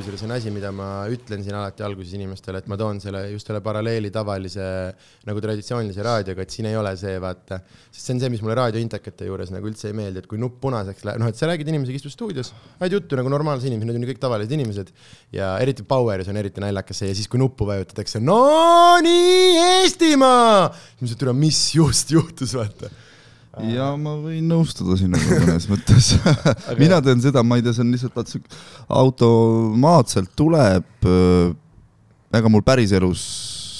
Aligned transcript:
kusjuures 0.00 0.22
on 0.24 0.32
asi, 0.32 0.50
mida 0.52 0.70
ma 0.72 1.04
ütlen 1.12 1.42
siin 1.44 1.56
alati 1.58 1.84
alguses 1.84 2.14
inimestele, 2.16 2.62
et 2.62 2.68
ma 2.70 2.76
toon 2.80 3.00
selle 3.02 3.20
just 3.34 3.50
selle 3.50 3.60
paralleeli 3.64 4.08
tavalise 4.14 4.64
nagu 5.28 5.42
traditsioonilise 5.44 6.04
raadioga, 6.06 6.46
et 6.46 6.54
siin 6.54 6.70
ei 6.70 6.78
ole 6.80 6.92
see, 7.00 7.18
vaata. 7.20 7.60
sest 7.90 8.06
see 8.06 8.14
on 8.16 8.22
see, 8.22 8.30
mis 8.32 8.40
mulle 8.44 8.56
raadiointekate 8.58 9.28
juures 9.28 9.52
nagu 9.52 9.68
üldse 9.68 9.90
ei 9.90 9.96
meeldi, 9.96 10.22
et 10.22 10.30
kui 10.30 10.40
nupp 10.40 10.56
punaseks 10.64 11.04
läheb, 11.08 11.20
noh, 11.20 11.28
et 11.28 11.36
sa 11.36 11.50
räägid 11.50 11.68
inimesega, 11.72 12.00
istub 12.00 12.14
stuudios, 12.14 12.54
ajad 12.78 12.96
juttu 12.96 13.20
nagu 13.20 13.32
normaalse 13.32 13.68
inimesega, 13.68 13.92
need 13.92 14.00
on 14.00 14.08
ju 14.08 14.12
kõik 14.14 14.24
tavalised 14.24 14.56
inimesed. 14.56 14.94
ja 15.36 15.52
eriti 15.60 15.84
Poweris 15.84 16.32
on 16.32 16.40
eriti 16.40 16.64
naljakas 16.64 17.02
see 17.02 17.12
ja 17.12 17.20
siis, 17.20 17.28
kui 17.28 17.42
nuppu 17.42 17.68
vajutatakse, 17.68 18.24
no 18.24 18.40
nii 19.04 19.52
Eestimaa. 19.84 20.70
siis 20.96 21.04
ma 21.04 21.14
ütlen, 21.18 21.40
mis 21.44 21.62
just 21.76 22.16
juhtus, 22.16 22.56
vaata 22.56 22.88
ja 23.70 23.90
ma 23.98 24.14
võin 24.20 24.46
nõustuda 24.50 24.96
sinuga 25.00 25.40
mõnes 25.42 25.66
mõttes 25.70 26.12
mina 26.82 27.00
teen 27.04 27.22
seda, 27.22 27.42
ma 27.42 27.58
ei 27.58 27.64
tea, 27.66 27.74
see 27.76 27.84
on 27.84 27.94
lihtsalt 27.94 28.16
vaat 28.16 28.30
siuke 28.30 28.60
automaatselt 29.00 30.30
tuleb. 30.38 31.08
ega 32.30 32.52
mul 32.52 32.62
päriselus 32.62 33.24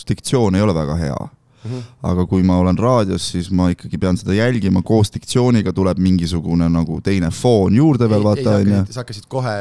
diktsioon 0.09 0.59
ei 0.59 0.65
ole 0.65 0.75
väga 0.75 0.97
hea 0.99 1.19
mm. 1.19 1.71
-hmm. 1.71 1.83
aga 2.03 2.27
kui 2.27 2.43
ma 2.43 2.59
olen 2.59 2.79
raadios, 2.79 3.31
siis 3.33 3.51
ma 3.51 3.71
ikkagi 3.71 3.99
pean 3.99 4.17
seda 4.17 4.35
jälgima, 4.35 4.83
koos 4.83 5.13
diktsiooniga 5.15 5.73
tuleb 5.73 5.99
mingisugune 5.99 6.69
nagu 6.69 7.01
teine 7.01 7.31
foon 7.31 7.75
juurde 7.75 8.11
veel, 8.11 8.25
vaata 8.25 8.57
onju. 8.57 8.85
sa 8.91 9.01
hakkasid 9.05 9.29
kohe 9.29 9.57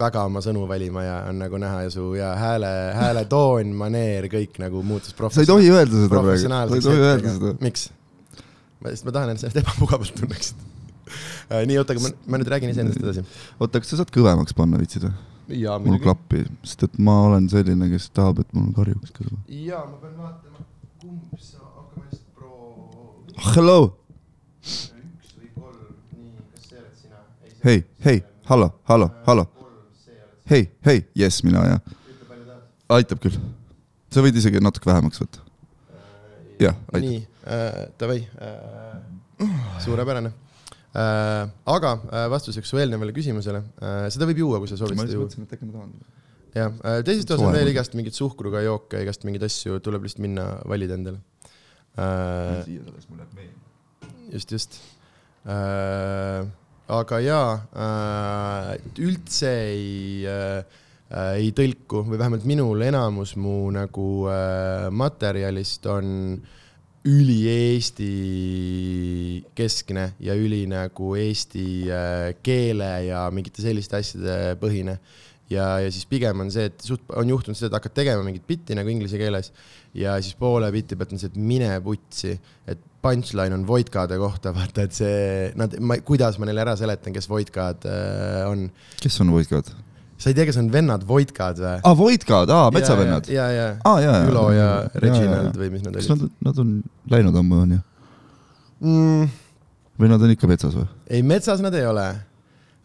väga 0.00 0.24
oma 0.24 0.40
sõnu 0.40 0.66
valima 0.68 1.04
ja 1.04 1.16
on 1.28 1.38
nagu 1.38 1.58
näha 1.60 1.82
ja 1.82 1.90
su 1.90 2.14
ja 2.14 2.34
hääle, 2.40 2.74
hääletoon, 2.96 3.74
maneer, 3.76 4.30
kõik 4.32 4.60
nagu 4.62 4.82
muutus 4.82 5.14
sa 5.16 5.40
ei 5.40 5.46
tohi 5.46 5.70
öelda 5.70 5.96
seda 5.96 6.08
praegu, 6.08 6.36
sa 6.48 6.76
ei 6.76 6.86
tohi 6.88 7.08
öelda 7.08 7.34
seda. 7.36 7.56
miks? 7.60 7.90
Sest 8.88 9.06
ma 9.06 9.14
tahan, 9.14 9.34
ennast 9.34 9.60
ebamugavalt 9.60 10.14
tunneksid 10.16 10.68
äh, 11.52 11.66
nii, 11.66 11.78
oota, 11.80 11.94
aga 11.94 12.04
ma, 12.04 12.12
ma 12.32 12.40
nüüd 12.40 12.50
räägin 12.52 12.72
iseendast 12.72 13.02
edasi. 13.02 13.24
oota, 13.58 13.82
kas 13.82 13.92
sa 13.92 14.00
saad 14.00 14.12
kõvemaks 14.14 14.56
panna, 14.56 14.80
viitsid 14.80 15.06
või? 15.06 15.14
mul 15.84 15.98
klappi, 16.02 16.44
sest 16.66 16.86
et 16.86 16.98
ma 17.02 17.16
olen 17.26 17.48
selline, 17.50 17.88
kes 17.90 18.10
tahab, 18.14 18.42
et 18.44 18.52
mul 18.56 18.70
karjuks 18.76 19.14
kõrva. 19.16 19.38
jaa, 19.50 19.82
ma 19.86 19.98
pean 20.02 20.18
vaatama, 20.18 20.66
kumb 21.02 21.38
sa, 21.42 21.62
hakkame 21.64 22.06
lihtsalt 22.06 22.26
pro-. 22.38 23.52
Hello. 23.54 23.78
üks 24.62 25.32
või 25.34 25.50
kolm, 25.56 25.88
nii, 26.14 26.34
kas 26.52 26.68
see 26.68 26.78
oled 26.78 27.00
sina? 27.00 27.24
hei, 27.66 27.82
hei, 28.06 28.22
hallo, 28.52 28.70
hallo, 28.90 29.10
hallo. 29.26 29.48
hei, 30.50 30.68
hei, 30.86 31.02
jess, 31.18 31.44
mina 31.46 31.66
jah. 31.66 31.96
aitab 33.00 33.22
küll. 33.22 33.40
sa 34.10 34.22
võid 34.24 34.38
isegi 34.38 34.62
natuke 34.62 34.90
vähemaks 34.92 35.22
võtta. 35.24 35.42
jah, 36.62 36.78
aitab. 36.94 37.29
Äh,, 37.46 37.88
davai 37.98 38.20
äh,, 38.40 39.00
suurepärane 39.84 40.32
äh,. 40.92 41.48
aga 41.64 41.92
äh, 42.10 42.26
vastuseks 42.32 42.68
su 42.68 42.80
eelnevale 42.80 43.14
küsimusele 43.16 43.62
äh,, 43.80 44.06
seda 44.12 44.28
võib 44.28 44.42
juua, 44.44 44.60
kui 44.60 44.70
sa 44.70 44.78
soovid 44.80 45.00
seda 45.00 45.16
juua. 45.16 45.88
jah 46.56 46.72
äh,, 46.84 47.00
teises 47.06 47.28
toas 47.28 47.42
on 47.44 47.54
veel 47.54 47.72
igast 47.72 47.96
mingeid 47.98 48.16
suhkruga 48.16 48.64
jooke, 48.66 49.00
igast 49.04 49.24
mingeid 49.28 49.46
asju, 49.48 49.80
tuleb 49.84 50.06
lihtsalt 50.06 50.24
minna 50.26 50.46
valida 50.68 50.98
endale 50.98 51.22
äh,. 51.96 52.60
siia 52.66 52.84
tulles 52.86 53.08
mul 53.08 53.24
jääb 53.24 53.36
meelde. 53.38 54.14
just, 54.34 54.52
just 54.52 54.78
äh,. 55.46 56.44
aga 57.00 57.24
jaa 57.24 57.50
äh,, 57.86 58.76
üldse 59.00 59.56
ei 59.72 60.28
äh, 60.28 60.62
äh, 61.08 61.34
ei 61.40 61.52
tõlku 61.56 62.04
või 62.04 62.18
vähemalt 62.20 62.44
minul 62.50 62.82
enamus 62.90 63.36
mu 63.40 63.60
nagu 63.74 64.08
äh, 64.28 64.90
materjalist 64.90 65.86
on 65.90 66.10
äh, 66.34 66.56
üli-Eesti 67.08 68.10
keskne 69.56 70.10
ja 70.20 70.34
üli 70.36 70.66
nagu 70.68 71.14
eesti 71.16 71.64
äh, 71.88 72.26
keele 72.44 72.90
ja 73.06 73.24
mingite 73.32 73.64
selliste 73.64 73.96
asjade 74.00 74.58
põhine. 74.60 74.98
ja, 75.50 75.78
ja 75.80 75.88
siis 75.90 76.04
pigem 76.06 76.44
on 76.44 76.52
see, 76.52 76.68
et 76.68 76.84
suht 76.84 77.08
on 77.16 77.32
juhtunud 77.32 77.56
see, 77.56 77.70
et 77.70 77.76
hakkad 77.78 77.96
tegema 77.96 78.26
mingit 78.26 78.44
bitti 78.46 78.76
nagu 78.76 78.92
inglise 78.92 79.18
keeles 79.18 79.50
ja 79.96 80.18
siis 80.20 80.36
poole 80.38 80.68
bitti 80.74 80.98
pealt 80.98 81.16
on 81.16 81.22
see, 81.22 81.32
et 81.32 81.40
mine 81.40 81.72
putsi, 81.84 82.36
et 82.68 82.84
punchline 83.00 83.56
on 83.56 83.64
Voitkade 83.66 84.18
kohta, 84.20 84.52
vaata, 84.58 84.84
et 84.84 84.96
see, 84.96 85.50
nad, 85.56 85.78
ma, 85.80 85.96
kuidas 86.04 86.36
ma 86.38 86.48
neile 86.48 86.66
ära 86.66 86.76
seletan, 86.76 87.16
kes 87.16 87.30
Voitkad 87.32 87.88
äh, 87.88 88.44
on. 88.50 88.68
kes 89.00 89.20
on 89.24 89.32
Voitkad? 89.32 89.72
Sa 90.20 90.30
ei 90.30 90.36
tea, 90.36 90.46
kes 90.48 90.58
on 90.60 90.70
vennad 90.72 91.04
Voitkad 91.08 91.60
või? 91.60 91.76
aa, 91.78 91.90
ah, 91.90 91.96
Voitkad, 91.96 92.52
aa, 92.52 92.70
metsavennad. 92.74 93.28
ja, 93.32 93.46
ja, 93.48 93.68
ja, 93.70 93.76
ah, 93.88 94.00
ja, 94.04 94.16
Ülo 94.28 94.48
ja, 94.52 94.66
ja 94.84 95.04
Reginald 95.04 95.54
ja, 95.54 95.60
või 95.62 95.70
mis 95.74 95.84
nad 95.86 95.94
olid. 95.94 96.02
kas 96.02 96.10
nad, 96.12 96.26
nad 96.48 96.64
on 96.64 96.74
läinud 97.12 97.38
ammu, 97.40 97.60
on 97.64 97.76
ju 97.76 97.84
mm.? 98.84 99.30
või 100.00 100.12
nad 100.12 100.26
on 100.26 100.34
ikka 100.34 100.50
metsas 100.50 100.76
või? 100.76 100.88
ei, 101.08 101.24
metsas 101.26 101.64
nad 101.64 101.76
ei 101.76 101.86
ole. 101.88 102.08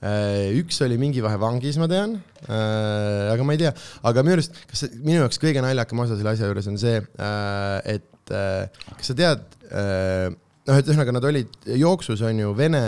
Äh, 0.05 0.53
üks 0.59 0.77
oli 0.85 0.99
mingi 1.01 1.21
vahe 1.23 1.37
vangis, 1.41 1.79
ma 1.81 1.87
tean. 1.89 2.17
Äh, 2.45 3.31
aga 3.31 3.45
ma 3.47 3.55
ei 3.55 3.61
tea, 3.63 3.71
aga 4.05 4.23
minu 4.25 4.35
arust, 4.37 4.57
kas 4.69 4.85
minu 4.99 5.21
jaoks 5.21 5.39
kõige 5.41 5.63
naljakam 5.63 6.03
osa 6.03 6.17
selle 6.19 6.35
asja 6.35 6.49
juures 6.49 6.67
on 6.69 6.77
see, 6.81 6.99
äh, 7.01 7.95
et 7.95 8.11
kas 8.25 9.11
sa 9.11 9.13
tead, 9.13 9.41
noh, 9.69 10.73
et 10.73 10.87
ühesõnaga 10.87 11.13
nad 11.13 11.25
olid 11.29 11.67
jooksus 11.77 12.23
on 12.25 12.39
ju 12.41 12.55
Vene 12.57 12.79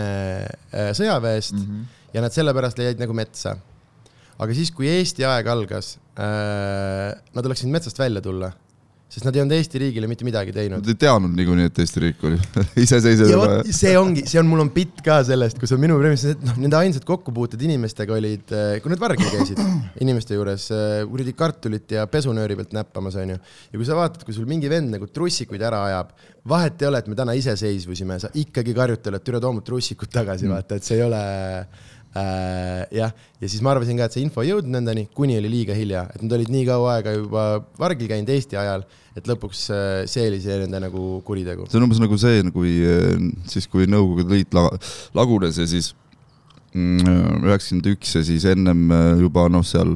sõjaväest 0.98 1.54
mm 1.54 1.60
-hmm. 1.62 1.84
ja 2.16 2.24
nad 2.24 2.34
sellepärast 2.34 2.80
jäid 2.82 2.98
nagu 2.98 3.14
metsa 3.14 3.52
aga 4.38 4.54
siis, 4.54 4.70
kui 4.74 4.88
Eesti 4.90 5.26
aeg 5.26 5.50
algas 5.50 5.96
äh,, 6.18 7.12
nad 7.34 7.46
oleksid 7.46 7.70
metsast 7.72 7.98
välja 7.98 8.22
tulla, 8.24 8.52
sest 9.08 9.24
nad 9.24 9.36
ei 9.36 9.40
olnud 9.42 9.56
Eesti 9.56 9.80
riigile 9.80 10.08
mitte 10.10 10.26
midagi 10.26 10.52
teinud. 10.52 10.82
Nad 10.82 10.92
ei 10.92 10.98
teadnud 11.00 11.32
niikuinii, 11.34 11.70
et 11.70 11.80
Eesti 11.82 12.02
riik 12.04 12.22
oli 12.28 12.38
iseseisev 12.84 13.32
see 13.74 13.94
ongi, 13.98 14.26
see 14.28 14.40
on, 14.40 14.48
mul 14.50 14.62
on 14.66 14.70
bitt 14.74 15.02
ka 15.04 15.18
sellest, 15.26 15.58
kus 15.58 15.72
on 15.74 15.82
minu 15.82 15.96
preemias, 15.98 16.26
et 16.34 16.44
noh, 16.44 16.58
nende 16.60 16.78
ainsad 16.78 17.06
kokkupuuted 17.08 17.62
inimestega 17.66 18.14
olid, 18.18 18.54
äh, 18.54 18.76
kui 18.84 18.92
nad 18.92 19.02
vargil 19.02 19.30
käisid 19.32 19.62
inimeste 20.04 20.38
juures, 20.38 20.68
äh, 20.76 21.00
kuradi 21.08 21.34
kartulit 21.38 21.98
ja 21.98 22.06
pesunööri 22.10 22.58
pealt 22.60 22.76
näppamas, 22.78 23.18
onju. 23.24 23.40
ja 23.72 23.80
kui 23.80 23.88
sa 23.88 23.98
vaatad, 23.98 24.26
kui 24.28 24.36
sul 24.36 24.46
mingi 24.50 24.70
vend 24.70 24.94
nagu 24.94 25.10
trussikuid 25.10 25.66
ära 25.66 25.82
ajab, 25.88 26.14
vahet 26.48 26.84
ei 26.84 26.92
ole, 26.92 27.02
et 27.02 27.10
me 27.10 27.18
täna 27.18 27.34
iseseisvusime, 27.38 28.20
sa 28.22 28.30
ikkagi 28.38 28.76
karjutad, 28.76 29.18
et 29.18 29.24
türa 29.24 29.40
too 29.42 29.56
mu 29.56 29.64
trussikud 29.64 30.12
tagasi 30.12 30.46
mm., 30.46 30.54
vaata, 30.54 30.78
et 30.78 30.86
see 30.86 31.00
ei 31.00 31.08
ole. 31.08 31.24
Jah, 32.14 33.12
ja 33.12 33.48
siis 33.48 33.60
ma 33.62 33.74
arvasin 33.74 33.98
ka, 33.98 34.08
et 34.08 34.16
see 34.16 34.24
info 34.24 34.42
ei 34.42 34.50
jõudnud 34.52 34.78
nendeni, 34.78 35.06
kuni 35.14 35.36
oli 35.38 35.50
liiga 35.52 35.76
hilja, 35.76 36.06
et 36.14 36.24
nad 36.24 36.34
olid 36.38 36.50
nii 36.52 36.64
kaua 36.68 36.96
aega 36.96 37.14
juba 37.14 37.44
vargil 37.78 38.08
käinud 38.10 38.32
Eesti 38.32 38.58
ajal, 38.60 38.84
et 39.18 39.28
lõpuks 39.28 39.62
äh, 39.74 39.84
see 40.10 40.26
oli 40.30 40.40
see 40.42 40.56
nende 40.62 40.80
nagu 40.86 41.04
kuritegu. 41.26 41.68
see 41.68 41.80
on 41.80 41.86
umbes 41.88 42.00
nagu 42.02 42.18
see, 42.20 42.42
kui 42.54 42.74
äh, 42.86 43.14
siis, 43.50 43.68
kui 43.70 43.88
Nõukogude 43.90 44.34
Liit 44.34 44.56
lagunes 45.16 45.60
ja 45.60 45.68
siis 45.68 45.92
mm, 46.72 47.44
üheksakümmend 47.46 47.92
üks 47.94 48.16
ja 48.18 48.24
siis 48.26 48.48
ennem 48.48 48.88
äh, 48.94 49.12
juba 49.22 49.48
noh, 49.52 49.66
seal 49.66 49.94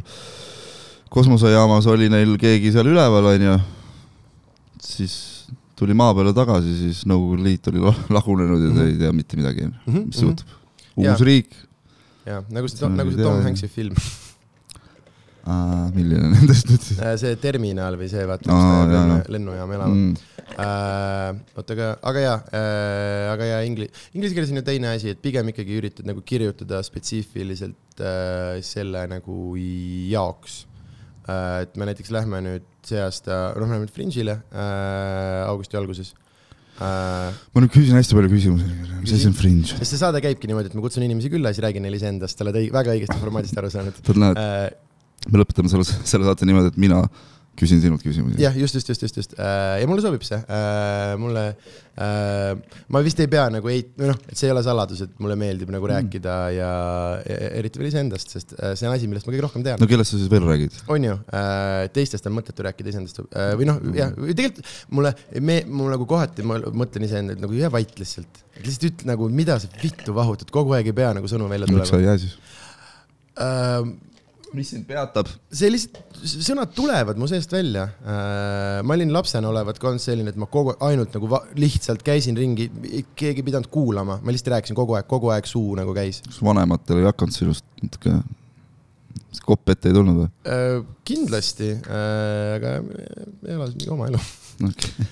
kosmosejaamas 1.13 1.89
oli 1.93 2.09
neil 2.13 2.37
keegi 2.41 2.73
seal 2.75 2.89
üleval, 2.93 3.33
onju, 3.35 3.59
siis 4.85 5.17
tuli 5.79 5.97
maa 5.99 6.15
peale 6.17 6.37
tagasi, 6.37 6.77
siis 6.85 7.05
Nõukogude 7.11 7.49
Liit 7.49 7.69
oli 7.73 7.83
lagunenud 8.17 8.69
ja 8.69 8.73
ta 8.77 8.89
ei 8.89 8.97
tea 9.01 9.13
mitte 9.17 9.41
midagi, 9.41 9.69
mhm, 9.87 10.09
mis 10.09 10.25
juhtub. 10.25 10.59
uus 10.97 11.09
ja. 11.09 11.21
riik 11.25 11.55
jah, 12.27 12.45
nagu 12.53 12.71
see, 12.71 12.93
nagu 12.99 13.15
see 13.15 13.25
Tom 13.25 13.43
Hanks'i 13.47 13.71
film. 13.73 13.99
Uh, 15.43 15.89
milline 15.91 16.29
nendest 16.31 16.69
nüüd 16.71 16.85
siis? 16.87 16.99
Äh, 17.03 17.17
see 17.19 17.35
terminaal 17.43 17.97
või 17.99 18.07
see, 18.13 18.23
vaata 18.31 18.47
ah,, 18.55 18.61
kus 18.87 18.93
ta 19.27 19.33
lennujaam 19.35 19.73
elab. 19.75 19.91
Mm.. 19.91 20.29
Uh, 20.53 21.41
oota, 21.59 21.75
aga, 21.75 21.89
aga 22.11 22.23
jaa 22.23 22.37
uh,, 22.45 23.31
aga 23.33 23.49
jaa, 23.49 23.63
ingli-, 23.67 23.89
inglise 24.15 24.37
keeles 24.37 24.53
on 24.53 24.61
ju 24.61 24.65
teine 24.69 24.93
asi, 24.93 25.11
et 25.17 25.23
pigem 25.25 25.51
ikkagi 25.51 25.81
üritad 25.81 26.07
nagu 26.07 26.23
kirjutada 26.23 26.79
spetsiifiliselt 26.87 28.05
uh, 28.05 28.61
selle 28.63 29.03
nagu 29.11 29.57
jaoks. 29.59 30.63
Uh,. 31.27 31.63
et 31.65 31.75
me 31.79 31.91
näiteks 31.91 32.15
lähme 32.15 32.39
nüüd 32.47 32.69
see 32.87 33.03
aasta, 33.03 33.49
noh, 33.57 33.67
me 33.67 33.75
läheme 33.75 33.89
nüüd 33.89 33.97
Fringe'ile 33.99 34.39
uh, 34.47 35.49
augusti 35.49 35.79
alguses 35.79 36.15
äh,. 36.83 37.41
ma 37.55 37.65
nüüd 37.65 37.75
küsin 37.75 37.99
hästi 37.99 38.19
palju 38.19 38.33
küsimusi, 38.33 38.71
mis 39.01 39.17
asi 39.17 39.29
on 39.31 39.37
fringe? 39.39 39.75
sest 39.75 39.95
see 39.95 40.01
saade 40.03 40.23
käibki 40.25 40.51
niimoodi, 40.51 40.73
et 40.73 40.79
ma 40.79 40.85
kutsun 40.85 41.07
inimesi 41.07 41.33
külla, 41.33 41.53
siis 41.53 41.65
räägin 41.65 41.87
neile 41.87 42.01
iseendast, 42.01 42.39
sa 42.39 42.47
oled 42.47 42.59
väga 42.75 42.97
õigesti 42.97 43.19
formaadist 43.23 43.61
aru 43.63 43.71
saanud. 43.73 44.03
vot 44.09 44.23
näed 44.25 44.41
äh,, 44.43 44.67
me 45.31 45.43
lõpetame 45.43 45.71
selle, 45.73 45.87
selle 45.87 46.29
saate 46.29 46.49
niimoodi, 46.49 46.75
et 46.75 46.81
mina 46.83 47.05
küsin 47.59 47.83
sinult 47.83 48.03
küsimusi. 48.05 48.41
jah, 48.41 48.55
just, 48.57 48.75
just, 48.79 48.89
just, 48.89 49.03
just, 49.05 49.17
just 49.21 49.35
äh, 49.37 49.83
ja 49.83 49.89
mulle 49.89 50.03
sobib 50.05 50.25
see 50.25 50.39
äh,, 50.41 51.13
mulle 51.21 51.43
äh,, 52.01 52.53
ma 52.93 53.03
vist 53.05 53.21
ei 53.21 53.29
pea 53.31 53.45
nagu 53.53 53.69
või 53.69 53.83
noh, 54.01 54.17
et 54.25 54.39
see 54.39 54.49
ei 54.49 54.55
ole 54.55 54.63
saladus, 54.65 55.03
et 55.05 55.13
mulle 55.23 55.37
meeldib 55.41 55.73
nagu 55.75 55.85
mm. 55.85 55.93
rääkida 55.93 56.37
ja, 56.57 56.71
ja 57.27 57.51
eriti 57.61 57.81
veel 57.83 57.91
iseendast, 57.91 58.33
sest 58.33 58.55
see 58.57 58.89
on 58.89 58.95
asi, 58.95 59.11
millest 59.11 59.29
ma 59.29 59.35
kõige 59.35 59.45
rohkem 59.45 59.67
tean. 59.67 59.83
no 59.83 59.89
kellest 59.91 60.15
sa 60.15 60.21
siis 60.21 60.31
veel 60.33 60.47
räägid? 60.49 60.79
on 60.93 61.09
ju 61.09 61.17
teistest 61.99 62.31
on 62.31 62.37
mõttetu 62.39 62.65
rääkida 62.67 62.95
iseendast 62.95 63.21
või 63.61 63.69
noh, 63.69 63.83
jah, 63.97 64.15
tegelikult 64.31 64.73
mulle, 64.97 65.13
me, 65.41 65.59
mul 65.69 65.93
nagu 65.93 66.09
kohati 66.09 66.47
ma 66.47 66.57
mõtlen 66.73 67.05
iseenda, 67.09 67.37
et 67.37 67.43
nagu 67.43 67.57
jää 67.57 67.73
vait 67.73 67.93
lihtsalt, 68.01 68.41
lihtsalt 68.63 68.89
ütle 68.89 69.13
nagu, 69.13 69.29
mida 69.33 69.59
sa 69.61 69.69
vittu 69.83 70.17
vahutad, 70.17 70.49
kogu 70.55 70.73
aeg 70.79 70.89
ei 70.89 70.97
pea 70.97 71.13
nagu 71.19 71.29
sõnu 71.31 71.51
välja 71.53 71.69
tulema. 71.69 71.85
miks 71.85 71.93
sa 71.93 72.01
ei 72.01 72.09
jää 72.09 72.23
siis? 72.25 72.41
Mis 74.57 74.73
sind 74.73 74.85
peatab? 74.89 75.31
see 75.53 75.71
lihtsalt, 75.73 76.19
sõnad 76.23 76.73
tulevad 76.77 77.21
mu 77.21 77.29
seest 77.31 77.53
välja 77.55 77.87
äh,. 77.89 78.83
ma 78.87 78.97
olin 78.97 79.13
lapsena 79.15 79.51
olevat 79.51 79.81
ka 79.81 79.91
olnud 79.91 80.03
selline, 80.03 80.33
et 80.33 80.39
ma 80.41 80.49
kogu 80.51 80.75
ainult 80.85 81.15
nagu 81.17 81.41
lihtsalt 81.59 82.05
käisin 82.07 82.39
ringi, 82.39 82.69
keegi 83.19 83.43
ei 83.43 83.47
pidanud 83.47 83.71
kuulama, 83.73 84.19
ma 84.23 84.35
lihtsalt 84.35 84.53
rääkisin 84.57 84.79
kogu 84.79 84.99
aeg, 84.99 85.09
kogu 85.11 85.33
aeg 85.35 85.49
suu 85.49 85.77
nagu 85.79 85.95
käis. 85.97 86.23
kas 86.29 86.43
vanematel 86.45 87.03
ei 87.03 87.09
hakanud 87.09 87.37
sinust 87.37 87.67
natuke 87.83 88.19
kopp 89.47 89.73
ette 89.73 89.91
ei 89.91 89.97
tulnud 89.97 90.21
või 90.21 90.29
äh,? 90.47 90.79
kindlasti 91.09 91.73
äh,, 91.81 92.59
aga 92.59 92.77
elas 93.57 93.75
mingi 93.75 93.91
oma 93.93 94.11
elu 94.13 94.21
okay. 94.69 95.11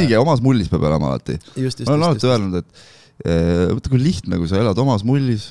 õige, 0.00 0.16
omas 0.20 0.42
mullis 0.44 0.70
peab 0.72 0.86
elama 0.88 1.14
alati. 1.14 1.38
just, 1.56 1.82
just, 1.82 1.88
ma 1.88 1.96
olen 1.96 2.10
alati 2.10 2.30
öelnud, 2.30 2.60
et 2.62 2.88
vaata 3.74 3.92
kui 3.92 4.00
lihtne, 4.00 4.38
kui 4.40 4.48
sa 4.48 4.60
elad 4.62 4.78
omas 4.80 5.04
mullis, 5.04 5.50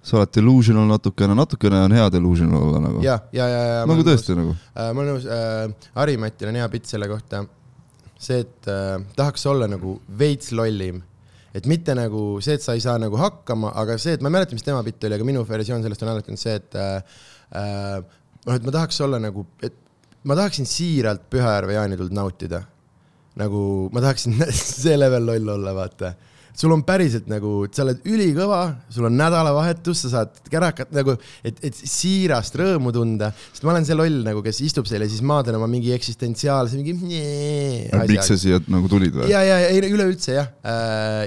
sa 0.00 0.16
oled 0.16 0.32
delusional 0.32 0.88
natukene, 0.88 1.34
natukene 1.36 1.82
on 1.84 1.92
hea 1.92 2.06
delusional 2.12 2.62
olla 2.64 2.80
nagu. 2.86 3.02
ja, 3.04 3.18
ja, 3.36 3.46
ja, 3.48 3.62
ja. 3.68 3.80
nagu 3.88 4.04
tõesti 4.06 4.36
nagu. 4.38 4.54
äh,. 4.72 4.92
ma 4.94 5.02
olen 5.02 5.10
nõus 5.12 5.26
äh,, 5.28 5.88
Harimatil 5.98 6.48
on 6.48 6.58
hea 6.60 6.68
pilt 6.72 6.88
selle 6.88 7.08
kohta. 7.10 7.44
see, 8.20 8.40
et 8.44 8.68
äh, 8.72 8.96
tahaks 9.16 9.44
olla 9.48 9.68
nagu 9.68 9.98
veits 10.22 10.54
lollim. 10.56 11.02
et 11.52 11.68
mitte 11.68 11.94
nagu 11.98 12.40
see, 12.44 12.56
et 12.56 12.64
sa 12.64 12.76
ei 12.78 12.84
saa 12.84 12.96
nagu 13.02 13.20
hakkama, 13.20 13.74
aga 13.82 13.98
see, 14.00 14.16
et 14.16 14.24
ma 14.24 14.32
ei 14.32 14.38
mäleta, 14.38 14.56
mis 14.56 14.64
tema 14.64 14.80
pilt 14.86 15.04
oli, 15.04 15.18
aga 15.18 15.28
minu 15.28 15.44
versioon 15.48 15.84
sellest 15.84 16.06
on 16.06 16.14
alati 16.14 16.32
olnud 16.32 16.44
see, 16.46 16.56
et 16.56 16.80
äh, 16.80 17.20
äh, 17.60 18.00
noh, 18.46 18.56
et 18.56 18.64
ma 18.64 18.76
tahaks 18.78 19.04
olla 19.04 19.20
nagu, 19.20 19.44
et 19.66 19.76
ma 20.24 20.36
tahaksin 20.38 20.68
siiralt 20.68 21.28
Pühajärve 21.32 21.76
jaanituld 21.76 22.16
nautida. 22.16 22.64
nagu 23.40 23.62
ma 23.92 24.00
tahaksin 24.00 24.40
see 24.64 24.96
level 24.96 25.28
loll 25.28 25.56
olla, 25.58 25.76
vaata 25.76 26.14
sul 26.56 26.72
on 26.74 26.82
päriselt 26.86 27.28
nagu, 27.30 27.64
sa 27.74 27.84
oled 27.84 28.04
ülikõva, 28.08 28.60
sul 28.92 29.08
on 29.08 29.16
nädalavahetus, 29.18 30.04
sa 30.04 30.12
saad 30.14 30.40
kärakat 30.50 30.92
nagu, 30.96 31.16
et, 31.46 31.60
et 31.66 31.76
siirast 31.76 32.56
rõõmu 32.60 32.92
tunda, 32.94 33.30
sest 33.50 33.66
ma 33.66 33.74
olen 33.74 33.86
see 33.88 33.98
loll 33.98 34.20
nagu, 34.26 34.42
kes 34.44 34.62
istub 34.66 34.88
seal 34.90 35.04
ja 35.04 35.10
siis 35.10 35.24
maadlen 35.26 35.58
oma 35.60 35.68
mingi 35.70 35.94
eksistentsiaalse 35.96 36.80
mingi 36.80 36.96
miks 38.10 38.32
sa 38.32 38.38
siia 38.40 38.60
nagu 38.70 38.90
tulid 38.90 39.16
või? 39.16 39.30
ja, 39.32 39.42
ja, 39.46 39.60
ei 39.70 39.82
üleüldse 39.90 40.36
jah. 40.36 40.50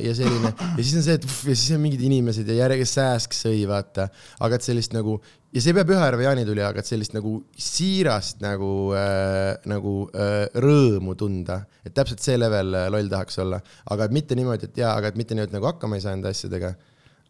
ja 0.04 0.16
selline 0.18 0.54
ja 0.54 0.82
siis 0.82 0.98
on 1.00 1.06
see, 1.06 1.20
et 1.20 1.28
uff, 1.28 1.44
ja 1.50 1.56
siis 1.56 1.78
on 1.78 1.84
mingid 1.84 2.04
inimesed 2.04 2.50
ja 2.50 2.64
järjega 2.64 2.90
sääsk 2.90 3.38
sõi, 3.38 3.64
vaata, 3.70 4.10
aga 4.44 4.60
et 4.60 4.66
sellist 4.66 4.96
nagu 4.96 5.20
ja 5.54 5.62
see 5.62 5.70
ei 5.72 5.78
pea 5.78 5.86
Pühajärve 5.86 6.26
jaanituli, 6.26 6.64
aga 6.66 6.82
et 6.82 6.90
sellist 6.90 7.14
nagu 7.14 7.36
siirast 7.62 8.42
nagu 8.44 8.72
äh,, 8.98 9.54
nagu 9.70 9.94
äh, 10.18 10.48
rõõmu 10.64 11.14
tunda, 11.20 11.62
et 11.86 11.94
täpselt 11.98 12.24
see 12.26 12.40
level 12.42 12.74
äh, 12.80 12.88
loll 12.94 13.10
tahaks 13.12 13.38
olla, 13.44 13.62
aga 13.94 14.08
mitte 14.14 14.36
niimoodi, 14.40 14.72
et 14.72 14.82
jaa, 14.84 14.96
aga 14.98 15.12
et 15.14 15.20
mitte 15.20 15.38
niimoodi 15.38 15.54
nagu 15.58 15.70
hakkama 15.70 16.00
ei 16.00 16.06
saa 16.06 16.18
enda 16.18 16.34
asjadega. 16.34 16.74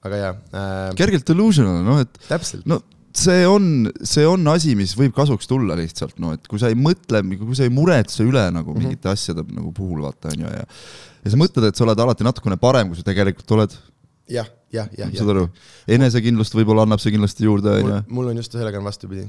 aga 0.03 0.17
jaa 0.19 0.33
äh,, 0.55 0.89
kergelt 0.99 1.27
delusional, 1.27 1.79
noh 1.85 2.01
et 2.03 2.17
täpselt, 2.27 2.65
no 2.67 2.81
see 3.13 3.43
on, 3.45 3.91
see 4.01 4.23
on 4.25 4.47
asi, 4.49 4.73
mis 4.75 4.95
võib 4.97 5.13
kasuks 5.13 5.45
tulla 5.47 5.75
lihtsalt, 5.77 6.15
no 6.19 6.31
et 6.33 6.47
kui 6.49 6.57
sa 6.59 6.71
ei 6.71 6.75
mõtle, 6.79 7.21
kui 7.37 7.55
sa 7.59 7.67
ei 7.67 7.71
muretse 7.71 8.25
üle 8.25 8.47
nagu 8.55 8.73
Mhm. 8.73 8.81
mingite 8.81 9.11
asjade 9.11 9.43
nagu 9.53 9.69
puhul 9.71 10.01
vaata 10.07 10.31
onju 10.33 10.49
ja 10.49 10.63
ja 11.23 11.31
sa 11.31 11.37
mõtled, 11.39 11.67
et 11.69 11.77
sa 11.77 11.85
oled 11.85 11.99
alati 12.03 12.25
natukene 12.25 12.57
parem, 12.59 12.89
kui 12.89 12.97
sa 12.99 13.05
tegelikult 13.07 13.51
oled, 13.55 13.75
jah, 14.29 14.47
jah, 14.73 14.87
jah, 14.97 15.09
saad 15.17 15.29
aru? 15.35 15.47
enesekindlust 15.87 16.55
võib-olla 16.55 16.85
annab 16.87 17.01
see 17.03 17.11
kindlasti 17.15 17.43
juurde 17.47 17.73
mul 17.81 17.91
onju,, 17.91 18.03
mul 18.09 18.29
on 18.31 18.37
just 18.41 18.51
sellega 18.55 18.79
on 18.79 18.87
vastupidi. 18.87 19.25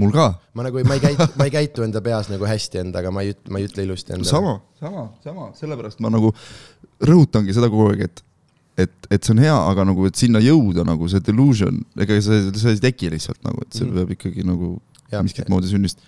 mul 0.00 0.12
ka. 0.14 0.26
ma 0.54 0.62
nagu 0.68 0.82
ma 0.86 0.94
ei 0.96 1.00
käitu, 1.04 1.26
ma 1.36 1.44
ei 1.48 1.54
käitu 1.54 1.82
enda 1.86 2.00
peas 2.04 2.28
nagu 2.32 2.46
hästi 2.48 2.78
endaga, 2.84 3.10
ma 3.14 3.22
ei 3.26 3.34
ütle, 3.34 3.50
ma 3.52 3.58
ei 3.60 3.68
ütle 3.68 3.84
ilusti 3.88 4.14
endale. 4.16 4.30
sama, 4.30 4.56
sama, 4.80 5.06
sama, 5.24 5.50
sellepärast 5.58 6.00
ma 6.00 6.10
nagu 6.14 6.32
rõhutangi 7.04 7.54
seda 7.56 7.68
kogu 7.72 7.90
aeg, 7.92 8.06
et 8.08 8.24
et, 8.80 8.92
et 9.12 9.20
see 9.26 9.34
on 9.34 9.40
hea, 9.42 9.52
aga 9.72 9.84
nagu, 9.84 10.06
et 10.08 10.16
sinna 10.16 10.40
jõuda 10.40 10.86
nagu 10.88 11.04
see 11.10 11.20
delusion, 11.26 11.82
ega 12.00 12.16
see, 12.24 12.46
see 12.56 12.70
ei 12.78 12.78
teki 12.80 13.10
lihtsalt 13.12 13.42
nagu, 13.44 13.60
et 13.66 13.74
see 13.76 13.84
Mhm. 13.84 13.96
peab 13.98 14.14
ikkagi 14.14 14.44
nagu 14.46 14.70
miskit 15.26 15.48
moodi 15.50 15.68
sünnist 15.68 15.98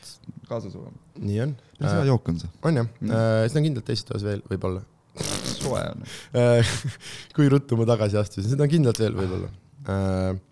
kaasas 0.48 0.72
olema. 0.78 0.94
nii 1.18 1.40
on. 1.42 1.52
päris 1.78 1.92
hea 1.98 2.04
jook 2.08 2.28
on 2.30 2.38
see. 2.40 2.48
on 2.62 2.76
jah 2.80 2.86
Mm. 3.00 3.10
äh,, 3.10 3.48
seda 3.50 3.58
on 3.60 3.64
kindlalt 3.66 3.84
teises 3.90 4.04
toas 4.08 4.22
veel, 4.24 4.40
võib-olla 4.48 4.80
soe 5.20 5.82
on. 5.82 6.02
Äh, 6.38 6.74
kui 7.36 7.50
ruttu 7.52 7.78
ma 7.80 7.86
tagasi 7.88 8.20
astusin, 8.20 8.50
seda 8.54 8.66
on 8.66 8.72
kindlalt 8.72 9.00
veel 9.02 9.16
võib-olla 9.18 9.52
äh,. 9.92 10.42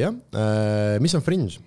jah 0.00 0.14
äh,, 0.14 0.96
mis 1.02 1.14
on 1.18 1.24
Fringe? 1.26 1.58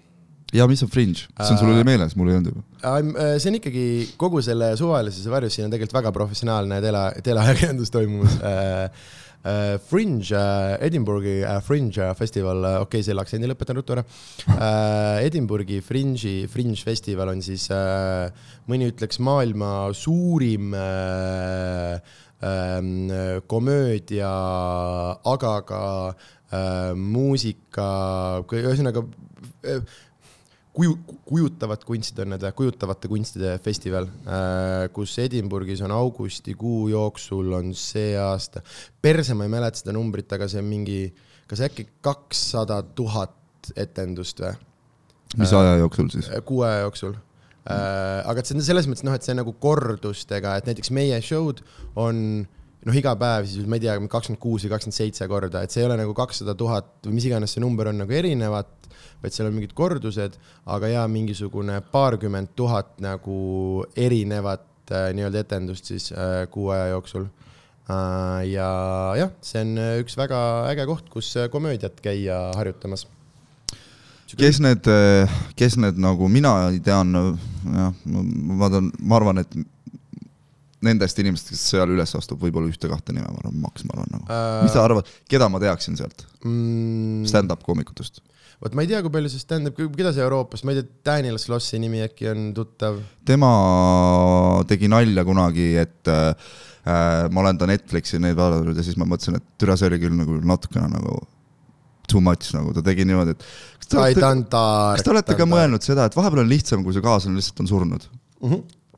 ja 0.54 0.68
mis 0.69 0.83
on 0.86 0.92
Fringe, 0.92 1.25
see 1.25 1.56
on 1.56 1.60
sul 1.60 1.74
oli 1.74 1.86
meeles, 1.88 2.13
mul 2.19 2.30
ei 2.30 2.38
olnud 2.38 2.54
juba. 2.54 3.33
see 3.42 3.50
on 3.50 3.60
ikkagi 3.60 3.86
kogu 4.21 4.44
selle 4.45 4.74
suvalisuse 4.80 5.31
varjus, 5.33 5.57
siin 5.57 5.68
on 5.68 5.74
tegelikult 5.74 5.98
väga 6.01 6.13
professionaalne 6.15 6.80
tele, 6.83 7.04
teleajakirjandus 7.25 7.94
toimumas 7.94 8.38
Fringe 9.44 10.31
uh,, 10.31 10.80
Edinburghi 10.80 11.44
uh, 11.44 11.60
Fringe 11.63 12.13
festival 12.16 12.63
okei 12.63 12.84
okay,, 12.86 13.04
selle 13.04 13.22
aktsendi 13.24 13.48
lõpetan 13.50 13.75
ruttu 13.80 13.94
ära. 13.98 14.04
Edinburghi 15.24 15.81
Fringe'i, 15.84 16.48
Fringe 16.51 16.84
festival 16.84 17.30
on 17.34 17.42
siis 17.44 17.66
mõni 18.69 18.88
ütleks 18.92 19.18
maailma 19.24 19.72
suurim 19.98 20.66
um, 20.78 23.12
komöödia, 23.51 24.31
aga 25.34 25.54
ka 25.68 25.81
muusika, 26.95 27.90
ühesõnaga 28.54 29.01
kuju, 30.74 30.96
kujutavat 31.28 31.84
kunstid 31.88 32.20
on 32.24 32.34
need, 32.34 32.46
kujutavate 32.58 33.10
kunstide 33.12 33.54
festival, 33.64 34.08
kus 34.96 35.16
Edinburghis 35.22 35.84
on 35.86 35.94
augustikuu 35.94 36.88
jooksul 36.94 37.54
on 37.58 37.74
see 37.78 38.14
aasta, 38.20 38.64
perse 39.02 39.38
ma 39.38 39.48
ei 39.48 39.54
mäleta 39.54 39.84
seda 39.84 39.96
numbrit, 39.96 40.31
aga 40.34 40.50
see 40.52 40.62
on 40.64 40.70
mingi, 40.70 41.02
kas 41.50 41.64
äkki 41.68 41.88
kakssada 42.06 42.81
tuhat 42.96 43.74
etendust 43.80 44.42
või? 44.44 44.56
mis 45.40 45.54
aja 45.58 45.78
jooksul 45.81 46.10
siis? 46.14 46.31
kuu 46.46 46.62
aja 46.66 46.84
jooksul. 46.84 47.16
aga 47.69 48.40
et 48.40 48.50
see 48.50 48.58
on 48.58 48.66
selles 48.66 48.90
mõttes 48.90 49.06
noh, 49.06 49.16
et 49.18 49.26
see 49.26 49.38
nagu 49.38 49.54
kordustega, 49.62 50.58
et 50.58 50.69
näiteks 50.69 50.94
meie 50.96 51.22
show'd 51.26 51.64
on 52.00 52.46
noh, 52.88 52.95
iga 52.97 53.13
päev 53.19 53.47
siis 53.50 53.68
ma 53.69 53.77
ei 53.77 53.85
tea, 53.85 53.95
kakskümmend 54.12 54.41
kuus 54.41 54.65
või 54.65 54.74
kakskümmend 54.74 54.97
seitse 54.97 55.27
korda, 55.31 55.63
et 55.63 55.74
see 55.74 55.83
ei 55.83 55.88
ole 55.88 55.97
nagu 56.00 56.15
kakssada 56.18 56.56
tuhat 56.57 56.89
või 57.07 57.18
mis 57.18 57.27
iganes 57.30 57.56
see 57.56 57.63
number 57.63 57.89
on 57.91 58.01
nagu 58.03 58.15
erinevat, 58.15 58.71
vaid 59.24 59.35
seal 59.35 59.47
on 59.50 59.56
mingid 59.56 59.75
kordused, 59.77 60.35
aga 60.75 60.91
jaa, 60.91 61.06
mingisugune 61.12 61.80
paarkümmend 61.94 62.53
tuhat 62.59 62.97
nagu 63.03 63.38
erinevat 63.95 64.68
äh, 64.91 65.09
nii-öelda 65.15 65.45
etendust 65.45 65.91
siis 65.91 66.12
äh, 66.12 66.44
kuu 66.51 66.71
aja 66.75 66.91
jooksul 66.94 67.27
äh,. 67.88 68.44
ja 68.51 68.69
jah, 69.19 69.33
see 69.41 69.63
on 69.63 69.75
äh, 69.80 69.97
üks 70.03 70.19
väga 70.19 70.39
äge 70.74 70.88
koht, 70.89 71.12
kus 71.13 71.33
äh, 71.39 71.51
komöödiat 71.51 72.03
käia 72.03 72.45
harjutamas. 72.57 73.07
kes 74.33 74.59
need, 74.65 74.88
kes 75.56 75.77
need 75.77 76.00
nagu 76.01 76.27
mina 76.27 76.56
tean, 76.83 77.15
jah, 77.63 77.94
ma 78.03 78.59
vaatan, 78.65 78.91
ma 79.00 79.19
arvan, 79.21 79.44
et 79.44 79.56
nendest 80.83 81.19
inimestest, 81.24 81.56
kes 81.56 81.63
seal 81.74 81.94
üles 81.94 82.13
astub, 82.18 82.41
võib-olla 82.44 82.69
ühte-kahte 82.71 83.16
nime, 83.16 83.30
ma 83.30 83.42
arvan, 83.42 83.57
Max, 83.63 83.85
ma 83.87 83.97
arvan 83.97 84.13
nagu. 84.18 84.28
mis 84.66 84.75
sa 84.75 84.83
arvad, 84.85 85.09
keda 85.31 85.49
ma 85.52 85.61
teaksin 85.63 85.97
sealt 85.99 86.25
mm, 86.44 87.23
stand-up 87.30 87.66
koomikutest? 87.66 88.21
vot 88.63 88.75
ma 88.78 88.85
ei 88.85 88.92
tea, 88.92 89.02
kui 89.04 89.11
palju 89.13 89.31
see 89.31 89.44
stand-up, 89.44 89.80
keda 89.97 90.13
see 90.16 90.23
Euroopas, 90.23 90.63
ma 90.63 90.73
ei 90.73 90.81
tea, 90.81 90.90
Daniel 91.09 91.40
Slossi 91.42 91.80
nimi 91.83 92.04
äkki 92.06 92.30
on 92.31 92.49
tuttav. 92.56 92.99
tema 93.28 93.52
tegi 94.69 94.92
nalja 94.92 95.25
kunagi, 95.28 95.69
et 95.81 96.11
äh, 96.11 96.52
ma 96.83 97.44
olen 97.44 97.59
ta 97.59 97.69
Netflixi 97.69 98.21
neid 98.23 98.37
vaadanud 98.40 98.78
ja 98.78 98.85
siis 98.85 98.99
ma 98.99 99.07
mõtlesin, 99.09 99.40
et 99.40 99.47
türa, 99.59 99.78
see 99.80 99.90
oli 99.92 100.02
küll 100.04 100.16
nagu 100.19 100.40
natukene 100.47 100.92
nagu 100.94 101.18
too 102.11 102.21
much 102.23 102.52
nagu, 102.56 102.73
ta 102.75 102.83
tegi 102.85 103.07
niimoodi, 103.07 103.35
et 103.35 103.44
kas 103.80 103.90
te 103.90 103.99
olete, 103.99 104.31
kas 104.52 105.06
te 105.06 105.13
olete 105.13 105.37
ka? 105.40 105.47
mõelnud 105.49 105.85
seda, 105.85 106.07
et 106.09 106.18
vahepeal 106.18 106.44
on 106.44 106.52
lihtsam, 106.52 106.83
kui 106.85 106.95
su 106.95 107.04
kaaslane 107.04 107.40
lihtsalt 107.40 107.63
on 107.63 107.71
surnud? 107.71 108.07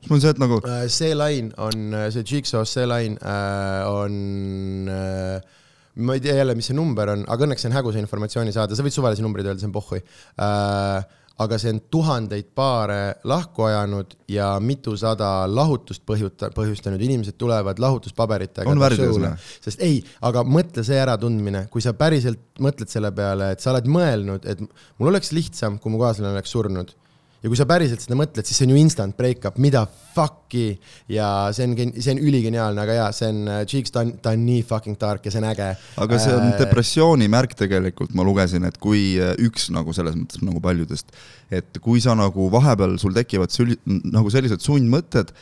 Siis 0.00 0.10
mul 0.10 0.18
on 0.18 0.24
see, 0.24 0.34
et 0.34 0.42
nagu 0.42 0.60
Äh, 0.66 0.86
see 0.92 1.14
lain 1.14 1.52
on, 1.62 1.92
see 2.14 2.24
Jigsaw, 2.26 2.64
see 2.68 2.86
lain 2.88 3.18
äh, 3.22 3.84
on 3.90 4.88
äh, 4.90 5.54
ma 5.96 6.16
ei 6.16 6.20
tea 6.20 6.36
jälle, 6.36 6.56
mis 6.56 6.70
see 6.70 6.76
number 6.76 7.12
on, 7.14 7.22
aga 7.28 7.46
õnneks 7.46 7.64
see 7.64 7.70
on 7.70 7.76
häguse 7.76 8.00
informatsiooni 8.02 8.54
saada, 8.54 8.76
sa 8.76 8.84
võid 8.84 8.96
suvalisi 8.96 9.24
numbreid 9.24 9.48
öelda, 9.48 9.62
see 9.62 9.70
on 9.70 9.76
pohhui 9.76 10.02
äh,. 10.02 11.06
aga 11.36 11.58
see 11.60 11.68
on 11.74 11.82
tuhandeid 11.92 12.46
paare 12.56 13.18
lahku 13.28 13.66
ajanud 13.66 14.14
ja 14.32 14.54
mitusada 14.56 15.44
lahutust 15.44 16.00
põhjuta-, 16.08 16.48
põhjustanud, 16.56 17.02
inimesed 17.04 17.36
tulevad 17.36 17.76
lahutuspaberitega. 17.84 18.70
On 18.72 18.80
värdjas, 18.80 19.18
noh? 19.20 19.34
sest 19.60 19.84
ei, 19.84 19.98
aga 20.24 20.46
mõtle 20.48 20.84
see 20.86 20.96
äratundmine, 20.96 21.66
kui 21.72 21.84
sa 21.84 21.92
päriselt 21.92 22.40
mõtled 22.64 22.88
selle 22.88 23.12
peale, 23.12 23.50
et 23.52 23.60
sa 23.60 23.74
oled 23.74 23.88
mõelnud, 23.98 24.48
et 24.48 24.64
mul 24.64 25.12
oleks 25.12 25.34
lihtsam, 25.36 25.76
kui 25.76 25.92
mu 25.92 26.00
kaaslane 26.00 26.32
oleks 26.32 26.56
surnud 26.56 26.96
ja 27.42 27.52
kui 27.52 27.58
sa 27.58 27.68
päriselt 27.68 28.02
seda 28.02 28.18
mõtled, 28.18 28.46
siis 28.46 28.58
see 28.58 28.66
on 28.66 28.74
ju 28.74 28.80
instant 28.80 29.16
break-up, 29.16 29.60
mida 29.62 29.84
fuck'i 30.16 30.78
ja 31.12 31.52
see 31.52 31.68
on, 31.68 31.76
see 32.00 32.14
on 32.16 32.22
üligeniaalne, 32.24 32.80
aga 32.82 32.98
jaa, 33.00 33.08
see 33.12 33.28
on, 33.28 33.42
Cheeks, 33.68 33.92
ta 33.92 34.06
on, 34.06 34.16
ta 34.22 34.32
on 34.32 34.46
nii 34.48 34.64
fucking 34.66 34.96
tark 34.98 35.26
ja 35.26 35.34
see 35.34 35.42
on 35.42 35.50
äge. 35.52 35.70
aga 36.00 36.20
see 36.22 36.34
on 36.34 36.46
Äh, 36.56 36.60
depressiooni 36.60 37.28
märk 37.32 37.54
tegelikult, 37.58 38.14
ma 38.16 38.24
lugesin, 38.26 38.66
et 38.68 38.78
kui 38.82 39.16
äh, 39.20 39.34
üks 39.46 39.68
nagu 39.74 39.94
selles 39.96 40.16
mõttes 40.18 40.42
nagu 40.44 40.62
paljudest, 40.64 41.14
et 41.54 41.80
kui 41.84 42.02
sa 42.04 42.16
nagu 42.18 42.48
vahepeal 42.52 42.96
sul 43.02 43.16
tekivad 43.16 43.54
süli, 43.54 43.78
nagu 43.86 44.32
sellised 44.32 44.64
sundmõtted, 44.64 45.32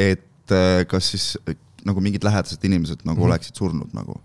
et 0.00 0.54
äh, 0.54 0.82
kas 0.90 1.12
siis 1.14 1.32
äh, 1.46 1.58
nagu 1.88 2.02
mingid 2.04 2.24
lähedased 2.26 2.62
inimesed 2.64 3.02
nagu 3.02 3.16
mm. 3.16 3.22
-hmm. 3.22 3.30
oleksid 3.30 3.58
surnud 3.58 3.96
nagu. 3.96 4.20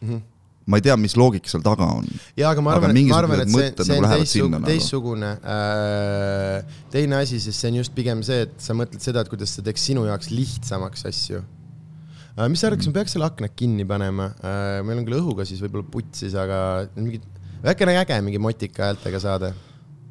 Mhm. 0.00 0.22
Ma 0.68 0.76
ei 0.76 0.84
tea, 0.84 0.96
mis 1.00 1.16
loogika 1.18 1.50
seal 1.50 1.62
taga 1.64 1.86
on. 1.96 2.08
jaa, 2.38 2.50
aga 2.52 2.64
ma 2.64 2.74
arvan, 2.76 2.96
ma 3.08 3.20
arvan, 3.20 3.44
et 3.44 3.48
see, 3.50 3.56
mõtted 3.56 3.86
see 3.86 3.94
nagu 3.94 4.02
on 4.02 4.06
lähevad 4.06 4.26
teistsugune 4.26 4.58
nagu. 4.58 4.68
teistsugune 4.68 5.30
äh, 5.54 6.74
teine 6.92 7.22
asi, 7.22 7.40
sest 7.42 7.64
see 7.64 7.72
on 7.72 7.80
just 7.80 7.94
pigem 7.96 8.20
see, 8.26 8.44
et 8.46 8.54
sa 8.60 8.76
mõtled 8.76 9.02
seda, 9.04 9.24
et 9.24 9.32
kuidas 9.32 9.56
see 9.56 9.64
teeks 9.66 9.88
sinu 9.90 10.04
jaoks 10.08 10.30
lihtsamaks 10.34 11.06
asju 11.10 11.40
äh,. 11.40 12.46
mis 12.46 12.60
sa 12.60 12.68
arvad, 12.68 12.82
kas 12.82 12.90
ma 12.90 12.98
peaks 13.00 13.16
selle 13.16 13.30
aknad 13.30 13.56
kinni 13.56 13.88
panema 13.88 14.30
äh,? 14.36 14.80
meil 14.86 15.00
on 15.00 15.08
küll 15.08 15.20
õhuga 15.22 15.48
siis 15.48 15.62
võib-olla 15.64 15.88
putsis, 15.96 16.36
aga 16.38 16.60
mingid, 16.98 17.24
äkki 17.64 17.88
on 17.88 17.94
äge 17.96 18.20
mingi 18.28 18.42
motika 18.42 18.90
häältega 18.90 19.22
saade? 19.22 19.54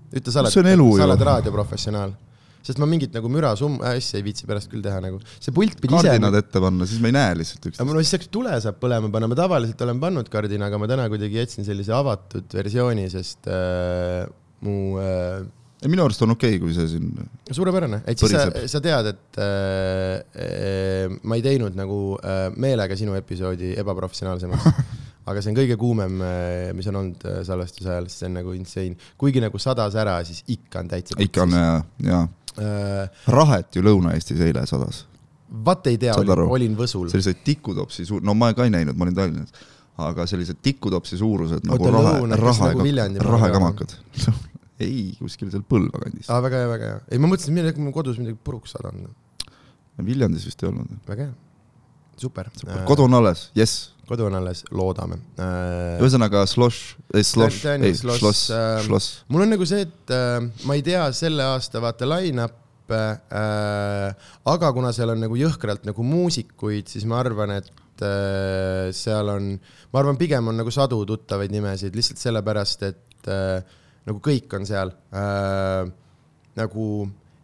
ütle, 0.10 0.34
sa 0.34 0.42
oled, 0.42 0.54
See 0.54 0.66
on 0.66 0.74
elu 0.74 0.90
sa 0.98 1.06
oled 1.06 1.30
raadioprofessionaal. 1.30 2.18
Sest 2.66 2.82
ma 2.82 2.88
mingit 2.90 3.14
nagu 3.16 3.32
müra 3.32 3.54
summ-, 3.60 3.80
asja 3.92 4.20
ei 4.20 4.26
viitsi 4.26 4.48
pärast 4.50 4.72
küll 4.72 4.84
teha 4.86 5.00
nagu. 5.04 5.22
see 5.40 5.56
pult 5.56 5.80
pidi 5.82 5.96
ise 5.96 6.12
kardinad 6.12 6.40
ette 6.42 6.64
panna, 6.64 6.88
siis 6.90 7.04
me 7.04 7.12
ei 7.12 7.18
näe 7.18 7.38
lihtsalt 7.42 7.70
üksteist. 7.72 7.86
no 7.88 8.02
siis 8.04 8.16
saaks 8.16 8.32
tule 8.34 8.58
saab 8.64 8.82
põlema 8.82 9.12
panna, 9.14 9.32
ma 9.32 9.40
tavaliselt 9.40 9.86
olen 9.88 10.02
pannud 10.04 10.34
kardina, 10.34 10.68
aga 10.72 10.82
ma 10.82 10.90
täna 10.92 11.08
kuidagi 11.12 11.42
jätsin 11.42 11.68
sellise 11.68 11.96
avatud 11.96 12.60
versiooni, 12.60 13.08
sest 13.14 13.50
äh, 13.52 14.28
mu 14.66 14.76
äh, 15.02 15.48
minu 15.88 16.04
arust 16.04 16.22
on 16.26 16.34
okei 16.36 16.58
okay,, 16.58 16.62
kui 16.62 16.74
see 16.76 16.88
siin, 16.92 17.12
suurepärane, 17.56 18.02
et 18.10 18.20
siis 18.20 18.34
sa, 18.36 18.48
sa 18.68 18.82
tead, 18.84 19.12
et 19.14 19.40
äh, 19.40 20.16
äh, 20.44 21.20
ma 21.24 21.38
ei 21.40 21.46
teinud 21.46 21.78
nagu 21.80 22.18
äh, 22.20 22.50
meelega 22.60 22.98
sinu 23.00 23.16
episoodi 23.20 23.76
ebaprofessionaalsemaks. 23.80 24.68
aga 25.30 25.44
see 25.46 25.52
on 25.52 25.58
kõige 25.60 25.76
kuumem, 25.78 26.22
mis 26.74 26.88
on 26.90 26.96
olnud 27.04 27.24
äh, 27.30 27.42
salvestuse 27.46 27.92
ajal, 27.94 28.08
sest 28.10 28.24
see 28.24 28.30
on 28.32 28.38
nagu 28.40 28.54
insane. 28.58 29.10
kuigi 29.20 29.44
nagu 29.44 29.62
sadas 29.62 29.94
ära, 30.00 30.18
siis 30.26 30.42
ikka 30.50 30.82
on 30.82 30.90
täitsa. 30.90 31.18
ikka 31.22 31.46
on 31.46 31.54
ja, 31.54 31.76
ja 32.08 32.22
äh,. 32.26 32.39
Rahet 32.58 33.76
ju 33.76 33.84
Lõuna-Eestis 33.86 34.42
eile 34.46 34.66
sadas. 34.70 35.06
vaat 35.50 35.88
ei 35.90 35.98
tea, 35.98 36.14
olin, 36.16 36.76
Võsul. 36.78 37.10
sellised 37.10 37.42
tikutopsi 37.46 38.06
suur, 38.06 38.22
no 38.26 38.36
ma 38.38 38.52
ka 38.54 38.68
ei 38.68 38.74
näinud, 38.74 38.98
ma 38.98 39.08
olin 39.08 39.18
Tallinnas, 39.18 39.54
aga 40.10 40.28
sellised 40.30 40.62
tikutopsi 40.64 41.18
suurused 41.18 41.66
nagu 41.68 41.84
Oota, 41.84 41.96
rahe, 41.96 42.14
lõuna, 42.20 42.40
kes 42.40 42.62
nagu 42.64 43.32
rahekamakad. 43.34 43.96
ei, 44.86 45.10
kuskil 45.20 45.52
seal 45.52 45.66
Põlva 45.68 46.02
kandis. 46.06 46.30
aa, 46.30 46.42
väga 46.46 46.64
hea, 46.64 46.72
väga 46.72 46.92
hea. 46.94 47.00
ei, 47.12 47.22
ma 47.22 47.32
mõtlesin, 47.32 47.60
et 47.66 47.82
mul 47.82 47.96
kodus 47.96 48.20
midagi 48.22 48.38
puruks 48.44 48.76
sadanud. 48.78 49.14
Viljandis 50.00 50.46
vist 50.48 50.62
ei 50.64 50.70
olnud. 50.70 50.94
väga 51.10 51.28
hea, 51.28 51.34
super, 52.22 52.52
super.. 52.56 52.84
kodu 52.88 53.08
on 53.10 53.18
alles, 53.20 53.50
jess. 53.58 53.90
Kodu 54.10 54.26
on 54.28 54.38
alles, 54.40 54.64
loodame 54.76 55.20
äh,. 55.40 56.00
ühesõnaga 56.02 56.46
Slosh, 56.50 56.96
ei 57.14 57.26
Slosh, 57.26 57.66
ei 57.76 57.94
Sloss, 57.98 58.22
Sloss, 58.24 58.48
ähm, 58.56 58.82
Sloss. 58.88 59.20
mul 59.30 59.46
on 59.46 59.54
nagu 59.56 59.68
see, 59.70 59.86
et 59.86 60.16
äh, 60.16 60.40
ma 60.68 60.78
ei 60.78 60.86
tea 60.86 61.04
selle 61.16 61.46
aasta 61.54 61.82
vaata 61.84 62.10
line-up'e 62.10 63.04
äh,, 63.42 64.32
aga 64.54 64.74
kuna 64.76 64.94
seal 64.96 65.14
on 65.14 65.22
nagu 65.26 65.38
jõhkralt 65.40 65.86
nagu 65.90 66.06
muusikuid, 66.06 66.90
siis 66.92 67.06
ma 67.10 67.22
arvan, 67.22 67.54
et 67.60 68.06
äh, 68.06 68.90
seal 68.96 69.34
on, 69.36 69.54
ma 69.94 70.04
arvan, 70.04 70.20
pigem 70.22 70.52
on 70.52 70.62
nagu 70.64 70.74
sadu 70.74 71.04
tuttavaid 71.10 71.54
nimesid 71.54 71.98
lihtsalt 71.98 72.22
sellepärast, 72.22 72.86
et 72.90 73.32
äh, 73.32 73.80
nagu 74.10 74.22
kõik 74.26 74.58
on 74.58 74.70
seal 74.70 74.94
äh,. 75.14 75.90
nagu 76.60 76.86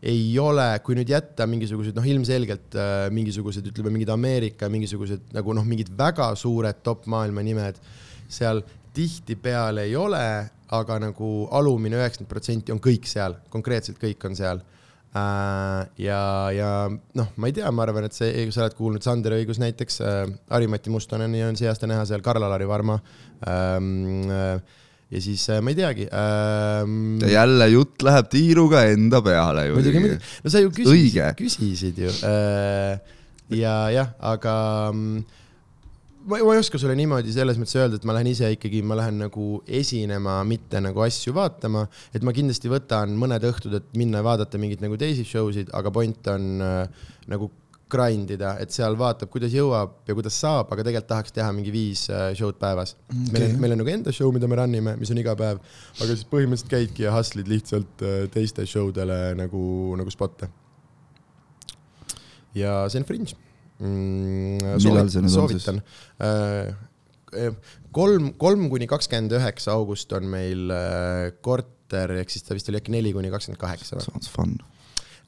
ei 0.06 0.26
ole, 0.40 0.68
kui 0.86 0.98
nüüd 0.98 1.10
jätta 1.10 1.48
mingisugused 1.50 1.96
noh, 1.98 2.06
ilmselgelt 2.06 2.76
äh, 2.78 3.08
mingisugused, 3.14 3.66
ütleme 3.72 3.94
mingid 3.94 4.12
Ameerika 4.14 4.70
mingisugused 4.72 5.32
nagu 5.34 5.56
noh, 5.58 5.66
mingid 5.66 5.90
väga 5.98 6.30
suured 6.38 6.84
top 6.86 7.08
maailma 7.10 7.44
nimed 7.46 7.80
seal 8.30 8.62
tihtipeale 8.96 9.88
ei 9.90 9.96
ole, 10.00 10.28
aga 10.76 11.00
nagu 11.02 11.32
alumine 11.54 12.00
üheksakümmend 12.00 12.32
protsenti 12.32 12.74
on 12.74 12.80
kõik 12.84 13.10
seal, 13.10 13.38
konkreetselt 13.54 14.00
kõik 14.02 14.24
on 14.30 14.38
seal. 14.38 14.64
ja, 15.16 16.22
ja 16.52 16.70
noh, 16.92 17.28
ma 17.40 17.48
ei 17.48 17.54
tea, 17.56 17.70
ma 17.72 17.86
arvan, 17.86 18.08
et 18.08 18.16
see, 18.16 18.48
sa 18.52 18.66
oled 18.66 18.74
kuulnud 18.76 19.06
Sander 19.06 19.38
Õigus 19.38 19.62
näiteks 19.64 20.02
äh,, 20.04 20.24
Harri-Mati 20.52 20.92
Mustoneni 20.92 21.40
on 21.46 21.56
see 21.56 21.70
aasta 21.72 21.88
näha 21.88 22.04
seal, 22.06 22.24
Karl-Alari 22.26 22.68
Varma 22.68 23.00
ähm,. 23.48 24.28
Äh, 24.30 24.82
ja 25.14 25.22
siis 25.22 25.44
äh, 25.54 25.62
ma 25.62 25.74
ei 25.74 25.78
teagi 25.78 26.08
ähm,. 26.10 27.22
jälle 27.30 27.70
jutt 27.74 28.06
läheb 28.06 28.30
tiiruga 28.32 28.86
enda 28.94 29.22
peale 29.26 29.68
ju. 29.70 29.78
muidugi, 29.78 30.04
muidugi, 30.04 30.36
no 30.44 30.54
sa 30.54 30.64
ju 30.64 30.74
küsisid, 30.74 31.40
küsisid 31.40 32.04
ju 32.06 32.14
äh,. 32.26 33.00
ja 33.54 33.76
jah, 33.94 34.14
aga 34.34 34.56
mm, 34.94 35.26
ma, 36.26 36.40
ma 36.42 36.56
ei 36.56 36.62
oska 36.62 36.82
sulle 36.82 36.96
niimoodi 36.98 37.34
selles 37.36 37.60
mõttes 37.62 37.78
öelda, 37.78 38.00
et 38.00 38.08
ma 38.08 38.16
lähen 38.18 38.32
ise 38.32 38.50
ikkagi, 38.56 38.82
ma 38.88 38.98
lähen 39.00 39.20
nagu 39.22 39.60
esinema, 39.82 40.40
mitte 40.48 40.82
nagu 40.84 41.06
asju 41.06 41.36
vaatama, 41.38 41.86
et 42.16 42.26
ma 42.26 42.34
kindlasti 42.36 42.72
võtan 42.72 43.14
mõned 43.20 43.46
õhtud, 43.52 43.78
et 43.78 43.92
minna 44.00 44.24
ja 44.24 44.28
vaadata 44.28 44.62
mingeid 44.62 44.84
nagu 44.86 44.98
teisi 45.02 45.26
show 45.28 45.52
sid, 45.54 45.70
aga 45.78 45.94
point 45.94 46.34
on 46.34 46.66
äh, 46.66 47.06
nagu 47.32 47.52
grind 47.92 48.32
ida, 48.34 48.56
et 48.62 48.74
seal 48.74 48.96
vaatab, 48.98 49.30
kuidas 49.34 49.54
jõuab 49.54 50.10
ja 50.10 50.16
kuidas 50.18 50.38
saab, 50.42 50.72
aga 50.74 50.86
tegelikult 50.88 51.10
tahaks 51.12 51.36
teha 51.36 51.52
mingi 51.54 51.74
viis 51.74 52.08
äh, 52.10 52.32
show'd 52.38 52.58
päevas 52.62 52.96
okay.. 52.98 53.28
meil 53.30 53.46
on, 53.46 53.60
meil 53.62 53.76
on 53.76 53.82
nagu 53.84 53.94
enda 53.94 54.14
show, 54.16 54.32
mida 54.34 54.50
me 54.50 54.58
run 54.58 54.74
ime, 54.80 54.96
mis 54.98 55.12
on 55.14 55.22
iga 55.22 55.36
päev, 55.38 55.62
aga 56.00 56.10
siis 56.10 56.26
põhimõtteliselt 56.32 56.72
käidki 56.72 57.06
ja 57.06 57.14
hustle'id 57.14 57.52
lihtsalt 57.52 58.06
äh, 58.06 58.18
teiste 58.34 58.66
show 58.70 58.90
dele 58.96 59.20
nagu, 59.38 59.62
nagu 60.00 60.14
spot'e. 60.14 60.50
ja 62.58 62.82
see 62.90 63.04
on 63.04 63.08
Fringe 63.10 63.38
mm,. 63.78 64.76
Millal 64.82 65.14
see 65.14 65.22
nüüd 65.22 65.30
on 65.30 65.36
soovitan. 65.38 65.82
kolm, 67.96 68.32
kolm 68.42 68.70
kuni 68.74 68.90
kakskümmend 68.90 69.38
üheksa 69.38 69.78
august 69.78 70.14
on 70.18 70.26
meil 70.32 70.74
äh, 70.74 71.36
korter, 71.46 72.18
ehk 72.18 72.34
siis 72.34 72.48
ta 72.48 72.58
vist 72.58 72.74
oli 72.74 72.82
äkki 72.82 72.98
neli 72.98 73.14
kuni 73.14 73.30
kakskümmend 73.34 73.62
kaheksa? 73.62 74.02
Sounds 74.02 74.32
fun. 74.32 74.58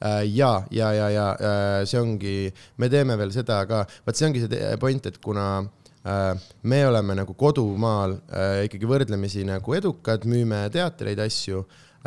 Äh, 0.00 0.22
ja, 0.30 0.64
ja, 0.70 0.92
ja, 0.92 1.08
ja 1.10 1.26
äh, 1.34 1.86
see 1.86 1.98
ongi, 1.98 2.36
me 2.78 2.86
teeme 2.90 3.16
veel 3.18 3.32
seda 3.34 3.64
ka, 3.66 3.82
vaat 4.06 4.18
see 4.18 4.28
ongi 4.28 4.44
see 4.44 4.70
point, 4.78 5.08
et 5.10 5.18
kuna 5.18 5.48
äh, 5.58 6.38
me 6.70 6.84
oleme 6.86 7.16
nagu 7.18 7.34
kodumaal 7.34 8.14
ikkagi 8.68 8.86
võrdlemisi 8.86 9.42
nagu 9.48 9.74
edukad, 9.74 10.22
müüme 10.30 10.68
teatreid, 10.70 11.18
asju, 11.24 11.64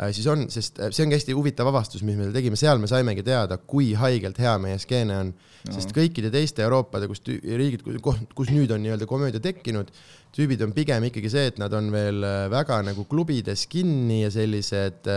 siis 0.08 0.24
on, 0.32 0.46
sest 0.50 0.80
see 0.88 1.04
ongi 1.04 1.18
hästi 1.18 1.36
huvitav 1.36 1.68
avastus, 1.68 2.00
mis 2.06 2.16
me 2.16 2.30
tegime, 2.32 2.56
seal 2.56 2.80
me 2.80 2.88
saimegi 2.88 3.24
teada, 3.26 3.58
kui 3.60 3.90
haigelt 3.98 4.40
hea 4.40 4.54
meie 4.62 4.78
skeene 4.80 5.18
on, 5.26 5.34
sest 5.68 5.92
kõikide 5.94 6.30
teiste 6.32 6.64
Euroopade, 6.64 7.10
kus 7.10 7.20
riigid, 7.28 7.84
kus 8.00 8.54
nüüd 8.54 8.72
on 8.72 8.80
nii-öelda 8.82 9.06
komöödia 9.10 9.42
tekkinud, 9.44 9.92
tüübid 10.32 10.64
on 10.64 10.72
pigem 10.72 11.04
ikkagi 11.10 11.28
see, 11.30 11.44
et 11.52 11.60
nad 11.60 11.76
on 11.76 11.92
veel 11.92 12.24
väga 12.50 12.80
nagu 12.88 13.04
klubides 13.10 13.66
kinni 13.70 14.22
ja 14.22 14.32
sellised 14.32 15.12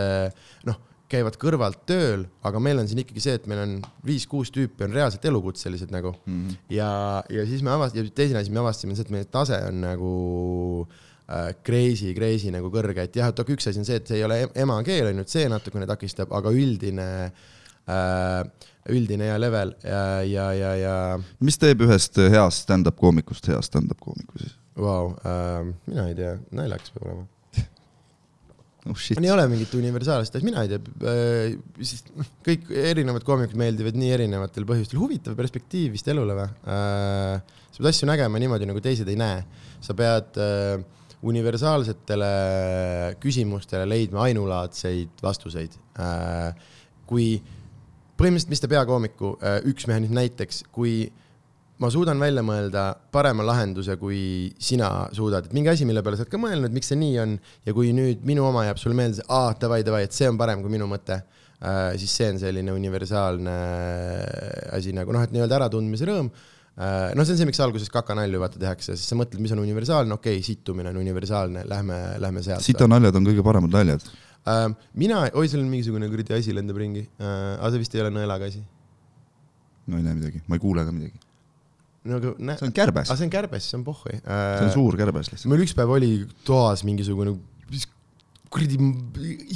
noh, 0.68 0.84
käivad 1.10 1.36
kõrvalt 1.40 1.82
tööl, 1.88 2.24
aga 2.46 2.60
meil 2.62 2.80
on 2.82 2.88
siin 2.90 3.00
ikkagi 3.02 3.22
see, 3.22 3.34
et 3.38 3.48
meil 3.50 3.62
on 3.62 3.74
viis-kuus 4.06 4.50
tüüpi 4.54 4.86
on 4.86 4.94
reaalselt 4.94 5.24
elukutselised 5.30 5.92
nagu 5.94 6.12
mm. 6.16 6.38
-hmm. 6.38 6.56
ja, 6.74 6.90
ja 7.30 7.46
siis 7.46 7.62
me 7.62 7.74
avast-, 7.74 7.98
ja 7.98 8.04
teine 8.14 8.40
asi, 8.40 8.54
me 8.54 8.62
avastasime, 8.62 8.96
see, 8.96 9.06
et 9.06 9.12
meie 9.14 9.28
tase 9.30 9.58
on 9.68 9.80
nagu 9.84 10.14
äh, 11.30 11.52
crazy, 11.66 12.14
crazy 12.16 12.50
nagu 12.54 12.70
kõrge, 12.74 13.06
et 13.06 13.16
jah, 13.16 13.30
et 13.30 13.54
üks 13.54 13.70
asi 13.70 13.82
on 13.82 13.88
see, 13.88 14.00
et 14.00 14.10
see 14.10 14.18
ei 14.18 14.26
ole 14.26 14.40
em- 14.46 14.56
emakeel 14.66 15.12
on 15.12 15.22
ju, 15.22 15.26
et 15.28 15.36
see 15.36 15.46
natukene 15.52 15.86
takistab, 15.86 16.34
aga 16.34 16.50
üldine 16.50 17.08
äh,, 17.86 18.42
üldine 18.90 19.30
hea 19.30 19.38
level 19.38 19.74
ja, 19.82 20.02
ja, 20.26 20.50
ja, 20.54 20.74
ja 20.80 20.96
mis 21.38 21.58
teeb 21.58 21.86
ühest 21.86 22.18
heast 22.18 22.66
stand-up 22.66 22.98
koomikust 22.98 23.46
hea 23.50 23.62
stand-up 23.62 24.02
koomiku 24.02 24.42
siis? 24.42 24.58
vau 24.74 25.14
äh,, 25.22 25.72
mina 25.86 26.10
ei 26.10 26.18
tea, 26.18 26.36
naljakas 26.50 26.94
peab 26.94 27.06
olema. 27.06 27.28
Oh 28.90 29.04
ei. 29.12 29.30
ole 29.32 29.46
mingit 29.50 29.74
universaalset 29.78 30.38
asja, 30.38 30.46
mina 30.46 30.64
ei 30.64 30.72
tea 30.72 30.80
äh,, 31.10 31.54
siis 31.82 32.04
noh, 32.14 32.28
kõik 32.46 32.70
erinevad 32.70 33.26
koomikud 33.26 33.58
meeldivad 33.60 33.98
nii 33.98 34.12
erinevatel 34.16 34.66
põhjustel, 34.68 35.00
huvitav 35.02 35.36
perspektiiv 35.38 35.96
vist 35.96 36.08
elule 36.12 36.36
või 36.38 36.46
äh,? 36.48 37.56
sa 37.70 37.80
pead 37.82 37.90
asju 37.92 38.08
nägema 38.08 38.40
niimoodi, 38.42 38.68
nagu 38.68 38.82
teised 38.84 39.08
ei 39.12 39.18
näe. 39.20 39.42
sa 39.84 39.96
pead 39.98 40.40
äh, 40.42 40.78
universaalsetele 41.26 42.30
küsimustele 43.22 43.86
leidma 43.88 44.26
ainulaadseid 44.28 45.22
vastuseid 45.24 45.74
kui 47.08 47.36
põhimõtteliselt, 48.16 48.52
mis 48.52 48.62
teeb 48.62 48.74
hea 48.76 48.82
koomiku 48.88 49.32
üks 49.70 49.86
mehhanism 49.88 50.16
näiteks, 50.16 50.62
kui 50.74 51.06
ma 51.82 51.90
suudan 51.92 52.20
välja 52.20 52.42
mõelda 52.46 52.86
parema 53.12 53.44
lahenduse, 53.44 53.98
kui 54.00 54.48
sina 54.62 54.88
suudad, 55.16 55.48
et 55.48 55.56
mingi 55.56 55.70
asi, 55.72 55.84
mille 55.88 56.02
peale 56.04 56.16
sa 56.16 56.24
oled 56.24 56.32
ka 56.32 56.40
mõelnud, 56.40 56.72
miks 56.72 56.88
see 56.92 56.98
nii 57.00 57.16
on 57.20 57.36
ja 57.68 57.74
kui 57.76 57.92
nüüd 57.96 58.24
minu 58.28 58.46
oma 58.48 58.64
jääb 58.64 58.80
sulle 58.80 58.96
meelde, 58.96 59.24
aa 59.28 59.52
davai, 59.60 59.82
davai, 59.86 60.06
et 60.06 60.16
see 60.16 60.28
on 60.30 60.38
parem 60.40 60.62
kui 60.64 60.72
minu 60.72 60.88
mõte 60.88 61.18
äh,, 61.20 61.96
siis 62.00 62.14
see 62.16 62.30
on 62.32 62.40
selline 62.40 62.72
universaalne 62.72 63.56
asi 64.76 64.94
nagu 64.96 65.12
noh, 65.12 65.26
et 65.26 65.34
nii-öelda 65.34 65.58
äratundmise 65.58 66.08
rõõm 66.08 66.30
äh,. 66.30 67.12
noh, 67.12 67.26
see 67.26 67.36
on 67.36 67.42
see, 67.42 67.50
miks 67.50 67.60
alguses 67.64 67.92
kakanalju 67.92 68.40
vaata 68.40 68.62
tehakse, 68.62 68.96
sest 68.96 69.12
sa 69.12 69.20
mõtled, 69.20 69.42
mis 69.44 69.52
on 69.52 69.60
universaalne, 69.66 70.16
okei 70.16 70.40
okay,, 70.40 70.46
situmine 70.48 70.94
on 70.94 71.02
universaalne, 71.02 71.66
lähme, 71.68 72.00
lähme 72.24 72.46
sealt. 72.46 72.64
sitanaljad 72.64 73.20
on 73.20 73.28
kõige 73.28 73.44
paremad 73.44 73.76
naljad. 73.76 74.08
äh,. 74.48 74.64
mina, 74.96 75.26
oi, 75.34 75.44
seal 75.44 75.60
on 75.60 75.68
mingisugune 75.76 76.08
kuradi 76.08 76.40
asi 76.40 76.56
lendab 76.56 76.80
ringi 76.80 77.04
äh,, 77.04 77.52
aga 77.60 77.74
see 77.74 77.84
vist 77.84 78.00
ei 78.00 78.06
ole 78.06 78.16
nõelaga 78.16 78.48
asi. 78.48 78.64
no 79.92 80.00
ei 80.00 80.08
näe 80.08 80.16
midagi, 80.16 80.44
ma 80.48 80.56
ei 80.56 80.64
kuule 80.64 80.88
ka 80.88 80.96
midagi. 80.96 81.25
No 82.06 82.20
aga 82.20 82.32
näe, 82.38 82.58
see 82.60 82.68
on 82.68 82.74
kärbes 82.76 83.10
see 83.10 83.26
on 83.26 83.32
kärbes, 83.32 83.68
see 83.70 83.78
on 83.78 83.84
pohhui 83.86 84.16
äh,. 84.16 84.58
see 84.58 84.68
on 84.68 84.74
suur 84.74 84.98
kärbes 85.00 85.30
lihtsalt. 85.32 85.50
meil 85.52 85.64
üks 85.66 85.76
päev 85.76 85.92
oli 85.96 86.10
toas 86.46 86.84
mingisugune 86.86 87.36
kuradi 88.52 88.78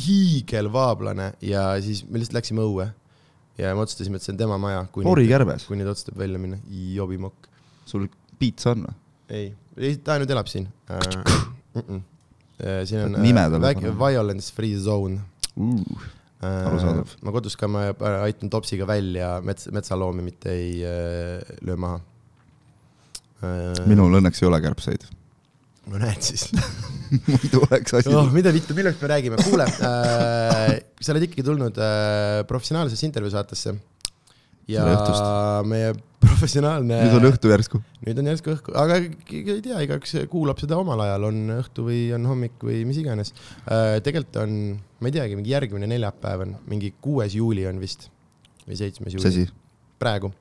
hiigelvaablane 0.07 1.33
ja 1.47 1.64
siis 1.85 2.02
me 2.09 2.21
lihtsalt 2.21 2.40
läksime 2.40 2.64
õue 2.66 2.88
ja 3.61 3.75
me 3.76 3.85
otsustasime, 3.85 4.19
et 4.19 4.25
see 4.25 4.33
on 4.35 4.40
tema 4.40 4.59
maja, 4.61 4.85
porikärbes, 4.95 5.66
kuni 5.69 5.85
ta 5.87 5.95
otsustab 5.95 6.19
välja 6.21 6.40
minna. 6.40 6.59
jobimokk. 6.95 7.49
sul 7.87 8.09
piitsa 8.40 8.75
on 8.75 8.87
või? 8.87 8.95
ei, 9.30 9.50
ei 9.78 9.99
ta 10.04 10.19
nüüd 10.21 10.30
elab 10.37 10.50
siin 10.50 10.69
äh,. 10.90 11.45
Mm 11.71 11.83
-mm. 11.87 12.07
Äh, 12.61 12.80
siin 12.85 13.04
on 13.07 13.12
väike 13.62 13.80
paneme. 13.80 13.99
violence 13.99 14.52
free 14.52 14.76
zone 14.76 15.21
Uh, 16.40 16.47
äh, 16.47 16.66
Arusaadav.. 16.66 17.09
ma 17.21 17.33
kodus 17.33 17.57
ka, 17.57 17.69
ma 17.69 17.90
aitan 18.23 18.50
topsiga 18.50 18.87
välja 18.87 19.40
mets, 19.45 19.69
metsaloomi, 19.73 20.23
mitte 20.23 20.52
ei 20.52 20.85
äh, 20.85 21.42
löö 21.61 21.76
maha 21.76 21.99
äh,. 21.99 22.10
Minul 23.91 24.21
õnneks 24.21 24.43
ei 24.43 24.49
ole 24.49 24.61
kärbseid. 24.65 25.07
no 25.91 26.01
näed 26.01 26.25
siis 26.25 26.49
muidu 27.31 27.65
oleks 27.67 27.97
asi 28.01 28.13
oh,. 28.13 28.29
mida 28.35 28.53
vittu, 28.55 28.77
millest 28.77 29.01
me 29.03 29.11
räägime, 29.15 29.41
kuule 29.47 29.67
äh,, 29.67 30.77
sa 31.01 31.15
oled 31.15 31.27
ikkagi 31.27 31.47
tulnud 31.47 31.81
äh, 31.81 32.43
professionaalsesse 32.51 33.09
intervjuu 33.09 33.33
saatesse. 33.35 33.75
ja 34.71 34.85
meie 35.67 35.95
professionaalne. 36.21 37.01
nüüd 37.07 37.17
on 37.19 37.29
õhtu 37.31 37.51
järsku. 37.53 37.81
nüüd 38.07 38.21
on 38.23 38.31
järsku 38.31 38.55
õhku, 38.55 38.75
aga 38.79 39.01
ei 39.01 39.63
tea, 39.65 39.81
igaüks 39.87 40.15
kuulab 40.33 40.61
seda 40.63 40.79
omal 40.81 41.03
ajal, 41.07 41.27
on 41.31 41.41
õhtu 41.57 41.87
või 41.89 42.03
on 42.17 42.29
hommik 42.31 42.63
või 42.67 42.85
mis 42.89 43.01
iganes 43.03 43.35
äh,. 43.65 43.99
tegelikult 44.05 44.43
on, 44.45 44.57
ma 45.01 45.11
ei 45.11 45.17
teagi, 45.17 45.39
mingi 45.39 45.55
järgmine 45.55 45.91
neljapäev 45.91 46.47
on, 46.47 46.55
mingi 46.71 46.93
kuues 47.03 47.37
juuli 47.39 47.67
on 47.71 47.81
vist 47.83 48.11
või 48.67 48.79
seitsmes 48.79 49.17
juuli, 49.17 49.49
praegu. 50.01 50.33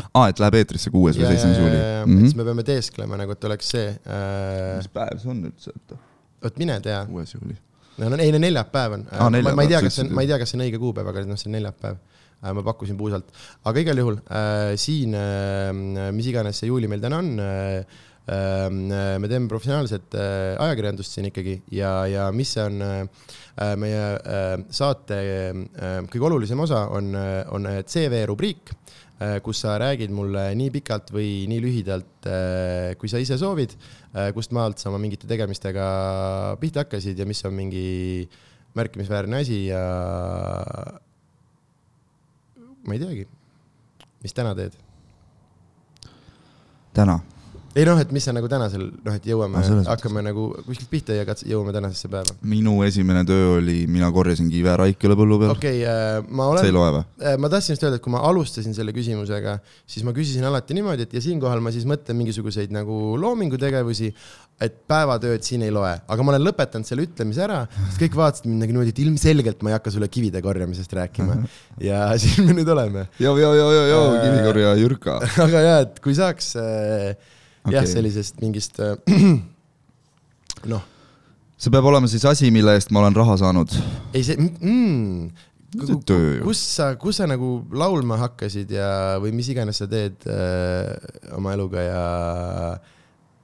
aa, 0.00 0.28
et 0.30 0.40
läheb 0.42 0.60
eetrisse 0.60 0.92
kuues 0.92 1.18
või 1.18 1.28
seitsmes 1.30 1.58
juuli 1.60 1.76
et 1.76 2.06
mm. 2.06 2.22
siis 2.22 2.32
-hmm. 2.32 2.40
me 2.40 2.48
peame 2.48 2.64
teesklema 2.66 3.18
nagu, 3.20 3.36
et 3.36 3.50
oleks 3.50 3.74
see 3.74 3.90
äh,, 3.90 4.78
mis 4.78 4.88
päev 4.92 5.20
see 5.22 5.32
on 5.32 5.44
üldse, 5.50 5.74
et 5.76 5.96
vot 6.46 6.62
mine 6.62 6.78
tea, 6.84 7.02
kuues 7.10 7.34
juuli? 7.36 7.58
no, 7.98 8.08
no 8.12 8.20
ei 8.22 8.32
no 8.34 8.40
neljapäev 8.42 8.96
on 8.98 9.04
Aa, 9.10 9.28
ma, 9.30 9.56
ma 9.58 9.66
ei 9.66 9.72
tea, 9.72 9.82
kas 9.84 9.98
see 9.98 10.06
on, 10.06 10.14
ma 10.16 10.24
ei 10.24 10.30
tea, 10.30 10.40
kas 10.42 10.52
see 10.52 10.58
on 10.58 10.64
õige 10.66 10.80
kuupäev, 10.82 11.10
aga 11.12 11.26
noh, 11.28 11.40
see 11.40 11.50
on 11.50 11.58
neljapäev. 11.58 12.00
ma 12.42 12.62
pakkusin 12.66 12.96
puusalt, 12.98 13.28
aga 13.70 13.82
igal 13.84 14.00
juhul 14.00 14.16
äh, 14.18 14.72
siin 14.80 15.12
äh,, 15.14 16.08
mis 16.14 16.26
iganes 16.32 16.58
see 16.58 16.72
juuli 16.72 16.88
meil 16.90 17.04
täna 17.04 17.20
on 17.22 17.28
äh,, 17.38 18.00
äh, 18.26 18.66
me 19.22 19.30
teeme 19.30 19.46
professionaalset 19.50 20.16
äh, 20.18 20.56
ajakirjandust 20.64 21.14
siin 21.14 21.28
ikkagi 21.30 21.60
ja, 21.70 21.92
ja 22.10 22.26
mis 22.34 22.56
see 22.56 22.64
on 22.66 22.82
äh, 22.82 23.76
meie 23.78 24.02
äh, 24.18 24.56
saate 24.74 25.20
äh, 25.22 25.94
kõige 26.10 26.30
olulisem 26.32 26.66
osa 26.66 26.88
on, 26.90 27.14
on 27.54 27.70
äh, 27.70 27.84
CV 27.86 28.24
rubriik 28.32 28.74
äh, 28.74 28.92
kus 29.44 29.62
sa 29.64 29.76
räägid 29.80 30.12
mulle 30.14 30.48
nii 30.58 30.70
pikalt 30.74 31.12
või 31.14 31.44
nii 31.50 31.60
lühidalt, 31.64 32.28
kui 33.00 33.10
sa 33.10 33.20
ise 33.22 33.38
soovid, 33.40 33.74
kust 34.36 34.54
maalt 34.56 34.82
sa 34.82 34.90
oma 34.90 35.00
mingite 35.02 35.28
tegemistega 35.30 35.86
pihta 36.60 36.84
hakkasid 36.84 37.18
ja 37.18 37.26
mis 37.28 37.42
on 37.48 37.56
mingi 37.56 38.28
märkimisväärne 38.78 39.42
asi 39.44 39.58
ja 39.66 39.82
ma 42.86 42.96
ei 42.96 43.02
teagi, 43.02 43.28
mis 44.24 44.34
täna 44.36 44.54
teed? 44.58 44.78
täna? 46.92 47.20
Ei 47.76 47.86
noh, 47.88 47.98
et 48.02 48.12
mis 48.14 48.24
sa 48.26 48.34
nagu 48.36 48.48
tänasel, 48.50 48.84
noh, 49.04 49.16
et 49.16 49.26
jõuame 49.28 49.58
Ah, 49.60 49.66
selles, 49.66 49.88
hakkame 49.90 50.22
nagu 50.24 50.48
kuskilt 50.66 50.90
pihta 50.92 51.16
ja 51.16 51.24
katse, 51.28 51.46
jõuame 51.50 51.74
tänasesse 51.74 52.10
päeva. 52.12 52.36
minu 52.46 52.78
esimene 52.86 53.24
töö 53.28 53.56
oli, 53.58 53.82
mina 53.90 54.10
korjasin 54.14 54.50
kive 54.52 54.76
Raiküla 54.82 55.16
põllu 55.18 55.40
peal 55.42 55.54
okei 55.56 55.82
okay,, 55.82 56.22
ma 56.28 56.48
see 56.56 56.68
ei 56.68 56.74
olen, 56.74 56.78
loe 56.78 56.92
või? 56.98 57.34
ma 57.44 57.52
tahtsin 57.52 57.76
just 57.76 57.86
öelda, 57.86 58.00
et 58.00 58.04
kui 58.04 58.14
ma 58.14 58.22
alustasin 58.28 58.76
selle 58.76 58.94
küsimusega, 58.96 59.58
siis 59.88 60.06
ma 60.06 60.14
küsisin 60.16 60.46
alati 60.48 60.78
niimoodi, 60.78 61.08
et 61.08 61.18
ja 61.18 61.24
siinkohal 61.24 61.64
ma 61.64 61.74
siis 61.74 61.88
mõtlen 61.88 62.18
mingisuguseid 62.22 62.72
nagu 62.74 63.18
loomingutegevusi, 63.20 64.12
et 64.62 64.76
päevatööd 64.86 65.42
siin 65.42 65.64
ei 65.66 65.72
loe, 65.74 65.90
aga 65.90 66.22
ma 66.22 66.34
olen 66.34 66.44
lõpetanud 66.46 66.86
selle 66.86 67.06
ütlemise 67.08 67.42
ära, 67.46 67.64
sest 67.88 67.98
kõik 68.04 68.14
vaatasid 68.18 68.46
mind 68.46 68.62
nagu 68.62 68.76
niimoodi, 68.76 68.94
et 68.94 69.02
ilmselgelt 69.02 69.64
ma 69.64 69.72
ei 69.72 69.78
hakka 69.78 69.94
sulle 69.94 70.10
kivide 70.12 70.42
korjamisest 70.44 70.92
rääkima. 71.00 71.40
ja 71.88 72.04
siin 72.20 72.46
me 72.46 72.54
nüüd 72.60 72.68
oleme. 72.70 73.08
joo, 73.18 73.34
joo, 73.40 73.54
joo, 73.58 73.72
joo, 73.74 73.86
joo, 73.90 74.02
Äh, 74.22 74.24
kivikorja 74.26 74.74
Jürka. 74.80 75.18
aga 75.44 75.62
jaa, 75.66 75.78
et 75.86 76.00
kui 76.04 76.14
saaks 76.16 76.54
äh, 76.60 77.30
okay. 77.64 77.76
jah, 77.76 77.88
sellisest 77.88 78.42
mingist 78.42 78.80
äh, 78.82 78.96
noh, 80.72 80.84
see 81.56 81.72
peab 81.72 81.88
olema 81.90 82.10
siis 82.10 82.26
asi, 82.28 82.50
mille 82.54 82.74
eest 82.76 82.92
ma 82.94 83.02
olen 83.02 83.16
raha 83.16 83.38
saanud. 83.40 83.74
ei 84.12 84.24
see 84.26 84.38
mm,, 84.38 85.30
ju. 85.78 86.38
kus 86.44 86.62
sa, 86.76 86.92
kus 87.00 87.20
sa 87.22 87.28
nagu 87.30 87.54
laulma 87.72 88.18
hakkasid 88.26 88.72
ja, 88.76 89.18
või 89.22 89.34
mis 89.36 89.50
iganes 89.54 89.82
sa 89.82 89.88
teed 89.90 90.26
äh, 90.30 91.36
oma 91.38 91.54
eluga 91.56 91.86
ja 91.86 92.02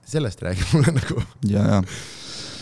sellest 0.08 0.42
räägi 0.44 0.66
mulle 0.74 0.96
nagu, 0.98 1.22
ja, 1.48 1.64
ja 1.76 1.82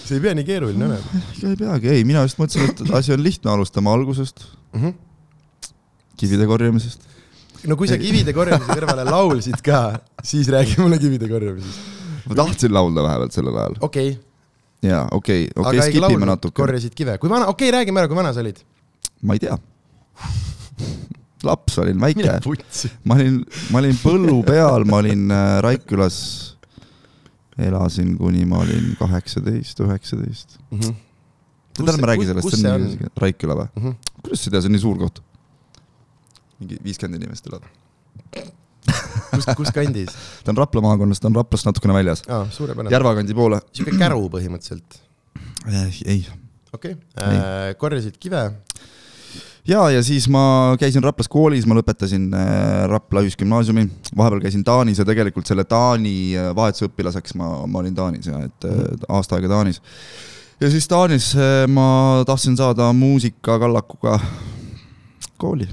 see 0.06 0.20
ei 0.20 0.22
pea 0.22 0.36
nii 0.38 0.46
keeruline 0.46 0.86
olema 0.86 1.24
ei 1.40 1.58
peagi, 1.58 1.90
ei, 1.94 2.06
mina 2.06 2.22
just 2.26 2.38
mõtlesin, 2.40 2.70
et 2.70 2.94
asi 3.00 3.14
on 3.14 3.22
lihtne, 3.24 3.50
alustame 3.52 3.90
algusest, 3.90 4.44
mm. 4.72 4.82
-hmm. 4.82 5.72
kivide 6.20 6.46
korjamisest. 6.46 7.15
No 7.66 7.76
kui 7.78 7.90
sa 7.90 7.98
kivide 8.00 8.34
korjamise 8.36 8.76
kõrvale 8.76 9.06
laulsid 9.08 9.60
ka, 9.64 9.82
siis 10.24 10.48
räägi 10.52 10.78
mulle 10.82 10.98
kivide 11.02 11.28
korjamisest. 11.30 11.92
ma 12.26 12.38
tahtsin 12.42 12.74
laulda 12.74 13.04
vahepeal 13.06 13.32
sellel 13.34 13.58
ajal. 13.62 13.76
okei 13.80 14.14
okay., 14.14 14.90
jaa, 14.90 15.04
okei, 15.12 15.46
okei, 15.54 15.64
aga 15.70 15.74
ei 15.76 15.94
skip 15.94 16.16
ime 16.16 16.28
natuke. 16.28 16.56
korjasid 16.60 16.94
kive, 16.96 17.18
kui 17.22 17.32
vana, 17.32 17.48
okei 17.52 17.70
okay,, 17.70 17.78
räägime 17.78 18.02
ära, 18.02 18.10
kui 18.10 18.18
vana 18.18 18.32
sa 18.36 18.44
olid. 18.44 18.60
ma 19.22 19.36
ei 19.36 19.42
tea. 19.42 19.58
laps 21.46 21.78
olin, 21.82 22.00
väike 22.02 22.38
ma 23.04 23.18
olin, 23.18 23.40
ma 23.70 23.82
olin 23.82 23.98
põllu 24.02 24.40
peal, 24.46 24.86
ma 24.88 25.00
olin 25.02 25.26
äh, 25.34 25.58
Raikülas, 25.64 26.18
elasin 27.58 28.16
kuni 28.20 28.46
ma 28.48 28.62
olin 28.64 28.94
kaheksateist, 29.00 29.80
üheksateist. 29.84 30.58
tead, 31.76 31.92
ärme 31.92 32.12
räägi 32.12 32.30
sellest, 32.32 32.56
see 32.56 32.72
on 32.72 32.86
nii, 32.88 33.14
Raiküla 33.22 33.58
või? 33.62 33.70
mm? 33.74 33.86
-hmm. 33.86 34.20
kuidas 34.22 34.44
sa 34.44 34.52
tead, 34.52 34.64
see 34.64 34.72
on 34.72 34.78
nii 34.78 34.84
suur 34.86 35.00
koht? 35.06 35.22
Mingi 36.60 36.78
viiskümmend 36.84 37.22
inimest 37.22 37.48
elab. 37.50 37.66
kus, 39.32 39.48
kus 39.58 39.72
kandis? 39.74 40.16
ta 40.44 40.52
on 40.52 40.60
Rapla 40.60 40.82
maakonnas, 40.84 41.20
ta 41.20 41.30
on 41.30 41.36
Raplast 41.36 41.68
natukene 41.68 41.96
väljas, 41.96 42.24
aa, 42.28 42.46
suurepärane. 42.52 42.92
Järva 42.94 43.14
kandi 43.18 43.36
poole. 43.36 43.60
sihuke 43.76 43.96
käru 43.98 44.28
põhimõtteliselt. 44.32 45.00
ei, 46.06 46.20
okei 46.72 46.96
okay., 46.96 47.74
korjasid 47.80 48.16
kive. 48.22 48.42
ja, 49.66 49.82
ja 49.90 50.02
siis 50.06 50.28
ma 50.32 50.76
käisin 50.80 51.04
Raplas 51.04 51.28
koolis, 51.32 51.66
ma 51.68 51.76
lõpetasin 51.78 52.28
äh, 52.36 52.86
Rapla 52.90 53.24
Ühisgümnaasiumi, 53.26 53.88
vahepeal 54.16 54.44
käisin 54.46 54.64
Taanis 54.64 55.02
ja 55.02 55.08
tegelikult 55.08 55.48
selle 55.50 55.66
Taani 55.68 56.16
äh, 56.38 56.52
vahetusõpilaseks 56.56 57.36
ma, 57.40 57.50
ma 57.66 57.82
olin 57.82 57.96
Taanis 57.98 58.30
ja 58.30 58.44
et 58.46 58.68
äh, 58.68 58.84
aasta 59.08 59.36
aega 59.36 59.52
Taanis. 59.56 59.82
ja 60.62 60.70
siis 60.72 60.88
Taanis 60.88 61.32
äh, 61.36 61.64
ma 61.68 62.22
tahtsin 62.26 62.56
saada 62.56 62.92
muusikakallakuga 62.96 64.20
kooli 65.36 65.68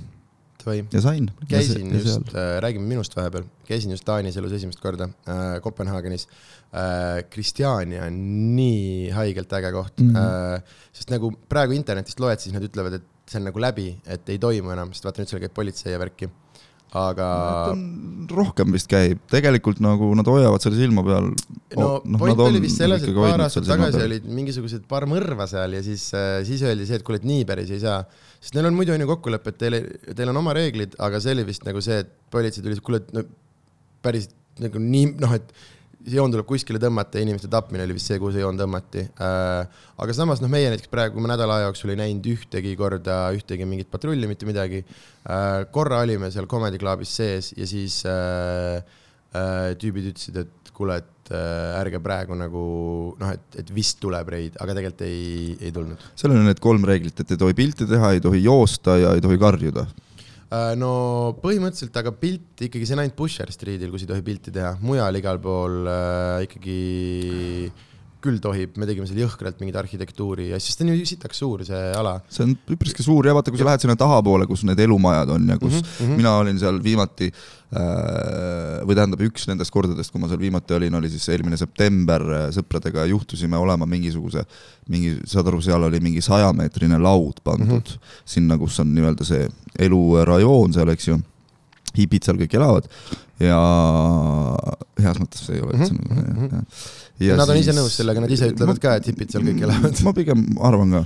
Davai, 0.64 0.84
ja 0.94 1.02
sain. 1.04 1.30
käisin 1.50 1.92
just, 1.92 2.34
räägime 2.64 2.88
minust 2.88 3.16
vahepeal, 3.18 3.46
käisin 3.68 3.92
just 3.92 4.06
Taanis 4.08 4.38
elus 4.40 4.54
esimest 4.56 4.80
korda 4.84 5.10
äh, 5.28 5.58
Kopenhaagenis 5.64 6.28
äh,. 6.72 7.24
Kristjania 7.30 8.06
on 8.08 8.20
nii 8.56 9.10
haigelt 9.16 9.52
äge 9.54 9.74
koht 9.76 10.00
mm. 10.00 10.14
-hmm. 10.14 10.56
äh, 10.60 10.86
sest 10.94 11.12
nagu 11.14 11.34
praegu 11.50 11.76
internetist 11.76 12.20
loed, 12.24 12.40
siis 12.40 12.56
nad 12.56 12.64
ütlevad, 12.64 13.00
et 13.00 13.10
see 13.30 13.42
on 13.42 13.50
nagu 13.50 13.60
läbi, 13.60 13.90
et 14.08 14.30
ei 14.30 14.40
toimu 14.40 14.74
enam, 14.74 14.94
sest 14.94 15.06
vaata 15.08 15.24
nüüd 15.24 15.32
seal 15.32 15.44
käib 15.44 15.54
politsei 15.56 15.94
ja 15.94 16.00
värki. 16.00 16.30
aga 16.94 17.28
rohkem 18.30 18.76
vist 18.76 18.86
käib, 18.86 19.18
tegelikult 19.32 19.80
nagu 19.82 20.12
nad 20.14 20.28
hoiavad 20.30 20.62
selle 20.62 20.78
silma 20.78 21.02
peal. 21.04 21.32
no 21.76 22.20
point 22.22 22.40
oli 22.40 22.62
vist 22.62 22.78
selles, 22.78 23.02
et 23.02 23.16
paar 23.18 23.42
aastat 23.48 23.66
tagasi 23.66 24.04
olid 24.06 24.28
mingisugused 24.30 24.86
paar 24.88 25.08
mõrva 25.10 25.48
seal 25.50 25.74
ja 25.74 25.82
siis, 25.82 26.12
siis 26.46 26.62
öeldi 26.62 26.86
see, 26.86 27.02
et 27.02 27.08
kuule, 27.08 27.18
et 27.18 27.26
nii 27.28 27.48
päris 27.50 27.74
ei 27.74 27.82
saa. 27.82 28.04
Sest 28.44 28.58
neil 28.58 28.68
on 28.68 28.76
muidu 28.76 28.92
on 28.92 29.04
ju 29.04 29.08
kokkulepe, 29.08 29.54
et 29.54 29.62
teil, 29.62 29.80
teil 30.12 30.32
on 30.34 30.42
oma 30.44 30.56
reeglid, 30.58 30.98
aga 31.00 31.22
see 31.24 31.36
oli 31.38 31.48
vist 31.48 31.64
nagu 31.68 31.82
see, 31.84 32.02
et 32.04 32.12
politsei 32.34 32.66
tuli, 32.66 32.80
kuule, 32.84 33.00
et 33.00 33.14
no 33.16 33.24
päris 34.04 34.28
nagu 34.60 34.82
nii, 34.84 35.14
noh, 35.24 35.38
et 35.38 35.54
joon 36.12 36.34
tuleb 36.34 36.48
kuskile 36.48 36.80
tõmmata 36.84 37.20
ja 37.20 37.24
inimeste 37.24 37.48
tapmine 37.52 37.86
oli 37.86 37.96
vist 37.96 38.10
see, 38.10 38.20
kuhu 38.20 38.34
see 38.36 38.44
joon 38.44 38.60
tõmmati. 38.60 39.06
aga 39.16 40.16
samas 40.16 40.42
noh, 40.44 40.52
meie 40.52 40.74
näiteks 40.74 40.92
praegu, 40.92 41.22
me 41.24 41.32
nädala 41.32 41.62
aja 41.62 41.70
jooksul 41.70 41.94
ei 41.94 42.02
näinud 42.02 42.28
ühtegi 42.34 42.74
korda 42.80 43.22
ühtegi 43.36 43.68
mingit 43.70 43.92
patrulli, 43.92 44.28
mitte 44.28 44.48
midagi. 44.50 44.84
korra 45.72 46.02
olime 46.04 46.32
seal 46.34 46.50
Comedy 46.52 46.82
Clubis 46.82 47.16
sees 47.16 47.54
ja 47.56 47.68
siis 47.70 48.02
äh, 48.10 48.84
äh, 49.32 49.72
tüübid 49.80 50.12
ütlesid, 50.12 50.44
et 50.44 50.74
kuule, 50.76 51.00
et 51.00 51.13
äh, 51.32 51.80
ärge 51.80 52.02
praegu 52.04 52.36
nagu 52.38 52.64
noh, 53.20 53.34
et, 53.34 53.60
et 53.62 53.70
vist 53.74 54.02
tuleb 54.04 54.32
reid, 54.34 54.58
aga 54.60 54.76
tegelikult 54.76 55.06
ei, 55.08 55.54
ei 55.62 55.72
tulnud. 55.76 56.08
seal 56.20 56.36
on 56.36 56.48
need 56.48 56.64
kolm 56.64 56.88
reeglit, 56.90 57.20
et 57.24 57.36
ei 57.36 57.40
tohi 57.40 57.58
pilti 57.58 57.88
teha, 57.90 58.14
ei 58.16 58.24
tohi 58.24 58.44
joosta 58.44 58.98
ja 59.00 59.14
ei 59.16 59.24
tohi 59.24 59.40
karjuda. 59.42 59.88
Äh, 60.54 60.74
no 60.78 60.92
põhimõtteliselt, 61.42 61.96
aga 62.02 62.14
pilt 62.18 62.68
ikkagi, 62.68 62.86
see 62.86 62.98
on 62.98 63.06
ainult 63.06 63.18
Pusher 63.18 63.50
Streetil, 63.54 63.94
kus 63.94 64.06
ei 64.06 64.12
tohi 64.12 64.26
pilti 64.26 64.54
teha, 64.54 64.76
mujal 64.84 65.18
igal 65.22 65.40
pool 65.42 65.88
äh, 65.90 66.44
ikkagi 66.50 66.82
küll 68.24 68.40
tohib, 68.44 68.78
me 68.80 68.88
tegime 68.88 69.08
seal 69.10 69.22
jõhkralt 69.24 69.60
mingit 69.62 69.78
arhitektuuri 69.80 70.50
ja 70.52 70.60
siis 70.62 70.78
ta 70.80 70.86
on 70.86 70.94
ju 70.94 71.08
sitaks 71.08 71.42
suur, 71.44 71.64
see 71.68 71.82
ala. 71.98 72.16
see 72.32 72.46
on 72.46 72.54
üpriski 72.76 73.06
suur 73.06 73.28
ja 73.28 73.36
vaata, 73.36 73.52
kui 73.52 73.60
sa 73.62 73.68
lähed 73.68 73.84
sinna 73.84 73.98
tahapoole, 74.00 74.48
kus 74.50 74.64
need 74.68 74.80
elumajad 74.86 75.34
on 75.36 75.50
ja 75.54 75.58
kus 75.62 75.80
mm 75.82 75.90
-hmm. 76.00 76.22
mina 76.22 76.36
olin 76.40 76.60
seal 76.60 76.80
viimati 76.84 77.28
äh, 77.30 78.80
või 78.88 78.96
tähendab, 78.96 79.26
üks 79.28 79.48
nendest 79.50 79.74
kordadest, 79.76 80.12
kui 80.12 80.22
ma 80.22 80.32
seal 80.32 80.40
viimati 80.40 80.78
olin, 80.78 80.96
oli 81.02 81.10
siis 81.10 81.28
eelmine 81.30 81.58
september, 81.58 82.24
sõpradega 82.56 83.06
juhtusime 83.12 83.58
olema 83.58 83.86
mingisuguse, 83.86 84.46
mingi, 84.88 85.18
saad 85.26 85.48
aru, 85.48 85.62
seal 85.62 85.84
oli 85.90 86.00
mingi 86.00 86.22
sajameetrine 86.22 86.98
laud 87.00 87.44
pandud 87.44 87.68
mm 87.68 88.00
-hmm. 88.00 88.18
sinna, 88.26 88.58
kus 88.58 88.80
on 88.80 88.96
nii-öelda 88.96 89.28
see 89.28 89.50
elurajoon 89.80 90.74
seal, 90.74 90.90
eks 90.90 91.08
ju 91.08 91.20
hipid 91.98 92.26
seal 92.26 92.40
kõik 92.40 92.56
elavad 92.58 92.88
ja 93.42 93.58
heas 95.02 95.20
mõttes 95.22 95.46
see 95.46 95.58
ei 95.58 95.64
ole 95.64 95.78
üldse 95.78 95.94
jah, 95.94 96.44
jah. 96.52 96.84
Ja 97.28 97.38
nad 97.40 97.50
on 97.54 97.60
ise 97.60 97.76
nõus 97.76 97.96
sellega, 98.00 98.24
nad 98.24 98.34
ise 98.34 98.52
ütlevad 98.52 98.82
ka, 98.84 98.98
et 99.00 99.08
hipid 99.12 99.34
seal 99.34 99.46
kõik 99.48 99.64
elavad. 99.68 100.04
ma 100.06 100.14
pigem 100.18 100.44
arvan 100.70 100.98
ka. 100.98 101.02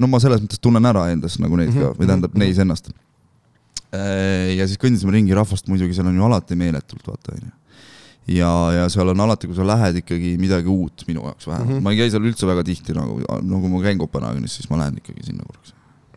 no 0.00 0.10
ma 0.10 0.20
selles 0.22 0.44
mõttes 0.44 0.62
tunnen 0.62 0.92
ära 0.92 1.08
endas 1.14 1.38
nagu 1.40 1.58
neid 1.60 1.72
ka 1.72 1.90
Mhm, 1.90 1.98
või 1.98 2.08
tähendab 2.10 2.32
mhm, 2.34 2.44
neis 2.44 2.60
ennast. 2.62 2.92
ja 3.94 4.64
siis 4.66 4.80
kõndisime 4.82 5.14
ringi 5.14 5.36
rahvast 5.36 5.68
muidugi, 5.70 5.94
seal 5.94 6.08
on 6.10 6.16
ju 6.18 6.24
alati 6.26 6.56
meeletult, 6.58 7.04
vaata 7.06 7.36
onju. 7.36 7.52
ja, 8.34 8.50
ja 8.80 8.88
seal 8.92 9.12
on 9.12 9.20
alati, 9.20 9.48
kui 9.48 9.56
sa 9.56 9.66
lähed 9.68 10.02
ikkagi 10.02 10.34
midagi 10.40 10.68
uut 10.72 11.06
minu 11.08 11.24
jaoks 11.28 11.46
vähemalt 11.46 11.70
mm. 11.70 11.78
-hmm. 11.78 11.84
ma 11.84 11.92
ei 11.92 12.02
käi 12.02 12.10
seal 12.10 12.26
üldse 12.26 12.46
väga 12.46 12.64
tihti 12.64 12.96
nagu, 12.96 13.20
nagu 13.42 13.68
ma 13.68 13.82
käin 13.82 13.98
Kopenhaagenis, 13.98 14.56
siis 14.60 14.70
ma 14.70 14.82
lähen 14.82 14.98
ikkagi 14.98 15.26
sinna 15.30 15.44
korraks 15.46 15.74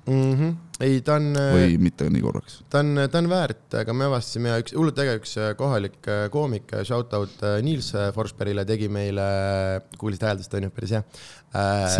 mm. 0.08 0.34
-hmm. 0.34 0.56
ei, 0.84 1.00
ta 1.06 1.16
on, 1.18 1.32
või 1.34 1.78
mitte 1.82 2.08
nii 2.12 2.22
korraks. 2.22 2.60
ta 2.72 2.82
on, 2.84 3.02
ta 3.12 3.22
on 3.22 3.30
väärt, 3.32 3.66
aga 3.80 3.96
me 3.98 4.08
avastasime 4.10 4.52
ja 4.52 4.62
üks 4.62 4.76
hullult 4.78 5.00
äge 5.02 5.16
üks 5.18 5.34
äh, 5.42 5.52
kohalik 5.58 5.98
äh, 6.12 6.28
koomik, 6.34 6.74
shout 6.88 7.13
out 7.18 7.42
äh, 7.46 7.58
Niels 7.66 7.90
Forsbergile 8.16 8.66
tegi 8.70 8.90
meile, 8.92 9.26
kuulsid 9.98 10.26
hääldust 10.28 10.54
on 10.58 10.68
ju, 10.68 10.74
päris 10.76 10.94
hea 10.98 11.02
äh,. 11.58 11.98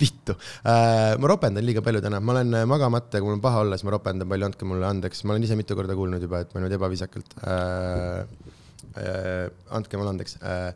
vittu 0.00 0.36
äh,, 0.64 1.16
ma 1.20 1.32
ropendan 1.32 1.66
liiga 1.66 1.84
palju 1.84 2.02
täna, 2.04 2.20
ma 2.24 2.36
olen 2.36 2.60
äh, 2.62 2.66
magamata 2.68 3.18
ja 3.18 3.24
kui 3.24 3.30
mul 3.30 3.38
on 3.38 3.44
paha 3.44 3.64
olla, 3.66 3.78
siis 3.78 3.88
ma 3.88 3.96
ropendan 3.96 4.30
palju, 4.32 4.48
andke 4.48 4.68
mulle 4.68 4.88
andeks, 4.88 5.24
ma 5.24 5.36
olen 5.36 5.48
ise 5.48 5.58
mitu 5.58 5.76
korda 5.78 5.96
kuulnud 5.98 6.24
juba, 6.24 6.44
et 6.46 6.54
ma 6.56 6.64
nüüd 6.64 6.76
ebaviisakalt 6.78 7.40
äh,. 7.44 8.52
Äh, 8.96 9.50
andke 9.76 9.98
mulle 10.00 10.14
andeks 10.14 10.38
äh,, 10.40 10.70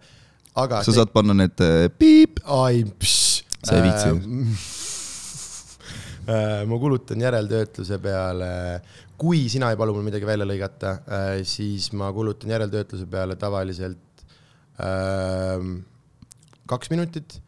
aga. 0.61 0.83
sa 0.85 0.93
saad 0.93 1.15
panna 1.15 1.37
need 1.37 1.65
äh, 1.65 1.89
piip, 1.89 2.43
ai, 2.45 2.85
Sa 3.61 3.77
ei 3.77 3.83
viitsi 3.85 4.13
äh, 4.13 4.69
ma 6.31 6.79
kulutan 6.79 7.23
järeltöötluse 7.25 7.99
peale, 8.03 8.51
kui 9.19 9.49
sina 9.53 9.71
ei 9.73 9.79
palu 9.81 9.97
mul 9.97 10.05
midagi 10.07 10.29
välja 10.29 10.47
lõigata, 10.47 10.93
siis 11.49 11.89
ma 11.99 12.13
kulutan 12.15 12.53
järeltöötluse 12.55 13.09
peale 13.11 13.37
tavaliselt 13.41 14.25
äh, 14.81 15.65
kaks 16.71 16.91
minutit. 16.93 17.41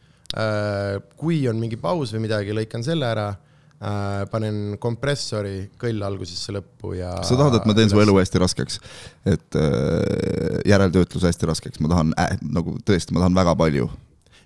kui 1.20 1.42
on 1.48 1.58
mingi 1.60 1.76
paus 1.76 2.14
või 2.14 2.24
midagi, 2.24 2.54
lõikan 2.56 2.84
selle 2.84 3.04
ära 3.04 3.26
äh,, 3.28 4.22
panen 4.32 4.78
kompressori 4.80 5.66
kõll 5.80 6.00
algusesse 6.06 6.54
lõppu 6.56 6.94
ja. 6.96 7.10
sa 7.26 7.36
tahad, 7.36 7.58
et 7.58 7.68
ma 7.68 7.74
teen 7.76 7.92
su 7.92 8.00
elu 8.00 8.14
hästi 8.16 8.40
raskeks, 8.42 8.80
et 9.28 9.58
äh, 9.60 10.62
järeltöötluse 10.72 11.28
hästi 11.28 11.50
raskeks, 11.50 11.82
ma 11.84 11.92
tahan 11.92 12.14
äh, 12.16 12.38
nagu 12.46 12.78
tõesti, 12.80 13.12
ma 13.12 13.24
tahan 13.24 13.36
väga 13.42 13.54
palju. 13.60 13.90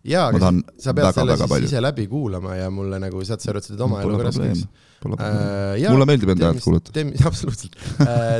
jaa, 0.06 0.28
aga 0.30 0.40
tahan 0.42 0.60
sa 0.80 0.94
pead 0.94 1.06
väga, 1.06 1.14
selle 1.16 1.32
väga 1.32 1.42
siis 1.42 1.52
palju. 1.52 1.68
ise 1.70 1.82
läbi 1.82 2.06
kuulama 2.10 2.56
ja 2.58 2.70
mulle 2.72 3.00
nagu 3.02 3.22
saad 3.26 3.44
sa 3.44 3.52
et 3.52 3.66
sa 3.66 3.72
teed 3.72 3.84
oma 3.86 4.00
elu 4.04 4.16
ka 4.20 4.26
raskeks. 4.28 4.64
Äh, 5.06 5.84
mulle 5.92 6.08
meeldib 6.08 6.32
enda 6.32 6.50
häält 6.50 6.64
kuulata. 6.64 6.94
tee, 6.96 7.04
absoluutselt. 7.30 7.76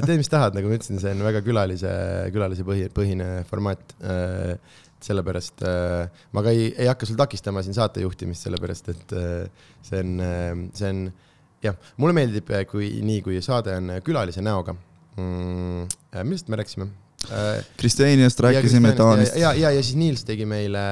tee, 0.06 0.16
mis 0.18 0.32
tahad, 0.32 0.56
nagu 0.56 0.70
ma 0.70 0.78
ütlesin, 0.78 1.00
see 1.02 1.12
on 1.14 1.22
väga 1.26 1.44
külalise, 1.46 1.92
külalise 2.34 2.66
põhi, 2.66 2.88
põhine 2.94 3.30
formaat. 3.50 3.96
sellepärast 5.06 5.60
äh, 5.68 6.22
ma 6.34 6.42
ka 6.42 6.50
ei, 6.56 6.70
ei 6.72 6.88
hakka 6.88 7.06
sul 7.06 7.18
takistama 7.20 7.60
siin 7.62 7.76
saate 7.76 8.00
juhtimist, 8.02 8.46
sellepärast 8.46 8.88
et 8.90 9.12
äh, 9.14 9.66
see 9.84 10.00
on, 10.02 10.70
see 10.74 10.88
on 10.88 11.02
jah, 11.62 11.76
mulle 12.00 12.16
meeldib, 12.16 12.48
kui 12.70 12.88
nii, 13.04 13.20
kui 13.22 13.42
saade 13.44 13.76
on 13.76 13.92
külalise 14.06 14.42
näoga 14.42 14.74
mm,. 15.20 15.92
millest 16.24 16.48
me 16.48 16.58
rääkisime? 16.62 16.88
Kristjaniast 17.76 18.40
rääkisime, 18.44 18.92
Taanist. 18.98 19.36
ja, 19.40 19.52
ja, 19.56 19.72
ja 19.74 19.82
siis 19.82 19.96
Niels 19.98 20.24
tegi 20.26 20.46
meile 20.48 20.82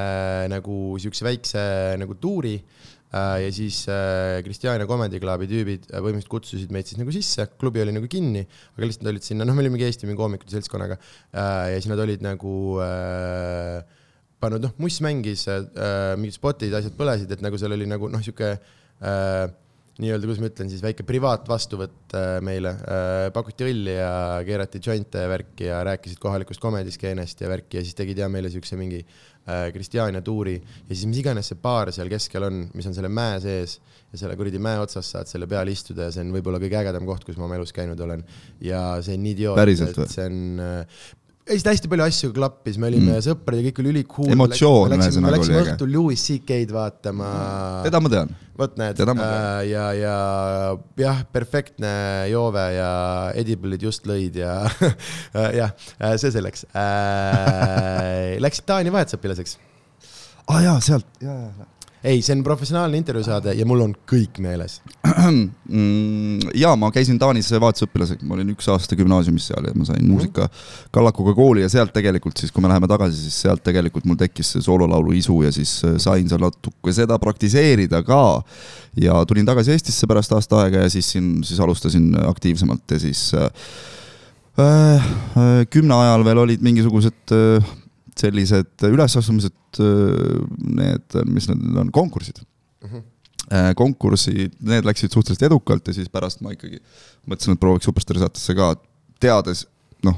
nagu 0.52 0.96
siukse 1.02 1.26
väikse 1.26 1.62
nagu 2.00 2.16
tuuri 2.20 2.56
äh, 2.58 3.36
ja 3.44 3.50
siis 3.54 3.84
äh, 3.88 4.42
Kristjan 4.46 4.82
ja 4.82 4.88
Comedy 4.90 5.20
Clubi 5.22 5.48
tüübid 5.50 5.88
äh, 5.90 5.98
põhimõtteliselt 5.98 6.32
kutsusid 6.32 6.74
meid 6.74 6.90
siis 6.90 7.00
nagu 7.00 7.14
sisse, 7.14 7.46
klubi 7.60 7.82
oli 7.84 7.94
nagu 7.96 8.10
kinni, 8.10 8.44
aga 8.74 8.88
lihtsalt 8.88 9.10
olid 9.12 9.26
sinna, 9.26 9.46
noh, 9.46 9.56
me 9.56 9.64
olimegi 9.64 9.86
Eesti 9.88 10.08
mingi 10.08 10.20
koomikute 10.20 10.56
seltskonnaga 10.56 10.98
äh, 10.98 11.74
ja 11.74 11.76
siis 11.78 11.90
nad 11.92 12.02
olid 12.04 12.24
nagu 12.24 12.54
äh, 12.84 13.82
pannud, 14.42 14.64
noh, 14.66 14.74
Muss 14.82 15.00
mängis 15.04 15.46
äh,, 15.48 15.62
mingid 16.20 16.36
spotid, 16.36 16.74
asjad 16.76 16.96
põlesid, 16.98 17.30
et 17.32 17.44
nagu 17.44 17.60
seal 17.60 17.76
oli 17.76 17.88
nagu 17.88 18.10
noh, 18.12 18.22
sihuke 18.24 18.56
äh, 18.56 19.44
nii-öelda, 20.02 20.26
kuidas 20.26 20.40
ma 20.42 20.48
ütlen 20.50 20.70
siis, 20.72 20.82
väike 20.82 21.04
privaatvastuvõtt 21.06 22.16
äh, 22.18 22.30
meile. 22.44 22.72
Äh,, 22.82 23.28
pakuti 23.34 23.66
õlli 23.68 23.94
ja 23.94 24.10
keerati 24.46 24.80
jointe 24.82 25.22
ja 25.22 25.30
värki 25.30 25.68
ja 25.68 25.82
rääkisid 25.86 26.18
kohalikust 26.22 26.62
komediskeenest 26.62 27.44
ja 27.44 27.50
värki 27.52 27.78
ja 27.78 27.84
siis 27.86 27.98
tegid 27.98 28.18
ja 28.18 28.28
meile 28.32 28.50
siukse 28.50 28.78
mingi 28.80 29.00
äh, 29.04 29.68
Kristjania 29.74 30.22
tuuri. 30.26 30.56
Ja 30.58 30.90
siis 30.90 31.06
mis 31.10 31.22
iganes 31.22 31.52
see 31.52 31.60
baar 31.62 31.92
seal 31.94 32.10
keskel 32.10 32.48
on, 32.48 32.64
mis 32.74 32.90
on 32.90 32.96
selle 32.96 33.12
mäe 33.12 33.38
sees 33.44 33.78
ja 34.10 34.24
selle 34.24 34.38
kuradi 34.38 34.62
mäe 34.62 34.82
otsas 34.82 35.12
saad 35.14 35.30
selle 35.30 35.46
peal 35.50 35.70
istuda 35.70 36.08
ja 36.08 36.14
see 36.14 36.26
on 36.26 36.34
võib-olla 36.34 36.62
kõige 36.62 36.80
ägedam 36.82 37.06
koht, 37.06 37.26
kus 37.26 37.38
ma 37.38 37.46
oma 37.46 37.60
elus 37.60 37.74
käinud 37.76 38.00
olen. 38.02 38.26
Ja 38.64 38.86
see 39.04 39.14
on 39.18 39.28
nii 39.28 39.36
idioot, 39.38 39.62
et 39.62 40.10
see 40.10 40.26
on 40.26 41.22
äh, 41.44 41.52
ei, 41.52 41.60
seda 41.60 41.74
hästi 41.74 41.90
palju 41.92 42.04
asju 42.06 42.30
klappis, 42.36 42.78
me 42.80 42.88
olime 42.88 43.12
mm. 43.12 43.24
sõprad 43.26 43.60
ja 43.60 43.66
kõik 43.66 43.80
oli 43.82 43.92
ülikhuul. 43.92 44.30
Emotsioon 44.32 44.94
läksime, 44.94 45.10
ühesõnaga 45.10 45.34
läksime 45.36 45.58
oli 45.58 45.60
äge. 45.62 45.74
õhtul 45.74 45.92
Louis 45.92 46.24
CK-d 46.24 46.72
vaatama. 46.74 47.28
teda 47.84 48.00
ma 48.00 48.12
tean. 48.14 48.32
vot 48.58 48.78
näed 48.80 49.02
äh, 49.02 49.60
ja, 49.68 49.84
ja 49.98 50.16
jah, 51.00 51.20
perfektne 51.34 51.92
joove 52.30 52.64
ja 52.76 52.90
edible'id 53.36 53.84
just 53.84 54.08
lõid 54.08 54.40
ja 54.40 54.56
jah, 55.60 55.76
see 56.16 56.32
selleks 56.32 56.66
äh. 56.72 58.34
Läksid 58.44 58.68
Taani 58.70 58.94
vahetusõpilaseks? 58.94 59.58
aa 60.44 60.56
ah, 60.56 60.64
jaa, 60.64 60.80
sealt, 60.84 61.08
jaa, 61.24 61.38
jaa. 61.44 61.68
ei, 62.04 62.20
see 62.22 62.34
on 62.36 62.42
professionaalne 62.44 62.98
intervjuusaade 63.00 63.54
ja 63.56 63.64
mul 63.66 63.80
on 63.86 63.94
kõik 64.10 64.40
meeles. 64.44 64.80
Mm, 65.64 66.50
jaa, 66.60 66.74
ma 66.76 66.90
käisin 66.92 67.16
Taanis 67.18 67.48
vahetusõpilasega, 67.48 68.26
ma 68.28 68.34
olin 68.36 68.50
üks 68.52 68.66
aasta 68.68 68.96
gümnaasiumis 68.98 69.46
seal 69.48 69.64
ja 69.64 69.72
ma 69.72 69.86
sain 69.88 70.04
muusika 70.04 70.44
kallakuga 70.92 71.32
kooli 71.34 71.62
ja 71.64 71.70
sealt 71.72 71.94
tegelikult 71.96 72.36
siis, 72.38 72.52
kui 72.52 72.62
me 72.62 72.68
läheme 72.68 72.88
tagasi, 72.90 73.16
siis 73.16 73.38
sealt 73.46 73.64
tegelikult 73.64 74.04
mul 74.04 74.18
tekkis 74.20 74.52
see 74.54 74.66
soololaulu 74.66 75.14
isu 75.16 75.38
ja 75.46 75.52
siis 75.56 75.72
äh, 75.88 75.96
sain 76.02 76.28
seal 76.28 76.44
natuke 76.44 76.92
seda 76.94 77.16
praktiseerida 77.22 78.02
ka. 78.04 78.20
ja 79.00 79.16
tulin 79.26 79.48
tagasi 79.48 79.72
Eestisse 79.72 80.06
pärast 80.10 80.36
aasta 80.36 80.60
aega 80.66 80.84
ja 80.84 80.92
siis 80.92 81.08
siin 81.14 81.38
siis 81.42 81.60
alustasin 81.64 82.12
aktiivsemalt 82.28 82.84
ja 82.92 83.00
siis 83.00 83.30
äh, 83.34 83.48
äh, 84.60 85.64
kümne 85.70 85.96
ajal 85.96 86.28
veel 86.28 86.44
olid 86.44 86.68
mingisugused 86.68 87.32
äh, 87.32 87.72
sellised 88.20 88.86
ülesastumised, 88.86 89.80
need, 89.80 91.16
mis 91.30 91.48
need 91.50 91.80
on, 91.82 91.90
konkursid. 91.94 92.40
Äh, 93.52 93.72
konkursid, 93.76 94.54
need 94.64 94.86
läksid 94.86 95.12
suhteliselt 95.12 95.46
edukalt 95.50 95.88
ja 95.88 95.96
siis 95.96 96.08
pärast 96.12 96.40
ma 96.44 96.54
ikkagi 96.54 96.78
mõtlesin, 97.28 97.56
et 97.56 97.60
prooviks 97.60 97.88
Superstaari 97.88 98.22
saatesse 98.22 98.56
ka, 98.56 98.70
teades 99.20 99.66
noh, 100.06 100.16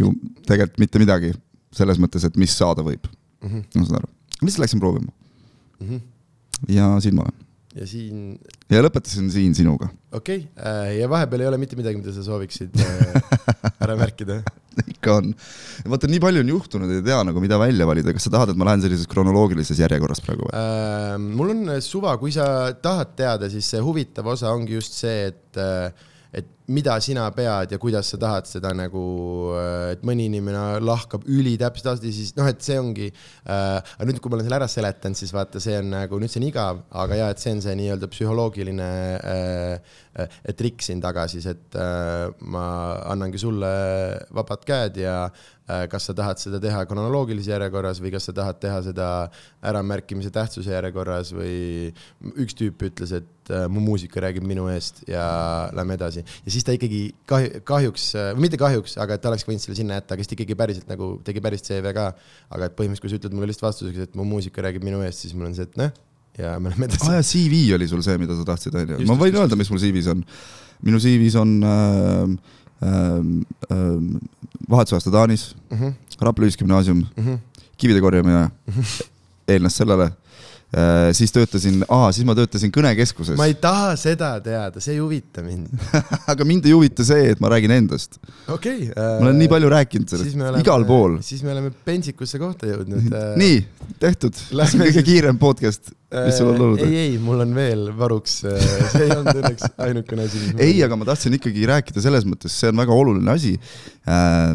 ju 0.00 0.10
tegelikult 0.48 0.82
mitte 0.82 1.02
midagi 1.02 1.32
selles 1.76 2.00
mõttes, 2.02 2.26
et 2.26 2.38
mis 2.40 2.54
saada 2.56 2.82
võib, 2.86 3.06
ma 3.44 3.86
saan 3.86 4.00
aru. 4.00 4.10
lihtsalt 4.40 4.64
läksin 4.64 4.82
proovima? 4.82 5.12
Ja 6.72 6.94
siin 7.04 7.18
ma 7.18 7.26
olen 7.26 7.45
ja 7.76 7.86
siin, 7.88 8.36
ja 8.72 8.80
lõpetasin 8.84 9.28
siin 9.32 9.54
sinuga. 9.56 9.88
okei 10.16 10.46
okay,, 10.46 10.96
ja 10.96 11.08
vahepeal 11.12 11.44
ei 11.44 11.50
ole 11.50 11.58
mitte 11.60 11.76
midagi, 11.78 12.00
mida 12.00 12.14
sa 12.14 12.24
sooviksid 12.24 12.78
äh, 12.80 13.34
ära 13.84 13.96
märkida. 14.00 14.40
ikka 14.86 15.18
on. 15.20 15.30
vaata, 15.92 16.08
nii 16.10 16.22
palju 16.22 16.44
on 16.44 16.52
juhtunud, 16.54 16.94
ei 16.96 17.04
tea 17.04 17.20
nagu 17.28 17.42
mida 17.42 17.60
välja 17.60 17.88
valida, 17.88 18.14
kas 18.16 18.28
sa 18.28 18.34
tahad, 18.36 18.52
et 18.52 18.60
ma 18.60 18.68
lähen 18.70 18.84
sellises 18.84 19.08
kronoloogilises 19.12 19.80
järjekorras 19.84 20.24
praegu 20.24 20.48
või? 20.48 20.54
Äh, 20.56 21.14
mul 21.20 21.52
on 21.54 21.76
suva, 21.84 22.16
kui 22.20 22.34
sa 22.34 22.48
tahad 22.82 23.12
teada, 23.18 23.50
siis 23.52 23.68
see 23.74 23.82
huvitav 23.84 24.32
osa 24.32 24.54
ongi 24.56 24.78
just 24.78 24.96
see, 24.96 25.28
et, 25.32 25.62
et 26.32 26.52
mida 26.66 26.96
sina 27.00 27.26
pead 27.34 27.70
ja 27.74 27.78
kuidas 27.78 28.10
sa 28.10 28.18
tahad 28.20 28.48
seda 28.48 28.72
nagu, 28.74 29.02
et 29.92 30.02
mõni 30.06 30.26
inimene 30.30 30.80
lahkab 30.82 31.26
ülitäpselt 31.30 32.02
ja 32.02 32.12
siis 32.14 32.32
noh, 32.38 32.48
et 32.50 32.62
see 32.64 32.78
ongi 32.80 33.10
äh,. 33.10 33.78
aga 33.78 34.08
nüüd, 34.08 34.18
kui 34.22 34.32
ma 34.32 34.38
olen 34.38 34.48
selle 34.48 34.58
ära 34.58 34.68
seletanud, 34.70 35.18
siis 35.18 35.34
vaata, 35.34 35.62
see 35.62 35.76
on 35.78 35.92
nagu 35.94 36.20
nüüd 36.20 36.32
see 36.32 36.42
on 36.42 36.48
igav, 36.48 36.82
aga 37.04 37.20
ja 37.20 37.28
et 37.30 37.42
see 37.42 37.54
on 37.54 37.62
see 37.64 37.76
nii-öelda 37.78 38.10
psühholoogiline 38.10 38.88
äh, 39.16 39.98
äh, 40.18 40.56
trikk 40.58 40.82
siin 40.82 41.02
taga 41.04 41.28
siis, 41.30 41.46
et 41.50 41.78
äh, 41.78 42.26
ma 42.50 42.66
annangi 43.12 43.40
sulle 43.40 43.70
vabad 44.34 44.66
käed 44.66 44.98
ja 45.04 45.16
äh, 45.26 45.86
kas 45.90 46.08
sa 46.10 46.16
tahad 46.18 46.40
seda 46.42 46.60
teha 46.62 46.82
kronoloogilises 46.88 47.52
järjekorras 47.52 48.02
või 48.02 48.12
kas 48.14 48.28
sa 48.28 48.34
tahad 48.36 48.58
teha 48.62 48.82
seda 48.86 49.08
äramärkimise 49.66 50.32
tähtsuse 50.34 50.74
järjekorras 50.74 51.32
või 51.36 51.92
üks 52.34 52.58
tüüp 52.58 52.88
ütles, 52.90 53.14
et 53.20 53.54
äh, 53.54 53.66
mu 53.70 53.82
muusika 53.84 54.22
räägib 54.24 54.46
minu 54.46 54.68
eest 54.72 55.04
ja 55.10 55.26
lähme 55.76 55.98
edasi. 55.98 56.24
ja 56.26 56.55
siis 56.56 56.64
ta 56.66 56.74
ikkagi 56.76 57.02
kahju, 57.28 57.60
kahjuks, 57.68 58.08
või 58.36 58.46
mitte 58.46 58.58
kahjuks, 58.60 58.96
aga 59.02 59.18
et 59.18 59.22
ta 59.24 59.30
oleks 59.30 59.44
võinud 59.46 59.62
selle 59.62 59.76
sinna 59.78 60.00
jätta, 60.00 60.16
aga 60.16 60.24
siis 60.24 60.32
ta 60.32 60.36
ikkagi 60.38 60.56
päriselt 60.58 60.88
nagu 60.90 61.12
tegi 61.26 61.42
päris 61.44 61.64
CV 61.66 61.92
ka. 61.96 62.08
aga 62.56 62.70
et 62.70 62.76
põhimõtteliselt, 62.78 63.04
kui 63.04 63.12
sa 63.12 63.20
ütled 63.20 63.36
mulle 63.36 63.50
lihtsalt 63.52 63.68
vastuseks, 63.68 64.08
et 64.08 64.16
mu 64.18 64.24
muusika 64.28 64.64
räägib 64.64 64.84
minu 64.86 65.02
eest, 65.06 65.24
siis 65.26 65.36
mul 65.36 65.50
on 65.50 65.56
see, 65.58 65.68
et 65.68 65.76
noh, 65.80 65.92
ja 66.40 66.56
me 66.60 66.72
läheme 66.72 66.88
edasi 66.88 67.06
aa. 67.08 67.18
jaa, 67.18 67.26
CV 67.30 67.62
oli 67.76 67.88
sul 67.90 68.02
see, 68.04 68.16
mida 68.20 68.36
sa 68.38 68.44
tahtsid, 68.48 68.74
onju. 68.82 68.98
Just, 69.00 69.10
ma 69.10 69.18
võin 69.20 69.32
just, 69.32 69.40
öelda, 69.42 69.58
mis 69.60 69.70
mul 69.72 69.80
CV-s 69.82 70.10
on. 70.12 70.24
minu 70.86 71.00
CV-s 71.00 71.38
on 71.40 71.54
ähm, 71.64 72.36
ähm, 72.84 74.16
vahetusaasta 74.70 75.12
Taanis, 75.14 75.50
Mhm, 75.72 75.94
Rapla 76.20 76.48
Ühisgümnaasium, 76.48 77.02
kivide 77.76 78.00
korjamine, 78.00 78.46
eelnes 79.48 79.76
sellele, 79.76 80.10
siis 81.14 81.30
töötasin, 81.30 81.84
siis 81.86 82.26
ma 82.26 82.34
töötasin 82.34 82.72
kõnekeskuses. 82.74 83.36
ma 83.38 83.46
ei 83.46 83.54
taha 83.54 83.92
seda 84.00 84.32
teada, 84.42 84.80
see 84.82 84.96
ei 84.96 85.00
huvita 85.00 85.44
mind 85.46 85.70
aga 86.32 86.46
mind 86.48 86.66
ei 86.66 86.74
huvita 86.74 87.04
see, 87.06 87.28
et 87.32 87.40
ma 87.40 87.50
räägin 87.52 87.70
endast. 87.76 88.18
okei 88.50 88.88
okay, 88.88 88.90
äh,. 88.90 89.12
ma 89.20 89.28
olen 89.28 89.38
nii 89.38 89.50
palju 89.52 89.70
rääkinud 89.70 90.10
sellest, 90.10 90.34
igal 90.58 90.86
pool. 90.88 91.20
siis 91.24 91.44
me 91.46 91.52
oleme 91.54 91.70
pentsikusse 91.86 92.40
kohta 92.42 92.66
jõudnud 92.66 93.06
äh.... 93.14 93.28
nii, 93.38 93.60
tehtud. 94.02 94.34
see 94.34 94.66
on 94.66 94.82
kõige 94.88 95.04
kiirem 95.06 95.38
podcast, 95.38 95.92
mis 96.10 96.40
sul 96.40 96.50
on 96.50 96.64
olnud. 96.68 96.82
ei, 96.82 96.96
ei, 97.04 97.12
mul 97.22 97.44
on 97.44 97.54
veel 97.54 97.84
varuks, 97.98 98.40
äh, 98.50 98.70
see 98.90 99.04
ei 99.06 99.12
olnud 99.14 99.38
õnneks 99.38 99.68
ainukene 99.86 100.26
asi. 100.26 100.42
ei, 100.66 100.80
aga 100.86 100.98
ma 100.98 101.06
tahtsin 101.08 101.36
ikkagi 101.38 101.68
rääkida 101.70 102.02
selles 102.02 102.26
mõttes, 102.26 102.56
see 102.58 102.72
on 102.72 102.82
väga 102.82 102.96
oluline 103.04 103.30
asi 103.32 103.54
äh,. 104.02 104.50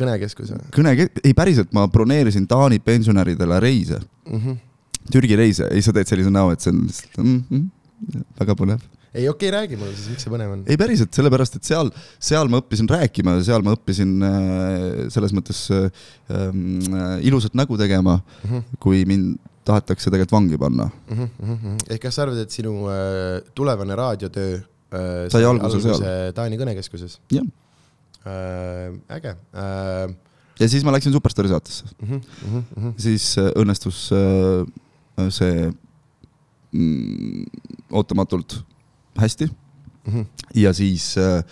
kõnekeskus 0.00 0.54
või? 0.54 0.72
kõne, 0.78 0.96
ei 1.20 1.36
päriselt, 1.36 1.68
ma 1.76 1.84
broneerisin 1.92 2.48
Taani 2.48 2.80
pensionäridele 2.80 3.60
reise 3.60 4.00
mm. 4.00 4.40
-hmm 4.40 4.64
Türgi 5.14 5.38
reise 5.38 5.66
ja 5.66 5.74
siis 5.74 5.88
sa 5.88 5.96
teed 5.96 6.10
sellise 6.10 6.32
näo, 6.34 6.52
et 6.54 6.64
see 6.64 6.72
on 6.74 6.84
lihtsalt 6.86 7.18
mm, 7.22 7.42
mm, 7.48 8.22
väga 8.40 8.56
põnev. 8.58 8.86
ei, 9.12 9.26
okei 9.28 9.48
okay,, 9.48 9.52
räägi 9.54 9.78
mulle 9.80 9.94
siis, 9.96 10.08
miks 10.12 10.26
see 10.26 10.32
põnev 10.32 10.54
on. 10.54 10.64
ei 10.68 10.80
päriselt, 10.80 11.12
sellepärast 11.16 11.58
et 11.58 11.68
seal, 11.68 11.92
seal 12.30 12.50
ma 12.52 12.62
õppisin 12.62 12.90
rääkima 12.90 13.38
ja 13.38 13.44
seal 13.50 13.66
ma 13.66 13.76
õppisin 13.76 14.16
äh, 14.28 14.88
selles 15.14 15.34
mõttes 15.36 15.64
äh, 15.74 15.88
äh, 16.32 17.12
ilusat 17.28 17.56
nägu 17.58 17.78
tegema 17.80 18.18
mm, 18.20 18.50
-hmm. 18.50 18.80
kui 18.82 19.04
mind 19.08 19.38
tahetakse 19.68 20.08
tegelikult 20.08 20.36
vangi 20.36 20.58
panna 20.60 20.88
mm. 20.88 21.28
-hmm. 21.38 21.78
ehk 21.88 22.02
kas 22.06 22.16
sa 22.16 22.26
arvad, 22.26 22.42
et 22.44 22.50
sinu 22.54 22.88
äh, 22.92 23.40
tulevane 23.54 23.96
raadiotöö 23.96 24.54
äh, 24.56 25.26
sai 25.32 25.44
alguse 25.44 25.80
seal? 25.84 26.32
Taani 26.34 26.60
kõnekeskuses? 26.60 27.20
jah 27.32 27.44
äh,. 28.24 28.94
äge 29.08 29.36
äh, 29.54 30.16
ja 30.58 30.68
siis 30.70 30.84
ma 30.86 30.92
läksin 30.94 31.14
Superstaari 31.14 31.50
saatesse 31.52 31.84
mm. 32.02 32.20
-hmm. 32.20 32.92
siis 32.98 33.38
äh, 33.38 33.50
õnnestus 33.56 34.10
äh, 34.12 34.66
see 35.30 35.70
mm, 36.72 37.44
ootamatult 37.90 38.64
hästi 39.18 39.46
mm. 39.46 40.12
-hmm. 40.12 40.26
ja 40.54 40.72
siis 40.72 41.18
äh, 41.18 41.44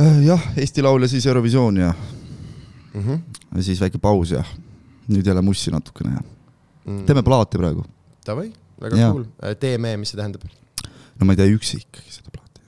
äh, 0.00 0.24
jah, 0.26 0.42
Eesti 0.56 0.82
Laul 0.82 1.02
ja 1.02 1.08
siis 1.08 1.26
Eurovisioon 1.26 1.76
ja 1.76 1.94
mm, 2.94 3.00
-hmm. 3.00 3.18
ja 3.56 3.62
siis 3.62 3.80
väike 3.80 3.98
paus 3.98 4.30
ja 4.30 4.44
nüüd 5.08 5.26
jälle 5.26 5.42
mussi 5.42 5.70
natukene 5.70 6.14
ja 6.14 6.20
mm 6.20 6.98
-hmm. 6.98 7.04
teeme 7.04 7.22
plaati 7.22 7.58
praegu. 7.58 7.84
Davai, 8.26 8.52
väga 8.80 8.96
ja. 8.96 9.10
cool. 9.10 9.24
Äh, 9.44 9.56
teeme, 9.56 9.96
mis 9.96 10.10
see 10.10 10.16
tähendab? 10.16 10.42
no 11.20 11.26
ma 11.26 11.32
ei 11.32 11.36
tee 11.36 11.54
üksi 11.54 11.76
ikkagi 11.76 12.10
seda 12.10 12.30
plaati. 12.30 12.60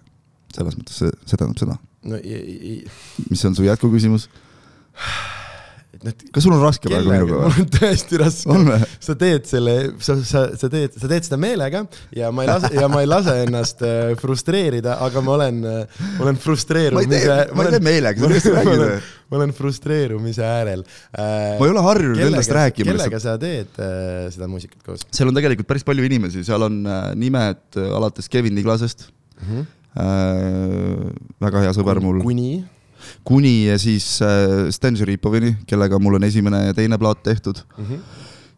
selles 0.54 0.76
mõttes 0.78 0.98
see, 0.98 1.10
see 1.26 1.36
tähendab 1.36 1.58
seda. 1.58 1.76
no 2.02 2.16
ja, 2.16 2.38
ja... 2.38 2.90
mis 3.30 3.44
on 3.44 3.54
su 3.54 3.62
jätkuküsimus? 3.62 4.28
kas 6.04 6.44
sul 6.44 6.54
on 6.54 6.62
raske 6.62 6.90
praegu 6.90 7.10
minuga 7.10 7.38
või? 7.38 7.48
mul 7.48 7.64
on 7.64 7.70
tõesti 7.74 8.20
raske. 8.20 8.78
sa 9.06 9.16
teed 9.20 9.48
selle, 9.48 9.74
sa, 10.04 10.16
sa, 10.26 10.44
sa 10.60 10.70
teed, 10.72 10.96
sa 11.00 11.10
teed 11.10 11.28
seda 11.28 11.38
meelega 11.40 11.84
ja 12.16 12.30
ma 12.34 12.44
ei 12.44 12.50
lase, 12.50 12.70
ja 12.76 12.88
ma 12.92 13.02
ei 13.04 13.10
lase 13.10 13.36
ennast 13.46 13.84
äh, 13.86 14.14
frustreerida, 14.20 14.98
aga 15.04 15.24
ma 15.24 15.36
olen, 15.38 15.60
äh, 15.70 16.00
ma 16.18 16.26
olen 16.28 16.40
frustreerumise. 16.40 17.22
ma 17.54 17.66
ei 17.66 17.76
tee 17.76 17.84
meelega, 17.84 18.20
sa 18.20 18.32
tõesti 18.32 18.56
räägid 18.58 18.82
või? 18.84 18.98
ma 19.30 19.40
olen 19.40 19.54
frustreerumise 19.56 20.44
äärel 20.46 20.84
äh,. 20.84 21.54
ma 21.58 21.62
ei 21.62 21.72
ole 21.72 21.86
harjunud 21.88 22.24
endast 22.28 22.52
rääkima. 22.54 22.92
kellega 22.92 23.22
sa 23.22 23.38
teed 23.40 23.80
äh, 23.80 24.26
seda 24.34 24.50
muusikat 24.50 24.82
koos? 24.84 25.06
seal 25.14 25.32
on 25.32 25.38
tegelikult 25.38 25.70
päris 25.70 25.86
palju 25.86 26.04
inimesi, 26.06 26.44
seal 26.46 26.68
on 26.68 26.82
äh, 26.84 27.08
nimed 27.18 27.80
alates 27.84 28.28
Kevin 28.32 28.54
Niglasest 28.58 29.08
mm. 29.08 29.48
-hmm. 29.48 29.72
Äh, 29.94 31.10
väga 31.38 31.60
hea 31.62 31.74
sõber 31.76 32.00
mul. 32.02 32.18
kuni? 32.24 32.64
Kuni 33.24 33.72
siis 33.80 34.06
äh, 34.22 34.68
Sten 34.74 34.96
Šeripovini, 35.00 35.54
kellega 35.68 35.98
mul 36.02 36.18
on 36.18 36.26
esimene 36.28 36.66
ja 36.68 36.76
teine 36.76 36.98
plaat 37.00 37.22
tehtud 37.24 37.62
mm. 37.76 37.84
-hmm. 37.84 38.00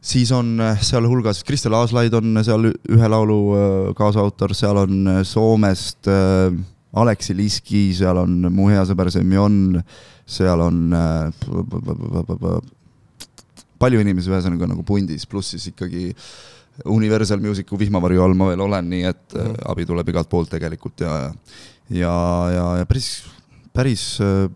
siis 0.01 0.33
on 0.33 0.61
äh, 0.61 0.83
sealhulgas 0.83 1.45
Kristel 1.45 1.75
Aaslaid 1.75 2.15
on 2.15 2.41
seal 2.45 2.73
ühe 2.73 3.09
laulu 3.09 3.39
äh, 3.55 3.95
kaasautor, 3.95 4.55
seal 4.55 4.77
on 4.77 5.09
Soomest 5.23 6.09
Aleksi 6.93 7.37
Liski, 7.37 7.95
seal 7.95 8.17
on 8.17 8.53
mu 8.53 8.69
hea 8.69 8.83
sõber 8.85 9.11
Semjon, 9.11 9.83
seal 10.27 10.61
on 10.61 10.95
palju 13.79 14.01
inimesi 14.01 14.31
ühesõnaga 14.31 14.67
nagu 14.67 14.83
pundis, 14.83 15.27
pluss 15.27 15.51
siis 15.51 15.67
ikkagi 15.67 16.15
Universal 16.85 17.41
Musicu 17.41 17.79
vihmavarju 17.79 18.23
all 18.23 18.35
ma 18.35 18.49
veel 18.49 18.61
olen, 18.61 18.91
nii 18.91 19.05
et 19.05 19.35
-hmm. 19.35 19.55
abi 19.71 19.87
tuleb 19.87 20.09
igalt 20.09 20.29
poolt 20.29 20.51
tegelikult 20.51 21.01
ja, 21.01 21.33
ja, 21.91 22.15
ja, 22.53 22.77
ja 22.79 22.87
päris 22.87 23.36
päris, 23.77 24.05
äh, 24.25 24.47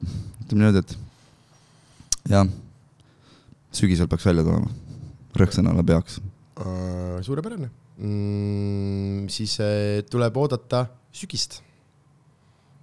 ütleme 0.45 0.65
niimoodi, 0.65 0.81
et 0.81 2.33
jah, 2.33 2.49
sügisel 3.77 4.09
peaks 4.11 4.27
välja 4.27 4.47
tulema, 4.47 4.71
rõhksõnale 5.41 5.85
peaks 5.87 6.19
uh,. 6.21 7.21
suurepärane 7.27 7.69
mm,. 8.01 9.29
siis 9.33 9.59
uh, 9.61 10.01
tuleb 10.11 10.41
oodata 10.41 10.87
sügist. 11.13 11.61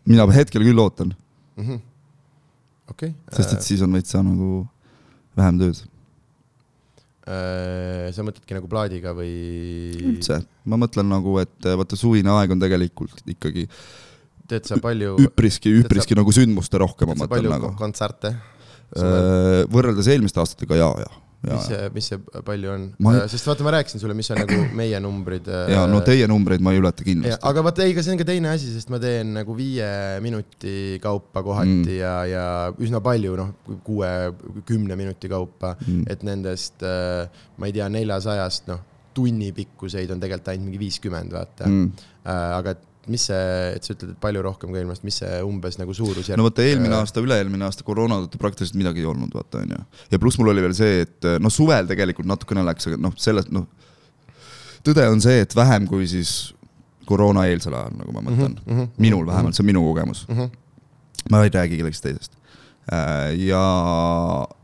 mina 0.07 0.27
hetkel 0.35 0.65
küll 0.67 0.85
ootan 0.85 1.13
mm 1.57 1.63
-hmm.. 1.67 1.83
okei 2.93 3.11
okay.. 3.11 3.37
sest 3.37 3.57
et 3.57 3.65
siis 3.65 3.81
on 3.81 3.93
veitsa 3.97 4.23
nagu 4.23 4.65
vähem 5.37 5.61
tööd 5.65 5.85
sa 7.27 8.23
mõtledki 8.23 8.55
nagu 8.55 8.69
plaadiga 8.71 9.11
või? 9.11 9.31
üldse, 9.99 10.37
ma 10.63 10.77
mõtlen 10.79 11.09
nagu, 11.11 11.33
et 11.41 11.65
vaata 11.65 11.97
suvine 11.99 12.31
aeg 12.31 12.53
on 12.55 12.61
tegelikult 12.61 13.19
ikkagi 13.27 13.65
teed 14.47 14.67
sa 14.69 14.79
palju 14.81 15.17
üpriski, 15.27 15.73
üpriski 15.83 16.15
sa, 16.15 16.21
nagu 16.21 16.35
sündmuste 16.35 16.79
rohkem, 16.81 17.11
ma 17.11 17.25
mõtlen 17.25 17.51
nagu. 17.51 17.73
kontserte? 17.79 18.35
Äh, 18.95 19.63
võrreldes 19.71 20.07
eelmiste 20.13 20.39
aastatega 20.43 20.77
ja, 20.79 20.91
ja. 21.03 21.15
Ja, 21.45 21.53
mis 21.53 21.67
see, 21.69 21.89
mis 21.93 22.07
see 22.09 22.41
palju 22.47 22.69
on 22.73 22.85
ma...? 23.03 23.11
Äh, 23.19 23.27
sest 23.29 23.45
vaata, 23.45 23.61
ma 23.65 23.71
rääkisin 23.75 24.01
sulle, 24.01 24.15
mis 24.17 24.29
on 24.33 24.39
nagu 24.41 24.55
meie 24.79 24.97
numbrid. 25.03 25.45
Äh, 25.53 25.73
ja 25.75 25.83
no 25.89 25.99
teie 26.05 26.25
numbreid 26.29 26.63
ma 26.65 26.73
ei 26.73 26.81
ületa 26.81 27.05
kindlasti. 27.05 27.37
aga 27.51 27.63
vaata, 27.67 27.85
ei, 27.85 27.93
aga 27.93 28.03
see 28.05 28.15
on 28.15 28.21
ka 28.23 28.27
teine 28.27 28.51
asi, 28.55 28.71
sest 28.73 28.89
ma 28.93 28.99
teen 29.03 29.35
nagu 29.37 29.55
viie 29.57 29.87
minuti 30.23 30.97
kaupa 31.03 31.43
kohati 31.45 31.83
mm. 31.83 31.93
ja, 31.99 32.15
ja 32.31 32.45
üsna 32.81 33.03
palju, 33.05 33.37
noh, 33.37 33.53
kuue, 33.85 34.11
kümne 34.67 34.97
minuti 34.99 35.29
kaupa 35.31 35.75
mm., 35.77 36.07
et 36.15 36.25
nendest, 36.25 36.81
ma 36.81 37.69
ei 37.69 37.75
tea, 37.75 37.91
neljasajast, 37.91 38.71
noh, 38.71 38.81
tunni 39.17 39.51
pikkuseid 39.55 40.09
on 40.13 40.23
tegelikult 40.23 40.53
ainult 40.53 40.71
mingi 40.71 40.81
viiskümmend, 40.81 41.37
vaata 41.37 41.69
mm.. 41.69 42.09
aga 42.25 42.77
et 42.77 42.85
mis 43.11 43.27
see, 43.29 43.47
et 43.75 43.87
sa 43.87 43.93
ütled, 43.95 44.13
et 44.15 44.19
palju 44.23 44.43
rohkem 44.45 44.71
kui 44.71 44.79
eelmine 44.79 44.95
aasta, 44.95 45.07
mis 45.07 45.19
see 45.21 45.39
umbes 45.45 45.79
nagu 45.79 45.95
suurusjärk? 45.97 46.39
no 46.39 46.47
vaata, 46.47 46.65
eelmine 46.67 46.93
äh, 46.93 47.01
aasta, 47.03 47.23
üle-eelmine 47.23 47.67
aasta 47.67 47.85
koroona 47.87 48.19
tõttu 48.25 48.41
praktiliselt 48.41 48.77
midagi 48.79 49.03
ei 49.03 49.09
olnud, 49.09 49.33
vaata 49.33 49.63
onju. 49.63 49.79
ja 50.11 50.21
pluss 50.21 50.39
mul 50.41 50.53
oli 50.53 50.65
veel 50.65 50.75
see, 50.77 51.01
et 51.07 51.29
noh, 51.43 51.53
suvel 51.53 51.89
tegelikult 51.89 52.29
natukene 52.29 52.65
läks, 52.67 52.89
aga 52.91 53.01
noh, 53.07 53.15
selles 53.21 53.49
noh, 53.53 53.67
tõde 54.85 55.07
on 55.11 55.23
see, 55.23 55.41
et 55.45 55.55
vähem 55.57 55.87
kui 55.89 56.07
siis 56.09 56.37
koroonaeelsel 57.07 57.75
ajal, 57.77 57.99
nagu 58.01 58.15
ma 58.15 58.23
mõtlen 58.23 58.55
mm. 58.55 58.73
-hmm, 58.73 58.89
minul 59.03 59.27
vähemalt, 59.27 59.55
see 59.55 59.63
on 59.63 59.71
minu 59.71 59.83
kogemus 59.85 60.25
mm. 60.27 60.39
-hmm. 60.39 60.49
ma 61.31 61.43
ei 61.43 61.53
räägi 61.53 61.79
kellestki 61.79 62.09
teisest. 62.09 62.36
Äh, 62.87 63.33
ja, 63.49 63.61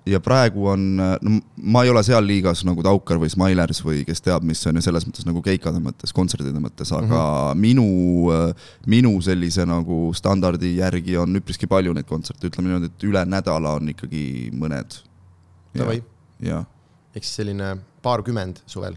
ja 0.07 0.19
praegu 0.23 0.69
on, 0.71 0.83
no 0.95 1.39
ma 1.59 1.81
ei 1.83 1.91
ole 1.91 1.99
seal 2.07 2.23
liigas 2.23 2.61
nagu 2.63 2.83
Taukar 2.85 3.19
või 3.19 3.27
Smilers 3.31 3.81
või 3.83 4.05
kes 4.07 4.23
teab, 4.23 4.45
mis 4.47 4.61
on 4.69 4.79
ju 4.79 4.83
selles 4.85 5.03
mõttes 5.07 5.27
nagu 5.27 5.41
keikade 5.43 5.81
mõttes, 5.83 6.15
kontserdide 6.15 6.61
mõttes, 6.63 6.93
aga 6.95 7.03
mm 7.03 7.17
-hmm. 7.19 7.63
minu, 7.65 7.87
minu 8.87 9.13
sellise 9.21 9.67
nagu 9.67 10.13
standardi 10.15 10.77
järgi 10.77 11.17
on 11.19 11.35
üpriski 11.41 11.67
palju 11.67 11.93
neid 11.93 12.07
kontserte, 12.07 12.47
ütleme 12.47 12.71
niimoodi, 12.71 12.91
et 12.93 13.07
üle 13.09 13.25
nädala 13.27 13.75
on 13.79 13.91
ikkagi 13.91 14.51
mõned. 14.55 15.01
jah. 16.39 16.65
ehk 17.15 17.23
siis 17.23 17.35
selline 17.41 17.75
paarkümmend 18.01 18.63
suvel 18.65 18.95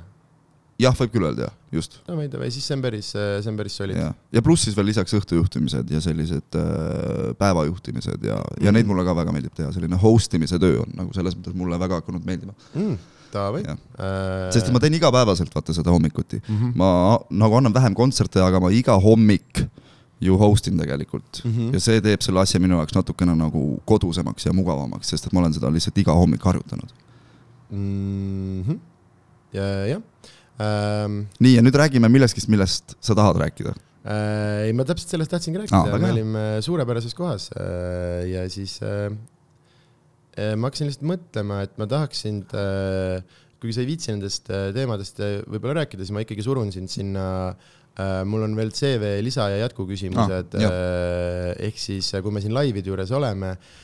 jah, 0.80 0.96
võib 0.96 1.12
küll 1.14 1.26
öelda, 1.26 1.48
jah, 1.48 1.54
just. 1.78 1.98
no 2.08 2.16
ma 2.18 2.26
ei 2.26 2.30
tea, 2.32 2.48
siis 2.52 2.66
see 2.68 2.76
on 2.76 2.84
päris, 2.84 3.10
see 3.14 3.50
on 3.50 3.58
päris 3.58 3.76
solid. 3.80 4.00
ja 4.34 4.42
pluss 4.44 4.66
siis 4.66 4.76
veel 4.76 4.90
lisaks 4.90 5.14
õhtujuhtimised 5.16 5.92
ja 5.92 6.02
sellised 6.04 6.58
äh, 6.60 7.32
päevajuhtimised 7.40 8.26
ja 8.28 8.38
mm., 8.40 8.64
ja 8.66 8.74
neid 8.76 8.88
mulle 8.88 9.06
ka 9.06 9.16
väga 9.16 9.34
meeldib 9.34 9.56
teha, 9.56 9.70
selline 9.74 9.98
host 10.00 10.36
imise 10.36 10.60
töö 10.62 10.82
on 10.84 10.92
nagu 10.98 11.16
selles 11.16 11.36
mõttes 11.38 11.56
mulle 11.56 11.80
väga 11.80 12.02
hakanud 12.02 12.26
meeldima 12.28 12.56
mm,. 12.74 12.96
Davai. 13.32 13.64
Äh... 13.66 14.52
sest 14.54 14.68
ma 14.72 14.80
teen 14.80 14.94
igapäevaselt 14.96 15.50
vaata 15.52 15.74
seda 15.74 15.90
hommikuti 15.92 16.38
mm, 16.38 16.60
-hmm. 16.60 16.76
ma 16.78 17.18
nagu 17.42 17.58
annan 17.58 17.74
vähem 17.74 17.96
kontserte, 17.96 18.40
aga 18.44 18.60
ma 18.62 18.70
iga 18.72 18.94
hommik 19.02 19.64
ju 20.22 20.36
host 20.40 20.68
in 20.68 20.78
tegelikult 20.80 21.42
mm 21.44 21.52
-hmm. 21.52 21.72
ja 21.74 21.80
see 21.80 22.00
teeb 22.00 22.22
selle 22.24 22.40
asja 22.40 22.60
minu 22.60 22.78
jaoks 22.78 22.94
natukene 22.96 23.34
nagu 23.36 23.80
kodusemaks 23.84 24.46
ja 24.46 24.52
mugavamaks, 24.52 25.08
sest 25.08 25.26
et 25.26 25.32
ma 25.32 25.40
olen 25.40 25.56
seda 25.56 25.72
lihtsalt 25.72 25.98
iga 25.98 26.12
hommik 26.12 26.44
harjutanud 26.44 26.94
mm. 27.70 28.62
-hmm. 28.62 28.78
ja, 29.52 29.64
jah 29.96 30.02
ähm,. 30.62 31.22
nii, 31.42 31.56
ja 31.58 31.64
nüüd 31.64 31.78
räägime 31.78 32.10
millestki, 32.12 32.44
millest 32.52 32.96
sa 33.04 33.16
tahad 33.18 33.40
rääkida 33.42 33.74
äh,. 34.04 34.66
ei, 34.66 34.74
ma 34.76 34.86
täpselt 34.88 35.14
sellest 35.14 35.32
tahtsingi 35.34 35.62
rääkida 35.64 35.82
ah,, 35.82 36.02
me 36.02 36.12
olime 36.14 36.44
suurepärases 36.64 37.16
kohas 37.18 37.48
äh, 37.56 38.26
ja 38.32 38.44
siis 38.52 38.78
äh, 38.86 39.10
ma 40.56 40.68
hakkasin 40.68 40.90
lihtsalt 40.90 41.08
mõtlema, 41.08 41.62
et 41.66 41.74
ma 41.80 41.88
tahaks 41.90 42.26
sind 42.26 42.52
äh,, 42.56 43.22
kuigi 43.60 43.76
sa 43.76 43.82
ei 43.84 43.88
viitsi 43.88 44.12
nendest 44.12 44.52
teemadest 44.76 45.22
võib-olla 45.48 45.82
rääkida, 45.82 46.04
siis 46.04 46.12
ma 46.12 46.22
ikkagi 46.24 46.44
surun 46.44 46.68
sind 46.74 46.92
sinna 46.92 47.26
äh, 47.96 48.20
mul 48.28 48.44
on 48.44 48.56
veel 48.58 48.70
CV 48.76 49.16
lisa 49.24 49.48
ja 49.54 49.64
jätkuküsimused 49.64 50.56
ah,, 50.60 50.68
äh, 50.68 51.50
ehk 51.70 51.80
siis 51.80 52.12
kui 52.20 52.34
me 52.34 52.44
siin 52.44 52.56
laivid 52.56 52.92
juures 52.92 53.12
oleme 53.16 53.56
äh,. 53.56 53.74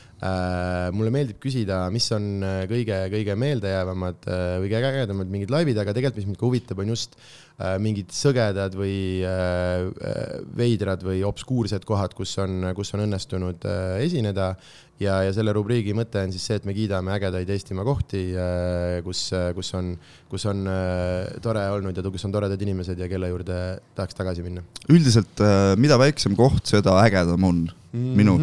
Mulle 0.93 1.11
meeldib 1.11 1.39
küsida, 1.43 1.83
mis 1.91 2.05
on 2.15 2.43
kõige-kõige 2.69 3.35
meeldejäävamad 3.39 4.27
äh, 4.29 4.43
või 4.63 4.69
kõige 4.71 4.91
ägedamad 4.91 5.31
mingid 5.33 5.51
laivid, 5.51 5.79
aga 5.81 5.95
tegelikult, 5.95 6.21
mis 6.21 6.29
mind 6.29 6.39
ka 6.39 6.47
huvitab, 6.47 6.83
on 6.83 6.93
just 6.93 7.17
äh, 7.17 7.75
mingid 7.83 8.13
sõgedad 8.15 8.75
või 8.77 8.95
äh, 9.27 9.89
äh, 9.89 10.37
veidrad 10.57 11.03
või 11.05 11.23
obskuursed 11.27 11.85
kohad, 11.87 12.15
kus 12.17 12.35
on, 12.41 12.71
kus 12.77 12.93
on 12.95 13.05
õnnestunud 13.07 13.67
äh, 13.69 13.99
esineda. 14.05 14.53
Ja, 15.01 15.17
ja 15.25 15.31
selle 15.35 15.51
rubriigi 15.57 15.91
mõte 15.97 16.21
on 16.21 16.31
siis 16.31 16.43
see, 16.47 16.59
et 16.59 16.67
me 16.69 16.75
kiidame 16.77 17.11
ägedaid 17.15 17.49
Eestimaa 17.49 17.83
kohti, 17.83 18.21
kus, 19.03 19.23
kus 19.57 19.71
on, 19.75 19.89
kus 20.31 20.45
on 20.47 20.61
äh, 20.69 21.33
tore 21.43 21.63
olnud 21.73 21.97
ja 21.97 22.05
kus 22.13 22.23
on 22.29 22.35
toredad 22.35 22.61
inimesed 22.61 23.01
ja 23.01 23.09
kelle 23.11 23.31
juurde 23.33 23.57
tahaks 23.97 24.15
tagasi 24.15 24.45
minna. 24.45 24.63
üldiselt, 24.93 25.43
mida 25.81 25.97
väiksem 25.99 26.37
koht, 26.39 26.61
seda 26.69 26.95
ägedam 27.01 27.49
on 27.49 27.65
minu, 27.91 28.37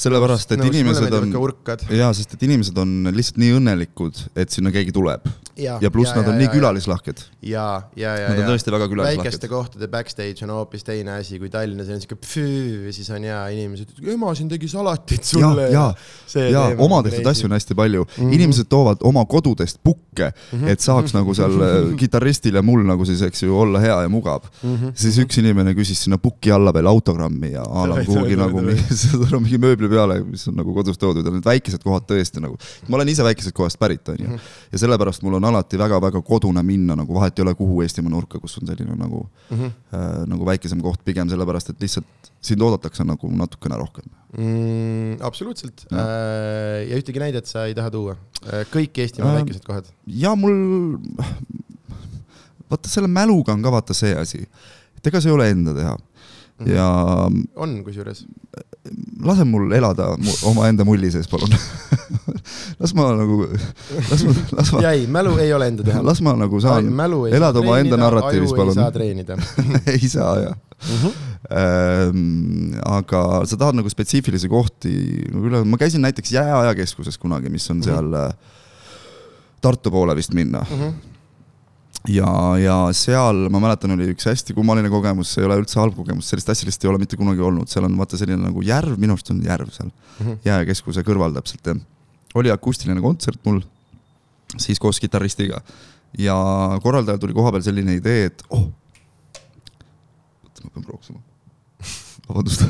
sellepärast 0.00 0.56
et 0.56 0.64
inimesed 0.64 1.16
on 1.18 1.34
ka, 1.34 1.44
urkad. 1.44 1.86
jaa, 1.92 2.10
sest 2.16 2.36
et 2.36 2.48
inimesed 2.48 2.76
on 2.80 3.12
lihtsalt 3.14 3.40
nii 3.42 3.56
õnnelikud, 3.58 4.24
et 4.40 4.50
sinna 4.54 4.72
keegi 4.74 4.94
tuleb 4.96 5.28
ja 5.60 5.90
pluss 5.92 6.14
nad 6.16 6.28
on 6.28 6.38
nii. 6.40 6.48
külalislahked, 6.52 7.22
ja, 7.44 7.66
ja, 7.98 8.14
ja, 8.16 8.28
nad 8.30 8.38
on 8.38 8.44
ja 8.44 8.50
tõesti 8.52 8.72
väga 8.72 8.86
väikeste 8.86 8.94
külalislahked. 8.94 9.48
kohtade 9.52 9.88
backstage 9.92 10.46
on 10.46 10.54
hoopis 10.54 10.86
teine 10.86 11.18
asi 11.18 11.38
kui 11.40 11.50
Tallinnas 11.52 11.90
on 11.92 12.00
siuke 12.02 12.16
pfüü 12.20 12.86
ja 12.86 12.94
siis 12.94 13.10
on 13.12 13.26
hea 13.28 13.40
inimesed, 13.56 13.92
ema 14.14 14.32
siin 14.38 14.48
tegi 14.50 14.70
salatit 14.70 15.20
ja 15.20 15.30
sulle, 15.32 15.66
ja, 15.74 15.86
ja 16.46 16.64
teema 16.70 16.86
oma 16.86 17.00
on 17.00 17.08
tehtud 17.08 17.30
asju 17.32 17.50
on 17.50 17.56
hästi 17.56 17.76
palju 17.78 18.04
mm. 18.04 18.14
-hmm. 18.16 18.34
inimesed 18.38 18.70
toovad 18.72 19.04
oma 19.10 19.24
kodudest 19.24 19.80
pukke 19.84 20.30
mm, 20.30 20.60
-hmm. 20.60 20.68
et 20.68 20.80
saaks 20.80 21.14
nagu 21.14 21.34
seal 21.34 21.60
äh, 21.60 21.78
kitarristil 22.00 22.54
ja 22.54 22.62
mul 22.62 22.84
nagu 22.86 23.04
siis, 23.04 23.22
eks 23.22 23.42
ju, 23.42 23.58
olla 23.58 23.80
hea 23.80 24.00
ja 24.02 24.08
mugav 24.08 24.48
mm. 24.62 24.76
-hmm. 24.76 24.92
siis 24.94 25.18
üks 25.18 25.38
inimene 25.38 25.74
küsis 25.74 26.04
sinna 26.04 26.18
puki 26.18 26.52
alla 26.52 26.72
veel 26.74 26.86
autogrammi 26.86 27.52
ja 27.52 27.62
a 27.62 27.88
la 27.88 28.04
kuhugi 28.04 28.36
nagu 28.36 28.62
mingi, 28.62 28.84
on 29.36 29.42
mingi 29.42 29.58
mööbli 29.58 29.89
peale, 29.90 30.20
mis 30.24 30.46
on 30.48 30.56
nagu 30.60 30.74
kodus 30.76 30.98
toodud 31.00 31.26
ja 31.26 31.32
need 31.34 31.44
väikesed 31.46 31.82
kohad 31.84 32.06
tõesti 32.08 32.40
nagu. 32.42 32.56
ma 32.88 32.96
olen 32.98 33.08
ise 33.12 33.24
väikesest 33.26 33.54
kohast 33.56 33.78
pärit, 33.78 34.08
onju. 34.08 34.28
Mhm. 34.28 34.38
ja 34.72 34.78
sellepärast 34.84 35.22
mul 35.26 35.34
on 35.40 35.44
alati 35.50 35.78
väga-väga 35.80 36.22
kodune 36.26 36.62
minna 36.66 36.96
nagu 36.96 37.14
vahet 37.14 37.38
ei 37.38 37.42
ole, 37.44 37.54
kuhu 37.58 37.82
Eestimaa 37.82 38.10
nurka, 38.14 38.38
kus 38.40 38.58
on 38.60 38.66
selline 38.70 38.96
nagu 38.96 39.26
Mhm. 39.50 39.64
äh, 39.94 40.26
nagu 40.30 40.46
väikesem 40.46 40.80
koht 40.82 41.04
pigem 41.04 41.28
sellepärast, 41.28 41.70
et 41.70 41.80
lihtsalt 41.80 42.30
sind 42.40 42.62
oodatakse 42.62 43.04
nagu 43.04 43.28
natukene 43.30 43.76
rohkem. 43.76 44.04
mm,. 44.38 45.18
absoluutselt 45.26 45.86
Ja. 45.90 45.98
ja. 45.98 46.82
ja 46.90 46.96
ühtegi 46.96 47.18
näidet 47.18 47.46
sa 47.46 47.64
ei 47.66 47.74
taha 47.74 47.90
tuua. 47.90 48.16
kõik 48.72 48.98
Eestimaa 49.02 49.34
Ähm, 49.34 49.40
väikesed 49.42 49.64
kohad. 49.66 49.84
ja 50.06 50.34
mul, 50.36 50.98
vaata 52.70 52.88
selle 52.88 53.08
mäluga 53.10 53.52
on 53.52 53.62
ka 53.64 53.72
vaata 53.74 53.94
see 53.96 54.14
asi, 54.16 54.44
et 54.96 55.06
ega 55.10 55.20
see 55.20 55.30
ei 55.32 55.34
ole 55.34 55.48
enda 55.50 55.74
teha. 55.76 55.96
Ja 56.66 56.86
on 57.56 57.84
kusjuures. 57.84 58.24
lase 59.24 59.44
mul 59.44 59.72
elada 59.72 60.14
mu, 60.18 60.32
omaenda 60.50 60.84
mulli 60.84 61.10
sees, 61.12 61.28
palun. 61.28 61.52
las 62.80 62.94
ma 62.96 63.10
nagu, 63.16 63.42
las 64.10 64.24
ma, 64.24 64.34
las 64.58 64.72
ma, 64.72 64.82
jäi, 64.88 65.06
mälu 65.06 65.36
ei 65.40 65.52
ole 65.56 65.70
enda 65.72 65.86
teha. 65.86 66.02
las 66.10 66.22
ma 66.24 66.34
nagu 66.38 66.60
saan, 66.62 66.88
ei 66.88 67.34
elada 67.36 67.62
omaenda 67.62 67.98
narratiivis, 68.00 68.54
palun. 68.56 68.72
ei 68.74 68.80
saa 68.80 68.94
treenida 68.94 69.36
ei 69.94 70.08
saa 70.08 70.36
jah 70.44 70.56
mm. 70.56 70.96
-hmm. 71.02 71.12
ähm,. 71.50 72.80
aga 72.84 73.24
sa 73.44 73.56
tahad 73.56 73.80
nagu 73.80 73.92
spetsiifilisi 73.92 74.48
kohti 74.48 74.94
nagu 75.32 75.46
üle, 75.52 75.64
ma 75.64 75.80
käisin 75.80 76.02
näiteks 76.04 76.32
Jääajakeskuses 76.32 77.18
kunagi, 77.18 77.52
mis 77.52 77.70
on 77.70 77.82
seal 77.84 78.12
äh, 78.14 78.32
Tartu 79.60 79.90
poole 79.90 80.16
vist 80.16 80.32
minna 80.34 80.64
Mm 80.70 80.80
-hmm. 80.80 81.09
ja, 82.08 82.32
ja 82.60 82.76
seal 82.96 83.48
ma 83.52 83.60
mäletan, 83.60 83.92
oli 83.96 84.10
üks 84.14 84.28
hästi 84.30 84.56
kummaline 84.56 84.88
kogemus, 84.92 85.34
see 85.34 85.44
ei 85.44 85.48
ole 85.48 85.60
üldse 85.60 85.80
halb 85.80 85.96
kogemus, 85.98 86.30
sellist 86.30 86.48
asja 86.52 86.68
lihtsalt 86.68 86.86
ei 86.86 86.92
ole 86.94 87.02
mitte 87.02 87.18
kunagi 87.20 87.44
olnud, 87.44 87.68
seal 87.68 87.84
on 87.88 87.96
vaata 88.00 88.20
selline 88.20 88.40
nagu 88.40 88.64
järv, 88.64 88.96
minu 89.00 89.16
arust 89.16 89.32
on 89.34 89.42
järv 89.44 89.72
seal 89.74 89.90
mm. 89.90 90.26
-hmm. 90.26 90.38
jääkeskuse 90.44 91.04
kõrval 91.06 91.36
täpselt 91.36 91.72
oli 92.34 92.50
akustiline 92.50 93.00
kontsert 93.00 93.40
mul, 93.46 93.60
siis 94.58 94.78
koos 94.78 95.00
kitarristiga 95.00 95.60
ja 96.18 96.36
korraldajal 96.82 97.18
tuli 97.18 97.34
kohapeal 97.34 97.62
selline 97.62 97.96
idee, 97.98 98.30
et 98.30 98.44
oh, 98.50 98.68
oota 100.44 100.64
ma 100.64 100.70
pean 100.74 100.86
prooksima, 100.86 101.20
vabandust. 102.28 102.64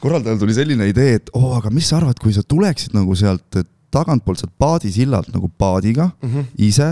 korraldajal 0.00 0.40
tuli 0.40 0.56
selline 0.56 0.88
idee, 0.90 1.20
et 1.20 1.30
oo 1.34 1.52
oh,, 1.52 1.56
aga 1.60 1.70
mis 1.70 1.88
sa 1.88 2.00
arvad, 2.00 2.18
kui 2.22 2.34
sa 2.34 2.42
tuleksid 2.42 2.96
nagu 2.96 3.16
sealt 3.18 3.62
tagantpoolt 3.92 4.40
sealt 4.40 4.54
paadisillalt 4.58 5.32
nagu 5.34 5.50
paadiga 5.58 6.10
mm. 6.10 6.28
-hmm. 6.28 6.44
ise 6.56 6.90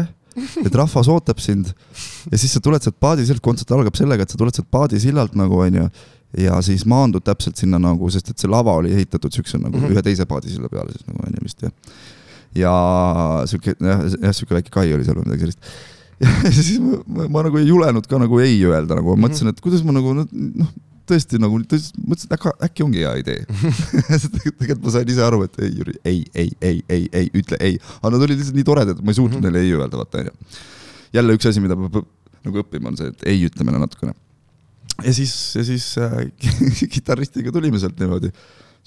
et 0.64 0.74
rahvas 0.74 1.08
ootab 1.08 1.38
sind 1.42 1.72
ja 2.30 2.38
siis 2.38 2.52
sa 2.56 2.60
tuled 2.60 2.82
sealt 2.82 2.96
paadisillalt, 3.00 3.42
kontsert 3.42 3.70
algab 3.76 3.96
sellega, 3.98 4.22
et 4.22 4.30
sa 4.30 4.38
tuled 4.40 4.54
sealt 4.54 4.70
paadisillalt 4.70 5.34
nagu 5.38 5.58
onju 5.66 5.88
ja 6.38 6.60
siis 6.62 6.84
maandud 6.86 7.24
täpselt 7.26 7.56
sinna 7.58 7.78
nagu, 7.82 8.10
sest 8.10 8.30
et 8.30 8.38
see 8.38 8.50
lava 8.50 8.76
oli 8.78 8.92
ehitatud 8.94 9.32
siukse 9.34 9.58
nagu 9.58 9.76
mm 9.76 9.80
Mhm. 9.80 9.86
-hmm. 9.86 9.96
ühe 9.98 10.02
teise 10.02 10.26
paadisilla 10.26 10.68
peale 10.68 10.92
siis 10.92 11.06
nagu 11.06 11.18
onju 11.26 11.42
vist 11.42 11.62
jah. 11.62 11.72
ja 12.54 12.74
siuke 13.46 13.74
jah, 13.80 14.04
jah 14.22 14.34
siuke 14.34 14.54
väike 14.54 14.70
kai 14.70 14.92
oli 14.94 15.04
seal 15.04 15.16
või 15.18 15.26
midagi 15.26 15.40
sellist. 15.40 15.58
ja 16.44 16.50
siis 16.52 16.78
ma, 16.80 16.98
ma, 17.06 17.28
ma 17.28 17.42
nagu 17.46 17.58
ei 17.58 17.66
julenud 17.66 18.06
ka 18.06 18.18
nagu 18.18 18.38
ei 18.44 18.58
öelda, 18.64 18.94
nagu 18.98 19.16
ma 19.16 19.26
mõtlesin, 19.26 19.48
et 19.48 19.60
kuidas 19.60 19.82
ma 19.86 19.92
nagu 19.96 20.12
noh, 20.14 20.26
tõesti 21.10 21.40
nagu 21.42 21.58
tõesti, 21.70 22.04
mõtlesin, 22.04 22.30
et 22.30 22.36
äkki, 22.36 22.52
äkki 22.68 22.86
ongi 22.86 23.02
hea 23.02 23.12
idee 23.22 23.44
tegelikult 24.38 24.86
ma 24.86 24.94
sain 24.94 25.12
ise 25.12 25.24
aru, 25.26 25.42
et 25.46 25.60
ei, 25.64 25.74
Jüri, 25.80 25.96
ei, 26.04 26.22
ei, 26.34 26.54
ei, 26.60 26.80
ei, 26.88 27.04
ei, 27.20 27.28
ütle 27.42 27.60
ei, 27.60 27.76
aga 28.00 28.14
nad 28.14 28.26
olid 28.26 28.40
lihtsalt 28.40 28.58
nii 28.58 28.68
toredad, 28.70 28.98
et 28.98 29.04
ma 29.06 29.14
ei 29.14 29.20
suutnud 29.20 29.44
neile 29.44 29.62
ei 29.64 29.76
öelda, 29.76 30.00
vaata 30.00 30.24
onju. 30.24 30.34
jälle 31.18 31.38
üks 31.38 31.50
asi, 31.50 31.62
mida 31.64 31.78
peab 31.78 32.02
nagu 32.46 32.62
õppima, 32.62 32.92
on 32.92 32.98
see, 33.00 33.12
et 33.12 33.26
ei 33.28 33.44
ütlemine 33.48 33.82
natukene. 33.82 34.14
ja 35.04 35.14
siis, 35.16 35.34
ja 35.58 35.66
siis 35.66 35.86
äh, 36.00 36.18
kitarristiga 36.94 37.52
tulime 37.54 37.80
sealt 37.82 38.00
niimoodi, 38.00 38.32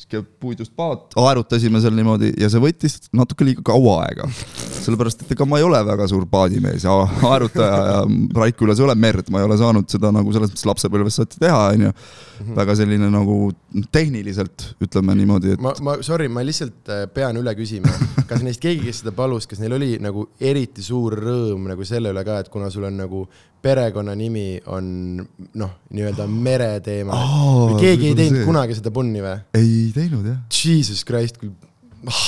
sihuke 0.04 0.28
puidust 0.40 0.74
paat, 0.76 1.14
aerutasime 1.20 1.82
seal 1.84 1.96
niimoodi 1.98 2.34
ja 2.40 2.50
see 2.52 2.62
võttis 2.64 3.00
natuke 3.16 3.48
liiga 3.48 3.64
kaua 3.66 4.00
aega. 4.08 4.28
sellepärast, 4.84 5.24
et 5.24 5.32
ega 5.36 5.48
ma 5.48 5.60
ei 5.62 5.64
ole 5.64 5.80
väga 5.88 6.08
suur 6.12 6.26
paadimees 6.30 6.84
ja 6.84 6.96
aerutaja 7.32 7.80
ja 7.90 8.00
Raikulas 8.36 8.82
ei 8.82 8.88
ole 8.88 8.96
merd, 9.00 9.30
ma 9.32 9.42
ei 9.42 9.48
ole 9.48 9.58
saanud 9.60 9.88
seda 9.92 10.12
nagu 10.16 10.34
selles 10.36 10.52
mõttes 10.52 10.68
lapsepõlves 10.68 11.20
saati 11.20 11.40
teha, 11.44 11.62
onju. 11.78 11.94
väga 12.58 12.76
selline 12.76 13.08
nagu 13.14 13.38
tehniliselt 13.94 14.68
ütleme 14.84 15.16
niimoodi, 15.16 15.56
et 15.56 15.64
ma, 15.64 15.74
ma, 15.86 15.98
sorry, 16.06 16.28
ma 16.32 16.44
lihtsalt 16.44 16.92
äh, 16.92 17.06
pean 17.14 17.40
üle 17.40 17.56
küsima, 17.58 17.92
kas 18.30 18.44
neist 18.44 18.62
keegi, 18.64 18.84
kes 18.90 19.04
seda 19.04 19.16
palus, 19.16 19.48
kas 19.50 19.64
neil 19.64 19.78
oli 19.78 19.96
nagu 20.04 20.28
eriti 20.42 20.84
suur 20.84 21.16
rõõm 21.20 21.70
nagu 21.72 21.88
selle 21.88 22.12
üle 22.14 22.26
ka, 22.28 22.42
et 22.44 22.52
kuna 22.54 22.70
sul 22.74 22.90
on 22.90 23.00
nagu 23.06 23.26
perekonnanimi 23.64 24.62
on 24.76 24.88
noh, 25.56 25.72
nii-öelda 25.96 26.26
mereteema 26.28 27.16
või 27.16 27.78
keegi 27.80 28.10
ei 28.10 28.18
teinud 28.18 28.42
see. 28.42 28.48
kunagi 28.50 28.76
seda 28.76 28.92
punni 28.92 29.24
või? 29.24 29.38
ei 29.56 29.78
teinud 29.96 30.26
jah. 30.28 30.40
Jesus 30.50 31.04
Christ, 31.08 31.40
kui 31.42 31.52
ah, 32.10 32.26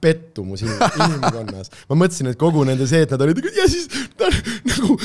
pettumus 0.00 0.62
in- 0.64 0.76
inimkonnas. 1.04 1.72
ma 1.90 1.98
mõtlesin, 1.98 2.30
et 2.32 2.38
kogu 2.40 2.64
nende 2.68 2.86
see, 2.90 3.04
et 3.04 3.12
nad 3.14 3.26
olid 3.26 3.42
ja 3.56 3.66
siis 3.70 3.90
ta 4.18 4.30
nagu 4.70 4.96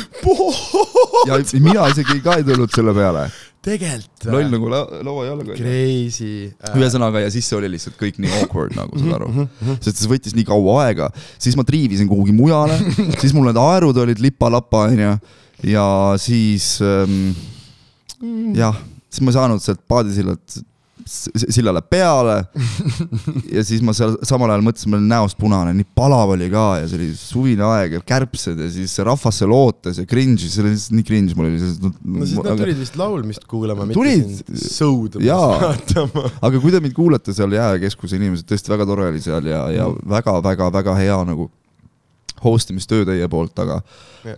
ja 1.28 1.42
mina 1.60 1.90
isegi 1.92 2.22
ka 2.24 2.38
ei 2.40 2.46
tulnud 2.48 2.72
selle 2.76 2.94
peale, 2.96 3.26
tegelikult 3.66 4.28
loll 4.32 4.52
nagu 4.54 4.70
la 4.72 4.82
laua 5.06 5.26
jalga. 5.28 5.58
Crazy 5.58 6.32
äh,. 6.48 6.76
ühesõnaga, 6.78 7.24
ja 7.26 7.32
siis 7.34 7.48
see 7.50 7.58
oli 7.60 7.72
lihtsalt 7.76 7.98
kõik 8.00 8.20
nii 8.24 8.34
awkward 8.42 8.76
nagu 8.78 9.00
saad 9.02 9.18
aru, 9.20 9.48
sest 9.80 10.04
see 10.04 10.12
võttis 10.12 10.38
nii 10.38 10.48
kaua 10.48 10.78
aega, 10.86 11.10
siis 11.42 11.58
ma 11.60 11.66
triivisin 11.68 12.10
kuhugi 12.12 12.36
mujale, 12.36 12.78
siis 13.22 13.34
mul 13.36 13.50
need 13.50 13.60
aerud 13.62 14.04
olid 14.06 14.22
lipa-lapa 14.24 14.88
onju. 14.92 15.18
Ja 15.66 15.86
siis 16.20 16.76
ähm, 16.84 17.32
jah, 18.58 18.76
siis 19.10 19.24
ma 19.24 19.32
ei 19.32 19.38
saanud 19.38 19.64
sealt 19.64 19.82
paadisillalt 19.90 20.60
sillale 21.06 21.84
peale 21.86 22.38
ja 23.56 23.64
siis 23.66 23.84
ma 23.86 23.94
seal 23.96 24.16
samal 24.26 24.50
ajal 24.50 24.64
mõtlesin, 24.66 24.92
ma 24.92 25.00
olin 25.00 25.12
näost 25.12 25.38
punane, 25.40 25.74
nii 25.78 25.88
palav 25.98 26.34
oli 26.34 26.50
ka 26.54 26.66
ja 26.82 26.88
see 26.90 27.00
oli 27.00 27.10
suvine 27.20 27.66
aeg 27.68 27.98
ja 28.00 28.04
kärbsed 28.14 28.62
ja 28.64 28.70
siis 28.74 28.96
see 28.98 29.06
rahvas 29.06 29.42
seal 29.42 29.54
ootas 29.56 30.00
ja 30.02 30.08
cringe'is, 30.10 30.56
see 30.56 30.64
oli 30.64 30.74
lihtsalt 30.74 30.98
nii 30.98 31.08
cringe 31.08 31.38
mul 31.38 31.50
oli 31.50 31.60
lihtsalt 31.60 32.00
no 32.02 32.26
siis 32.26 32.40
nad 32.42 32.64
tulid 32.64 32.82
vist 32.82 32.98
laulmist 33.00 33.46
kuulama, 33.50 33.86
mitte 33.90 34.00
Tulid. 34.00 34.42
Jaa. 35.24 35.52
vaatama. 35.62 36.26
aga 36.42 36.64
kui 36.64 36.74
te 36.74 36.82
mind 36.84 36.98
kuulete 36.98 37.36
seal 37.38 37.54
Jääkeskuse 37.56 38.18
inimesed, 38.18 38.48
tõesti 38.50 38.74
väga 38.74 38.90
tore 38.90 39.10
oli 39.12 39.22
seal 39.24 39.46
ja, 39.50 39.62
ja 39.74 39.88
väga-väga-väga 40.10 40.98
hea 41.00 41.22
nagu 41.30 41.52
host 42.44 42.72
imistöö 42.74 43.06
teie 43.08 43.28
poolt, 43.32 43.58
aga 43.64 43.80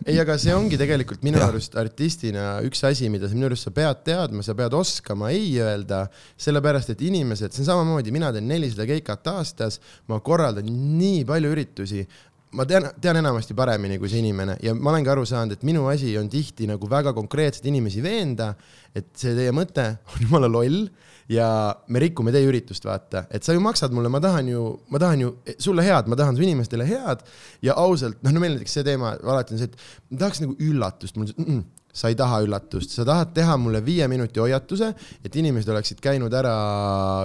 ei, 0.05 0.17
aga 0.19 0.37
see 0.41 0.53
ongi 0.55 0.77
tegelikult 0.79 1.23
minu 1.25 1.39
Jah. 1.41 1.49
arust 1.49 1.77
artistina 1.79 2.59
üks 2.67 2.83
asi, 2.87 3.09
mida 3.13 3.29
sa 3.29 3.37
minu 3.37 3.49
arust 3.49 3.67
sa 3.67 3.73
pead 3.73 4.03
teadma, 4.07 4.45
sa 4.45 4.55
pead 4.57 4.75
oskama 4.77 5.31
ei 5.33 5.55
öelda, 5.63 6.05
sellepärast 6.39 6.93
et 6.93 7.03
inimesed, 7.07 7.55
see 7.55 7.65
on 7.65 7.71
samamoodi, 7.71 8.13
mina 8.15 8.31
teen 8.35 8.49
nelisada 8.49 8.87
keikat 8.89 9.31
aastas, 9.33 9.81
ma 10.11 10.19
korraldan 10.23 10.67
nii 10.69 11.23
palju 11.27 11.53
üritusi 11.55 12.05
ma 12.55 12.65
tean, 12.67 12.87
tean 13.01 13.19
enamasti 13.19 13.55
paremini 13.57 13.97
kui 13.99 14.09
see 14.11 14.21
inimene 14.23 14.57
ja 14.63 14.73
ma 14.75 14.93
olengi 14.93 15.11
aru 15.11 15.25
saanud, 15.27 15.57
et 15.57 15.65
minu 15.67 15.87
asi 15.91 16.13
on 16.19 16.29
tihti 16.31 16.67
nagu 16.69 16.89
väga 16.89 17.13
konkreetselt 17.15 17.67
inimesi 17.67 18.03
veenda, 18.03 18.53
et 18.95 19.09
see 19.19 19.35
teie 19.37 19.53
mõte 19.55 19.89
on 20.13 20.27
jumala 20.27 20.49
loll 20.51 20.87
ja 21.31 21.47
me 21.91 21.99
rikume 21.99 22.31
teie 22.31 22.47
üritust, 22.47 22.85
vaata, 22.87 23.25
et 23.33 23.43
sa 23.43 23.55
ju 23.55 23.61
maksad 23.63 23.95
mulle, 23.95 24.11
ma 24.11 24.21
tahan 24.23 24.51
ju, 24.51 24.63
ma 24.93 25.01
tahan 25.01 25.23
ju 25.25 25.31
sulle 25.59 25.83
head, 25.83 26.07
ma 26.07 26.15
tahan 26.19 26.37
su 26.37 26.45
inimestele 26.45 26.87
head. 26.87 27.25
Ja 27.65 27.75
ausalt, 27.81 28.21
noh, 28.23 28.33
no 28.35 28.43
meil 28.43 28.55
näiteks 28.55 28.77
see 28.79 28.87
teema 28.87 29.15
alati 29.17 29.55
on 29.55 29.61
see, 29.61 29.71
et 29.71 30.13
ma 30.13 30.21
tahaks 30.23 30.43
nagu 30.43 30.55
üllatust, 30.69 31.19
mul 31.19 31.33
mm, 31.35 31.49
-mm, 31.49 31.65
sa 31.97 32.11
ei 32.11 32.17
taha 32.17 32.43
üllatust, 32.45 32.93
sa 32.93 33.05
tahad 33.07 33.31
teha 33.33 33.55
mulle 33.57 33.81
viie 33.85 34.05
minuti 34.11 34.41
hoiatuse, 34.41 34.91
et 35.25 35.37
inimesed 35.41 35.71
oleksid 35.73 36.01
käinud 36.03 36.33
ära 36.37 36.53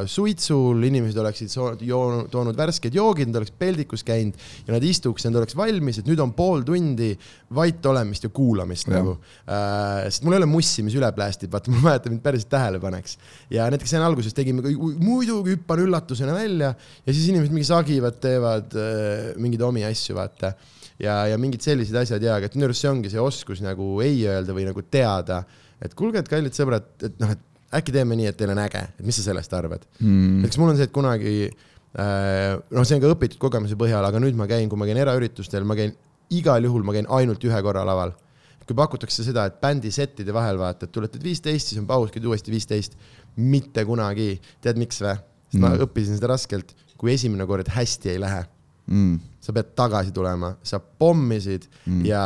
suitsul, 0.09 0.81
inimesed 0.89 1.19
oleksid 1.21 1.53
joonud, 1.85 2.31
toonud 2.33 2.57
värsked 2.57 2.97
joogid, 2.97 3.29
nad 3.29 3.43
oleks 3.43 3.53
peldikus 3.59 4.05
käinud 4.09 4.39
ja 4.67 4.75
nad 4.77 4.87
istuks, 4.89 5.27
nad 5.29 5.37
oleks 5.43 5.57
valmis, 5.59 6.01
et 6.01 6.09
nüüd 6.09 6.23
on 6.25 6.33
pool 6.37 6.65
tundi 6.67 7.13
vait 7.53 7.85
olemist 7.93 8.25
ja 8.25 8.33
kuulamist 8.33 8.89
ja. 8.89 8.97
nagu 8.97 9.19
äh,. 9.45 10.09
sest 10.09 10.25
mul 10.25 10.39
ei 10.39 10.43
ole 10.43 10.49
mussi, 10.49 10.85
mis 10.87 10.97
üle 10.97 11.13
plästib, 11.13 11.53
vaata, 11.53 11.73
et 11.97 12.07
ta 12.07 12.13
mind 12.13 12.25
päriselt 12.25 12.53
tähele 12.53 12.81
paneks. 12.83 13.19
ja 13.53 13.69
näiteks 13.73 13.93
enne 13.99 14.09
alguses 14.09 14.37
tegime, 14.37 14.65
muidugi 15.03 15.59
hüppan 15.59 15.85
üllatusena 15.85 16.37
välja 16.37 16.73
ja 16.73 17.13
siis 17.13 17.29
inimesed 17.29 17.53
mingi 17.53 17.69
sagivad, 17.69 18.17
teevad 18.25 18.79
äh, 18.79 19.35
mingeid 19.37 19.69
omi 19.69 19.85
asju, 19.85 20.17
vaata 20.17 20.55
ja, 21.03 21.17
ja 21.31 21.39
mingid 21.41 21.65
sellised 21.65 21.97
asjad 21.99 22.23
ja, 22.25 22.37
aga 22.39 22.49
et 22.49 22.57
minu 22.57 22.69
arust 22.69 22.85
see 22.85 22.91
ongi 22.91 23.11
see 23.13 23.23
oskus 23.23 23.63
nagu 23.65 23.97
ei 24.05 24.23
öelda 24.29 24.55
või 24.57 24.67
nagu 24.69 24.85
teada, 24.87 25.43
et 25.83 25.97
kuulge, 25.99 26.23
et 26.23 26.31
kallid 26.31 26.57
sõbrad, 26.57 26.89
et 27.03 27.19
noh, 27.23 27.35
et 27.35 27.79
äkki 27.79 27.95
teeme 27.95 28.17
nii, 28.19 28.31
et 28.31 28.39
teil 28.39 28.53
on 28.53 28.61
äge, 28.63 28.83
et 28.99 29.07
mis 29.07 29.19
sa 29.19 29.27
sellest 29.31 29.55
arvad 29.57 29.87
mm.. 29.99 30.43
näiteks 30.43 30.61
mul 30.61 30.73
on 30.73 30.79
see, 30.79 30.89
et 30.89 30.95
kunagi 30.95 31.37
äh, 31.49 32.59
noh, 32.59 32.85
see 32.87 32.99
on 32.99 33.05
ka 33.05 33.15
õpitud 33.17 33.41
kogemuse 33.43 33.79
põhjal, 33.81 34.05
aga 34.07 34.21
nüüd 34.23 34.39
ma 34.39 34.49
käin, 34.51 34.69
kui 34.71 34.81
ma 34.81 34.89
käin 34.89 35.01
eraüritustel, 35.03 35.67
ma 35.69 35.79
käin 35.79 35.97
igal 36.33 36.69
juhul, 36.69 36.85
ma 36.87 36.95
käin 36.97 37.09
ainult 37.13 37.43
ühe 37.49 37.65
korra 37.65 37.85
laval. 37.89 38.15
kui 38.63 38.77
pakutakse 38.79 39.25
seda, 39.27 39.49
et 39.51 39.57
bändi 39.59 39.91
settide 39.91 40.31
vahel 40.33 40.61
vaata, 40.61 40.87
et 40.87 40.93
tuletad 40.95 41.25
viisteist, 41.25 41.73
siis 41.73 41.81
on 41.81 41.87
paus, 41.89 42.13
käid 42.15 42.25
uuesti 42.29 42.53
viisteist, 42.55 42.95
mitte 43.37 43.83
kunagi. 43.85 44.37
tead, 44.63 44.79
miks 44.79 45.03
või? 45.03 45.17
sest 45.53 45.59
mm. 45.59 45.67
ma 45.67 45.85
õppisin 45.85 46.17
seda 46.17 46.31
raskelt, 46.31 46.71
kui 46.97 47.13
esimene 47.13 47.45
kord 47.49 47.69
hästi 47.75 48.15
ei 48.15 48.23
lähe 48.23 48.45
mm 48.87 49.32
sa 49.43 49.51
pead 49.55 49.73
tagasi 49.79 50.13
tulema, 50.15 50.53
sa 50.63 50.79
pommisid 50.79 51.65
mm. 51.83 52.05
ja 52.07 52.23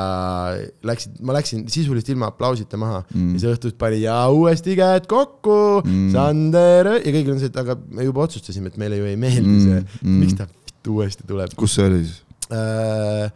läksid, 0.85 1.17
ma 1.25 1.37
läksin 1.39 1.65
sisuliselt 1.73 2.11
ilma 2.13 2.29
aplausita 2.29 2.77
maha 2.81 3.01
mm. 3.09 3.31
ja 3.35 3.43
see 3.43 3.55
õhtust 3.57 3.79
pani 3.81 4.03
ja 4.03 4.19
uuesti 4.33 4.77
käed 4.77 5.09
kokku 5.09 5.81
mm., 5.81 6.11
Sander 6.13 6.93
ja 6.99 7.15
kõigil 7.15 7.33
on 7.33 7.41
see, 7.41 7.49
et 7.49 7.57
aga 7.63 7.79
me 7.89 8.05
juba 8.05 8.27
otsustasime, 8.27 8.69
et 8.73 8.77
meile 8.81 9.01
ju 9.01 9.09
ei 9.09 9.17
meeldi 9.21 9.49
mm. 9.49 9.65
see 9.65 9.81
mm., 9.81 10.19
miks 10.21 10.37
ta 10.37 10.49
uuesti 10.93 11.27
tuleb. 11.27 11.57
kus 11.59 11.79
see 11.79 11.89
oli 11.89 12.03
siis 12.05 12.23
äh,? 12.53 13.31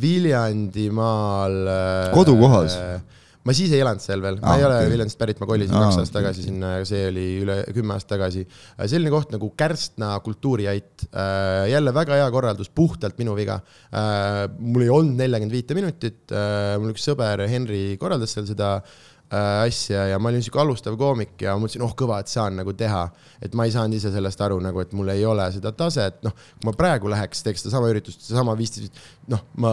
Viljandimaal 0.00 1.58
äh,. 1.68 2.14
kodukohas 2.16 2.78
äh,? 2.80 3.02
Ma 3.44 3.54
siis 3.56 3.72
ei 3.74 3.82
elanud 3.84 4.02
seal 4.02 4.22
veel, 4.24 4.38
ma 4.40 4.54
ah, 4.54 4.58
ei 4.58 4.66
ole 4.66 4.76
okay. 4.80 4.90
Viljandist 4.92 5.20
pärit, 5.20 5.40
ma 5.40 5.48
kolisin 5.48 5.76
ah, 5.76 5.86
kaks 5.86 6.00
aastat 6.00 6.18
tagasi 6.18 6.44
sinna, 6.46 6.74
see 6.88 7.06
oli 7.10 7.24
üle 7.42 7.58
kümme 7.76 7.96
aastat 7.96 8.14
tagasi. 8.16 8.44
selline 8.80 9.12
koht 9.12 9.34
nagu 9.34 9.50
Kärstna 9.58 10.12
kultuuriait, 10.24 11.06
äh, 11.10 11.64
jälle 11.72 11.94
väga 11.96 12.20
hea 12.20 12.28
korraldus, 12.34 12.70
puhtalt 12.72 13.18
minu 13.20 13.36
viga. 13.36 13.60
Äh, 13.92 14.44
mul 14.58 14.86
ei 14.86 14.92
olnud 14.92 15.20
neljakümmend 15.20 15.58
viite 15.58 15.76
minutit, 15.76 16.22
äh, 16.32 16.76
mul 16.80 16.94
üks 16.94 17.04
sõber 17.10 17.44
Henri 17.50 17.98
korraldas 18.00 18.36
seal 18.36 18.48
seda 18.48 18.78
asja 19.34 20.04
ja 20.12 20.18
ma 20.22 20.28
olin 20.30 20.42
sihuke 20.44 20.60
alustav 20.62 20.94
koomik 21.00 21.40
ja 21.42 21.56
mõtlesin, 21.58 21.82
oh 21.82 21.94
kõva, 21.98 22.20
et 22.22 22.30
saan 22.30 22.54
nagu 22.60 22.74
teha. 22.76 23.08
et 23.42 23.54
ma 23.56 23.64
ei 23.66 23.72
saanud 23.74 23.96
ise 23.96 24.12
sellest 24.14 24.40
aru 24.44 24.60
nagu, 24.62 24.78
et 24.84 24.92
mul 24.94 25.08
ei 25.10 25.24
ole 25.26 25.46
seda 25.50 25.72
taset, 25.74 26.20
noh, 26.22 26.36
kui 26.60 26.68
ma 26.68 26.74
praegu 26.76 27.10
läheks, 27.10 27.42
teeks 27.42 27.64
sedasama 27.64 27.88
üritust, 27.90 28.20
sedasama 28.28 28.54
viisteist, 28.60 29.00
noh, 29.32 29.42
ma 29.58 29.72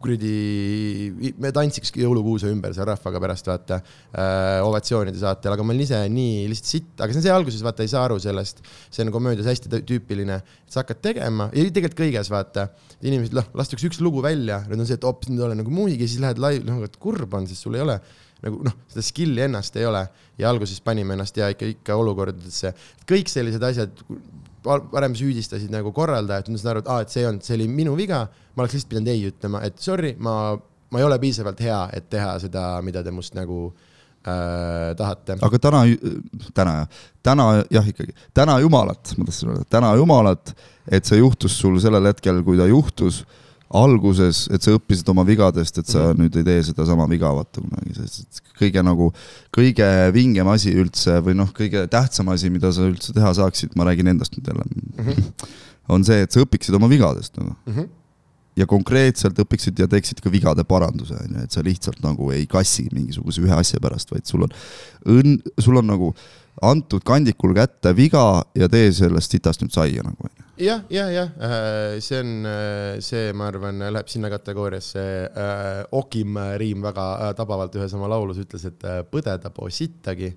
kuradi, 0.00 1.32
me 1.40 1.50
tantsiks 1.54 1.92
jõulukuuse 2.00 2.48
ümber 2.50 2.72
seal 2.76 2.88
rahvaga 2.88 3.20
pärast 3.22 3.50
vaata 3.50 3.80
äh, 3.80 4.60
ovatsioonide 4.64 5.20
saatel, 5.20 5.54
aga 5.54 5.66
ma 5.66 5.74
olin 5.74 5.84
ise 5.84 6.00
nii 6.12 6.46
lihtsalt 6.50 6.70
sitt, 6.70 6.94
aga 6.98 7.12
see 7.12 7.20
on 7.20 7.26
see 7.26 7.34
alguses 7.34 7.66
vaata 7.66 7.84
ei 7.84 7.92
saa 7.92 8.06
aru 8.08 8.16
sellest, 8.22 8.64
see 8.88 9.04
on 9.04 9.12
komöödias 9.14 9.50
hästi 9.50 9.82
tüüpiline, 9.88 10.40
et 10.40 10.72
sa 10.72 10.82
hakkad 10.84 11.02
tegema 11.10 11.50
ja 11.52 11.66
tegelikult 11.68 12.00
kõiges 12.00 12.32
vaata, 12.32 12.70
inimesed, 13.04 13.36
noh, 13.36 13.52
lastakse 13.60 13.90
üks 13.90 14.00
lugu 14.04 14.24
välja, 14.24 14.62
nüüd 14.70 14.82
on 14.82 14.88
see, 14.88 14.98
et 15.00 15.06
op, 15.08 15.28
nüüd 15.28 15.44
olen 15.46 15.60
nagu 15.60 15.74
muusik 15.74 16.02
ja 16.02 16.10
siis 16.10 16.24
lähed 16.24 16.40
live, 16.42 16.64
noh, 16.68 16.82
et 16.86 16.98
kurb 17.00 17.36
on, 17.36 17.48
sest 17.50 17.68
sul 17.68 17.78
ei 17.78 17.84
ole 17.84 18.00
nagu 18.40 18.62
noh, 18.64 18.76
seda 18.88 19.04
skill'i 19.04 19.44
ennast 19.44 19.74
ei 19.76 19.84
ole. 19.84 20.00
Ja 20.40 20.48
alguses 20.48 20.80
panime 20.84 21.12
ennast 21.12 21.36
ja 21.36 21.50
ikka, 21.52 21.68
ikka 21.74 21.96
olukordadesse, 22.00 22.72
kõik 23.08 23.28
sellised 23.28 23.64
asjad 23.66 24.00
varem 24.64 25.14
süüdistasid 25.16 25.72
nagu 25.72 25.92
korraldajat, 25.96 26.50
ma 26.50 26.60
saan 26.60 26.74
aru, 26.74 26.82
et 26.84 26.90
aa, 26.90 27.04
et 27.04 27.12
see 27.12 27.22
ei 27.22 27.28
olnud, 27.30 27.44
see 27.46 27.56
oli 27.58 27.68
minu 27.72 27.94
viga, 27.98 28.24
ma 28.54 28.64
oleks 28.64 28.76
lihtsalt 28.76 28.90
pidanud 28.92 29.12
ei 29.12 29.22
ütlema, 29.30 29.62
et 29.66 29.78
sorry, 29.80 30.14
ma, 30.20 30.34
ma 30.90 31.00
ei 31.00 31.06
ole 31.06 31.18
piisavalt 31.22 31.62
hea, 31.64 31.80
et 31.96 32.10
teha 32.12 32.34
seda, 32.42 32.64
mida 32.84 33.02
te 33.06 33.14
must 33.14 33.36
nagu 33.38 33.60
äh, 33.70 34.90
tahate. 34.98 35.38
aga 35.48 35.62
täna, 35.68 35.84
täna 36.56 36.74
jah, 36.80 37.04
täna 37.30 37.48
jah, 37.72 37.92
ikkagi, 37.94 38.16
täna 38.36 38.58
Jumalat, 38.64 39.14
ma 39.18 39.28
tahtsin 39.28 39.54
öelda, 39.54 39.68
täna 39.76 39.94
Jumalat, 40.00 40.54
et 40.90 41.08
see 41.08 41.22
juhtus 41.22 41.56
sul 41.60 41.80
sellel 41.82 42.10
hetkel, 42.12 42.42
kui 42.46 42.60
ta 42.60 42.68
juhtus 42.70 43.24
alguses, 43.70 44.44
et 44.50 44.64
sa 44.64 44.74
õppisid 44.74 45.06
oma 45.12 45.22
vigadest, 45.26 45.78
et 45.78 45.86
sa 45.86 46.00
mm 46.00 46.06
-hmm. 46.10 46.24
nüüd 46.24 46.36
ei 46.40 46.44
tee 46.44 46.62
sedasama 46.70 47.06
viga, 47.10 47.30
vaata 47.34 47.62
kunagi, 47.62 47.94
sest 47.94 48.42
kõige 48.58 48.82
nagu, 48.82 49.12
kõige 49.54 49.86
vingem 50.12 50.48
asi 50.48 50.74
üldse 50.74 51.20
või 51.22 51.36
noh, 51.38 51.52
kõige 51.54 51.86
tähtsam 51.86 52.28
asi, 52.34 52.50
mida 52.50 52.72
sa 52.72 52.88
üldse 52.88 53.14
teha 53.14 53.30
saaksid, 53.34 53.76
ma 53.76 53.86
räägin 53.86 54.10
endast 54.10 54.34
nüüd 54.36 54.50
jälle 54.50 54.64
mm, 54.64 55.06
-hmm. 55.06 55.48
on 55.88 56.04
see, 56.04 56.20
et 56.22 56.32
sa 56.32 56.40
õpiksid 56.40 56.74
oma 56.74 56.88
vigadest 56.88 57.36
nagu 57.38 57.54
mm. 57.66 57.74
-hmm 57.74 57.88
ja 58.56 58.66
konkreetselt 58.66 59.38
õpiksid 59.38 59.78
ja 59.78 59.86
teeksid 59.88 60.20
ka 60.20 60.30
vigade 60.30 60.64
paranduse, 60.64 61.14
on 61.14 61.36
ju, 61.36 61.44
et 61.44 61.52
sa 61.52 61.62
lihtsalt 61.62 62.02
nagu 62.02 62.30
ei 62.34 62.46
kassi 62.46 62.88
mingisuguse 62.92 63.40
ühe 63.40 63.54
asja 63.54 63.80
pärast, 63.80 64.10
vaid 64.10 64.26
sul 64.26 64.42
on 64.42 64.50
õnn, 65.06 65.38
sul 65.58 65.76
on 65.76 65.86
nagu 65.86 66.14
antud 66.60 67.04
kandikul 67.06 67.54
kätte 67.54 67.94
viga 67.96 68.42
ja 68.54 68.68
tee 68.68 68.92
sellest 68.92 69.30
sitast 69.30 69.62
nüüd 69.62 69.72
saia 69.72 70.02
nagu, 70.02 70.26
on 70.26 70.34
ju 70.34 70.49
jah, 70.60 70.82
ja, 70.92 71.06
jah, 71.10 71.30
äh, 71.40 72.00
see 72.04 72.20
on 72.20 72.46
äh, 72.46 73.00
see, 73.04 73.32
ma 73.36 73.48
arvan, 73.50 73.80
läheb 73.92 74.08
sinna 74.12 74.30
kategooriasse. 74.32 75.04
Äh, 75.30 75.82
Okim 75.96 76.38
Riim 76.60 76.84
väga 76.84 77.32
tabavalt 77.38 77.76
ühes 77.78 77.94
oma 77.96 78.10
laulus 78.12 78.40
ütles, 78.42 78.66
et 78.68 78.84
põdeda 79.10 79.52
po 79.54 79.68
sittagi. 79.72 80.34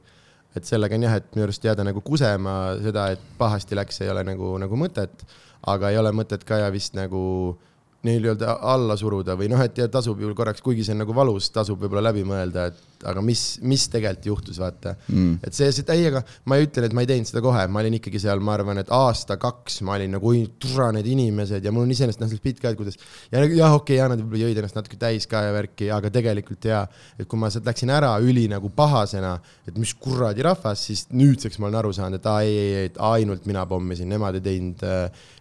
et 0.54 0.68
sellega 0.70 0.94
on 0.94 1.02
jah, 1.02 1.16
et 1.18 1.32
minu 1.34 1.48
arust 1.48 1.64
jääda 1.66 1.82
nagu 1.82 2.02
kusema 2.06 2.76
seda, 2.78 3.08
et 3.16 3.22
pahasti 3.40 3.74
läks, 3.74 4.04
ei 4.06 4.12
ole 4.14 4.22
nagu, 4.28 4.52
nagu 4.62 4.78
mõtet, 4.78 5.24
aga 5.66 5.90
ei 5.90 5.98
ole 5.98 6.12
mõtet 6.14 6.44
ka 6.46 6.60
ja 6.62 6.68
vist 6.70 6.94
nagu 6.94 7.58
nii-öelda 8.04 8.58
alla 8.74 8.98
suruda 9.00 9.38
või 9.40 9.48
noh, 9.52 9.62
et 9.64 9.78
ja 9.80 9.88
tasub 9.92 10.20
ju 10.20 10.34
korraks, 10.36 10.62
kuigi 10.64 10.84
see 10.84 10.96
on 10.96 11.04
nagu 11.06 11.16
valus, 11.16 11.48
tasub 11.56 11.80
võib-olla 11.80 12.10
läbi 12.10 12.26
mõelda, 12.28 12.68
et 12.72 13.08
aga 13.08 13.22
mis, 13.24 13.42
mis 13.64 13.86
tegelikult 13.92 14.28
juhtus, 14.28 14.60
vaata. 14.62 14.94
Mm.. 15.12 15.40
et 15.44 15.56
see, 15.56 15.70
see 15.76 15.88
täiega, 15.88 16.22
ma 16.48 16.58
ei 16.60 16.68
ütle, 16.68 16.88
et 16.88 16.96
ma 16.96 17.04
ei 17.04 17.10
teinud 17.10 17.28
seda 17.28 17.44
kohe, 17.44 17.66
ma 17.72 17.82
olin 17.84 17.98
ikkagi 18.00 18.22
seal, 18.24 18.44
ma 18.44 18.56
arvan, 18.58 18.80
et 18.80 18.92
aasta-kaks 18.94 19.82
ma 19.88 19.98
olin 19.98 20.16
nagu, 20.16 20.32
oi, 20.32 20.46
tura 20.62 20.90
need 20.96 21.08
inimesed! 21.12 21.64
Ja 21.64 21.74
mul 21.76 21.88
on 21.88 21.96
iseenesest 21.96 22.24
noh, 22.24 22.36
pilt 22.44 22.62
ka, 22.64 22.72
et 22.72 22.80
kuidas. 22.80 23.00
ja 23.32 23.44
jah, 23.44 23.76
okei 23.76 23.98
okay,, 23.98 24.00
ja 24.00 24.10
nad 24.12 24.24
võib-olla 24.24 24.48
jõid 24.48 24.62
ennast 24.62 24.80
natuke 24.80 25.00
täis 25.00 25.28
ka 25.30 25.44
ja 25.48 25.56
värki, 25.56 25.90
aga 25.96 26.12
tegelikult 26.14 26.70
jaa, 26.70 26.84
et 27.20 27.28
kui 27.30 27.40
ma 27.40 27.52
sealt 27.54 27.68
läksin 27.68 27.92
ära 27.94 28.14
üli 28.24 28.46
nagu 28.52 28.72
pahasena, 28.76 29.36
et 29.68 29.80
mis 29.80 29.96
kuradi 30.00 30.44
rahvas, 30.48 30.88
siis 30.90 31.06
nüüdseks 31.12 31.60
ma 31.60 31.70
olen 31.70 31.82
aru 31.84 31.94
saanud, 31.96 32.20
et 32.20 32.32
aa 32.32 32.44
ei, 32.48 32.56
ei, 32.56 32.76
ei, 32.84 32.94
ainult 33.14 33.48
mina 33.50 33.68
pommisin, 33.68 34.12
nemad 34.12 34.40
ei 34.40 34.48
teinud 34.48 34.88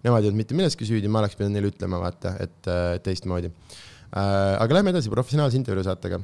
nemad 0.03 0.23
ei 0.23 0.31
olnud 0.31 0.41
mitte 0.41 0.57
milleski 0.57 0.87
süüdi, 0.87 1.11
ma 1.11 1.23
oleks 1.23 1.37
pidanud 1.39 1.57
neile 1.57 1.71
ütlema, 1.71 2.01
vaata, 2.03 2.35
et 2.43 2.52
äh, 2.71 2.99
teistmoodi 3.05 3.51
äh,. 3.51 4.55
aga 4.61 4.79
lähme 4.79 4.95
edasi 4.95 5.13
professionaalse 5.13 5.59
intervjuu 5.61 5.87
saatega 5.89 6.21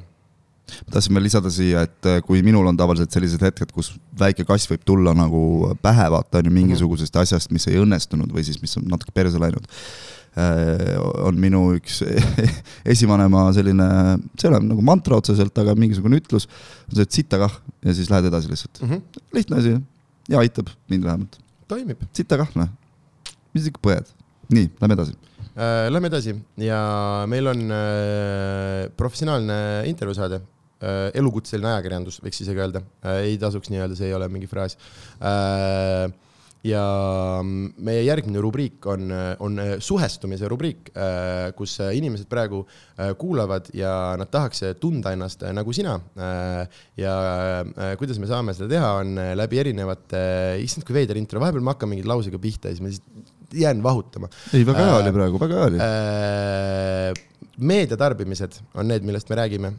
ma 0.69 0.93
tahtsin 0.93 1.15
veel 1.17 1.25
lisada 1.25 1.51
siia, 1.53 1.83
et 1.87 2.09
äh, 2.09 2.19
kui 2.25 2.43
minul 2.45 2.67
on 2.69 2.77
tavaliselt 2.77 3.13
sellised 3.13 3.41
hetked, 3.43 3.73
kus 3.75 3.91
väike 4.19 4.45
kass 4.47 4.69
võib 4.69 4.85
tulla 4.87 5.15
nagu 5.17 5.73
pähe, 5.83 6.07
vaata 6.13 6.41
on 6.41 6.49
ju 6.49 6.53
mingisugusest 6.55 7.19
asjast, 7.21 7.51
mis 7.55 7.67
ei 7.71 7.79
õnnestunud 7.81 8.31
või 8.33 8.45
siis, 8.47 8.59
mis 8.63 8.77
on 8.79 8.87
natuke 8.91 9.15
perse 9.15 9.41
läinud. 9.41 9.65
On 11.25 11.35
minu 11.41 11.63
üks 11.75 12.03
esivanema 12.93 13.47
selline, 13.55 13.87
see 14.37 14.45
ei 14.45 14.51
ole 14.53 14.59
nagu 14.67 14.83
mantra 14.85 15.17
otseselt, 15.17 15.57
aga 15.59 15.73
mingisugune 15.75 16.19
ütlus, 16.21 16.45
on 16.85 16.99
see, 16.99 17.07
et 17.07 17.17
sita 17.17 17.39
kah 17.41 17.55
ja 17.83 17.95
siis 17.97 18.11
lähed 18.13 18.29
edasi 18.29 18.51
lihtsalt 18.51 18.79
mm. 18.83 18.91
-hmm. 18.91 19.23
lihtne 19.35 19.57
asi 19.57 19.73
ja 20.29 20.43
aitab 20.43 20.69
mind 20.89 21.03
vähemalt. 21.03 21.39
toimib. 21.67 22.05
sita 22.13 22.37
kah, 22.37 22.53
noh, 22.55 22.69
mis 23.53 23.67
ikka 23.67 23.81
põed. 23.83 24.13
nii, 24.53 24.69
lähme 24.81 24.95
edasi. 24.99 25.17
Lähme 25.59 26.07
edasi 26.07 26.31
ja 26.63 26.79
meil 27.27 27.51
on 27.51 27.65
äh, 27.75 28.85
professionaalne 28.95 29.59
intervjuusaade 29.89 30.39
Äh, 30.79 31.09
elukutseline 31.19 31.73
ajakirjandus, 31.73 32.21
võiks 32.23 32.39
isegi 32.39 32.61
öelda, 32.63 32.79
äh, 33.03 33.25
ei 33.27 33.37
tasuks 33.39 33.67
nii 33.67 33.81
öelda, 33.81 33.97
see 33.99 34.07
ei 34.07 34.15
ole 34.15 34.29
mingi 34.31 34.47
fraas. 34.47 34.77
Äh, 35.19 36.07
ja 36.63 36.83
meie 37.43 38.05
järgmine 38.05 38.39
rubriik 38.43 38.87
on, 38.91 39.11
on 39.39 39.61
suhestumise 39.79 40.49
rubriik, 40.51 40.89
kus 41.55 41.77
inimesed 41.79 42.27
praegu 42.27 42.65
kuulavad 43.15 43.69
ja 43.71 43.93
nad 44.19 44.27
tahaks 44.27 44.65
tunda 44.75 45.13
ennast 45.15 45.45
nagu 45.55 45.71
sina. 45.71 45.93
ja 46.99 47.13
kuidas 47.95 48.19
me 48.19 48.27
saame 48.27 48.57
seda 48.57 48.67
teha, 48.73 48.91
on 49.05 49.15
läbi 49.39 49.63
erinevate, 49.63 50.19
issand 50.59 50.83
kui 50.83 50.99
veider 50.99 51.15
intro, 51.23 51.39
vahepeal 51.39 51.63
ma 51.63 51.77
hakkan 51.77 51.93
mingi 51.93 52.03
lausega 52.03 52.43
pihta 52.43 52.67
ja 52.67 52.75
siis 52.75 52.83
ma 52.83 52.91
lihtsalt 52.91 53.38
jään 53.53 53.83
vahutama. 53.83 54.29
ei, 54.53 54.65
väga 54.65 54.85
hea 54.85 54.99
Äh, 54.99 55.01
oli 55.03 55.15
praegu, 55.15 55.39
väga 55.41 55.59
hea 55.59 55.65
oli. 55.71 57.25
meediatarbimised 57.59 58.55
on 58.79 58.87
need, 58.87 59.03
millest 59.03 59.29
me 59.29 59.35
räägime. 59.35 59.73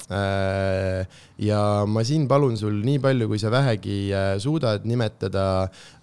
ja 1.39 1.61
ma 1.89 2.03
siin 2.05 2.27
palun 2.29 2.57
sul 2.61 2.77
nii 2.85 2.99
palju, 3.01 3.29
kui 3.31 3.39
sa 3.41 3.51
vähegi 3.53 4.12
äh, 4.12 4.35
suudad 4.39 4.85
nimetada 4.85 5.45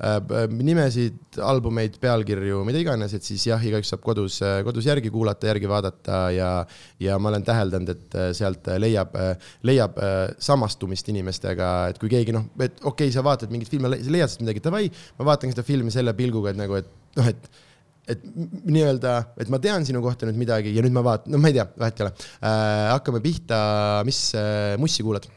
äh, 0.02 0.48
nimesid, 0.50 1.38
albumeid, 1.38 2.00
pealkirju, 2.02 2.64
mida 2.66 2.82
iganes, 2.82 3.14
et 3.14 3.26
siis 3.26 3.46
jah, 3.50 3.62
igaüks 3.62 3.94
saab 3.94 4.02
kodus, 4.02 4.40
kodus 4.66 4.90
järgi 4.90 5.12
kuulata, 5.14 5.52
järgi 5.52 5.70
vaadata 5.70 6.22
ja, 6.34 6.52
ja 7.04 7.20
ma 7.22 7.30
olen 7.30 7.46
täheldanud, 7.46 7.94
et 7.94 8.18
äh, 8.18 8.32
sealt 8.38 8.70
leiab, 8.82 9.14
leiab 9.70 10.02
äh, 10.02 10.20
samastumist 10.42 11.14
inimestega, 11.14 11.74
et 11.92 12.02
kui 12.02 12.10
keegi 12.10 12.34
noh, 12.34 12.50
et 12.58 12.82
okei 12.82 13.06
okay,, 13.06 13.14
sa 13.14 13.26
vaatad 13.26 13.54
mingit 13.54 13.70
filmi, 13.70 13.94
leiad 13.94 14.34
sealt 14.34 14.48
midagi, 14.48 14.66
davai, 14.66 14.88
ma 15.20 15.30
vaatan 15.30 15.54
seda 15.54 15.66
filmi 15.68 15.94
selle 15.94 16.18
pilguga, 16.18 16.56
et 16.56 16.66
nagu, 16.66 16.82
et 16.82 16.90
noh, 17.18 17.32
et 17.34 17.50
et 18.08 18.22
nii-öelda, 18.24 19.14
et 19.44 19.50
ma 19.52 19.58
tean 19.60 19.84
sinu 19.84 20.00
kohta 20.00 20.24
nüüd 20.30 20.38
midagi 20.40 20.72
ja 20.72 20.80
nüüd 20.86 20.94
ma 20.96 21.02
vaatan, 21.04 21.34
no 21.34 21.42
ma 21.44 21.50
ei 21.52 21.58
tea, 21.58 21.66
vahet 21.76 21.98
ei 22.00 22.06
ole 22.06 22.14
äh,. 22.16 22.94
hakkame 22.94 23.20
pihta, 23.26 23.58
mis 24.08 24.22
äh, 24.40 24.78
mussi 24.80 25.04
kuulad? 25.04 25.28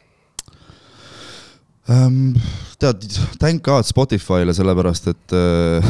Ähm, 1.91 2.35
tead, 2.79 3.03
thank 3.41 3.63
god 3.65 3.83
Spotify'le, 3.89 4.53
sellepärast 4.55 5.09
et 5.11 5.35
äh, 5.35 5.83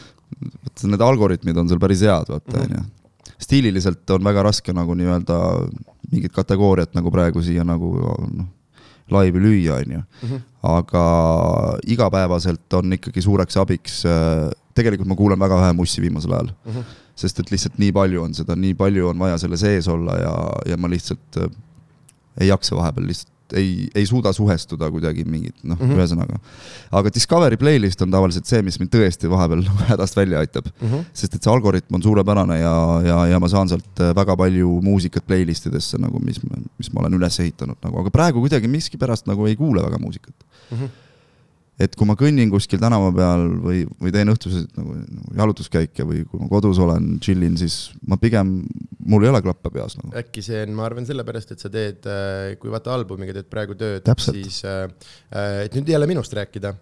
need 0.88 1.02
algoritmid 1.04 1.58
on 1.60 1.68
seal 1.68 1.80
päris 1.82 2.04
head, 2.06 2.30
vaata 2.32 2.62
Mhm. 2.62 2.64
onju. 2.64 2.84
stiililiselt 3.36 4.10
on 4.16 4.24
väga 4.24 4.42
raske 4.46 4.72
nagu 4.72 4.94
nii-öelda 4.96 5.36
mingit 6.10 6.32
kategooriat 6.32 6.94
nagu 6.96 7.10
praegu 7.12 7.42
siia 7.44 7.64
nagu 7.68 7.90
noh, 8.00 8.46
laivi 9.12 9.42
lüüa, 9.42 9.82
onju. 9.84 10.00
Mhm. 10.22 10.40
aga 10.62 11.04
igapäevaselt 11.84 12.72
on 12.80 12.96
ikkagi 12.96 13.22
suureks 13.22 13.56
abiks, 13.60 14.00
tegelikult 14.76 15.08
ma 15.10 15.18
kuulan 15.18 15.40
väga 15.40 15.60
vähe 15.62 15.76
mussi 15.76 16.04
viimasel 16.04 16.36
ajal, 16.36 16.50
sest 17.18 17.40
et 17.42 17.52
lihtsalt 17.54 17.78
nii 17.82 17.94
palju 17.96 18.26
on 18.26 18.36
seda, 18.36 18.56
nii 18.58 18.74
palju 18.78 19.08
on 19.12 19.24
vaja 19.24 19.38
selle 19.42 19.58
sees 19.60 19.88
olla 19.92 20.18
ja, 20.20 20.34
ja 20.72 20.76
ma 20.80 20.90
lihtsalt 20.92 21.40
äh, 21.42 21.50
ei 22.40 22.52
jaksa 22.52 22.76
vahepeal 22.76 23.08
lihtsalt 23.08 23.34
ei, 23.54 23.88
ei 23.94 24.06
suuda 24.06 24.32
suhestuda 24.32 24.88
kuidagi 24.90 25.24
mingit 25.24 25.54
noh 25.62 25.78
mm. 25.78 25.86
-hmm., 25.86 25.98
ühesõnaga. 25.98 26.38
aga 26.90 27.12
Discovery 27.14 27.56
playlist 27.56 28.02
on 28.02 28.10
tavaliselt 28.10 28.46
see, 28.46 28.62
mis 28.66 28.78
mind 28.80 28.90
tõesti 28.94 29.30
vahepeal 29.30 29.62
hädast 29.92 30.16
välja 30.16 30.42
aitab, 30.42 30.66
sest 31.12 31.34
et 31.34 31.42
see 31.42 31.52
algoritm 31.52 31.98
on 31.98 32.02
suurepärane 32.02 32.58
ja, 32.58 32.74
ja, 33.06 33.18
ja 33.32 33.40
ma 33.40 33.48
saan 33.48 33.70
sealt 33.70 34.02
äh, 34.02 34.14
väga 34.16 34.36
palju 34.36 34.80
muusikat 34.82 35.26
playlist 35.26 35.70
idesse 35.70 36.00
nagu, 36.02 36.18
mis, 36.24 36.40
mis 36.78 36.92
ma 36.92 37.04
olen 37.04 37.18
üles 37.20 37.40
ehitanud 37.40 37.78
nagu, 37.82 38.02
aga 38.02 38.14
praegu 38.14 38.42
kuidagi 38.44 38.70
miskipärast 38.70 39.30
nagu 39.30 39.46
ei 39.46 39.56
kuule 39.56 39.84
väga 39.84 40.02
muusikat 40.02 40.34
et 41.76 41.92
kui 41.96 42.08
ma 42.08 42.16
kõnnin 42.16 42.48
kuskil 42.52 42.80
tänava 42.80 43.10
peal 43.12 43.42
või, 43.60 43.82
või 44.00 44.12
teen 44.14 44.32
õhtuseid 44.32 44.78
nagu, 44.78 44.94
nagu 44.96 45.36
jalutuskäike 45.42 46.06
või 46.08 46.22
kui 46.24 46.40
ma 46.40 46.48
kodus 46.48 46.80
olen, 46.80 47.16
chill 47.24 47.44
in, 47.44 47.58
siis 47.60 47.90
ma 48.08 48.16
pigem, 48.20 48.58
mul 49.04 49.26
ei 49.26 49.32
ole 49.32 49.42
klappe 49.44 49.72
peas 49.74 49.98
nagu. 49.98 50.14
äkki 50.16 50.44
see 50.44 50.62
on, 50.64 50.72
ma 50.78 50.86
arvan, 50.88 51.08
sellepärast, 51.08 51.52
et 51.52 51.62
sa 51.62 51.70
teed, 51.72 52.08
kui 52.62 52.72
vaata 52.72 52.94
albumiga 52.96 53.36
teed 53.36 53.50
praegu 53.52 53.76
tööd, 53.78 54.08
siis 54.24 54.62
äh, 54.64 54.86
äh, 55.36 55.66
et 55.66 55.76
nüüd 55.76 55.92
jälle 55.92 56.08
minust 56.08 56.32
rääkida, 56.36 56.72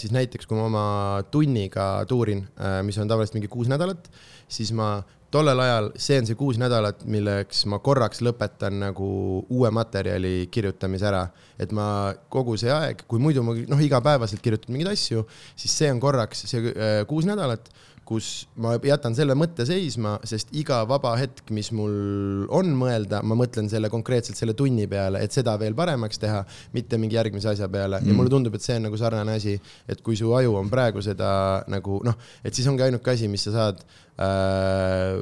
siis 0.00 0.14
näiteks 0.16 0.48
kui 0.48 0.56
ma 0.56 0.64
oma 0.64 0.84
tunniga 1.28 1.90
tuurin, 2.08 2.40
mis 2.88 2.96
on 2.98 3.10
tavaliselt 3.10 3.36
mingi 3.36 3.50
kuus 3.52 3.68
nädalat, 3.68 4.08
siis 4.48 4.72
ma 4.72 4.94
tollel 5.30 5.60
ajal, 5.60 5.90
see 6.00 6.18
on 6.20 6.28
see 6.28 6.38
kuus 6.38 6.58
nädalat, 6.60 7.02
milleks 7.10 7.64
ma 7.68 7.80
korraks 7.84 8.22
lõpetan 8.24 8.78
nagu 8.80 9.08
uue 9.52 9.70
materjali 9.74 10.48
kirjutamise 10.52 11.08
ära. 11.10 11.26
et 11.58 11.72
ma 11.74 12.14
kogu 12.30 12.54
see 12.56 12.70
aeg, 12.70 13.02
kui 13.10 13.18
muidu 13.18 13.42
ma 13.42 13.56
noh, 13.68 13.80
igapäevaselt 13.82 14.40
kirjutan 14.42 14.72
mingeid 14.72 14.92
asju, 14.92 15.24
siis 15.58 15.74
see 15.74 15.90
on 15.90 16.00
korraks 16.00 16.44
see 16.46 16.70
äh, 16.70 17.02
kuus 17.10 17.26
nädalat, 17.26 17.68
kus 18.08 18.28
ma 18.56 18.72
jätan 18.80 19.12
selle 19.16 19.34
mõtte 19.36 19.66
seisma, 19.68 20.14
sest 20.28 20.54
iga 20.56 20.80
vaba 20.88 21.12
hetk, 21.20 21.50
mis 21.52 21.68
mul 21.76 22.46
on 22.56 22.70
mõelda, 22.78 23.20
ma 23.20 23.36
mõtlen 23.36 23.68
selle 23.68 23.90
konkreetselt 23.92 24.38
selle 24.38 24.54
tunni 24.56 24.86
peale, 24.88 25.20
et 25.24 25.34
seda 25.34 25.58
veel 25.60 25.76
paremaks 25.76 26.20
teha, 26.22 26.40
mitte 26.72 27.00
mingi 27.00 27.18
järgmise 27.18 27.50
asja 27.52 27.68
peale 27.72 28.00
mm. 28.00 28.08
ja 28.08 28.16
mulle 28.16 28.32
tundub, 28.32 28.56
et 28.56 28.64
see 28.64 28.78
on 28.80 28.88
nagu 28.88 29.00
sarnane 29.00 29.36
asi, 29.36 29.58
et 29.88 30.00
kui 30.04 30.16
su 30.16 30.32
aju 30.38 30.56
on 30.62 30.70
praegu 30.72 31.04
seda 31.04 31.30
nagu 31.68 32.00
noh, 32.06 32.16
et 32.40 32.56
siis 32.56 32.70
ongi 32.70 32.86
ainuke 32.86 33.12
asi, 33.12 33.28
mis 33.28 33.44
sa 33.48 33.54
saad 33.58 33.84
äh,. 34.16 35.20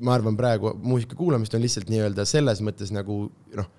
ma 0.00 0.14
arvan, 0.14 0.38
praegu 0.38 0.70
muusika 0.80 1.18
kuulamist 1.18 1.54
on 1.58 1.66
lihtsalt 1.66 1.90
nii-öelda 1.92 2.24
selles 2.28 2.62
mõttes 2.64 2.94
nagu 2.94 3.24
noh, 3.58 3.74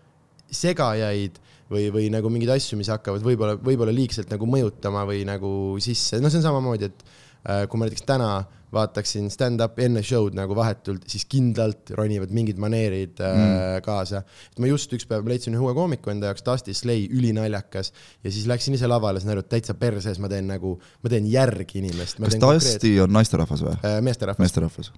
segajaid 0.51 1.39
või, 1.71 1.87
või 1.93 2.11
nagu 2.11 2.29
mingeid 2.29 2.57
asju, 2.57 2.77
mis 2.79 2.91
hakkavad 2.91 3.23
võib-olla, 3.23 3.55
võib-olla 3.63 3.95
liigselt 3.95 4.31
nagu 4.33 4.47
mõjutama 4.49 5.07
või 5.07 5.23
nagu 5.27 5.51
sisse, 5.83 6.19
no 6.19 6.29
see 6.29 6.43
on 6.43 6.49
samamoodi, 6.49 6.91
et 6.91 7.20
kui 7.41 7.79
ma 7.79 7.87
näiteks 7.87 8.05
täna 8.05 8.31
vaataksin 8.73 9.27
stand-up'i 9.31 9.85
enne 9.87 10.01
show'd 10.05 10.35
nagu 10.37 10.55
vahetult, 10.55 11.03
siis 11.11 11.25
kindlalt 11.29 11.91
ronivad 11.97 12.31
mingid 12.35 12.59
maneerid 12.61 13.19
äh, 13.19 13.35
mm. 13.35 13.81
kaasa. 13.85 14.23
et 14.51 14.61
ma 14.63 14.69
just 14.69 14.93
üks 14.95 15.07
päev 15.09 15.27
leidsin 15.27 15.55
ühe 15.57 15.65
uue 15.65 15.73
koomiku 15.77 16.13
enda 16.13 16.31
jaoks, 16.31 16.45
Dusty 16.47 16.75
Slay, 16.77 17.07
ülinaljakas 17.11 17.91
ja 18.23 18.31
siis 18.31 18.47
läksin 18.49 18.77
ise 18.77 18.89
lavale, 18.89 19.21
sain 19.23 19.33
aru, 19.35 19.43
et 19.43 19.51
täitsa 19.51 19.75
perses, 19.79 20.21
ma 20.23 20.31
teen 20.31 20.47
nagu, 20.51 20.77
ma 21.03 21.11
teen 21.11 21.27
järgi 21.31 21.81
inimest. 21.81 22.21
kas 22.21 22.39
Dusty 22.41 22.95
on 23.03 23.11
naisterahvas 23.17 23.65
või? 23.67 23.75
äh,? 23.83 23.99
meesterahvas, 24.05 24.45
meesterahvas. 24.45 24.93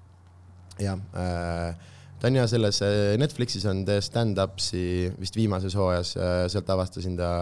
jah 0.82 1.02
äh, 1.18 1.90
ta 2.20 2.30
on 2.30 2.38
ja 2.38 2.46
selles 2.50 2.78
äh, 2.86 3.16
Netflixis 3.20 3.66
on 3.70 3.82
The 3.88 3.98
Stand-Ups'i 4.04 4.86
vist 5.18 5.36
viimases 5.38 5.74
hooajas, 5.78 6.14
sealt 6.52 6.70
avastasin 6.70 7.18
ta 7.18 7.34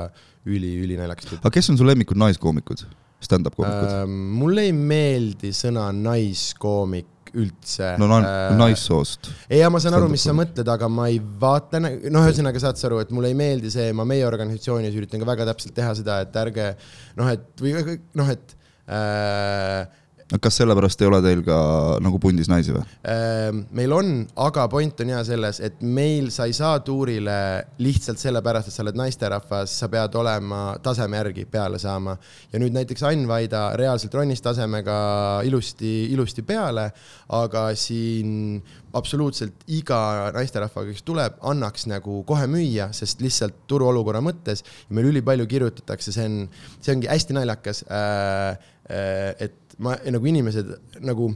üli-ülinaljakas 0.49 1.37
aga 1.43 1.53
kes 1.61 1.75
on 1.75 1.81
su 1.81 1.87
lemmikud 1.87 2.19
naiskoomikud, 2.25 2.89
stand-up 3.25 3.57
koomikud 3.59 3.89
äh,? 3.89 4.03
Ähm, 4.03 4.21
mulle 4.41 4.69
ei 4.69 4.77
meeldi 4.77 5.53
sõna 5.57 5.89
naiskoomik 5.97 7.09
üldse. 7.39 7.95
no 8.01 8.09
na-, 8.11 8.21
naissoost. 8.59 9.31
ei, 9.49 9.63
ma 9.73 9.81
saan 9.83 9.97
aru, 9.97 10.11
mis 10.13 10.25
sa 10.27 10.35
mõtled, 10.37 10.69
aga 10.69 10.89
ma 10.93 11.09
ei 11.13 11.21
vaata, 11.21 11.81
noh, 11.83 12.27
ühesõnaga 12.27 12.61
saad 12.63 12.81
sa 12.81 12.91
aru, 12.91 13.01
et 13.05 13.13
mulle 13.15 13.33
ei 13.33 13.39
meeldi 13.39 13.73
see, 13.73 13.89
ma 13.97 14.05
meie 14.09 14.27
organisatsioonis 14.29 14.97
üritan 14.99 15.23
ka 15.23 15.29
väga 15.33 15.49
täpselt 15.53 15.77
teha 15.77 15.95
seda, 15.99 16.21
et 16.27 16.37
ärge 16.43 16.73
noh, 17.21 17.33
et 17.33 17.65
või 17.65 17.97
noh, 18.21 18.33
et 18.33 18.57
äh, 18.85 20.02
kas 20.41 20.57
sellepärast 20.61 21.03
ei 21.03 21.09
ole 21.09 21.21
teil 21.25 21.43
ka 21.45 21.57
nagu 22.03 22.19
pundis 22.23 22.49
naisi 22.51 22.73
või? 22.75 22.83
Ehm, 23.09 23.63
meil 23.77 23.93
on, 23.93 24.13
aga 24.47 24.67
point 24.73 25.03
on 25.05 25.13
ja 25.13 25.23
selles, 25.27 25.61
et 25.65 25.83
meil 25.83 26.31
sa 26.35 26.47
ei 26.49 26.55
saa 26.57 26.81
tuurile 26.85 27.37
lihtsalt 27.83 28.21
sellepärast, 28.23 28.71
et 28.71 28.77
sa 28.77 28.85
oled 28.85 28.99
naisterahvas, 28.99 29.75
sa 29.83 29.91
pead 29.93 30.17
olema 30.19 30.63
taseme 30.83 31.21
järgi 31.21 31.45
peale 31.51 31.81
saama. 31.83 32.17
ja 32.53 32.61
nüüd 32.63 32.73
näiteks 32.77 33.03
Ain 33.09 33.27
Vaida 33.29 33.73
reaalselt 33.77 34.15
ronis 34.15 34.41
tasemega 34.43 35.43
ilusti, 35.45 36.13
ilusti 36.13 36.43
peale, 36.43 36.91
aga 37.29 37.69
siin 37.75 38.63
absoluutselt 38.97 39.65
iga 39.73 40.31
naisterahvaga, 40.37 40.93
kes 40.93 41.05
tuleb, 41.07 41.39
annaks 41.49 41.87
nagu 41.91 42.23
kohe 42.29 42.47
müüa, 42.51 42.91
sest 42.97 43.23
lihtsalt 43.25 43.65
turuolukorra 43.71 44.21
mõttes 44.25 44.65
meil 44.93 45.09
ülipalju 45.13 45.49
kirjutatakse, 45.49 46.13
see 46.13 46.29
on, 46.29 46.37
see 46.81 46.97
ongi 46.97 47.11
hästi 47.13 47.41
naljakas 47.41 47.85
äh,. 47.89 48.71
Äh, 48.91 49.49
et 49.49 49.77
ma 49.83 49.97
nagu 50.11 50.27
inimesed 50.29 50.73
nagu 51.05 51.31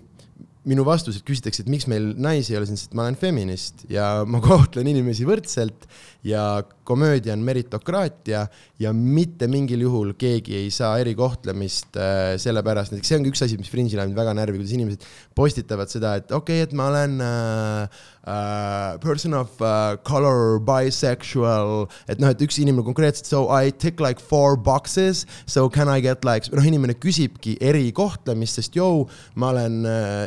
minu 0.66 0.82
vastused 0.86 1.22
küsitakse, 1.26 1.62
et 1.62 1.70
miks 1.70 1.86
meil 1.90 2.08
naisi 2.18 2.52
ei 2.52 2.58
ole 2.58 2.66
siin, 2.66 2.78
sest 2.80 2.94
ma 2.98 3.04
olen 3.06 3.18
feminist 3.20 3.84
ja 3.92 4.24
ma 4.26 4.40
kohtlen 4.48 4.88
inimesi 4.90 5.26
võrdselt 5.28 5.86
ja 6.26 6.62
komöödia 6.84 7.32
on 7.32 7.38
meritokraatia 7.38 8.46
ja 8.78 8.92
mitte 8.92 9.46
mingil 9.50 9.80
juhul 9.80 10.12
keegi 10.18 10.54
ei 10.56 10.70
saa 10.70 10.98
erikohtlemist 11.02 11.96
äh, 11.98 12.34
sellepärast, 12.40 12.94
näiteks 12.94 13.10
see 13.10 13.18
ongi 13.18 13.32
üks 13.32 13.42
asi, 13.46 13.58
mis 13.58 13.70
Fringe'il 13.72 13.98
ajab 13.98 14.10
mind 14.10 14.20
väga 14.20 14.34
närvi, 14.38 14.60
kuidas 14.60 14.74
inimesed 14.76 15.06
postitavad 15.38 15.90
seda, 15.90 16.14
et 16.20 16.30
okei 16.34 16.60
okay,, 16.60 16.66
et 16.66 16.74
ma 16.78 16.88
olen 16.90 17.16
äh, 17.22 18.02
äh, 18.26 18.98
person 19.02 19.34
of 19.38 19.54
uh, 19.62 19.94
color 20.06 20.58
bisexual, 20.66 21.86
et 22.10 22.22
noh, 22.22 22.34
et 22.34 22.42
üks 22.46 22.58
inimene 22.62 22.86
konkreetselt 22.86 23.30
so 23.30 23.46
I 23.50 23.70
tick 23.70 24.02
like 24.02 24.22
four 24.22 24.58
boxes, 24.58 25.24
so 25.46 25.68
can 25.70 25.90
I 25.90 26.02
get 26.04 26.26
like, 26.26 26.50
noh, 26.54 26.66
inimene 26.66 26.98
küsibki 26.98 27.56
erikohtlemist, 27.62 28.60
sest 28.60 28.78
joo, 28.78 29.06
ma 29.38 29.54
olen 29.54 29.82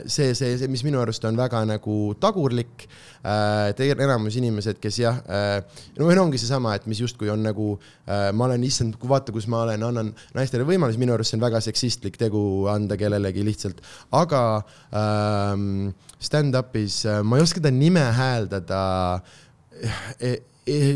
see, 0.07 0.33
see, 0.35 0.55
see, 0.59 0.71
mis 0.71 0.83
minu 0.87 1.03
arust 1.03 1.27
on 1.27 1.39
väga 1.39 1.63
nagu 1.67 2.01
tagurlik. 2.19 2.87
Tegelikult 3.23 4.05
enamus 4.05 4.37
inimesed, 4.39 4.79
kes 4.79 4.99
jah 5.01 5.17
äh,, 5.27 5.81
no 5.97 6.07
või 6.07 6.19
ongi 6.21 6.39
seesama, 6.39 6.75
et 6.77 6.85
mis 6.89 7.01
justkui 7.03 7.31
on 7.33 7.43
nagu 7.43 7.73
äh,, 7.75 8.29
ma 8.31 8.47
olen 8.47 8.63
issand, 8.67 8.95
vaata, 9.01 9.35
kus 9.35 9.49
ma 9.51 9.65
olen, 9.65 9.83
annan 9.89 10.13
naistele 10.37 10.67
võimalusi, 10.67 11.01
minu 11.01 11.15
arust 11.15 11.33
see 11.33 11.39
on 11.39 11.43
väga 11.43 11.61
seksistlik 11.63 12.19
tegu 12.21 12.41
anda 12.71 12.97
kellelegi 12.99 13.43
lihtsalt, 13.47 13.83
aga 14.15 14.43
ähm, 14.95 15.91
stand-up'is 16.19 17.03
äh, 17.07 17.21
ma 17.23 17.39
ei 17.39 17.45
oska 17.45 17.63
ta 17.63 17.71
nime 17.73 18.03
hääldada 18.15 18.81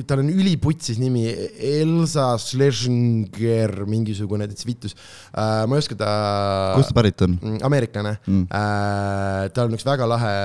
tal 0.07 0.21
on 0.21 0.29
üliputsis 0.29 0.99
nimi, 1.01 1.23
Elsa 1.57 2.33
Schlesinger, 2.41 3.83
mingisugune 3.89 4.47
täitsa 4.49 4.67
vitus 4.67 4.95
äh,. 4.95 5.63
ma 5.67 5.77
ei 5.77 5.83
oska 5.83 5.97
ta. 5.99 6.09
kust 6.77 6.91
ta 6.91 6.97
pärit 6.99 7.23
on? 7.25 7.37
ameeriklane 7.63 8.15
Mm. 8.23 8.33
mm. 8.33 8.45
äh,. 8.51 9.47
tal 9.55 9.69
on 9.69 9.77
üks 9.77 9.85
väga 9.87 10.07
lahe 10.09 10.35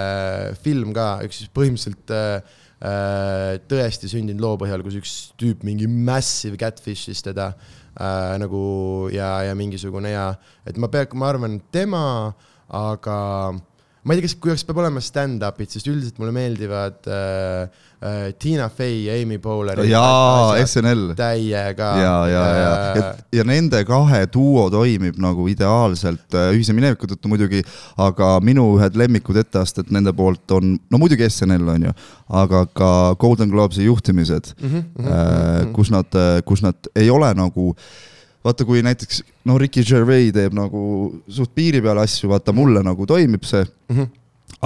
film 0.65 0.95
ka, 0.97 1.19
üks 1.27 1.45
põhimõtteliselt 1.55 2.15
äh, 2.15 2.57
äh, 2.81 3.59
tõesti 3.71 4.11
sündinud 4.11 4.43
loo 4.45 4.57
põhjal, 4.61 4.85
kus 4.87 4.99
üks 5.01 5.17
tüüp 5.41 5.67
mingi 5.67 5.91
massive 5.91 6.59
catfish'is 6.61 7.23
teda 7.27 7.51
äh, 7.53 8.37
nagu 8.41 8.63
ja, 9.15 9.35
ja 9.49 9.57
mingisugune 9.59 10.15
ja, 10.15 10.31
et 10.69 10.79
ma 10.81 10.91
pea, 10.93 11.09
ma 11.19 11.33
arvan, 11.35 11.59
tema 11.75 12.05
aga 12.69 13.19
ma 14.05 14.15
ei 14.15 14.21
tea, 14.21 14.29
kas, 14.29 14.35
kuidas 14.39 14.65
peab 14.67 14.79
olema 14.83 15.03
stand-up'id, 15.03 15.71
sest 15.73 15.89
üldiselt 15.91 16.19
mulle 16.21 16.33
meeldivad 16.35 17.09
äh, 17.11 17.85
äh, 17.99 18.19
Tina 18.39 18.69
Fey 18.71 19.05
ja 19.09 19.17
Amy 19.19 19.39
Poehler. 19.43 19.83
jaa, 19.89 20.55
SNL. 20.63 21.15
täiega. 21.19 21.89
ja, 21.99 22.15
ja, 22.31 22.45
ja, 22.59 22.73
ja, 22.99 23.09
ja 23.41 23.47
nende 23.49 23.83
kahe 23.89 24.23
duo 24.33 24.69
toimib 24.73 25.19
nagu 25.23 25.49
ideaalselt 25.51 26.39
äh, 26.39 26.53
ühise 26.57 26.77
mineviku 26.77 27.11
tõttu 27.11 27.33
muidugi, 27.33 27.65
aga 27.99 28.37
minu 28.45 28.69
ühed 28.77 28.99
lemmikud 28.99 29.41
etteasted 29.43 29.91
nende 29.95 30.15
poolt 30.17 30.57
on, 30.57 30.77
no 30.79 31.03
muidugi 31.03 31.27
SNL 31.27 31.75
on 31.75 31.89
ju, 31.91 31.97
aga 32.43 32.67
ka 32.71 32.93
Golden 33.19 33.51
Globesi 33.51 33.89
juhtimised 33.89 34.55
mm, 34.55 34.69
-hmm, 34.69 34.85
mm 34.95 35.09
-hmm. 35.09 35.73
kus 35.75 35.91
nad, 35.91 36.23
kus 36.45 36.63
nad 36.63 36.93
ei 36.95 37.11
ole 37.11 37.35
nagu 37.35 37.75
vaata, 38.49 38.67
kui 38.69 38.83
näiteks 38.85 39.23
no 39.49 39.59
Ricky 39.61 39.85
Gervais 39.87 40.33
teeb 40.35 40.57
nagu 40.57 40.81
suht 41.29 41.53
piiri 41.57 41.83
peal 41.85 42.01
asju, 42.03 42.31
vaata 42.33 42.55
mulle 42.57 42.83
nagu 42.87 43.07
toimib 43.07 43.45
see 43.49 43.65
mm. 43.65 43.97
-hmm. 43.97 44.09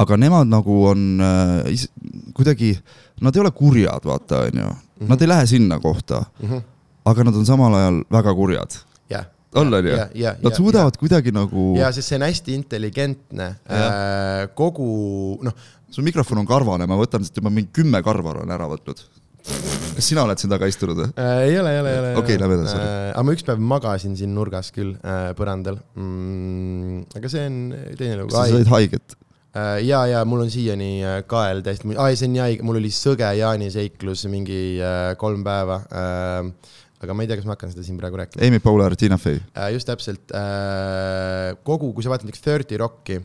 aga 0.05 0.16
nemad 0.16 0.51
nagu 0.51 0.78
on 0.93 1.20
äh, 1.20 1.87
kuidagi, 2.35 2.76
nad 3.20 3.37
ei 3.37 3.41
ole 3.43 3.51
kurjad, 3.51 4.05
vaata, 4.05 4.47
onju. 4.49 4.70
Mhm. 5.01 5.11
Nad 5.11 5.22
ei 5.22 5.28
lähe 5.28 5.47
sinna 5.47 5.80
kohta 5.80 6.24
mm. 6.41 6.49
-hmm. 6.49 6.62
aga 7.05 7.24
nad 7.24 7.37
on 7.37 7.47
samal 7.47 7.74
ajal 7.74 8.05
väga 8.11 8.35
kurjad 8.35 8.80
yeah 9.11 9.26
on, 9.55 9.74
on 9.74 9.87
ju? 9.87 9.97
Nad 10.43 10.55
suudavad 10.57 10.95
ja. 10.95 10.99
kuidagi 10.99 11.33
nagu. 11.33 11.74
ja, 11.76 11.93
sest 11.93 12.09
see 12.09 12.16
on 12.16 12.22
hästi 12.22 12.55
intelligentne. 12.55 13.49
Äh, 13.68 14.49
kogu, 14.55 15.39
noh. 15.43 15.53
su 15.91 16.03
mikrofon 16.03 16.39
on 16.39 16.47
karvane, 16.49 16.87
ma 16.89 16.97
võtan 16.97 17.24
siit 17.24 17.37
juba 17.37 17.51
mingi 17.53 17.68
kümme 17.72 18.01
karva 18.03 18.33
olen 18.33 18.51
ära 18.51 18.68
võtnud 18.70 19.03
kas 19.43 20.09
sina 20.09 20.24
oled 20.26 20.40
siin 20.40 20.53
taga 20.53 20.68
istunud 20.70 21.01
või 21.01 21.09
äh,? 21.14 21.32
ei 21.49 21.59
ole, 21.61 21.72
ei 21.74 21.80
ole, 21.82 21.93
ei 21.93 22.01
ole. 22.03 22.12
okei 22.20 22.36
okay,, 22.36 22.40
lähme 22.43 22.59
edasi 22.59 22.76
äh,. 22.78 23.09
aga 23.12 23.24
ma 23.26 23.34
üks 23.36 23.47
päev 23.47 23.64
magasin 23.72 24.14
siin 24.18 24.34
nurgas 24.36 24.70
küll 24.74 24.95
äh, 24.99 25.32
põrandal 25.38 25.80
mm,. 25.99 27.03
aga 27.18 27.32
see 27.32 27.45
on 27.49 27.59
teine 27.99 28.20
lugu. 28.20 28.34
sa 28.34 28.47
said 28.51 28.70
haiget 28.72 29.16
äh,? 29.16 29.80
ja, 29.86 30.05
ja 30.11 30.22
mul 30.28 30.45
on 30.47 30.53
siiani 30.53 30.93
äh, 31.07 31.18
kael 31.28 31.64
täiesti, 31.66 31.90
aa 31.97 32.12
ei, 32.12 32.20
see 32.20 32.30
on 32.30 32.36
nii 32.36 32.45
haige, 32.47 32.68
mul 32.68 32.78
oli 32.82 32.93
sõge 32.95 33.32
jaaniseiklus 33.40 34.26
mingi 34.32 34.62
äh, 34.78 35.12
kolm 35.20 35.45
päeva 35.47 35.82
äh, 35.90 36.70
aga 37.03 37.16
ma 37.18 37.24
ei 37.24 37.30
tea, 37.32 37.40
kas 37.40 37.49
ma 37.49 37.57
hakkan 37.57 37.72
seda 37.72 37.82
siin 37.82 37.97
praegu 37.99 38.14
rääkima. 38.20 38.45
Amy 38.47 38.61
Poehler, 38.62 38.95
Tina 38.99 39.18
Fey 39.18 39.40
äh,. 39.43 39.72
just 39.74 39.90
täpselt 39.90 40.30
äh,. 40.38 41.51
kogu, 41.66 41.90
kui 41.97 42.07
sa 42.07 42.14
vaatad 42.14 42.30
näiteks 42.30 42.47
Thirty 42.47 42.78
Rocki 42.80 43.18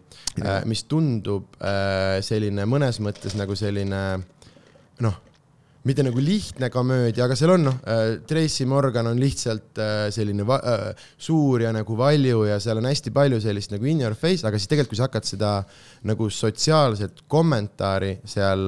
mis 0.69 0.83
tundub 0.89 1.55
selline 2.25 2.65
mõnes 2.69 2.99
mõttes 3.01 3.33
nagu 3.37 3.55
selline 3.57 4.01
noh 5.05 5.23
mitte 5.87 6.03
nagu 6.05 6.21
lihtne 6.21 6.69
komöödia, 6.73 7.25
aga 7.25 7.37
seal 7.39 7.53
on 7.55 7.65
noh 7.69 7.77
äh,, 7.87 8.19
Tracy 8.27 8.67
Morgan 8.69 9.11
on 9.11 9.19
lihtsalt 9.21 9.79
äh, 9.81 10.07
selline 10.13 10.45
äh, 10.57 10.85
suur 11.17 11.63
ja 11.63 11.71
nagu 11.75 11.97
valju 11.97 12.45
ja 12.49 12.59
seal 12.63 12.81
on 12.81 12.89
hästi 12.89 13.13
palju 13.15 13.39
sellist 13.43 13.73
nagu 13.73 13.87
in 13.87 14.03
your 14.03 14.15
face, 14.15 14.45
aga 14.47 14.59
siis 14.59 14.69
tegelikult, 14.71 14.95
kui 14.95 14.99
sa 14.99 15.07
hakkad 15.07 15.27
seda 15.27 15.51
nagu 16.07 16.29
sotsiaalset 16.31 17.23
kommentaari 17.27 18.17
seal 18.27 18.67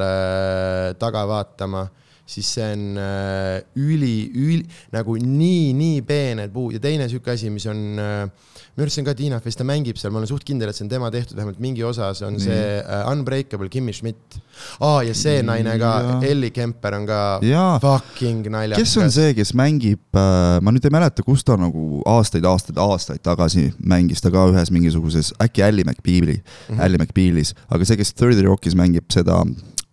taga 0.99 1.24
vaatama, 1.30 1.86
siis 2.30 2.50
see 2.58 2.68
on 2.76 3.00
äh, 3.02 3.58
üli, 3.80 4.16
üli 4.38 4.62
nagu 4.94 5.18
nii, 5.18 5.74
nii 5.78 6.04
peened 6.08 6.54
puud 6.54 6.78
ja 6.78 6.84
teine 6.84 7.10
sihuke 7.10 7.34
asi, 7.34 7.50
mis 7.54 7.66
on 7.70 8.02
äh, 8.02 8.50
minu 8.80 8.86
arust 8.86 8.96
see 8.96 9.04
on 9.04 9.08
ka 9.10 9.16
Tiina 9.18 9.40
Fest, 9.44 9.60
ta 9.60 9.66
mängib 9.68 9.98
seal, 10.00 10.14
ma 10.14 10.22
olen 10.22 10.30
suht 10.30 10.46
kindel, 10.48 10.72
et 10.72 10.78
see 10.78 10.86
on 10.86 10.92
tema 10.92 11.10
tehtud, 11.12 11.36
vähemalt 11.38 11.60
mingi 11.64 11.84
osa, 11.86 12.12
see 12.16 12.28
on 12.28 12.38
Nii. 12.38 12.46
see 12.46 12.68
uh, 12.80 13.10
Unbreakable 13.12 13.70
Kimmy 13.72 13.94
Schmidt. 13.96 14.38
aa, 14.86 15.02
ja 15.08 15.16
see 15.18 15.42
naine 15.46 15.76
ka, 15.82 15.92
Ellie 16.28 16.54
Kemper 16.56 16.96
on 17.00 17.08
ka 17.10 17.20
ja. 17.46 17.66
fucking 17.84 18.48
naljakas. 18.54 18.86
kes 18.86 19.04
on 19.04 19.12
see, 19.14 19.34
kes 19.38 19.52
mängib 19.58 20.02
uh,, 20.14 20.60
ma 20.64 20.74
nüüd 20.76 20.88
ei 20.88 20.96
mäleta, 20.96 21.26
kus 21.28 21.44
ta 21.48 21.58
nagu 21.60 22.04
aastaid, 22.10 22.48
aastaid, 22.48 22.80
aastaid 22.80 23.24
tagasi 23.26 23.70
mängis 23.80 24.24
ta 24.24 24.32
ka 24.34 24.48
ühes 24.54 24.72
mingisuguses, 24.76 25.34
äkki 25.44 25.66
Ally 25.66 25.84
McBeali 25.88 26.40
mm, 26.40 26.46
-hmm. 26.70 26.86
Ally 26.86 27.02
McBealis, 27.02 27.54
aga 27.68 27.86
see, 27.86 28.00
kes 28.00 28.16
Thirty 28.16 28.48
Rockis 28.48 28.78
mängib 28.80 29.10
seda, 29.14 29.42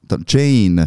ta 0.06 0.20
on 0.20 0.26
Jane 0.30 0.86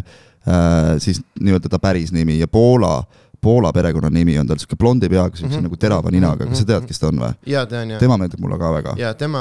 siis 0.98 1.22
nii-öelda 1.40 1.68
ta 1.68 1.78
päris 1.78 2.12
nimi 2.12 2.38
ja 2.38 2.48
Poola 2.48 3.02
Poola 3.40 3.70
perekonnanimi 3.72 4.34
on 4.40 4.48
tal 4.50 4.58
sihuke 4.60 4.76
blondi 4.80 5.08
peaga, 5.08 5.32
siukse 5.32 5.54
mm 5.54 5.62
-hmm. 5.62 5.68
nagu 5.70 5.76
terava 5.80 6.10
ninaga, 6.12 6.46
kas 6.50 6.60
sa 6.60 6.66
tead, 6.68 6.86
kes 6.88 7.00
ta 7.00 7.08
on 7.08 7.22
või? 7.22 7.32
jaa, 7.48 7.64
tean 7.66 7.94
jah. 7.94 8.00
tema 8.02 8.18
meeldib 8.20 8.42
mulle 8.44 8.58
ka 8.60 8.72
väga. 8.74 8.94
jaa, 9.00 9.14
tema, 9.14 9.40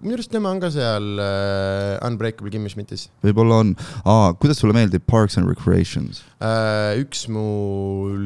minu 0.00 0.16
arust 0.16 0.32
tema 0.32 0.50
on 0.50 0.60
ka 0.60 0.70
seal 0.72 1.20
uh, 1.20 2.06
Unbreakable 2.08 2.50
Kimmy 2.50 2.72
Schmidtis. 2.72 3.08
võib-olla 3.24 3.60
on, 3.60 3.74
aa, 4.04 4.32
kuidas 4.40 4.62
sulle 4.62 4.72
meeldib 4.76 5.04
Parks 5.04 5.36
and 5.36 5.48
Recreations 5.48 6.22
uh,? 6.40 6.96
üks 6.96 7.26
mu 7.28 8.16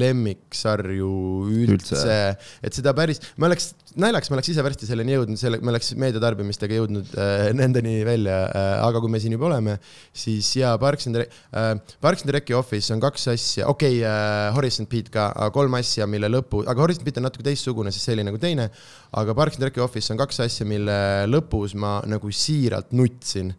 lemmiksarju 0.00 1.10
üldse, 1.50 1.74
üldse., 1.74 2.18
et 2.62 2.78
seda 2.78 2.94
päris, 2.94 3.18
ma 3.36 3.50
oleks, 3.50 3.72
naljakas, 3.98 4.30
ma 4.30 4.38
oleks 4.38 4.52
ise 4.54 4.62
varsti 4.62 4.86
selleni 4.86 5.16
jõudnud, 5.16 5.40
selle, 5.40 5.58
me 5.58 5.74
oleks 5.74 5.92
meediatarbimistega 5.98 6.78
jõudnud 6.78 7.10
uh, 7.16 7.48
nendeni 7.58 8.00
välja 8.06 8.38
uh,, 8.46 8.70
aga 8.86 9.02
kui 9.02 9.10
me 9.10 9.22
siin 9.22 9.34
juba 9.34 9.50
oleme, 9.50 9.80
siis 10.14 10.54
jaa, 10.60 10.76
Parks 10.78 11.10
and 11.10 11.22
Rec- 11.24 11.34
uh,, 11.50 11.74
Parks 12.00 12.22
and 12.26 12.34
Reci 12.38 12.54
Office 12.54 12.94
on 12.94 13.02
kaks 13.02 13.26
asja, 13.34 13.66
okei 13.66 13.98
okay, 13.98 14.06
uh,, 14.06 14.59
Horisont 14.60 14.90
Beat 14.92 15.08
ka, 15.12 15.30
kolm 15.54 15.74
asja, 15.80 16.06
mille 16.10 16.28
lõpu, 16.28 16.62
aga 16.68 16.84
Horisont 16.84 17.06
Beat 17.06 17.18
on 17.20 17.28
natuke 17.30 17.46
teistsugune, 17.46 17.92
sest 17.94 18.08
see 18.10 18.18
oli 18.18 18.28
nagu 18.28 18.38
teine. 18.40 18.68
aga 19.16 19.34
Parks 19.34 19.56
and 19.58 19.66
Rec 19.66 19.80
Office 19.80 20.12
on 20.12 20.20
kaks 20.20 20.44
asja, 20.44 20.68
mille 20.68 21.00
lõpus 21.26 21.74
ma 21.74 21.98
nagu 22.06 22.30
siiralt 22.30 22.92
nutsin 22.92 23.54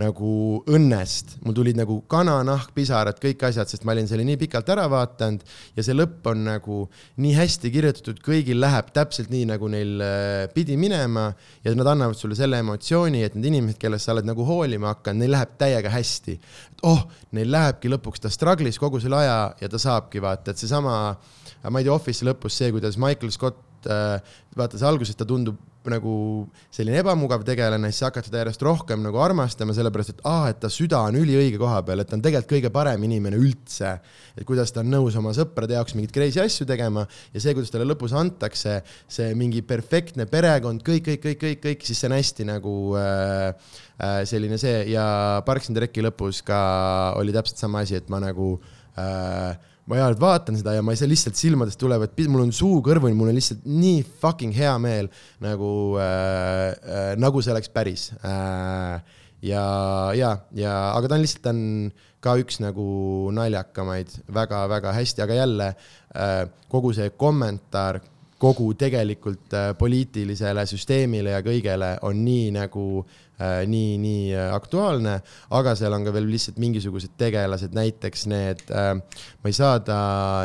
nagu 0.00 0.30
õnnest, 0.70 1.36
mul 1.44 1.54
tulid 1.56 1.78
nagu 1.78 1.98
kananahk, 2.10 2.72
pisarad, 2.76 3.18
kõik 3.22 3.44
asjad, 3.48 3.68
sest 3.70 3.84
ma 3.86 3.94
olin 3.94 4.08
selle 4.10 4.24
nii 4.26 4.38
pikalt 4.40 4.72
ära 4.72 4.86
vaadanud 4.90 5.44
ja 5.76 5.84
see 5.84 5.96
lõpp 5.96 6.26
on 6.32 6.44
nagu 6.46 6.80
nii 7.20 7.34
hästi 7.36 7.72
kirjutatud, 7.74 8.20
kõigil 8.24 8.60
läheb 8.62 8.90
täpselt 8.96 9.32
nii, 9.32 9.46
nagu 9.52 9.70
neil 9.72 10.04
äh, 10.04 10.44
pidi 10.54 10.78
minema 10.80 11.28
ja 11.64 11.74
nad 11.76 11.92
annavad 11.94 12.18
sulle 12.18 12.38
selle 12.38 12.60
emotsiooni, 12.64 13.24
et 13.26 13.38
need 13.38 13.50
inimesed, 13.52 13.80
kellest 13.80 14.08
sa 14.08 14.16
oled 14.16 14.28
nagu 14.28 14.46
hoolima 14.48 14.94
hakanud, 14.94 15.24
neil 15.24 15.34
läheb 15.36 15.56
täiega 15.60 15.94
hästi. 15.94 16.38
oh, 16.88 17.06
neil 17.36 17.50
lähebki 17.52 17.90
lõpuks, 17.92 18.24
ta 18.24 18.32
struggle'is 18.32 18.80
kogu 18.80 19.00
selle 19.02 19.20
aja 19.20 19.40
ja 19.60 19.68
ta 19.68 19.80
saabki 19.80 20.22
vaata, 20.22 20.54
et 20.54 20.62
seesama, 20.62 20.94
ma 21.68 21.82
ei 21.82 21.88
tea, 21.88 21.96
Office'i 21.96 22.28
lõpus 22.30 22.56
see, 22.56 22.72
kuidas 22.74 22.96
Michael 23.00 23.34
Scott 23.34 23.69
äh, 23.88 24.36
vaata, 24.56 24.78
see 24.78 24.88
alguses 24.88 25.16
ta 25.16 25.28
tundub 25.28 25.58
nagu 25.88 26.12
selline 26.68 26.98
ebamugav 27.00 27.40
tegelane, 27.46 27.88
siis 27.88 28.02
sa 28.02 28.08
hakkad 28.10 28.26
teda 28.26 28.42
järjest 28.42 28.62
rohkem 28.66 29.00
nagu 29.00 29.20
armastama, 29.22 29.72
sellepärast 29.76 30.12
et 30.12 30.18
aa 30.28 30.42
ah,, 30.42 30.48
et 30.52 30.58
ta 30.60 30.68
süda 30.72 31.00
on 31.08 31.16
üliõige 31.16 31.56
koha 31.60 31.78
peal, 31.86 32.02
et 32.02 32.10
ta 32.10 32.18
on 32.18 32.24
tegelikult 32.24 32.52
kõige 32.52 32.70
parem 32.74 33.06
inimene 33.08 33.38
üldse. 33.40 33.94
et 34.36 34.44
kuidas 34.44 34.74
ta 34.74 34.82
on 34.84 34.90
nõus 34.92 35.16
oma 35.16 35.32
sõprade 35.36 35.78
jaoks 35.78 35.96
mingeid 35.96 36.12
crazy 36.12 36.42
asju 36.42 36.66
tegema 36.68 37.06
ja 37.32 37.40
see, 37.40 37.54
kuidas 37.56 37.72
talle 37.72 37.88
lõpus 37.88 38.12
antakse 38.16 38.80
see 39.08 39.32
mingi 39.38 39.62
perfektne 39.64 40.28
perekond, 40.28 40.84
kõik, 40.84 41.06
kõik, 41.08 41.24
kõik, 41.24 41.40
kõik, 41.46 41.62
kõik, 41.64 41.88
siis 41.88 42.00
see 42.00 42.10
on 42.10 42.16
hästi 42.18 42.48
nagu 42.50 42.76
äh, 43.00 43.72
äh, 43.96 44.20
selline 44.28 44.60
see 44.60 44.84
ja 44.92 45.40
Parks 45.46 45.72
and 45.72 45.80
Reci 45.80 46.04
lõpus 46.04 46.44
ka 46.44 46.60
oli 47.16 47.32
täpselt 47.32 47.62
sama 47.62 47.86
asi, 47.86 47.96
et 47.96 48.12
ma 48.12 48.20
nagu 48.20 48.52
äh, 49.00 49.56
ma 49.88 49.98
hea 49.98 50.10
vaatan 50.20 50.58
seda 50.60 50.74
ja 50.76 50.82
ma 50.84 50.94
ei 50.94 51.00
saa 51.00 51.10
lihtsalt 51.10 51.38
silmadest 51.38 51.80
tulevad, 51.80 52.12
mul 52.28 52.44
on 52.44 52.52
suu 52.54 52.80
kõrvuni, 52.84 53.16
mul 53.16 53.32
on 53.32 53.38
lihtsalt 53.38 53.64
nii 53.64 54.02
fucking 54.22 54.54
hea 54.56 54.74
meel 54.82 55.10
nagu 55.42 55.72
äh,, 56.00 56.68
äh, 56.74 57.08
nagu 57.20 57.42
see 57.42 57.54
oleks 57.54 57.72
päris 57.72 58.10
äh,. 58.20 59.00
ja, 59.46 59.64
ja, 60.16 60.36
ja, 60.56 60.76
aga 60.92 61.10
ta 61.10 61.18
on 61.18 61.24
lihtsalt, 61.24 61.44
ta 61.46 61.54
on 61.54 61.64
ka 62.20 62.36
üks 62.42 62.60
nagu 62.60 62.86
naljakamaid 63.32 64.12
väga-väga 64.28 64.92
hästi, 64.98 65.24
aga 65.24 65.40
jälle 65.40 65.68
äh, 65.72 66.44
kogu 66.68 66.92
see 66.96 67.10
kommentaar 67.16 68.02
kogu 68.40 68.70
tegelikult 68.78 69.52
äh, 69.56 69.72
poliitilisele 69.76 70.64
süsteemile 70.68 71.34
ja 71.34 71.42
kõigele 71.44 71.94
on 72.08 72.22
nii 72.24 72.52
nagu 72.56 72.84
äh, 73.02 73.29
nii, 73.70 73.96
nii 74.02 74.30
äh, 74.34 74.50
aktuaalne, 74.54 75.16
aga 75.56 75.74
seal 75.78 75.96
on 75.96 76.06
ka 76.06 76.14
veel 76.14 76.28
lihtsalt 76.30 76.60
mingisugused 76.62 77.16
tegelased, 77.20 77.74
näiteks 77.76 78.26
need, 78.30 78.64
ma 78.70 79.50
ei 79.50 79.56
saa 79.56 79.80
ta 79.84 80.00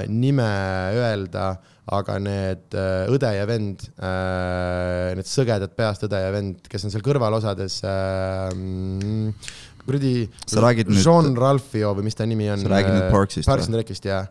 nime 0.10 0.50
öelda, 0.96 1.56
aga 1.96 2.18
need 2.18 2.74
õde 3.14 3.32
ja 3.36 3.44
vend, 3.46 3.84
need 5.20 5.30
sõgedad 5.30 5.76
peast 5.78 6.08
õde 6.08 6.22
ja 6.24 6.32
vend, 6.34 6.66
kes 6.72 6.88
on 6.88 6.94
seal 6.94 7.06
kõrvalosades 7.06 7.82
kuradi, 9.86 10.16
nüüd... 11.30 11.44
Ralphio 11.44 11.94
või 12.00 12.08
mis 12.08 12.18
ta 12.18 12.26
nimi 12.26 12.50
on? 12.50 12.66
sa 12.66 12.74
räägid 12.74 12.96
nüüd 12.96 13.14
Parksist? 13.14 13.50
Parks 13.50 13.70
and 13.70 13.78
Recist, 13.78 14.10
jaa 14.10 14.26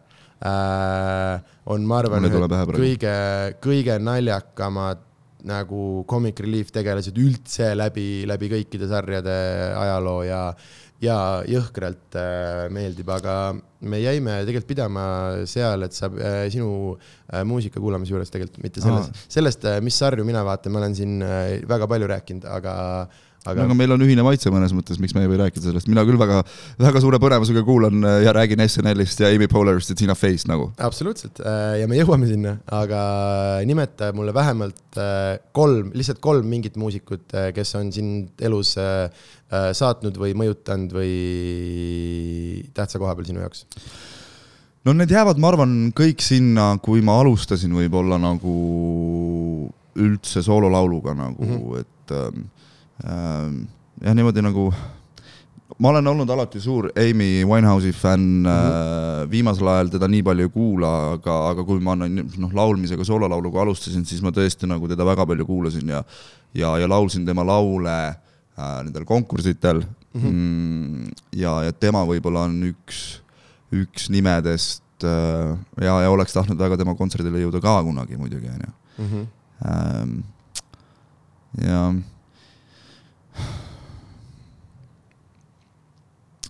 Äh, 0.45 1.41
on, 1.73 1.87
ma 1.89 2.03
arvan, 2.03 2.27
kõige, 2.75 3.13
kõige 3.65 3.95
naljakamad 4.03 5.01
nagu 5.49 6.05
comic 6.09 6.41
relief 6.41 6.73
tegelased 6.75 7.19
üldse 7.21 7.75
läbi, 7.77 8.25
läbi 8.29 8.49
kõikide 8.53 8.89
sarjade 8.89 9.35
ajaloo 9.77 10.23
ja, 10.25 10.41
ja 11.05 11.19
jõhkralt 11.49 12.17
äh, 12.19 12.65
meeldib, 12.73 13.11
aga 13.13 13.37
me 13.85 14.01
jäime 14.01 14.39
tegelikult 14.47 14.71
pidama 14.73 15.05
seal, 15.51 15.85
et 15.87 15.97
sa 15.97 16.09
äh, 16.09 16.47
sinu 16.53 16.71
äh, 16.95 17.45
muusika 17.49 17.83
kuulamise 17.83 18.15
juures 18.15 18.33
tegelikult 18.33 18.65
mitte 18.65 18.85
selles, 18.85 19.13
sellest 19.29 19.69
äh,, 19.69 19.81
mis 19.85 20.01
sarju 20.01 20.25
mina 20.27 20.45
vaatan, 20.47 20.73
ma 20.73 20.83
olen 20.83 20.97
siin 20.97 21.21
äh, 21.25 21.61
väga 21.69 21.91
palju 21.93 22.11
rääkinud, 22.15 22.49
aga 22.49 22.75
aga 23.45 23.67
no, 23.69 23.77
meil 23.77 23.93
on 23.93 24.03
ühine 24.05 24.25
maitse 24.25 24.51
mõnes 24.53 24.73
mõttes, 24.77 24.99
miks 25.03 25.15
me 25.17 25.25
ei 25.25 25.29
või 25.31 25.39
rääkida 25.43 25.67
sellest, 25.67 25.89
mina 25.91 26.05
küll 26.09 26.19
väga, 26.21 26.41
väga 26.81 27.03
suure 27.05 27.21
põnevusega 27.23 27.65
kuulan 27.67 28.07
äh, 28.09 28.23
ja 28.25 28.33
räägin 28.37 28.63
SNL-ist 28.65 29.21
ja 29.21 29.31
Amy 29.35 29.49
Poehlerist 29.51 29.93
ja 29.93 29.99
Tina 29.99 30.17
Fey'st 30.17 30.49
nagu. 30.51 30.71
absoluutselt 30.81 31.43
äh, 31.45 31.81
ja 31.83 31.91
me 31.91 31.99
jõuame 32.01 32.29
sinna, 32.31 32.57
aga 32.73 33.03
nimeta 33.69 34.11
mulle 34.17 34.35
vähemalt 34.37 35.01
äh, 35.01 35.37
kolm, 35.57 35.93
lihtsalt 35.97 36.23
kolm 36.25 36.49
mingit 36.49 36.79
muusikut, 36.81 37.29
kes 37.55 37.77
on 37.81 37.93
sind 37.95 38.45
elus 38.45 38.75
saatnud 39.55 40.17
või 40.19 40.33
mõjutanud 40.39 40.93
või 40.97 41.13
tähtsa 42.75 42.99
koha 42.99 43.15
peal 43.15 43.29
sinu 43.29 43.45
jaoks? 43.45 43.67
no 44.89 44.97
need 44.97 45.13
jäävad, 45.13 45.41
ma 45.41 45.53
arvan, 45.53 45.79
kõik 45.97 46.25
sinna, 46.25 46.73
kui 46.83 47.05
ma 47.05 47.21
alustasin 47.21 47.77
võib-olla 47.77 48.19
nagu 48.21 48.55
üldse 49.95 50.43
soololauluga 50.43 51.13
nagu 51.15 51.45
mm, 51.45 51.59
-hmm. 51.59 51.83
et 51.85 51.95
Ähm, 52.11 52.51
jah, 53.03 54.15
niimoodi 54.15 54.43
nagu 54.45 54.69
ma 55.79 55.91
olen 55.91 56.07
olnud 56.07 56.31
alati 56.31 56.61
suur 56.63 56.91
Amy 56.97 57.43
Winehouse'i 57.49 57.93
fänn 57.93 58.45
mm, 58.45 58.47
-hmm. 58.47 59.31
viimasel 59.31 59.69
ajal 59.69 59.91
teda 59.97 60.09
nii 60.09 60.23
palju 60.23 60.47
ei 60.47 60.53
kuula, 60.53 60.93
aga, 61.17 61.39
aga 61.51 61.65
kui 61.65 61.81
ma 61.81 61.97
noh, 61.97 62.53
laulmisega, 62.53 63.05
soololauluga 63.05 63.63
alustasin, 63.63 64.05
siis 64.05 64.23
ma 64.23 64.31
tõesti 64.31 64.69
nagu 64.71 64.89
teda 64.89 65.07
väga 65.07 65.27
palju 65.27 65.47
kuulasin 65.47 65.89
ja 65.89 66.05
ja, 66.55 66.79
ja 66.79 66.89
laulsin 66.89 67.27
tema 67.27 67.47
laule 67.47 68.09
äh, 68.09 68.79
nendel 68.85 69.05
konkursitel 69.05 69.83
mhm. 70.15 70.27
mm 70.27 71.05
-hmm. 71.05 71.13
ja, 71.33 71.63
ja 71.65 71.73
tema 71.73 72.05
võib-olla 72.07 72.47
on 72.47 72.63
üks, 72.71 73.21
üks 73.73 74.11
nimedest 74.11 75.05
äh, 75.05 75.59
ja, 75.81 76.01
ja 76.03 76.11
oleks 76.11 76.33
tahtnud 76.33 76.59
väga 76.59 76.77
tema 76.77 76.95
kontserdile 76.95 77.43
jõuda 77.43 77.61
ka 77.61 77.83
kunagi 77.83 78.17
muidugi, 78.17 78.49
onju. 78.49 78.73
Mhm. 78.99 79.27
Ähm, 79.65 80.19
ja 81.63 81.95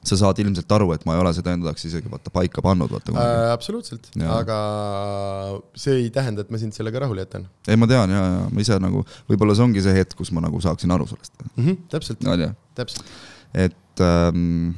sa 0.09 0.19
saad 0.21 0.41
ilmselt 0.43 0.71
aru, 0.77 0.91
et 0.97 1.05
ma 1.09 1.17
ei 1.17 1.23
ole 1.23 1.33
seda 1.37 1.55
enda 1.57 1.71
jaoks 1.71 1.87
isegi 1.89 2.11
vaata 2.13 2.33
paika 2.35 2.65
pannud, 2.65 2.93
vaata 2.95 3.15
äh,. 3.15 3.51
absoluutselt, 3.55 4.11
aga 4.37 4.59
see 5.79 5.99
ei 6.05 6.11
tähenda, 6.15 6.45
et 6.45 6.53
ma 6.55 6.61
sind 6.63 6.77
sellega 6.77 7.05
rahule 7.05 7.25
jätan. 7.27 7.47
ei, 7.69 7.79
ma 7.81 7.89
tean 7.91 8.15
ja, 8.15 8.25
ja 8.37 8.49
ma 8.51 8.65
ise 8.65 8.79
nagu, 8.83 9.05
võib-olla 9.31 9.57
see 9.57 9.67
ongi 9.69 9.85
see 9.85 9.97
hetk, 9.97 10.17
kus 10.19 10.33
ma 10.37 10.45
nagu 10.45 10.61
saaksin 10.65 10.95
aru 10.95 11.09
sellest 11.11 11.37
mm. 11.41 11.55
-hmm, 11.61 11.81
täpselt 11.95 12.27
no,, 12.27 12.37
täpselt. 12.79 13.15
et 13.67 14.05
ähm, 14.05 14.75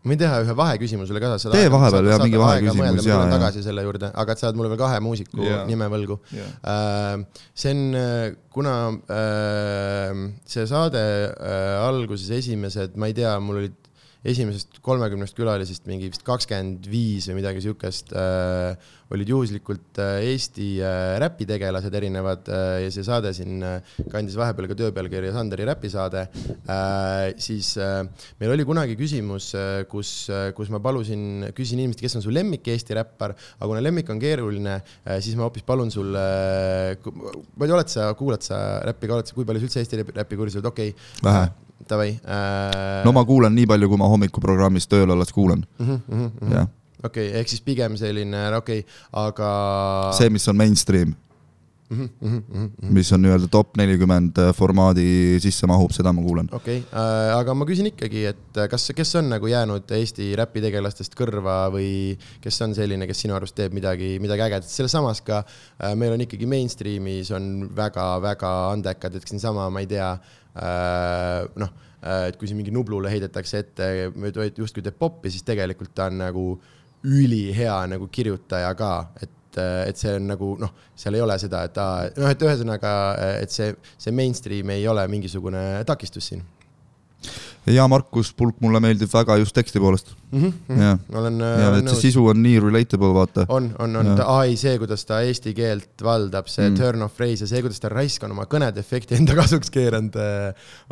ma 0.00 0.14
võin 0.14 0.20
teha 0.20 0.36
ühe 0.44 0.54
vaheküsimusele 0.56 1.20
ka. 1.20 1.34
tee 1.52 1.68
vahepeal 1.72 2.06
ja 2.08 2.18
mingi 2.22 2.40
vaheküsimus 2.40 3.08
ja, 3.08 3.18
ja. 3.20 3.32
tagasi 3.34 3.64
selle 3.64 3.84
juurde, 3.84 4.08
aga 4.22 4.32
et 4.32 4.40
sa 4.40 4.48
oled 4.48 4.60
mulle 4.60 4.70
veel 4.72 4.80
kahe 4.80 5.00
muusiku 5.04 5.42
yeah. 5.44 5.66
nime 5.68 5.88
võlgu 5.92 6.16
yeah.. 6.32 6.54
Uh, 6.64 7.44
see 7.52 7.74
on, 7.74 7.82
äh, 8.00 8.22
kuna 8.54 8.76
uh, 8.96 10.24
see 10.48 10.64
saade 10.70 11.04
alguses 11.84 12.32
esimesed, 12.40 12.96
ma 12.96 13.10
ei 13.10 13.16
tea, 13.20 13.34
mul 13.44 13.60
olid 13.64 13.76
esimesest 14.20 14.80
kolmekümnest 14.84 15.36
külalisest 15.36 15.86
mingi 15.88 16.10
vist 16.10 16.24
kakskümmend 16.26 16.84
viis 16.92 17.28
või 17.30 17.38
midagi 17.38 17.62
siukest 17.64 18.10
äh, 18.12 18.74
olid 19.10 19.30
juhuslikult 19.32 20.00
äh, 20.02 20.26
Eesti 20.28 20.66
äh, 20.84 21.14
räpitegelased 21.22 21.94
erinevad 21.96 22.50
äh, 22.52 22.82
ja 22.84 22.90
see 22.92 23.04
saade 23.06 23.32
siin 23.36 23.64
äh, 23.64 23.94
kandis 24.12 24.36
vahepeal 24.38 24.68
ka 24.70 24.76
tööpealkirja 24.82 25.32
Sanderi 25.34 25.64
räpisaade. 25.68 26.26
Äh,. 26.70 27.32
siis 27.40 27.72
äh, 27.80 28.02
meil 28.42 28.52
oli 28.52 28.66
kunagi 28.68 28.98
küsimus 29.00 29.54
äh,, 29.56 29.86
kus 29.90 30.12
äh,, 30.28 30.50
kus 30.56 30.68
ma 30.72 30.82
palusin, 30.84 31.48
küsisin 31.56 31.80
inimestelt, 31.80 32.04
kes 32.04 32.20
on 32.20 32.26
su 32.26 32.34
lemmik 32.34 32.68
Eesti 32.70 32.98
räppar, 33.00 33.34
aga 33.56 33.70
kuna 33.72 33.80
lemmik 33.84 34.12
on 34.12 34.20
keeruline 34.20 34.76
äh,, 34.76 35.16
siis 35.24 35.38
ma 35.38 35.48
hoopis 35.48 35.64
palun 35.64 35.90
sul 35.94 36.12
äh,, 36.12 36.92
ma 37.00 37.64
ei 37.64 37.72
tea, 37.72 37.80
oled 37.80 37.96
sa, 37.96 38.12
kuulad 38.20 38.44
sa 38.44 38.60
räppi 38.84 39.08
ka, 39.08 39.16
oled 39.16 39.32
sa, 39.32 39.38
kui 39.38 39.48
palju 39.48 39.64
sa 39.64 39.70
üldse 39.70 39.84
Eesti 39.86 40.04
räppi 40.12 40.40
oled, 40.44 40.60
okei. 40.60 40.92
Okay.. 40.92 41.24
vähe 41.24 41.69
davai 41.88 42.10
äh.... 42.24 43.04
no 43.04 43.14
ma 43.16 43.24
kuulan 43.28 43.54
nii 43.56 43.68
palju, 43.70 43.88
kui 43.92 44.00
ma 44.00 44.10
hommikuprogrammis 44.10 44.88
tööl 44.90 45.10
olles 45.16 45.32
kuulan 45.32 45.64
mm. 45.78 45.86
-hmm, 45.86 46.00
mm 46.08 46.28
-hmm. 46.28 46.68
okei 47.04 47.28
okay,, 47.28 47.40
ehk 47.40 47.48
siis 47.48 47.64
pigem 47.64 47.96
selline, 47.96 48.46
okei 48.56 48.84
okay,, 48.84 49.00
aga. 49.12 49.50
see, 50.18 50.30
mis 50.30 50.48
on 50.48 50.56
mainstream 50.56 51.16
Mm 51.90 52.08
-hmm. 52.18 52.70
mis 52.80 53.12
on 53.12 53.22
nii-öelda 53.22 53.48
top 53.50 53.76
nelikümmend 53.76 54.38
äh, 54.38 54.54
formaadi 54.54 55.38
sisse 55.42 55.66
mahub, 55.66 55.90
seda 55.90 56.12
ma 56.12 56.22
kuulan. 56.22 56.48
okei 56.52 56.78
okay. 56.78 57.00
äh,, 57.00 57.38
aga 57.38 57.54
ma 57.54 57.66
küsin 57.66 57.86
ikkagi, 57.86 58.26
et 58.26 58.56
äh, 58.56 58.68
kas, 58.68 58.92
kes 58.96 59.14
on 59.18 59.28
nagu 59.28 59.46
jäänud 59.46 59.90
Eesti 59.90 60.36
räpitegelastest 60.38 61.18
kõrva 61.18 61.66
või 61.74 62.14
kes 62.40 62.62
on 62.62 62.74
selline, 62.74 63.06
kes 63.10 63.24
sinu 63.26 63.34
arust 63.34 63.58
teeb 63.58 63.74
midagi, 63.74 64.18
midagi 64.22 64.46
ägedat, 64.46 64.70
selles 64.70 64.94
samas 64.94 65.20
ka 65.20 65.42
äh, 65.42 65.96
meil 65.98 66.14
on 66.14 66.22
ikkagi 66.22 66.46
mainstream'is 66.46 67.34
on 67.34 67.66
väga-väga 67.76 68.52
andekad, 68.70 69.18
et 69.18 69.26
siinsama, 69.26 69.66
ma 69.70 69.82
ei 69.82 69.90
tea 69.90 70.12
äh,, 70.12 70.39
noh 70.54 71.70
äh,, 72.02 72.28
et 72.30 72.38
kui 72.40 72.48
siin 72.48 72.58
mingi 72.58 72.72
Nublule 72.74 73.10
heidetakse 73.12 73.64
ette, 73.64 73.90
justkui 74.56 74.82
teeb 74.82 74.96
poppi, 74.98 75.30
siis 75.30 75.44
tegelikult 75.46 75.92
ta 75.94 76.08
on 76.10 76.16
nagu 76.22 76.46
ülihea 77.04 77.76
nagu 77.92 78.08
kirjutaja 78.12 78.72
ka, 78.76 78.94
et 79.22 79.36
et, 79.50 79.60
et 79.90 79.98
see 79.98 80.14
on 80.14 80.28
nagu 80.30 80.52
noh, 80.60 80.72
seal 80.98 81.16
ei 81.18 81.24
ole 81.24 81.36
seda, 81.42 81.64
et 81.66 81.78
aa, 81.80 82.06
noh, 82.16 82.30
et 82.30 82.44
ühesõnaga, 82.46 82.92
et 83.42 83.50
see, 83.50 83.72
see 83.98 84.14
mainstream 84.14 84.70
ei 84.74 84.86
ole 84.88 85.06
mingisugune 85.10 85.82
takistus 85.88 86.30
siin 86.30 86.44
ja 87.68 87.84
Markus 87.88 88.30
Pulk 88.36 88.60
mulle 88.64 88.80
meeldib 88.80 89.10
väga 89.12 89.36
just 89.40 89.52
teksti 89.56 89.80
poolest 89.82 90.14
mm. 90.30 90.52
-hmm. 90.68 90.80
ja, 90.80 90.92
olen, 91.18 91.40
ja 91.40 91.68
olen 91.68 91.82
et 91.84 91.92
see 91.92 92.06
sisu 92.08 92.24
on 92.32 92.40
nii 92.42 92.60
relatable, 92.60 93.12
vaata. 93.14 93.44
on, 93.48 93.70
on, 93.78 93.96
on, 94.00 94.12
ai, 94.24 94.56
see, 94.56 94.78
kuidas 94.80 95.04
ta 95.04 95.20
eesti 95.20 95.52
keelt 95.54 96.04
valdab, 96.04 96.48
see 96.48 96.70
mm. 96.70 96.78
turn 96.78 97.02
of 97.02 97.12
phrase 97.16 97.44
ja 97.44 97.50
see, 97.50 97.60
kuidas 97.60 97.80
ta 97.80 97.90
raisk 97.92 98.24
on 98.24 98.32
oma 98.36 98.46
kõnede 98.50 98.80
efekti 98.80 99.18
enda 99.18 99.36
kasuks 99.40 99.70
keeranud, 99.74 100.16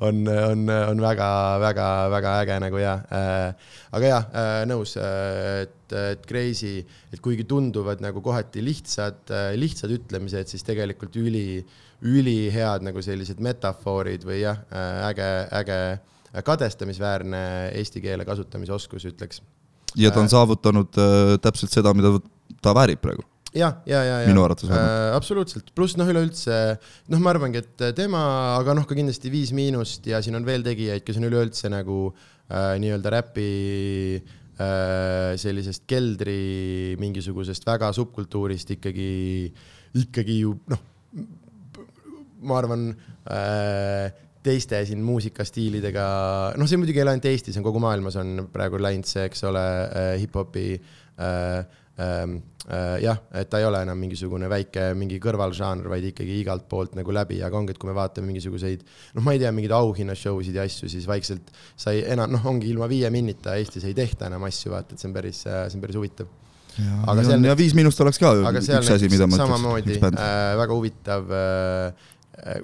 on, 0.04 0.22
on, 0.28 0.68
on 0.68 1.02
väga-väga-väga 1.06 2.36
äge 2.42 2.60
nagu 2.66 2.82
ja 2.82 2.98
äh,. 3.08 3.72
aga 3.92 4.20
äh,, 4.20 4.62
nõus, 4.68 4.96
et, 5.00 5.96
et 5.96 6.28
crazy, 6.28 6.84
et 7.12 7.24
kuigi 7.24 7.48
tunduvad 7.48 8.04
nagu 8.04 8.20
kohati 8.20 8.60
lihtsad, 8.64 9.24
lihtsad 9.56 9.94
ütlemised, 9.96 10.52
siis 10.52 10.66
tegelikult 10.68 11.16
üli, 11.16 11.64
ülihead 12.04 12.84
nagu 12.84 13.00
sellised 13.02 13.40
metafoorid 13.40 14.28
või 14.28 14.42
jah, 14.44 14.60
äge, 15.08 15.32
äge 15.62 15.80
kadestamisväärne 16.44 17.42
eesti 17.78 18.02
keele 18.04 18.26
kasutamise 18.28 18.74
oskus, 18.76 19.06
ütleks. 19.08 19.42
ja 19.96 20.12
ta 20.12 20.22
on 20.22 20.28
äh, 20.28 20.34
saavutanud 20.34 21.00
äh, 21.00 21.34
täpselt 21.42 21.74
seda, 21.74 21.94
mida 21.96 22.16
ta 22.62 22.74
väärib 22.76 23.02
praegu 23.04 23.24
ja, 23.54 23.70
ja, 23.88 24.02
ja, 24.04 24.16
ja. 24.22 24.28
minu 24.28 24.44
arvates 24.44 24.68
vähemalt 24.68 24.90
äh,. 24.90 25.16
absoluutselt, 25.16 25.70
pluss 25.76 25.96
noh, 25.98 26.08
üleüldse 26.10 26.58
noh, 27.08 27.22
ma 27.22 27.32
arvangi, 27.32 27.62
et 27.62 27.86
tema, 27.96 28.20
aga 28.58 28.76
noh, 28.76 28.86
ka 28.88 28.96
kindlasti 28.98 29.32
Viis 29.32 29.54
Miinust 29.56 30.06
ja 30.08 30.20
siin 30.24 30.36
on 30.38 30.46
veel 30.48 30.66
tegijaid, 30.66 31.04
kes 31.06 31.20
on 31.20 31.28
üleüldse 31.30 31.70
nagu 31.72 32.00
äh, 32.10 32.76
nii-öelda 32.82 33.14
räpi 33.16 33.48
äh, 34.20 35.32
sellisest 35.40 35.86
keldri 35.88 36.94
mingisugusest 37.00 37.66
väga 37.68 37.90
subkultuurist 37.96 38.76
ikkagi, 38.76 39.10
ikkagi 40.04 40.40
ju 40.42 40.54
noh, 40.68 40.84
ma 42.48 42.60
arvan 42.60 42.90
äh, 43.32 44.12
teiste 44.48 44.80
siin 44.88 45.02
muusikastiilidega, 45.06 46.04
noh, 46.58 46.68
see 46.68 46.80
muidugi 46.80 47.00
ei 47.00 47.06
ole 47.06 47.16
ainult 47.16 47.28
Eestis, 47.30 47.58
on 47.60 47.66
kogu 47.66 47.82
maailmas 47.82 48.18
on 48.20 48.48
praegu 48.52 48.80
läinud 48.82 49.08
see, 49.08 49.26
eks 49.28 49.44
ole 49.48 49.64
äh,, 49.64 50.14
hip-hopi 50.22 50.64
äh, 50.78 51.60
ähm, 51.98 52.38
äh, 52.70 52.96
jah, 53.04 53.20
et 53.36 53.50
ta 53.50 53.60
ei 53.60 53.66
ole 53.68 53.82
enam 53.84 54.00
mingisugune 54.00 54.48
väike 54.50 54.90
mingi 54.98 55.20
kõrvalžanr, 55.22 55.88
vaid 55.90 56.08
ikkagi 56.10 56.40
igalt 56.42 56.68
poolt 56.70 56.96
nagu 56.98 57.14
läbi, 57.14 57.40
aga 57.44 57.60
ongi, 57.60 57.74
et 57.74 57.80
kui 57.82 57.90
me 57.90 57.96
vaatame 57.98 58.30
mingisuguseid, 58.32 58.84
noh, 59.18 59.24
ma 59.26 59.36
ei 59.36 59.42
tea, 59.42 59.52
mingeid 59.54 59.74
auhinnashow 59.76 60.40
sid 60.46 60.58
ja 60.58 60.66
asju, 60.68 60.90
siis 60.92 61.08
vaikselt 61.10 61.52
sai 61.76 62.02
enam, 62.06 62.32
noh, 62.34 62.44
ongi 62.48 62.70
ilma 62.72 62.90
Viie 62.90 63.10
Minnita 63.14 63.58
Eestis 63.58 63.86
ei 63.88 63.96
tehta 63.98 64.30
enam 64.30 64.46
asju, 64.48 64.72
vaata, 64.74 64.94
et 64.94 65.02
see 65.02 65.10
on 65.10 65.16
päris, 65.16 65.44
see 65.46 65.78
on 65.78 65.84
päris 65.84 66.00
huvitav. 66.00 66.30
Ja, 66.78 66.96
aga 67.10 67.24
seal 67.26 67.42
ja 67.42 67.56
Viis 67.58 67.74
Miinust 67.74 67.98
oleks 68.04 68.20
ka 68.22 68.36
üks 68.38 68.68
asi, 68.70 69.08
mida 69.10 69.26
ma 69.26 69.34
ütleks. 69.34 69.42
samamoodi 69.42 69.96
äh, 69.98 70.52
väga 70.60 70.76
huvitav 70.76 71.32
äh, 71.34 72.10
äh 72.38 72.60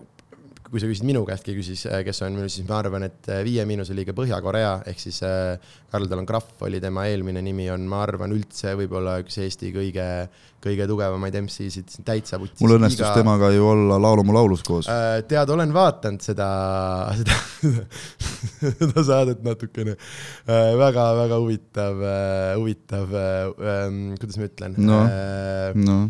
kui 0.74 0.82
sa 0.82 0.88
küsid 0.90 1.06
minu 1.06 1.20
käest, 1.22 1.44
keegi 1.46 1.62
küsis, 1.62 1.84
äh, 1.86 2.00
kes 2.02 2.18
on 2.26 2.34
minu, 2.34 2.48
siis 2.50 2.66
ma 2.66 2.80
arvan, 2.80 3.06
et 3.06 3.28
äh, 3.30 3.44
Viie 3.46 3.62
Miinuse 3.68 3.94
liige 3.94 4.10
Põhja-Korea 4.16 4.80
ehk 4.90 4.98
siis 4.98 5.20
äh, 5.22 5.54
Karl 5.92 6.08
Talon 6.10 6.26
Krahv 6.26 6.64
oli 6.66 6.80
tema 6.82 7.04
eelmine 7.06 7.42
nimi, 7.46 7.68
on, 7.70 7.84
ma 7.86 8.00
arvan, 8.02 8.34
üldse 8.34 8.72
võib-olla 8.80 9.20
üks 9.22 9.38
Eesti 9.44 9.70
kõige, 9.74 10.06
kõige 10.64 10.88
tugevamaid 10.90 11.38
MC-sid, 11.44 11.94
täitsa 12.02 12.40
vutis. 12.42 12.58
mul 12.64 12.74
õnnestus 12.80 13.04
iga... 13.04 13.12
temaga 13.20 13.52
ju 13.54 13.68
olla 13.70 14.00
Laulu 14.02 14.26
mu 14.26 14.34
laulus 14.34 14.66
koos. 14.66 14.90
tead, 15.30 15.54
olen 15.54 15.70
vaadanud 15.76 16.26
seda, 16.26 16.48
seda, 17.20 17.38
seda 18.80 19.06
saadet 19.12 19.46
natukene 19.46 19.94
väga,. 19.94 20.74
väga-väga 20.82 21.40
huvitav, 21.44 22.04
huvitav, 22.58 23.16
ähm, 23.22 24.04
kuidas 24.18 24.42
ma 24.42 24.50
ütlen 24.50 24.78
no,. 24.82 25.00
No 25.84 26.02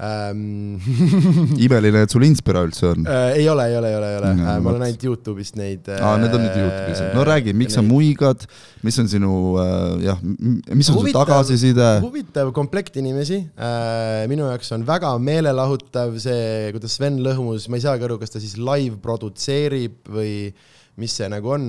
ähm, 0.00 0.76
imeline, 1.66 2.02
et 2.04 2.12
sul 2.12 2.24
Inspira 2.26 2.60
üldse 2.66 2.90
on. 2.92 3.06
äh, 3.08 3.38
ei 3.40 3.46
ole, 3.48 3.64
ei 3.70 3.76
ole, 3.78 3.88
ei 3.92 3.96
ole, 3.96 4.10
ei 4.12 4.18
ole 4.20 4.32
No, 4.36 4.44
äh,, 4.50 4.58
ma 4.60 4.70
olen 4.74 4.84
ainult 4.88 5.04
Youtube'ist 5.08 5.56
neid 5.56 5.88
äh, 5.88 6.02
aa, 6.04 6.18
need 6.20 6.34
on 6.36 6.44
nüüd 6.44 6.58
Youtube'is. 6.60 7.02
no 7.16 7.24
räägi, 7.28 7.54
miks 7.56 7.76
sa 7.78 7.84
muigad, 7.86 8.44
mis 8.84 8.98
on 9.02 9.08
sinu 9.12 9.30
äh, 9.62 10.04
jah, 10.04 10.20
mis 10.22 10.90
on 10.90 10.92
su 10.92 10.98
Huvitav- 11.00 11.24
tagasiside? 11.30 11.88
huvitav 12.04 12.52
komplekt 12.56 12.98
inimesi 13.00 13.40
äh,, 13.56 14.26
minu 14.30 14.50
jaoks 14.50 14.72
on 14.76 14.84
väga 14.88 15.14
meelelahutav 15.22 16.16
see, 16.22 16.72
kuidas 16.76 16.98
Sven 17.00 17.20
Lõhmus, 17.24 17.68
ma 17.72 17.80
ei 17.80 17.86
saagi 17.86 18.04
aru, 18.08 18.18
kas 18.20 18.34
ta 18.36 18.42
siis 18.42 18.58
live 18.60 19.00
produtseerib 19.04 20.10
või 20.12 20.50
mis 20.96 21.12
see 21.12 21.26
nagu 21.28 21.50
on, 21.52 21.64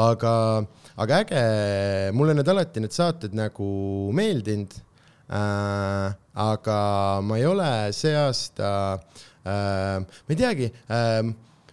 aga, 0.00 0.30
aga 1.04 1.18
äge, 1.24 1.40
mulle 2.16 2.32
need 2.38 2.48
alati 2.48 2.80
need 2.80 2.94
saated 2.96 3.34
nagu 3.36 3.66
meeldinud 4.16 4.72
äh,. 5.30 6.16
aga 6.40 6.80
ma 7.26 7.38
ei 7.38 7.46
ole 7.46 7.70
see 7.96 8.14
aasta 8.16 8.72
äh,, 9.44 10.00
ma 10.02 10.34
ei 10.34 10.38
teagi 10.38 10.70
äh, 10.90 11.30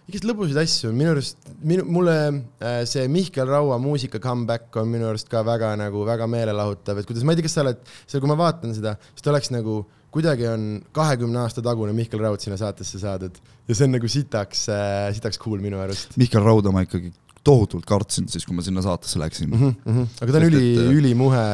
igast 0.08 0.24
lõbusaid 0.24 0.62
asju, 0.62 0.90
minu 0.96 1.12
arust, 1.12 1.50
minu, 1.60 1.84
mulle 1.84 2.16
äh, 2.64 2.80
see 2.88 3.04
Mihkel 3.12 3.48
Raua 3.50 3.76
muusika 3.82 4.20
comeback 4.24 4.76
on 4.80 4.88
minu 4.92 5.10
arust 5.10 5.28
ka 5.28 5.42
väga 5.44 5.74
nagu 5.80 6.04
väga 6.08 6.28
meelelahutav, 6.30 7.02
et 7.02 7.08
kuidas, 7.08 7.26
ma 7.28 7.34
ei 7.34 7.40
tea, 7.40 7.48
kas 7.48 7.58
sa 7.58 7.64
oled, 7.66 7.82
seal 8.08 8.24
kui 8.24 8.30
ma 8.30 8.38
vaatan 8.40 8.72
seda, 8.76 8.96
siis 9.12 9.26
ta 9.26 9.34
oleks 9.34 9.52
nagu 9.52 9.82
kuidagi 10.14 10.46
on 10.48 10.62
kahekümne 10.96 11.42
aasta 11.42 11.60
tagune 11.64 11.92
Mihkel 11.96 12.22
Raud 12.24 12.40
sinna 12.40 12.56
saatesse 12.56 13.00
saadud. 13.02 13.36
Ja 13.68 13.76
see 13.76 13.84
on 13.84 13.92
nagu 13.98 14.08
sitaks 14.08 14.64
äh,, 14.72 15.10
sitaks 15.16 15.40
cool 15.42 15.60
minu 15.60 15.82
arust. 15.82 16.16
Mihkel 16.16 16.44
Rauda 16.44 16.72
ma 16.72 16.86
ikkagi 16.86 17.12
tohutult 17.44 17.86
kartsin 17.88 18.28
siis, 18.28 18.44
kui 18.46 18.56
ma 18.56 18.62
sinna 18.64 18.82
saatesse 18.84 19.18
läksin 19.20 19.48
mm. 19.50 19.58
-hmm, 19.58 19.74
mm 19.84 19.96
-hmm. 19.96 20.22
aga 20.22 20.32
ta 20.32 20.38
on 20.38 20.44
üli 20.50 20.66
äh, 20.78 20.92
ülimuhe. 20.98 21.44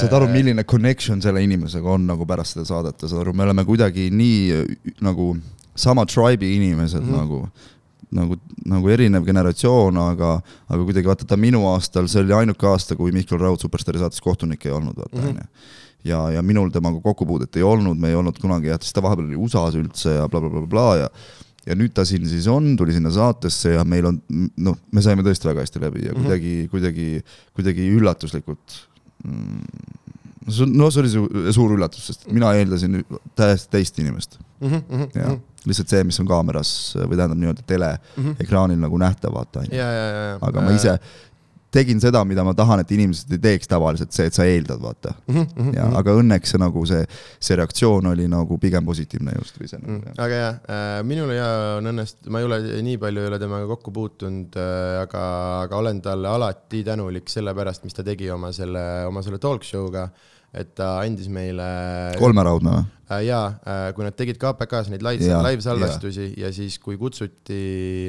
saad 0.00 0.12
aru, 0.12 0.28
milline 0.28 0.64
connection 0.64 1.22
selle 1.22 1.42
inimesega 1.42 1.90
on 1.90 2.06
nagu 2.06 2.26
pärast 2.26 2.56
seda 2.56 2.64
saadet 2.64 3.02
ja 3.02 3.08
saad 3.08 3.20
aru, 3.20 3.32
me 3.32 3.42
oleme 3.48 3.64
kuidagi 3.64 4.10
nii 4.10 4.52
äh, 4.52 4.94
nagu 5.00 5.36
sama 5.76 6.04
tribe'i 6.04 6.56
inimesed 6.56 7.02
mm. 7.02 7.08
-hmm. 7.08 7.16
nagu, 7.16 7.48
nagu, 8.10 8.36
nagu 8.64 8.88
erinev 8.88 9.24
generatsioon, 9.24 9.96
aga, 9.96 10.40
aga 10.68 10.84
kuidagi 10.84 11.06
vaata, 11.06 11.24
ta 11.24 11.36
minu 11.36 11.66
aastal, 11.72 12.08
see 12.08 12.22
oli 12.22 12.32
ainuke 12.32 12.66
aasta, 12.66 12.96
kui 12.96 13.12
Mihkel 13.12 13.38
Raud 13.38 13.60
Superstaari 13.60 13.98
saates 13.98 14.20
kohtunik 14.20 14.66
ei 14.66 14.72
olnud, 14.72 14.96
vaata 14.96 15.16
Mhm. 15.16 15.28
onju. 15.28 15.46
ja, 16.04 16.30
ja 16.30 16.42
minul 16.42 16.70
temaga 16.70 17.00
kokkupuudet 17.00 17.56
ei 17.56 17.62
olnud, 17.62 17.98
me 17.98 18.08
ei 18.08 18.14
olnud 18.14 18.38
kunagi 18.40 18.66
jah, 18.66 18.78
siis 18.80 18.92
ta 18.92 19.02
vahepeal 19.02 19.26
oli 19.26 19.36
USA-s 19.36 19.76
üldse 19.76 20.14
ja 20.14 20.28
blablabla 20.28 20.66
bla, 20.66 20.66
bla, 20.66 20.96
bla, 20.96 20.96
ja 20.96 21.08
ja 21.66 21.74
nüüd 21.76 21.92
ta 21.94 22.04
siin 22.08 22.24
siis 22.28 22.46
on, 22.48 22.72
tuli 22.76 22.92
sinna 22.96 23.10
saatesse 23.12 23.74
ja 23.76 23.84
meil 23.84 24.06
on 24.08 24.20
noh, 24.56 24.78
me 24.92 25.02
saime 25.04 25.22
tõesti 25.26 25.50
väga 25.50 25.60
hästi 25.66 25.82
läbi 25.82 26.06
ja 26.06 26.12
Mhm. 26.14 26.22
kuidagi, 26.22 26.54
kuidagi, 26.72 27.08
kuidagi 27.56 27.88
üllatuslikult 27.98 28.78
mm, 29.24 29.60
see 30.50 30.64
on- 30.64 30.72
no 30.80 30.88
see 30.90 31.02
oli 31.02 31.10
su- 31.12 31.52
suur 31.52 31.74
üllatus, 31.76 32.06
sest 32.10 32.26
mina 32.32 32.52
eeldasin 32.56 33.02
täiesti 33.36 33.68
teist 33.76 33.98
inimest 34.00 34.38
mm. 34.60 34.68
-hmm, 34.72 35.08
ja 35.14 35.36
lihtsalt 35.68 35.88
see, 35.92 36.04
mis 36.08 36.18
on 36.22 36.26
kaameras 36.26 36.70
või 36.96 37.16
tähendab 37.20 37.36
nii-öelda 37.38 37.62
teleekraanil 37.68 38.76
Mhm. 38.78 38.84
nagu 38.86 38.98
nähtav, 38.98 39.34
vaata 39.36 39.62
ja, 39.70 39.90
ja. 39.92 40.38
aga 40.40 40.60
ma 40.64 40.70
ise 40.72 40.96
tegin 41.70 42.00
seda, 42.02 42.22
mida 42.26 42.42
ma 42.46 42.54
tahan, 42.56 42.82
et 42.82 42.92
inimesed 42.94 43.30
ei 43.36 43.42
teeks 43.42 43.70
tavaliselt, 43.70 44.12
see, 44.14 44.26
et 44.30 44.36
sa 44.36 44.46
eeldad, 44.48 44.80
vaata. 44.82 45.14
Mhm, 45.30 45.70
ja, 45.76 45.86
aga 46.00 46.14
õnneks 46.18 46.54
see 46.54 46.60
nagu 46.62 46.82
see, 46.88 47.04
see 47.38 47.58
reaktsioon 47.60 48.10
oli 48.10 48.26
nagu 48.30 48.58
pigem 48.62 48.86
positiivne 48.86 49.36
just 49.38 49.60
või 49.60 49.70
see 49.70 49.78
Mm, 49.80 50.12
aga 50.20 50.36
jah 50.36 50.56
äh,, 50.68 50.98
minul 51.06 51.30
ja 51.32 51.46
on 51.78 51.88
õnnestunud, 51.88 52.28
ma 52.34 52.40
ei 52.42 52.46
ole 52.46 52.58
nii 52.84 52.98
palju 53.00 53.22
ei 53.22 53.28
ole 53.30 53.38
temaga 53.40 53.68
kokku 53.70 53.94
puutunud 53.96 54.58
äh,, 54.60 54.98
aga, 55.00 55.22
aga 55.64 55.78
olen 55.78 56.02
talle 56.04 56.28
alati 56.28 56.82
tänulik 56.84 57.30
selle 57.32 57.54
pärast, 57.56 57.86
mis 57.86 57.96
ta 57.96 58.04
tegi 58.06 58.28
oma 58.34 58.52
selle, 58.52 58.82
oma 59.08 59.22
selle 59.24 59.40
talk 59.40 59.64
show'ga. 59.64 60.08
Et 60.50 60.72
ta 60.74 60.96
andis 61.04 61.28
meile. 61.30 61.66
kolmeraudne 62.18 62.72
või? 62.74 62.86
äh,. 63.10 63.20
jaa 63.28 63.44
äh,, 63.62 63.82
kui 63.94 64.06
nad 64.06 64.16
tegid 64.18 64.38
KPK-s 64.40 64.90
neid 64.90 65.04
live, 65.06 65.28
live 65.46 65.62
salvestusi 65.62 66.26
ja. 66.26 66.46
ja 66.46 66.50
siis, 66.54 66.78
kui 66.82 66.98
kutsuti 66.98 67.60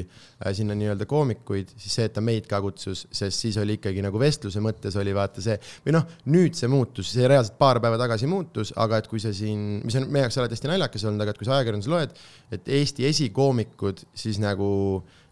äh, 0.02 0.50
sinna 0.56 0.74
nii-öelda 0.78 1.06
koomikuid, 1.10 1.70
siis 1.76 1.98
see, 1.98 2.08
et 2.10 2.16
ta 2.16 2.24
meid 2.24 2.48
ka 2.50 2.58
kutsus, 2.64 3.04
sest 3.14 3.46
siis 3.46 3.58
oli 3.62 3.78
ikkagi 3.78 4.02
nagu 4.04 4.18
vestluse 4.22 4.62
mõttes 4.64 4.98
oli 4.98 5.14
vaata 5.14 5.44
see 5.44 5.58
või 5.86 5.96
noh, 5.98 6.06
nüüd 6.34 6.58
see 6.58 6.70
muutus, 6.72 7.12
see 7.14 7.30
reaalselt 7.30 7.58
paar 7.62 7.82
päeva 7.84 8.00
tagasi 8.00 8.30
muutus, 8.30 8.74
aga 8.82 9.02
et 9.02 9.10
kui 9.10 9.22
sa 9.22 9.34
siin, 9.36 9.80
mis 9.86 9.98
on 10.00 10.10
meie 10.10 10.26
jaoks 10.26 10.42
alati 10.42 10.58
hästi 10.58 10.72
naljakas 10.72 11.06
olnud, 11.08 11.22
aga 11.22 11.34
et 11.34 11.42
kui 11.42 11.48
sa 11.48 11.58
ajakirjanduses 11.60 11.94
loed, 11.94 12.22
et 12.58 12.72
Eesti 12.82 13.06
esikoomikud, 13.06 14.02
siis 14.18 14.42
nagu 14.42 14.66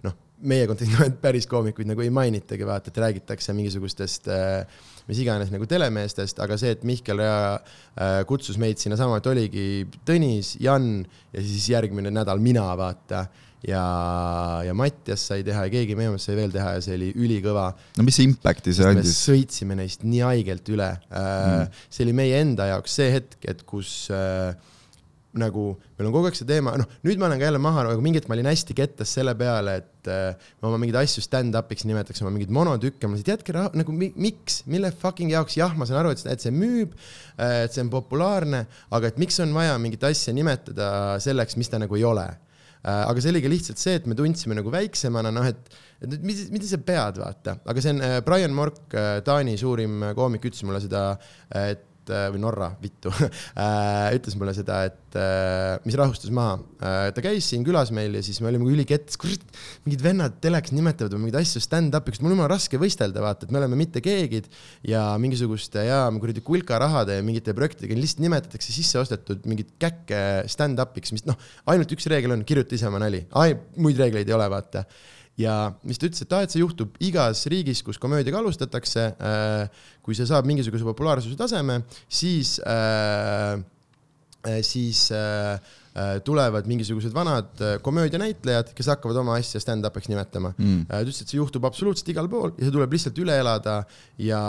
noh, 0.07 0.15
meie 0.47 0.71
kontekstis 0.71 1.15
päris 1.25 1.51
koomikuid 1.51 1.91
nagu 1.91 2.07
ei 2.07 2.15
mainitagi, 2.15 2.67
vaata, 2.69 2.93
et 2.93 3.03
räägitakse 3.03 3.55
mingisugustest 3.57 4.31
äh, 4.31 4.81
mis 5.11 5.21
iganes 5.25 5.51
nagu 5.53 5.67
telemeestest, 5.69 6.41
aga 6.45 6.57
see, 6.61 6.73
et 6.77 6.87
Mihkel 6.87 7.21
Rea 7.21 7.43
äh, 7.59 8.23
kutsus 8.29 8.59
meid 8.63 8.81
sinnasamma, 8.81 9.21
et 9.21 9.31
oligi 9.31 9.69
Tõnis, 10.07 10.55
Jan 10.63 10.91
ja 11.35 11.45
siis 11.45 11.71
järgmine 11.73 12.13
nädal 12.15 12.43
mina, 12.43 12.69
vaata. 12.79 13.27
ja, 13.67 13.83
ja 14.65 14.73
Mattias 14.73 15.27
sai 15.29 15.43
teha 15.45 15.67
ja 15.67 15.73
keegi 15.73 15.97
meie 15.99 16.09
meelest 16.09 16.31
sai 16.31 16.39
veel 16.39 16.55
teha 16.55 16.77
ja 16.79 16.85
see 16.85 16.95
oli 16.97 17.11
ülikõva 17.13 17.67
no 17.99 18.07
mis 18.07 18.17
impact'i 18.25 18.73
see 18.73 18.87
andis? 18.89 19.19
sõitsime 19.27 19.77
neist 19.77 20.07
nii 20.07 20.23
haigelt 20.25 20.71
üle 20.73 20.89
mm.. 21.11 21.83
see 21.93 22.07
oli 22.07 22.15
meie 22.23 22.41
enda 22.41 22.71
jaoks 22.71 22.97
see 23.03 23.11
hetk, 23.19 23.37
et 23.53 23.61
kus 23.69 23.93
äh, 24.17 24.55
nagu 25.39 25.65
meil 25.99 26.09
on 26.09 26.15
kogu 26.15 26.27
aeg 26.31 26.39
see 26.39 26.49
teema, 26.49 26.73
noh, 26.81 26.89
nüüd 27.07 27.21
ma 27.21 27.29
olen 27.29 27.39
ka 27.39 27.47
jälle 27.47 27.61
maha, 27.63 27.85
aga 27.93 28.03
mingi 28.03 28.19
hetk 28.19 28.31
ma 28.31 28.35
olin 28.35 28.51
hästi 28.51 28.75
kettas 28.79 29.13
selle 29.15 29.35
peale, 29.39 29.77
et 29.83 30.11
äh, 30.11 30.51
ma 30.59 30.71
oma 30.73 30.81
mingeid 30.83 30.99
asju 31.03 31.23
stand-up'iks 31.23 31.87
nimetaks, 31.87 32.25
oma 32.25 32.33
mingeid 32.35 32.53
monotükke, 32.55 33.07
ma 33.07 33.19
lihtsalt 33.19 33.37
jätke 33.37 33.55
raha, 33.55 33.71
nagu 33.79 33.95
mi, 33.95 34.11
miks, 34.19 34.65
mille 34.71 34.91
fucking 35.03 35.31
jaoks, 35.35 35.59
jah, 35.61 35.75
ma 35.79 35.87
saan 35.87 36.03
aru, 36.03 36.15
et, 36.17 36.43
see 36.43 36.55
müüb, 36.55 36.97
et 37.39 37.71
see 37.71 37.85
on 37.85 37.93
populaarne, 37.95 38.65
aga 38.97 39.13
et 39.13 39.23
miks 39.23 39.39
on 39.45 39.55
vaja 39.55 39.79
mingit 39.83 40.07
asja 40.11 40.35
nimetada 40.35 41.19
selleks, 41.23 41.59
mis 41.61 41.71
ta 41.71 41.83
nagu 41.83 41.99
ei 41.99 42.07
ole? 42.09 42.27
Äh, 42.81 43.03
aga 43.05 43.21
see 43.21 43.29
oli 43.35 43.43
ka 43.45 43.51
lihtsalt 43.53 43.81
see, 43.81 43.99
et 43.99 44.07
me 44.09 44.17
tundsime 44.17 44.57
nagu 44.57 44.71
väiksemana, 44.73 45.29
noh 45.37 45.45
et, 45.45 45.75
et 46.01 46.15
mida, 46.25 46.47
mida 46.49 46.69
sa 46.69 46.79
pead, 46.81 47.19
vaata, 47.21 47.59
aga 47.69 47.83
see 47.85 47.93
on 47.93 48.01
äh, 48.07 48.17
Brian 48.25 48.55
Mork, 48.57 48.81
Taani 49.27 49.59
suurim 49.61 50.01
äh, 50.07 50.15
koomik, 50.17 50.47
ütles 50.49 50.65
mulle 50.65 50.81
seda, 50.81 51.11
et 51.61 51.85
äh, 52.13 52.27
või 52.35 52.41
Norra, 52.43 52.71
vittu 52.83 53.13
äh, 53.21 54.11
ütles 54.17 54.37
mulle 54.39 54.55
seda, 54.57 54.83
et 54.89 55.19
äh, 55.19 55.77
mis 55.87 55.97
rahustas 55.99 56.33
maha. 56.35 56.59
ta 57.15 57.23
käis 57.25 57.49
siin 57.51 57.65
külas 57.67 57.91
meil 57.95 58.15
ja 58.17 58.23
siis 58.25 58.41
me 58.41 58.49
olime 58.51 58.69
ülikettas, 58.71 59.19
kurat, 59.21 59.43
mingid 59.85 60.05
vennad 60.05 60.39
telekas 60.43 60.75
nimetavad 60.77 61.17
mingeid 61.19 61.41
asju 61.43 61.63
stand-up'iks, 61.65 62.23
mul 62.23 62.33
on 62.33 62.37
jumala 62.39 62.55
raske 62.55 62.81
võistelda, 62.81 63.23
vaata, 63.25 63.47
et 63.47 63.55
me 63.55 63.61
oleme 63.61 63.79
mitte 63.79 64.03
keegid 64.05 64.49
ja 64.89 65.05
mingisuguste 65.21 65.85
ja 65.87 66.03
kuradi 66.21 66.45
kulka 66.47 66.81
rahade 66.81 67.19
ja 67.19 67.27
mingite 67.27 67.55
projektidega 67.57 67.99
lihtsalt 67.99 68.25
nimetatakse 68.25 68.75
sisse 68.75 69.01
ostetud 69.03 69.47
mingit 69.51 69.75
käkke 69.83 70.43
stand-up'iks, 70.51 71.15
mis 71.17 71.27
noh, 71.29 71.39
ainult 71.71 71.97
üks 71.97 72.09
reegel 72.11 72.37
on, 72.37 72.45
kirjuta 72.49 72.79
ise 72.79 72.89
oma 72.91 73.03
nali, 73.03 73.25
muid 73.81 74.01
reegleid 74.01 74.29
ei 74.29 74.37
ole, 74.37 74.51
vaata 74.53 74.87
ja 75.41 75.57
mis 75.87 75.99
ta 76.01 76.09
ütles, 76.09 76.23
et 76.25 76.33
aa, 76.37 76.45
et 76.47 76.53
see 76.55 76.63
juhtub 76.63 76.97
igas 77.07 77.47
riigis, 77.51 77.83
kus 77.87 77.99
komöödiaga 78.03 78.41
alustatakse 78.43 79.07
äh,, 79.17 79.85
kui 80.05 80.17
see 80.19 80.29
saab 80.29 80.49
mingisuguse 80.51 80.87
populaarsuse 80.87 81.39
taseme, 81.39 81.81
siis 82.09 82.59
äh,, 82.69 83.61
siis 84.65 85.11
äh, 85.13 85.55
äh, 85.93 86.21
tulevad 86.25 86.69
mingisugused 86.71 87.13
vanad 87.15 87.61
komöödianäitlejad, 87.85 88.73
kes 88.77 88.89
hakkavad 88.95 89.19
oma 89.21 89.37
asja 89.41 89.61
stand-up'iks 89.61 90.09
nimetama 90.09 90.55
Mm. 90.57 90.87
ta 90.89 91.03
ütles, 91.05 91.21
et 91.23 91.29
see 91.29 91.41
juhtub 91.41 91.65
absoluutselt 91.69 92.09
igal 92.13 92.29
pool 92.33 92.55
ja 92.57 92.67
see 92.67 92.73
tuleb 92.75 92.93
lihtsalt 92.97 93.19
üle 93.21 93.37
elada 93.41 93.83
ja, 94.19 94.41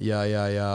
ja, 0.00 0.24
ja, 0.24 0.46
ja 0.52 0.70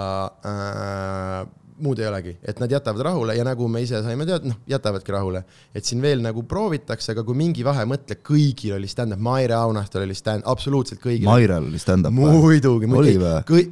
äh, 0.45 1.47
muud 1.83 1.99
ei 2.01 2.07
olegi, 2.09 2.35
et 2.43 2.59
nad 2.61 2.71
jätavad 2.71 3.03
rahule 3.09 3.35
ja 3.37 3.45
nagu 3.47 3.67
me 3.71 3.81
ise 3.85 4.01
saime 4.05 4.27
teada, 4.27 4.51
noh, 4.51 4.59
jätavadki 4.69 5.15
rahule. 5.15 5.43
et 5.75 5.85
siin 5.85 6.01
veel 6.01 6.23
nagu 6.23 6.43
proovitakse, 6.43 7.13
aga 7.13 7.23
kui 7.27 7.37
mingi 7.37 7.65
vahe, 7.65 7.85
mõtle, 7.89 8.19
kõigil 8.25 8.75
oli 8.77 8.89
stand-up, 8.91 9.21
Maire 9.23 9.57
Aunastal 9.59 10.05
oli 10.05 10.17
stand, 10.17 10.45
absoluutselt 10.45 11.01
kõigil. 11.03 11.27
Mairel 11.29 11.69
oli 11.71 11.81
stand-up 11.81 12.15
või? 12.15 12.39
muidugi, 12.39 12.89
muidugi 12.89 13.69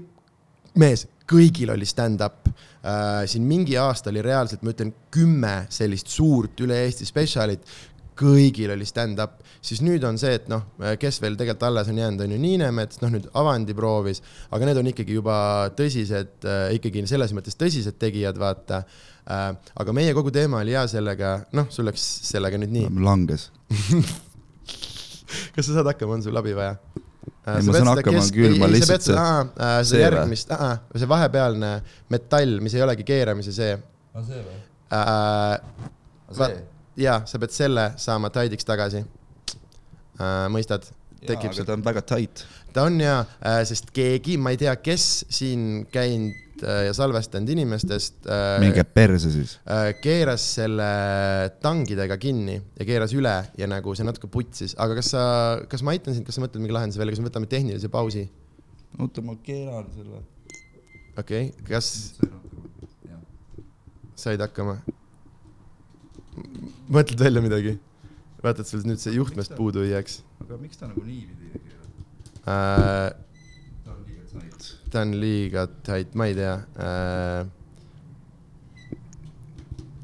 mees, 0.78 1.08
kõigil 1.28 1.74
oli 1.74 1.88
stand-up 1.88 2.48
äh,. 2.48 3.26
siin 3.30 3.46
mingi 3.48 3.78
aasta 3.82 4.12
oli 4.14 4.24
reaalselt, 4.26 4.64
ma 4.64 4.74
ütlen, 4.76 4.94
kümme 5.12 5.56
sellist 5.74 6.12
suurt 6.14 6.60
üle 6.64 6.78
Eesti 6.86 7.08
spetsialit, 7.08 7.64
kõigil 8.18 8.72
oli 8.74 8.86
stand-up, 8.88 9.40
siis 9.64 9.82
nüüd 9.86 10.04
on 10.08 10.18
see, 10.22 10.34
et 10.40 10.48
noh, 10.52 10.64
kes 11.02 11.20
veel 11.24 11.38
tegelikult 11.40 11.66
alles 11.70 11.92
on 11.92 12.00
jäänud, 12.02 12.24
on 12.26 12.34
ju 12.36 12.40
Niinemets, 12.42 13.02
noh 13.04 13.14
nüüd 13.14 13.28
Avandi 13.38 13.76
proovis, 13.78 14.22
aga 14.54 14.70
need 14.70 14.82
on 14.82 14.92
ikkagi 14.94 15.18
juba 15.18 15.38
tõsised 15.78 16.48
äh,, 16.48 16.70
ikkagi 16.78 17.06
selles 17.10 17.34
mõttes 17.38 17.58
tõsised 17.60 18.00
tegijad, 18.02 18.40
vaata 18.42 18.84
äh,. 18.84 19.50
aga 19.84 19.96
meie 19.96 20.14
kogu 20.18 20.34
teema 20.36 20.64
oli 20.64 20.76
hea 20.76 20.86
sellega, 20.92 21.38
noh, 21.58 21.70
sul 21.74 21.90
läks 21.90 22.06
sellega 22.30 22.60
nüüd 22.62 22.74
nii, 22.76 22.94
langes. 23.06 23.50
kas 25.56 25.66
sa 25.68 25.78
saad 25.80 25.92
hakkama, 25.94 26.18
on 26.18 26.26
sul 26.26 26.40
abi 26.40 26.56
vaja? 26.58 26.78
Ei, 27.48 27.64
ma 27.64 27.76
saan 27.76 27.92
hakkama 27.94 28.24
küll, 28.36 28.58
ma 28.60 28.68
lihtsalt 28.72 29.06
see, 29.06 29.14
see- 29.16 29.20
seda 29.20 29.68
see 29.88 29.98
või? 30.00 30.04
järgmist, 30.04 30.50
see 31.00 31.08
vahepealne 31.12 31.70
metall, 32.12 32.58
mis 32.64 32.76
ei 32.76 32.84
olegi 32.84 33.06
keeramise 33.08 33.54
see 33.56 33.76
aa, 33.76 34.24
see 34.28 34.42
või? 34.42 34.58
äh,. 34.96 36.76
jaa, 36.98 37.22
sa 37.30 37.40
pead 37.42 37.54
selle 37.56 37.92
saama 38.02 38.32
taidiks 38.34 38.68
tagasi 38.68 39.04
äh,. 39.04 40.48
mõistad? 40.54 40.88
tekib 41.26 41.54
aga 41.54 41.66
ta 41.66 41.76
on 41.76 41.86
väga 41.86 42.04
tight. 42.06 42.44
ta 42.74 42.86
on 42.88 43.00
ja, 43.02 43.22
sest 43.68 43.90
keegi, 43.96 44.38
ma 44.42 44.54
ei 44.54 44.60
tea, 44.62 44.74
kes 44.84 45.26
siin 45.34 45.88
käinud 45.94 46.64
äh, 46.64 46.84
ja 46.88 46.94
salvestanud 46.98 47.50
inimestest 47.54 48.28
äh, 48.30 48.58
minge 48.62 48.84
perse 48.86 49.32
siis. 49.34 49.56
äh, 49.66 49.92
keeras 50.02 50.46
selle 50.60 50.90
tangidega 51.64 52.20
kinni 52.22 52.60
ja 52.60 52.88
keeras 52.88 53.16
üle 53.18 53.36
ja 53.58 53.70
nagu 53.70 53.96
see 53.98 54.08
natuke 54.08 54.30
putsis, 54.32 54.76
aga 54.82 55.00
kas 55.00 55.14
sa, 55.16 55.24
kas 55.70 55.86
ma 55.86 55.96
aitan 55.96 56.18
sind, 56.18 56.28
kas 56.28 56.38
sa 56.38 56.46
mõtled 56.46 56.64
mingi 56.64 56.78
lahenduse 56.78 57.02
välja, 57.02 57.18
kas 57.18 57.24
me 57.24 57.32
võtame 57.32 57.50
tehnilise 57.52 57.92
pausi? 57.94 58.28
oota, 58.98 59.26
ma 59.26 59.38
keeran 59.46 59.90
selle. 59.96 60.22
okei 61.18 61.50
okay., 61.50 61.68
kas 61.72 61.92
said 64.18 64.42
hakkama? 64.42 64.80
Mõtled 66.88 67.20
välja 67.20 67.44
midagi? 67.44 67.78
vaata, 68.44 68.62
et 68.62 68.70
sul 68.70 68.86
nüüd 68.86 69.02
see 69.02 69.16
juhtmest 69.18 69.56
puudu 69.58 69.82
ei 69.84 69.96
jääks 69.96 70.22
aga 70.48 70.58
miks 70.62 70.80
ta 70.80 70.88
nagu 70.88 71.04
niipidi 71.04 71.60
keerab? 71.60 71.88
äh,. 72.48 73.12
ta 73.84 73.92
on 73.94 74.04
liiga 74.08 74.26
tight. 74.32 74.68
ta 74.92 75.02
on 75.04 75.16
liiga 75.22 75.66
tight, 75.88 76.14
ma 76.16 76.28
ei 76.30 76.38
tea 76.38 76.54
äh,. 76.86 77.42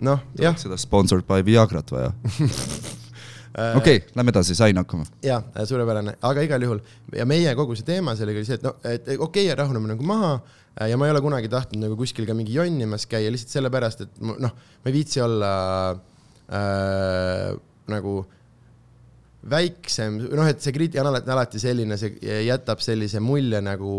noh, 0.03 0.25
jah, 0.39 0.57
seda 0.59 0.79
sponsored 0.81 1.23
by 1.29 1.39
Viagrat 1.47 1.93
vaja. 1.93 2.11
äh, 2.34 3.77
okei 3.77 4.01
okay,, 4.01 4.01
lähme 4.17 4.34
edasi, 4.36 4.57
sain 4.59 4.81
hakkama. 4.81 5.07
ja 5.23 5.39
suurepärane, 5.69 6.17
aga 6.31 6.43
igal 6.49 6.67
juhul 6.67 6.84
ja 7.15 7.27
meie 7.29 7.55
kogu 7.59 7.77
see 7.79 7.88
teema 7.88 8.17
sellega 8.19 8.41
oli 8.41 8.49
see, 8.49 8.59
et 8.59 8.67
noh, 8.67 8.79
et 8.84 9.13
okei 9.15 9.47
okay,, 9.47 9.57
rahuneme 9.63 9.93
nagu 9.93 10.07
maha 10.07 10.34
äh, 10.36 10.89
ja 10.91 10.99
ma 10.99 11.07
ei 11.07 11.15
ole 11.15 11.23
kunagi 11.23 11.51
tahtnud 11.53 11.86
nagu 11.88 11.99
kuskil 11.99 12.27
ka 12.27 12.36
mingi 12.36 12.57
jonnimas 12.57 13.07
käia 13.07 13.31
lihtsalt 13.31 13.59
sellepärast, 13.59 14.07
et 14.07 14.25
ma- 14.25 14.39
noh, 14.47 14.57
ma 14.84 14.91
ei 14.91 14.97
viitsi 14.97 15.23
olla 15.23 15.53
äh, 15.93 16.03
nagu 17.87 18.25
väiksem, 19.49 20.17
noh, 20.31 20.47
et 20.47 20.61
see 20.63 20.71
kriitika 20.75 21.01
on 21.03 21.09
alati, 21.09 21.31
alati 21.33 21.59
selline, 21.61 21.97
see 21.99 22.37
jätab 22.47 22.79
sellise 22.83 23.19
mulje 23.23 23.59
nagu, 23.63 23.93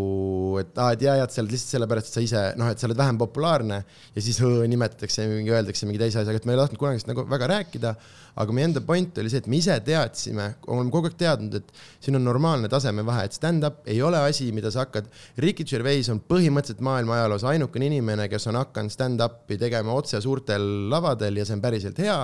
et 0.61 0.77
aa, 0.81 0.95
et 0.95 1.05
jaa, 1.05 1.27
sa 1.29 1.43
oled 1.43 1.53
lihtsalt 1.53 1.75
sellepärast, 1.75 2.09
et 2.09 2.17
sa 2.17 2.23
ise 2.25 2.43
noh, 2.59 2.71
et 2.73 2.81
sa 2.81 2.89
oled 2.89 2.97
vähem 2.97 3.19
populaarne 3.21 3.79
ja 4.15 4.23
siis 4.25 4.41
õõ, 4.41 4.65
nimetatakse, 4.71 5.27
öeldakse 5.45 5.89
mingi 5.89 6.01
teise 6.01 6.23
asjaga, 6.23 6.41
et 6.41 6.47
ma 6.49 6.55
ei 6.55 6.61
tahtnud 6.63 6.81
kunagi 6.81 7.03
sellest 7.03 7.11
nagu 7.11 7.27
väga 7.29 7.51
rääkida, 7.53 7.93
aga 8.41 8.55
meie 8.55 8.67
enda 8.67 8.81
point 8.83 9.21
oli 9.21 9.31
see, 9.31 9.43
et 9.43 9.49
me 9.51 9.59
ise 9.61 9.75
teadsime, 9.85 10.47
oleme 10.67 10.91
kogu 10.91 11.11
aeg 11.11 11.17
teadnud, 11.19 11.59
et 11.61 11.69
siin 12.03 12.17
on 12.19 12.25
normaalne 12.25 12.69
tasemevahe, 12.71 13.27
et 13.29 13.37
stand-up 13.37 13.85
ei 13.91 14.01
ole 14.03 14.19
asi, 14.27 14.49
mida 14.55 14.71
sa 14.73 14.83
hakkad, 14.83 15.07
Ricky 15.45 15.63
Gervais 15.69 16.09
on 16.11 16.19
põhimõtteliselt 16.19 16.83
maailma 16.83 17.19
ajaloos 17.19 17.45
ainukene 17.47 17.87
inimene, 17.91 18.27
kes 18.31 18.49
on 18.51 18.59
hakanud 18.59 18.91
stand-up'i 18.91 19.59
tegema 19.61 19.95
otse 19.95 20.19
suurtel 20.23 20.65
lavadel 20.91 21.39
ja 21.39 21.47
see 21.47 21.55
on 21.55 21.63
päriselt 21.63 22.01
hea, 22.03 22.17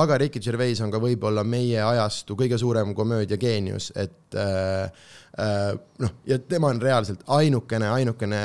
aga 0.00 0.20
Ricky 0.22 0.40
Gervais 0.40 0.80
on 0.84 0.94
ka 0.94 1.02
võib-olla 1.02 1.44
meie 1.44 1.82
ajastu 1.84 2.38
kõige 2.38 2.51
suurem 2.60 2.94
komöödiageenius, 2.98 3.90
et 3.96 4.36
äh, 4.38 4.90
äh, 5.38 5.70
noh, 6.02 6.14
ja 6.28 6.38
tema 6.38 6.72
on 6.72 6.82
reaalselt 6.82 7.24
ainukene, 7.38 7.88
ainukene 7.96 8.42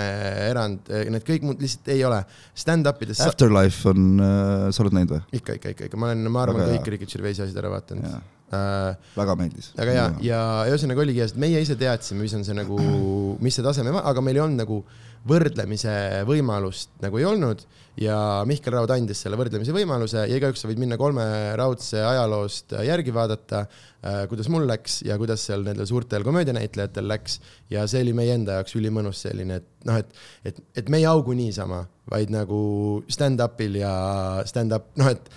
erand, 0.47 0.91
need 1.11 1.27
kõik 1.27 1.45
muud 1.47 1.61
lihtsalt 1.63 1.91
ei 1.95 2.05
ole. 2.07 2.23
Stand-up'ides. 2.57 3.25
Afterlife 3.27 3.91
on 3.91 4.23
äh,, 4.23 4.69
sa 4.71 4.85
oled 4.85 4.97
näinud 4.97 5.17
või? 5.17 5.21
ikka, 5.41 5.59
ikka, 5.59 5.75
ikka, 5.75 5.91
ikka, 5.91 6.01
ma 6.01 6.11
olen, 6.11 6.31
ma 6.31 6.47
arvan, 6.47 6.65
kõik 6.77 6.91
Ricky 6.95 7.09
Gervaisi 7.13 7.45
asjad 7.45 7.63
ära 7.63 7.73
vaadanud. 7.77 8.35
Väga 8.51 9.35
meeldis. 9.39 9.73
aga 9.75 9.95
ja, 9.95 10.05
ja 10.23 10.41
ühesõnaga 10.71 11.03
oligi, 11.03 11.25
et 11.25 11.39
meie 11.39 11.59
ise 11.63 11.75
teadsime, 11.79 12.23
mis 12.23 12.35
on 12.37 12.45
see 12.47 12.55
nagu, 12.55 12.79
mis 13.43 13.57
see 13.57 13.65
taseme, 13.65 13.91
aga 13.97 14.23
meil 14.23 14.39
ei 14.39 14.45
olnud 14.45 14.63
nagu 14.63 14.81
võrdlemise 15.27 16.23
võimalust 16.27 16.93
nagu 17.03 17.19
ei 17.19 17.25
olnud 17.27 17.63
ja 17.99 18.15
Mihkel 18.47 18.75
Raud 18.75 18.91
andis 18.93 19.19
selle 19.23 19.35
võrdlemise 19.39 19.73
võimaluse 19.75 20.23
ja 20.29 20.39
igaüks 20.39 20.63
võid 20.69 20.79
minna 20.79 20.95
kolme 20.99 21.25
raudse 21.59 21.99
ajaloost 22.05 22.75
järgi 22.85 23.13
vaadata, 23.15 23.63
kuidas 24.29 24.47
mul 24.53 24.67
läks 24.69 25.01
ja 25.07 25.17
kuidas 25.19 25.43
seal 25.49 25.65
nendel 25.65 25.89
suurtel 25.89 26.23
komöödianäitlejatel 26.27 27.09
läks 27.09 27.39
ja 27.73 27.83
see 27.89 28.05
oli 28.05 28.15
meie 28.17 28.37
enda 28.37 28.59
jaoks 28.59 28.77
ülimõnus 28.79 29.25
selline, 29.25 29.59
et 29.59 29.89
noh, 29.89 29.99
et, 29.99 30.23
et, 30.47 30.63
et 30.83 30.93
me 30.93 31.01
ei 31.01 31.09
augu 31.09 31.35
niisama, 31.37 31.83
vaid 32.11 32.31
nagu 32.33 32.61
stand-up'il 33.11 33.81
ja 33.81 33.93
stand-up, 34.47 34.93
noh, 35.01 35.11
et, 35.11 35.31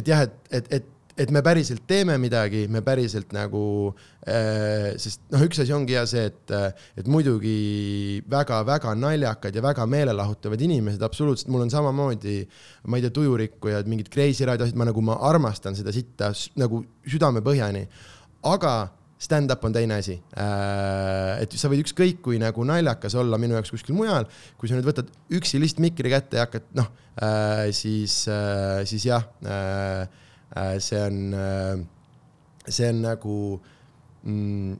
et 0.00 0.14
jah, 0.14 0.24
et, 0.24 0.38
et, 0.54 0.76
et 0.80 0.92
et 1.16 1.30
me 1.32 1.40
päriselt 1.44 1.86
teeme 1.88 2.16
midagi, 2.20 2.66
me 2.72 2.82
päriselt 2.84 3.30
nagu 3.34 3.60
äh,, 4.28 4.92
sest 5.00 5.22
noh, 5.32 5.44
üks 5.46 5.62
asi 5.62 5.72
ongi 5.72 5.96
ja 5.96 6.02
see, 6.08 6.26
et, 6.28 6.52
et 7.00 7.08
muidugi 7.10 8.20
väga-väga 8.30 8.92
naljakad 9.00 9.56
ja 9.56 9.64
väga 9.64 9.86
meelelahutavad 9.90 10.60
inimesed, 10.66 11.02
absoluutselt, 11.06 11.48
mul 11.52 11.64
on 11.64 11.72
samamoodi, 11.72 12.42
ma 12.90 13.00
ei 13.00 13.06
tea, 13.06 13.14
tujurikkujad, 13.16 13.88
mingid 13.88 14.12
crazy 14.12 14.44
raadioasjad, 14.48 14.76
ma 14.76 14.90
nagu, 14.90 15.04
ma 15.08 15.16
armastan 15.30 15.78
seda 15.78 15.94
sitta 15.94 16.30
nagu 16.60 16.82
südamepõhjani. 17.08 17.86
aga 18.46 18.74
stand-up 19.16 19.64
on 19.64 19.72
teine 19.72 19.96
asi. 19.96 20.18
et 21.40 21.56
sa 21.56 21.70
võid 21.72 21.80
ükskõik 21.86 22.20
kui 22.20 22.36
nagu 22.42 22.64
naljakas 22.68 23.16
olla 23.16 23.40
minu 23.40 23.56
jaoks 23.56 23.72
kuskil 23.72 23.96
mujal, 23.96 24.28
kui 24.60 24.68
sa 24.68 24.76
nüüd 24.76 24.84
võtad 24.84 25.08
üksi 25.32 25.62
lihtsalt 25.62 25.80
mikri 25.86 26.12
kätte 26.12 26.36
ja 26.36 26.44
hakkad 26.44 26.68
noh, 26.76 26.92
siis, 27.72 28.26
siis 28.92 29.08
jah 29.08 29.24
äh, 29.48 30.04
Äh, 30.06 30.25
see 30.80 31.00
on, 31.02 31.86
see 32.66 32.88
on 32.88 33.00
nagu 33.04 33.38
mm, 34.24 34.76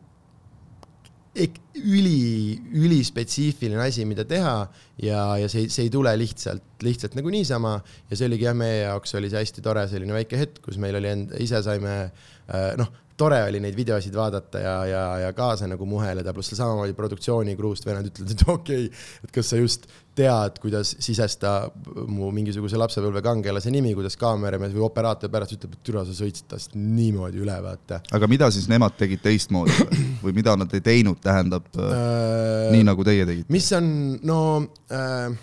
üli, 1.37 2.57
ülispetsiifiline 2.73 3.81
asi, 3.85 4.07
mida 4.09 4.25
teha 4.29 4.55
ja, 5.03 5.21
ja 5.41 5.49
see, 5.53 5.69
see 5.73 5.87
ei 5.87 5.93
tule 5.93 6.13
lihtsalt, 6.19 6.65
lihtsalt 6.85 7.17
nagu 7.19 7.33
niisama. 7.33 7.77
Ja 8.11 8.19
see 8.19 8.29
oligi 8.31 8.49
jah, 8.49 8.57
meie 8.57 8.85
jaoks 8.87 9.17
oli 9.19 9.31
see 9.33 9.43
hästi 9.45 9.65
tore 9.65 9.85
selline 9.91 10.17
väike 10.17 10.41
hetk, 10.41 10.63
kus 10.65 10.81
meil 10.83 10.97
oli 11.01 11.13
end, 11.13 11.35
ise 11.43 11.61
saime 11.67 11.97
äh, 12.07 12.71
noh, 12.81 12.91
tore 13.17 13.43
oli 13.49 13.61
neid 13.63 13.77
videosid 13.77 14.15
vaadata 14.17 14.61
ja, 14.61 14.75
ja, 14.87 15.05
ja 15.25 15.31
kaasa 15.37 15.69
nagu 15.71 15.87
muheleda, 15.89 16.35
pluss 16.37 16.55
samamoodi 16.57 16.97
produktsiooni 16.97 17.57
kruust 17.57 17.87
vennad 17.89 18.11
ütlevad, 18.11 18.35
et 18.35 18.45
okei 18.57 18.89
okay,, 18.89 19.07
et 19.25 19.33
kas 19.35 19.53
sa 19.53 19.61
just 19.61 19.89
tead, 20.17 20.61
kuidas 20.63 20.95
sisesta 21.05 21.55
mu 22.09 22.31
mingisuguse 22.33 22.79
lapsepõlve 22.81 23.21
kangelase 23.25 23.73
nimi, 23.73 23.93
kuidas 23.97 24.17
kaameramees 24.21 24.73
või 24.77 24.87
operaator 24.89 25.33
pärast 25.33 25.57
ütleb, 25.59 25.77
et 25.77 25.83
türa 25.85 26.05
sa 26.09 26.17
sõitsid 26.17 26.49
tast 26.53 26.77
niimoodi 26.77 27.43
üle, 27.43 27.57
vaata 27.65 28.01
aga 28.17 28.31
mida 28.31 28.49
siis 28.55 28.69
nemad 28.73 28.97
tegid 29.01 29.25
teistmoodi 29.25 29.77
või? 30.25 30.37
mida 30.37 30.57
nad 30.57 30.73
ei 30.77 30.85
teinud, 30.85 31.21
tähendab 31.25 31.69
äh, 31.77 31.91
äh,. 31.91 32.71
nii 32.77 32.89
nagu 32.89 33.05
teie 33.07 33.29
tegite? 33.29 33.53
mis 33.53 33.69
on, 33.77 33.91
no 34.25 34.41
äh, 34.93 35.37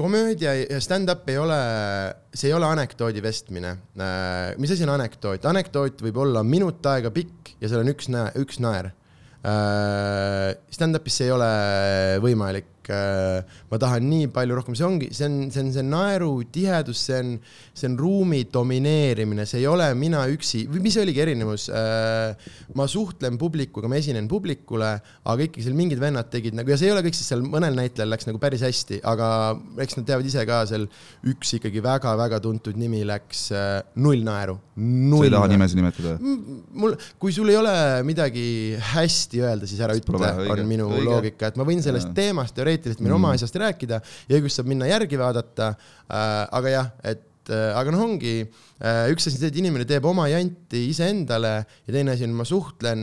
komöödia 0.00 0.54
ja 0.58 0.80
stand-up 0.82 1.28
ei 1.30 1.38
ole, 1.40 1.58
see 2.34 2.50
ei 2.50 2.56
ole 2.56 2.68
anekdoodi 2.70 3.22
vestmine 3.24 3.74
äh,. 4.00 4.56
mis 4.60 4.72
asi 4.74 4.86
on 4.86 4.94
anekdoot? 4.96 5.44
anekdoot 5.50 6.02
võib 6.06 6.20
olla 6.24 6.44
minut 6.46 6.86
aega 6.90 7.12
pikk 7.14 7.54
ja 7.60 7.70
seal 7.70 7.84
on 7.84 7.92
üks 7.92 8.10
näe-, 8.12 8.32
üks 8.40 8.60
naer 8.64 8.90
äh,. 9.44 10.56
Stand-up'is 10.72 11.20
see 11.20 11.28
ei 11.28 11.36
ole 11.36 11.50
võimalik 12.24 12.79
äh,. 12.94 13.58
ma 13.70 13.78
tahan 13.80 14.06
nii 14.10 14.28
palju 14.34 14.58
rohkem, 14.58 14.76
see 14.78 14.86
ongi, 14.86 15.10
see 15.16 15.28
on, 15.28 15.38
see 15.54 15.64
on 15.64 15.72
see 15.74 15.86
naeru 15.86 16.30
tihedus, 16.52 17.04
see 17.08 17.18
on, 17.20 17.34
see 17.74 17.90
on 17.90 17.96
ruumi 18.00 18.42
domineerimine, 18.52 19.46
see 19.48 19.62
ei 19.62 19.68
ole 19.70 19.88
mina 19.98 20.24
üksi, 20.32 20.64
või 20.70 20.84
mis 20.88 20.98
oligi 21.00 21.24
erinevus 21.24 21.68
äh,. 21.74 22.50
ma 22.78 22.88
suhtlen 22.90 23.38
publikuga, 23.40 23.90
ma 23.90 24.00
esinen 24.00 24.28
publikule, 24.30 24.92
aga 25.24 25.48
ikkagi 25.48 25.66
seal 25.66 25.78
mingid 25.78 26.02
vennad 26.02 26.30
tegid 26.32 26.56
nagu 26.58 26.72
ja 26.72 26.78
see 26.80 26.90
ei 26.90 26.94
ole 26.94 27.04
kõik, 27.06 27.18
sest 27.18 27.32
seal 27.32 27.44
mõnel 27.46 27.76
näitlejal 27.78 28.12
läks 28.14 28.28
nagu 28.28 28.40
päris 28.42 28.64
hästi, 28.66 29.00
aga 29.06 29.30
eks 29.84 29.98
nad 29.98 30.08
teavad 30.08 30.28
ise 30.28 30.44
ka 30.48 30.62
seal 30.70 30.86
üks 31.30 31.56
ikkagi 31.58 31.82
väga-väga 31.84 32.40
tuntud 32.44 32.78
nimi 32.80 33.02
läks 33.08 33.46
äh, 33.54 33.80
null 34.00 34.24
naeru. 34.26 34.58
sa 34.74 35.24
ei 35.26 35.34
taha 35.34 35.50
nimesid 35.52 35.80
nimetada? 35.80 36.16
mul, 36.20 36.96
kui 37.20 37.34
sul 37.34 37.50
ei 37.52 37.58
ole 37.60 37.74
midagi 38.06 38.44
hästi 38.92 39.42
öelda, 39.44 39.68
siis 39.68 39.80
ära 39.84 39.96
ütle, 39.98 40.32
on 40.50 40.62
minu 40.68 40.88
õige. 40.90 41.06
loogika, 41.06 41.50
et 41.50 41.58
ma 41.60 41.66
võin 41.68 41.82
sellest 41.84 42.10
Jaa. 42.10 42.16
teemast 42.20 42.56
teoreetiliselt 42.56 42.79
meil 43.00 43.12
Mm. 43.12 43.18
oma 43.18 43.32
asjast 43.34 43.56
rääkida 43.60 44.00
ja 44.28 44.38
õigust 44.38 44.60
saab 44.60 44.70
minna 44.70 44.86
järgi 44.86 45.18
vaadata 45.18 45.74
äh,. 45.74 46.46
aga 46.50 46.68
jah, 46.68 46.88
et 47.04 47.50
äh, 47.50 47.76
aga 47.76 47.90
noh, 47.90 48.04
ongi 48.06 48.34
äh, 48.44 49.10
üks 49.12 49.26
asi 49.28 49.36
see, 49.38 49.50
et 49.50 49.60
inimene 49.60 49.84
teeb 49.88 50.04
oma 50.04 50.28
janti 50.30 50.86
iseendale 50.90 51.54
ja 51.86 51.92
teine 51.92 52.14
asi 52.14 52.24
on, 52.24 52.34
ma 52.38 52.44
suhtlen, 52.48 53.00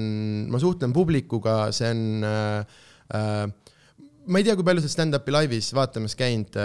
ma 0.49 0.59
suhtlen 0.59 0.93
publikuga, 0.95 1.71
see 1.75 1.89
on 1.93 2.23
äh, 2.23 2.77
äh, 3.13 3.47
ma 4.27 4.39
ei 4.39 4.43
tea, 4.43 4.55
kui 4.59 4.65
palju 4.67 4.83
sa 4.83 4.89
stand-up'i 4.91 5.31
laivis 5.31 5.69
vaatamas 5.75 6.15
käinud, 6.19 6.57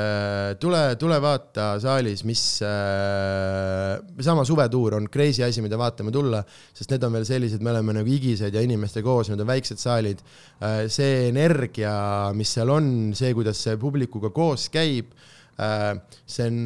tule, 0.62 0.80
tule 0.98 1.18
vaata 1.22 1.66
saalis, 1.82 2.24
mis 2.26 2.42
äh,, 2.66 4.00
sama 4.26 4.42
suvetuur 4.48 4.96
on 4.98 5.06
crazy 5.12 5.44
asi, 5.46 5.62
mida 5.62 5.78
vaatama 5.78 6.10
tulla, 6.14 6.42
sest 6.74 6.94
need 6.94 7.06
on 7.06 7.14
veel 7.14 7.26
sellised, 7.28 7.62
me 7.62 7.70
oleme 7.70 7.94
nagu 7.98 8.10
higised 8.10 8.54
ja 8.54 8.64
inimeste 8.66 9.04
koos, 9.06 9.30
need 9.30 9.44
on 9.44 9.50
väiksed 9.52 9.82
saalid 9.82 10.22
äh,. 10.24 10.84
see 10.90 11.28
energia, 11.30 11.94
mis 12.36 12.50
seal 12.58 12.74
on, 12.74 12.92
see, 13.18 13.30
kuidas 13.38 13.62
see 13.62 13.78
publikuga 13.80 14.32
koos 14.34 14.66
käib 14.72 15.14
äh,, 15.62 15.94
see 16.26 16.50
on 16.50 16.60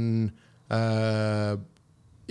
äh, 0.73 1.55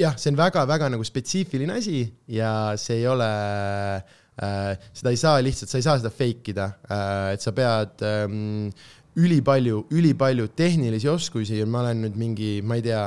jah, 0.01 0.18
see 0.18 0.34
on 0.34 0.41
väga-väga 0.41 0.89
nagu 0.95 1.05
spetsiifiline 1.05 1.78
asi 1.78 2.05
ja 2.34 2.51
see 2.82 3.03
ei 3.03 3.09
ole 3.13 3.30
äh,, 3.30 4.22
seda 4.36 5.13
ei 5.13 5.19
saa 5.19 5.39
lihtsalt, 5.43 5.71
sa 5.71 5.79
ei 5.79 5.86
saa 5.86 5.99
seda 6.01 6.11
fake 6.11 6.51
ida. 6.53 6.71
Äh,, 6.89 7.36
et 7.36 7.45
sa 7.45 7.53
pead 7.55 8.03
ähm, 8.03 8.71
ülipalju, 9.15 9.86
ülipalju 9.95 10.49
tehnilisi 10.57 11.09
oskusi 11.11 11.61
ja 11.61 11.67
ma 11.67 11.86
olen 11.86 12.03
nüüd 12.05 12.17
mingi, 12.19 12.49
ma 12.65 12.79
ei 12.79 12.83
tea, 12.86 13.05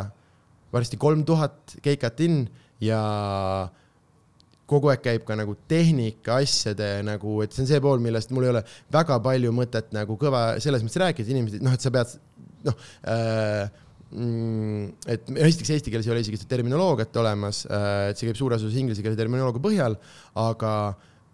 varsti 0.72 1.00
kolm 1.00 1.24
tuhat 1.28 1.76
keikat 1.84 2.22
in 2.24 2.40
ja 2.84 3.00
kogu 4.68 4.90
aeg 4.92 5.02
käib 5.04 5.24
ka 5.28 5.36
nagu 5.36 5.54
tehnika 5.68 6.38
asjade 6.42 6.98
nagu, 7.06 7.38
et 7.44 7.54
see 7.56 7.64
on 7.64 7.68
see 7.70 7.82
pool, 7.84 8.00
millest 8.04 8.32
mul 8.36 8.46
ei 8.46 8.52
ole 8.52 8.62
väga 8.92 9.16
palju 9.24 9.52
mõtet 9.56 9.92
nagu 9.96 10.16
kõva 10.20 10.42
selles 10.64 10.84
mõttes 10.84 11.00
rääkida, 11.00 11.32
inimesed, 11.32 11.64
noh, 11.64 11.76
et 11.76 11.84
sa 11.84 11.92
pead 11.92 12.16
noh 12.68 12.76
äh, 13.08 13.68
mm, 14.12 14.88
et 15.08 15.30
esiteks 15.48 15.72
eesti 15.76 15.92
keeles 15.92 16.08
ei 16.08 16.14
ole 16.14 16.24
isegi 16.24 16.40
terminoloogiat 16.50 17.16
olemas, 17.20 17.64
et 17.68 18.18
see 18.18 18.28
käib 18.28 18.40
suures 18.40 18.64
osas 18.64 18.76
inglise 18.80 19.04
keele 19.04 19.18
terminoloogia 19.18 19.64
põhjal, 19.64 19.96
aga 20.40 20.72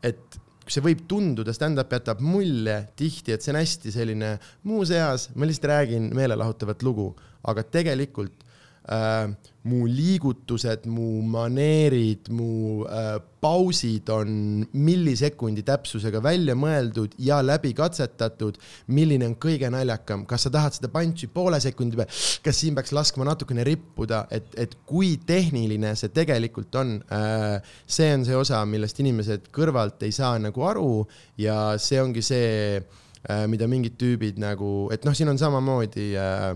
et 0.05 0.39
see 0.71 0.85
võib 0.85 1.05
tunduda, 1.09 1.53
stand-up 1.53 1.93
jätab 1.93 2.23
mulje 2.25 2.77
tihti, 2.97 3.35
et 3.35 3.45
see 3.45 3.53
on 3.53 3.61
hästi 3.61 3.93
selline 3.93 4.31
muuseas, 4.69 5.29
ma 5.37 5.49
lihtsalt 5.49 5.69
räägin 5.71 6.09
meelelahutavat 6.17 6.85
lugu, 6.87 7.11
aga 7.45 7.65
tegelikult 7.69 8.44
äh, 8.93 9.29
mu 9.65 9.87
liigutused, 9.89 10.85
mu 10.93 11.23
maneerid, 11.25 12.29
mu 12.37 12.85
äh, 12.85 13.17
pausid 13.41 14.11
on 14.13 14.65
millisekundi 14.77 15.65
täpsusega 15.65 16.21
välja 16.25 16.57
mõeldud 16.57 17.15
ja 17.21 17.41
läbi 17.45 17.73
katsetatud. 17.77 18.59
milline 18.87 19.27
on 19.31 19.37
kõige 19.41 19.71
naljakam, 19.73 20.27
kas 20.29 20.45
sa 20.45 20.53
tahad 20.53 20.77
seda 20.77 20.91
punch'i 20.93 21.29
poole 21.33 21.61
sekundi 21.65 21.97
peal, 21.97 22.11
kas 22.45 22.61
siin 22.61 22.77
peaks 22.77 22.93
laskma 22.93 23.25
natukene 23.29 23.65
rippuda, 23.65 24.27
et, 24.31 24.53
et 24.61 24.77
kui 24.85 25.17
tehniline 25.27 25.95
see 25.97 26.13
tegelikult 26.13 26.75
on 26.81 26.99
äh,. 27.09 27.63
see 27.87 28.13
on 28.15 28.25
see 28.25 28.37
osa, 28.37 28.61
millest 28.69 29.01
inimesed 29.01 29.49
kõrvalt 29.55 30.05
ei 30.05 30.13
saa 30.13 30.37
nagu 30.39 30.69
aru 30.69 31.07
ja 31.41 31.79
see 31.81 32.03
ongi 32.05 32.23
see 32.25 32.77
äh,, 32.77 33.47
mida 33.49 33.69
mingid 33.69 33.97
tüübid 34.01 34.41
nagu, 34.41 34.91
et 34.93 35.05
noh, 35.09 35.17
siin 35.17 35.33
on 35.33 35.41
samamoodi 35.41 36.13
äh, 36.21 36.53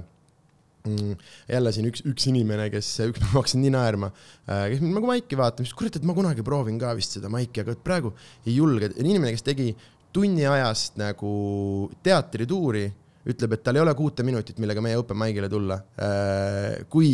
jälle 1.48 1.72
siin 1.74 1.88
üks, 1.90 2.02
üks 2.08 2.28
inimene, 2.30 2.68
kes, 2.72 2.90
üks 3.04 3.20
päev 3.20 3.30
ma 3.32 3.42
hakkasin 3.42 3.62
nii 3.64 3.74
naerma, 3.74 4.10
äh, 4.46 4.64
kes 4.72 4.82
mind 4.84 4.98
nagu 4.98 5.10
maiki 5.10 5.38
vaatab, 5.38 5.66
siis 5.66 5.76
kurat, 5.78 5.98
et 5.98 6.06
ma 6.08 6.16
kunagi 6.16 6.44
proovin 6.46 6.78
ka 6.80 6.94
vist 6.98 7.18
seda 7.18 7.30
maiki, 7.32 7.64
aga 7.64 7.76
praegu 7.84 8.14
ei 8.46 8.56
julge. 8.56 8.92
inimene, 8.96 9.34
kes 9.36 9.46
tegi 9.46 9.72
tunni 10.14 10.46
ajast 10.48 10.98
nagu 11.00 11.32
teatrituuri, 12.04 12.86
ütleb, 13.28 13.54
et 13.54 13.64
tal 13.66 13.76
ei 13.76 13.84
ole 13.84 13.92
kuute 13.98 14.24
minutit, 14.24 14.60
millega 14.62 14.82
meie 14.84 14.96
open 14.96 15.18
mic'ile 15.20 15.50
tulla. 15.52 15.76
Äh, 16.00 16.86
kui 16.88 17.10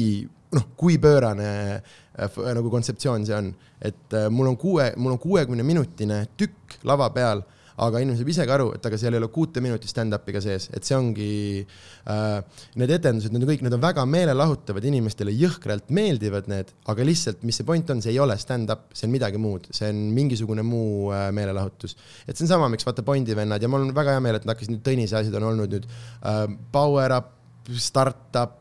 noh, 0.54 0.68
kui 0.78 1.00
pöörane 1.02 1.50
äh, 1.74 2.38
nagu 2.54 2.70
kontseptsioon 2.70 3.26
see 3.26 3.36
on, 3.36 3.50
et 3.82 4.20
mul 4.30 4.52
on 4.52 4.60
kuue, 4.60 4.92
mul 4.96 5.16
on 5.16 5.20
kuuekümne 5.22 5.66
minutine 5.66 6.24
tükk 6.38 6.78
lava 6.86 7.10
peal 7.14 7.42
aga 7.82 8.00
inimene 8.02 8.18
saab 8.20 8.30
ise 8.30 8.46
ka 8.46 8.54
aru, 8.54 8.68
et 8.76 8.86
aga 8.86 8.98
seal 9.00 9.16
ei 9.16 9.20
ole 9.20 9.28
kuute 9.34 9.62
minutit 9.64 9.90
stand-up'i 9.90 10.34
ka 10.36 10.42
sees, 10.44 10.68
et 10.76 10.86
see 10.86 10.94
ongi 10.94 11.30
äh,, 11.64 12.60
need 12.78 12.92
etendused, 12.94 13.34
need 13.34 13.42
on 13.42 13.50
kõik, 13.50 13.64
need 13.66 13.74
on 13.74 13.82
väga 13.82 14.04
meelelahutavad, 14.06 14.86
inimestele 14.90 15.34
jõhkralt 15.34 15.90
meeldivad 15.94 16.50
need, 16.52 16.70
aga 16.90 17.06
lihtsalt, 17.08 17.42
mis 17.46 17.58
see 17.58 17.66
point 17.66 17.90
on, 17.90 18.02
see 18.04 18.14
ei 18.14 18.20
ole 18.22 18.36
stand-up, 18.38 18.86
see 18.94 19.08
on 19.08 19.14
midagi 19.16 19.40
muud, 19.42 19.66
see 19.74 19.90
on 19.90 20.04
mingisugune 20.14 20.62
muu 20.66 21.10
äh, 21.10 21.28
meelelahutus. 21.34 21.96
et 22.28 22.36
see 22.36 22.46
on 22.46 22.52
sama, 22.54 22.70
miks 22.72 22.86
vaata 22.86 23.02
Bondi 23.06 23.34
vennad 23.36 23.62
ja 23.62 23.70
mul 23.70 23.88
on 23.88 23.94
väga 23.96 24.14
hea 24.14 24.22
meel, 24.22 24.38
et 24.38 24.46
nad 24.46 24.54
hakkasid 24.54 24.76
nüüd 24.76 24.84
Tõnise 24.84 25.18
asjad 25.18 25.34
on 25.40 25.48
olnud 25.50 25.74
nüüd 25.74 25.88
äh, 25.90 26.44
power 26.74 27.16
up, 27.18 27.32
startup, 27.80 28.60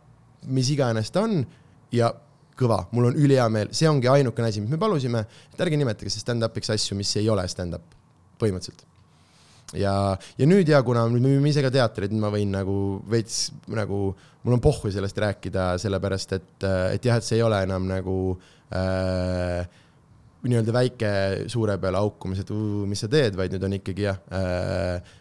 mis 0.49 0.71
iganes 0.73 1.11
ta 1.13 1.27
on 1.27 1.43
ja 1.93 2.09
kõva, 2.57 2.83
mul 2.93 3.11
on 3.11 3.19
ülihea 3.19 3.45
meel, 3.53 3.69
see 3.75 3.89
ongi 3.89 4.09
ainukene 4.09 4.49
asi, 4.49 4.63
mis 4.63 4.73
me 4.73 4.81
palusime, 4.81 5.25
et 5.53 5.61
ärge 5.65 5.77
nimetage 5.77 6.13
stand-up'iks 6.15 6.73
asju, 6.73 6.97
mis 6.97 7.13
ei 7.21 7.29
ole 7.29 7.45
stand-up, 7.51 7.93
põhimõtteliselt 8.41 8.87
ja, 9.79 9.93
ja 10.37 10.47
nüüd 10.49 10.69
ja 10.69 10.81
kuna 10.85 11.05
me 11.11 11.21
müüme 11.23 11.51
ise 11.51 11.63
ka 11.65 11.71
teatreid, 11.73 12.13
ma 12.19 12.31
võin 12.33 12.51
nagu 12.53 12.77
veits 13.09 13.47
nagu, 13.71 14.01
mul 14.43 14.57
on 14.57 14.63
pohhu 14.63 14.91
sellest 14.93 15.19
rääkida, 15.23 15.73
sellepärast 15.81 16.35
et, 16.37 16.67
et 16.95 17.07
jah, 17.07 17.19
et 17.19 17.27
see 17.27 17.39
ei 17.39 17.45
ole 17.45 17.63
enam 17.65 17.87
nagu 17.89 18.17
äh, 18.73 19.63
nii-öelda 20.43 20.75
väike 20.75 21.13
suure 21.51 21.77
peale 21.81 22.01
haukumis, 22.03 22.43
et 22.43 22.51
uu, 22.53 22.83
mis 22.89 23.05
sa 23.05 23.11
teed, 23.11 23.37
vaid 23.39 23.55
nüüd 23.55 23.69
on 23.69 23.77
ikkagi 23.79 24.09
jah 24.09 24.19
äh,. 24.35 25.15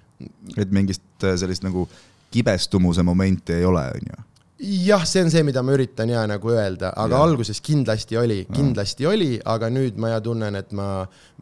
et 0.57 0.75
mingist 0.75 1.27
äh, 1.27 1.37
sellist 1.39 1.65
nagu 1.67 1.87
kibestumuse 2.33 3.05
momenti 3.07 3.59
ei 3.59 3.67
ole, 3.69 3.87
on 3.93 4.13
ju 4.13 4.29
jah, 4.63 5.05
see 5.09 5.23
on 5.25 5.31
see, 5.33 5.43
mida 5.47 5.63
ma 5.67 5.75
üritan 5.75 6.11
ja 6.13 6.23
nagu 6.31 6.53
öelda, 6.55 6.93
aga 6.99 7.19
ja. 7.19 7.27
alguses 7.27 7.61
kindlasti 7.65 8.19
oli, 8.21 8.43
kindlasti 8.53 9.07
ja. 9.07 9.13
oli, 9.13 9.31
aga 9.55 9.71
nüüd 9.73 9.99
ma 10.01 10.15
ja 10.15 10.21
tunnen, 10.23 10.59
et 10.59 10.71
ma, 10.77 10.89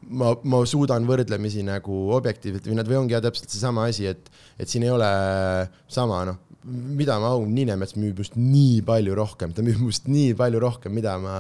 ma, 0.09 0.35
ma 0.41 0.63
suudan 0.69 1.09
võrdlemisi 1.09 1.65
nagu 1.67 2.07
objektiivselt 2.17 2.71
või 2.71 2.79
nad 2.81 2.89
või 2.89 3.03
ongi 3.03 3.17
jah 3.17 3.25
täpselt 3.25 3.53
seesama 3.53 3.89
asi, 3.91 4.09
et, 4.11 4.31
et 4.57 4.71
siin 4.71 4.87
ei 4.89 4.95
ole 4.95 5.11
sama 5.91 6.25
noh, 6.31 6.41
mida 6.65 7.17
ma, 7.21 7.31
Aun 7.35 7.53
Niinemets 7.57 7.95
müüb 7.97 8.21
just 8.21 8.35
nii 8.37 8.81
palju 8.85 9.15
rohkem, 9.17 9.53
ta 9.57 9.65
müüb 9.65 9.81
must 9.81 10.09
nii 10.11 10.35
palju 10.37 10.61
rohkem, 10.61 10.93
mida 10.97 11.17
ma, 11.21 11.37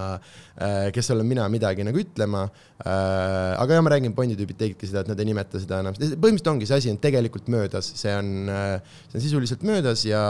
äh, 0.56 0.88
kes 0.96 1.12
olen 1.12 1.28
mina 1.28 1.44
midagi 1.52 1.84
nagu 1.84 2.00
ütlema. 2.00 2.46
Äh, 2.80 3.56
aga 3.60 3.76
jah, 3.76 3.84
ma 3.84 3.92
räägin, 3.92 4.14
Bondi 4.16 4.38
tüübid 4.38 4.56
tegidki 4.60 4.88
seda, 4.88 5.04
et 5.04 5.12
nad 5.12 5.20
ei 5.20 5.28
nimeta 5.28 5.60
seda 5.60 5.82
enam, 5.84 5.96
põhimõtteliselt 5.96 6.52
ongi 6.54 6.68
see 6.70 6.80
asi 6.80 6.92
on 6.92 7.00
tegelikult 7.02 7.50
möödas, 7.52 7.92
see 8.00 8.14
on, 8.16 8.32
äh, 8.48 8.96
see 9.10 9.20
on 9.20 9.26
sisuliselt 9.26 9.66
möödas 9.68 10.06
ja 10.08 10.22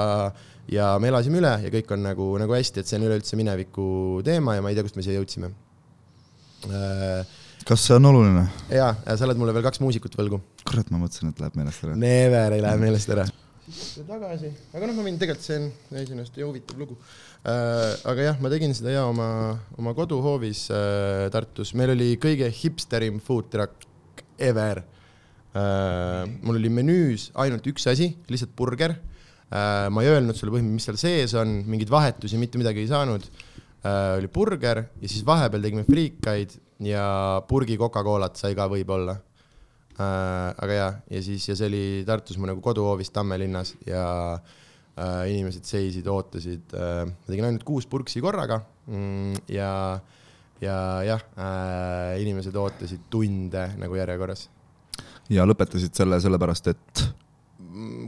ja 0.70 0.94
me 1.02 1.10
elasime 1.10 1.40
üle 1.40 1.52
ja 1.64 1.72
kõik 1.72 1.90
on 1.94 2.04
nagu, 2.06 2.30
nagu 2.40 2.54
hästi, 2.54 2.82
et 2.82 2.90
see 2.90 2.98
on 3.00 3.08
üleüldse 3.08 3.38
mineviku 3.38 3.84
teema 4.26 4.56
ja 4.56 4.64
ma 4.64 4.70
ei 4.70 4.78
tea, 4.78 4.86
kust 4.86 4.98
me 4.98 5.04
siia 5.06 5.18
jõudsime. 5.18 5.50
Äh, 6.70 7.38
kas 7.66 7.86
see 7.88 7.96
on 7.96 8.08
oluline? 8.10 8.44
jaa, 8.72 8.92
sa 9.08 9.26
oled 9.26 9.40
mulle 9.40 9.54
veel 9.56 9.66
kaks 9.66 9.82
muusikut 9.82 10.14
võlgu. 10.18 10.40
kurat, 10.68 10.90
ma 10.92 11.02
mõtlesin, 11.02 11.32
et 11.32 11.42
läheb 11.42 11.58
meelest 11.58 11.86
ära. 11.86 11.96
Never 11.98 12.56
ei 12.56 12.62
lähe 12.64 12.82
meelest 12.82 13.14
ära. 13.16 13.26
siis 13.70 14.06
tagasi, 14.06 14.52
aga 14.74 14.86
noh, 14.86 14.96
ma 14.98 15.08
võin 15.08 15.18
tegelikult, 15.18 15.46
see 15.46 15.58
on 15.58 16.00
iseenesest 16.04 16.38
ju 16.40 16.48
huvitav 16.48 16.78
lugu 16.80 16.96
äh,. 16.98 17.98
aga 18.12 18.30
jah, 18.30 18.40
ma 18.42 18.50
tegin 18.52 18.74
seda 18.76 18.94
ja 18.94 19.04
oma, 19.10 19.28
oma 19.78 19.94
koduhoovis 19.94 20.64
äh, 20.74 21.26
Tartus, 21.34 21.74
meil 21.78 21.94
oli 21.94 22.14
kõige 22.22 22.50
hipsterim 22.62 23.20
food 23.22 23.50
truck 23.52 23.86
ever 24.38 24.82
äh,. 25.54 26.26
mul 26.42 26.58
oli 26.58 26.72
menüüs 26.80 27.30
ainult 27.38 27.66
üks 27.70 27.86
asi, 27.90 28.12
lihtsalt 28.30 28.54
burger 28.58 28.98
ma 29.50 30.02
ei 30.04 30.10
öelnud 30.12 30.36
sulle 30.38 30.52
põhimõtteliselt, 30.54 30.76
mis 30.76 30.84
seal 30.86 30.98
sees 31.00 31.32
on, 31.38 31.56
mingeid 31.66 31.90
vahetusi, 31.90 32.38
mitte 32.38 32.60
midagi 32.60 32.84
ei 32.84 32.90
saanud. 32.90 33.24
Äh, 33.80 34.18
oli 34.18 34.28
burger 34.28 34.82
ja 35.00 35.08
siis 35.08 35.24
vahepeal 35.24 35.62
tegime 35.64 35.86
friikaid 35.86 36.52
ja 36.84 37.40
purgi 37.48 37.78
Coca-Colat 37.80 38.36
sai 38.36 38.52
ka 38.56 38.66
võib-olla. 38.68 39.14
Äh, 39.96 40.50
aga 40.52 40.76
jaa, 40.76 40.90
ja 41.16 41.22
siis, 41.24 41.46
ja 41.48 41.56
see 41.56 41.68
oli 41.70 41.84
Tartus 42.08 42.36
mu 42.40 42.48
nagu 42.48 42.60
koduhoovis 42.64 43.08
Tammelinnas 43.14 43.72
ja 43.88 44.04
äh, 44.36 45.30
inimesed 45.32 45.64
seisid, 45.64 46.08
ootasid 46.12 46.76
äh,, 46.76 47.06
ma 47.08 47.32
tegin 47.32 47.48
ainult 47.48 47.64
kuus 47.68 47.88
purksi 47.88 48.20
korraga 48.24 48.60
mm, 48.86 49.48
ja, 49.52 49.72
ja 50.60 50.76
jah 51.08 51.24
äh,, 51.40 52.20
inimesed 52.20 52.56
ootasid 52.60 53.08
tunde 53.12 53.66
nagu 53.80 53.96
järjekorras. 53.96 54.46
ja 55.32 55.48
lõpetasid 55.48 55.96
selle 55.96 56.20
sellepärast, 56.20 56.72
et 56.72 57.04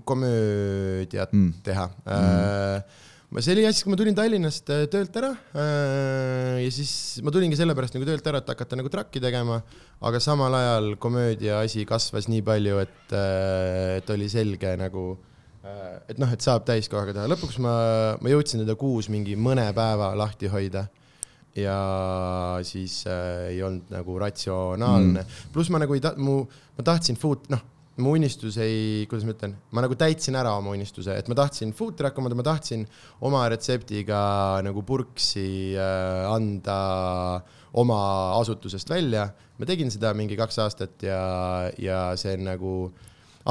komöödiat 0.08 1.32
mm. 1.32 1.48
teha 1.64 1.86
mm.. 1.88 3.40
see 3.40 3.54
oli 3.54 3.64
jah, 3.64 3.74
siis 3.74 3.86
kui 3.86 3.94
ma 3.94 3.98
tulin 4.00 4.16
Tallinnast 4.18 4.70
äh, 4.74 4.84
töölt 4.92 5.16
ära 5.20 5.32
äh, 5.32 6.62
ja 6.64 6.70
siis 6.74 6.94
ma 7.24 7.34
tulingi 7.34 7.58
sellepärast 7.58 7.96
nagu 7.96 8.08
töölt 8.08 8.30
ära, 8.30 8.42
et 8.42 8.54
hakata 8.54 8.78
nagu 8.78 8.92
trakki 8.92 9.22
tegema, 9.24 9.60
aga 10.04 10.22
samal 10.22 10.54
ajal 10.58 10.94
komöödia 11.02 11.60
asi 11.64 11.86
kasvas 11.88 12.30
nii 12.32 12.44
palju, 12.46 12.80
et, 12.84 13.18
et 13.98 14.16
oli 14.16 14.30
selge 14.32 14.74
nagu, 14.80 15.06
et 16.08 16.18
noh, 16.20 16.32
et 16.32 16.44
saab 16.44 16.66
täiskohaga 16.68 17.14
teha. 17.16 17.28
lõpuks 17.32 17.60
ma, 17.62 17.76
ma 18.20 18.34
jõudsin 18.34 18.64
teda 18.64 18.76
kuus 18.78 19.08
mingi 19.12 19.38
mõne 19.38 19.68
päeva 19.76 20.12
lahti 20.18 20.50
hoida 20.52 20.88
ja 21.56 22.58
siis 22.64 23.02
äh, 23.06 23.50
ei 23.52 23.62
olnud 23.62 23.90
nagu 23.92 24.16
ratsionaalne 24.20 25.20
mm.. 25.20 25.50
pluss 25.52 25.72
ma 25.72 25.82
nagu 25.82 25.96
ei 25.96 26.02
ta-, 26.04 26.14
mu, 26.16 26.42
ma 26.78 26.84
tahtsin 26.86 27.18
food, 27.20 27.48
noh 27.52 27.60
mu 28.00 28.14
unistus 28.16 28.56
ei, 28.62 29.04
kuidas 29.08 29.26
ma 29.28 29.34
ütlen, 29.34 29.52
ma 29.74 29.82
nagu 29.84 29.96
täitsin 30.00 30.36
ära 30.38 30.54
oma 30.56 30.72
unistuse, 30.72 31.12
et 31.18 31.28
ma 31.28 31.36
tahtsin 31.36 31.74
food 31.76 31.98
truck 31.98 32.16
omada, 32.22 32.36
ma 32.38 32.44
tahtsin 32.46 32.86
oma 33.28 33.42
retseptiga 33.52 34.22
nagu 34.64 34.84
purksi 34.88 35.74
äh, 35.76 36.24
anda 36.32 36.78
oma 37.76 38.00
asutusest 38.38 38.88
välja. 38.92 39.28
ma 39.58 39.68
tegin 39.68 39.92
seda 39.92 40.14
mingi 40.16 40.38
kaks 40.38 40.58
aastat 40.64 41.04
ja, 41.04 41.20
ja 41.78 42.00
see 42.18 42.34
nagu, 42.40 42.88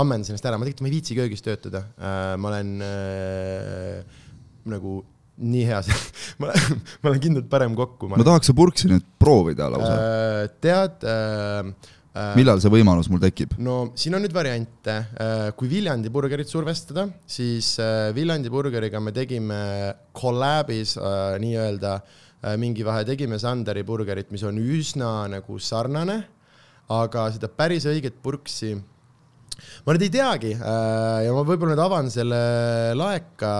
ammendasin 0.01 0.33
ennast 0.33 0.49
ära, 0.49 0.57
ma 0.57 0.65
tegelikult, 0.65 0.87
ma 0.87 0.91
ei 0.91 0.97
viitsi 0.97 1.17
köögis 1.19 1.45
töötada 1.45 1.85
äh,. 2.01 2.33
ma 2.41 2.51
olen 2.51 2.75
äh, 2.83 4.19
nagu 4.73 4.99
nii 5.41 5.63
hea 5.69 5.79
ma 6.41 6.49
olen, 6.49 6.83
ma 7.01 7.13
olen 7.13 7.21
kindlalt 7.23 7.49
parem 7.53 7.77
kokku. 7.77 8.09
ma 8.09 8.25
tahaks 8.25 8.49
seda 8.49 8.57
purksi 8.57 8.89
nüüd 8.89 9.05
proovida 9.21 9.69
lausa 9.69 9.93
äh,. 9.93 10.45
tead 10.65 11.05
Äh, 11.05 11.99
millal 12.35 12.59
see 12.59 12.71
võimalus 12.71 13.07
mul 13.11 13.21
tekib? 13.23 13.53
no 13.63 13.93
siin 13.95 14.17
on 14.17 14.25
nüüd 14.25 14.35
variante, 14.35 14.97
äh, 15.15 15.45
kui 15.55 15.69
Viljandi 15.71 16.11
burgerit 16.11 16.49
survestada, 16.51 17.07
siis 17.23 17.73
äh, 17.79 18.09
Viljandi 18.15 18.51
burgeriga 18.51 18.99
me 18.99 19.13
tegime 19.15 19.61
collab'is 20.17 20.97
nii-öelda 21.41 21.95
mingi 22.57 22.83
vahe, 22.83 23.05
tegime 23.05 23.37
Sanderi 23.39 23.83
burgerit, 23.85 24.31
mis 24.33 24.43
on 24.43 24.57
üsna 24.57 25.27
nagu 25.29 25.59
sarnane, 25.61 26.17
aga 26.91 27.27
seda 27.35 27.47
päris 27.53 27.85
õiget 27.87 28.17
purksi 28.23 28.73
ma 29.85 29.93
nüüd 29.93 30.07
ei 30.07 30.13
teagi 30.17 30.55
ja 30.57 31.35
ma 31.35 31.43
võib-olla 31.45 31.75
nüüd 31.75 31.83
avan 31.85 32.09
selle 32.11 32.39
laeka 32.97 33.51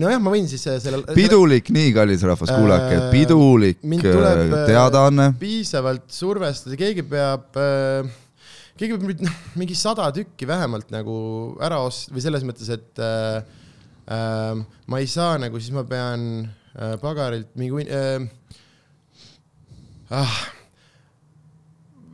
nojah, 0.00 0.20
ma 0.22 0.32
võin 0.32 0.46
siis 0.50 0.62
äh, 0.70 0.78
selle. 0.82 1.02
pidulik, 1.16 1.70
nii 1.74 1.90
kallis 1.96 2.22
rahvas, 2.26 2.52
kuulake, 2.54 3.00
äh, 3.00 3.08
pidulik 3.12 3.82
äh, 3.82 4.54
teadaanne. 4.68 5.32
piisavalt 5.40 6.06
survestada, 6.12 6.78
keegi 6.78 7.04
peab 7.10 7.58
äh, 7.60 8.06
keegi 8.78 8.94
peab 8.94 9.06
nüüd 9.08 9.24
noh, 9.26 9.38
mingi 9.58 9.76
sada 9.78 10.08
tükki 10.14 10.48
vähemalt 10.48 10.92
nagu 10.94 11.16
ära 11.64 11.80
ost- 11.84 12.12
või 12.14 12.24
selles 12.24 12.46
mõttes, 12.46 12.70
et 12.72 13.02
äh, 13.02 13.40
äh, 14.06 14.62
ma 14.86 15.02
ei 15.02 15.10
saa 15.10 15.36
nagu, 15.42 15.58
siis 15.60 15.74
ma 15.74 15.86
pean 15.88 16.46
äh, 16.76 16.94
pagarilt 17.02 17.50
mingi 17.58 17.88
äh, 17.90 18.28
ah, 20.14 20.38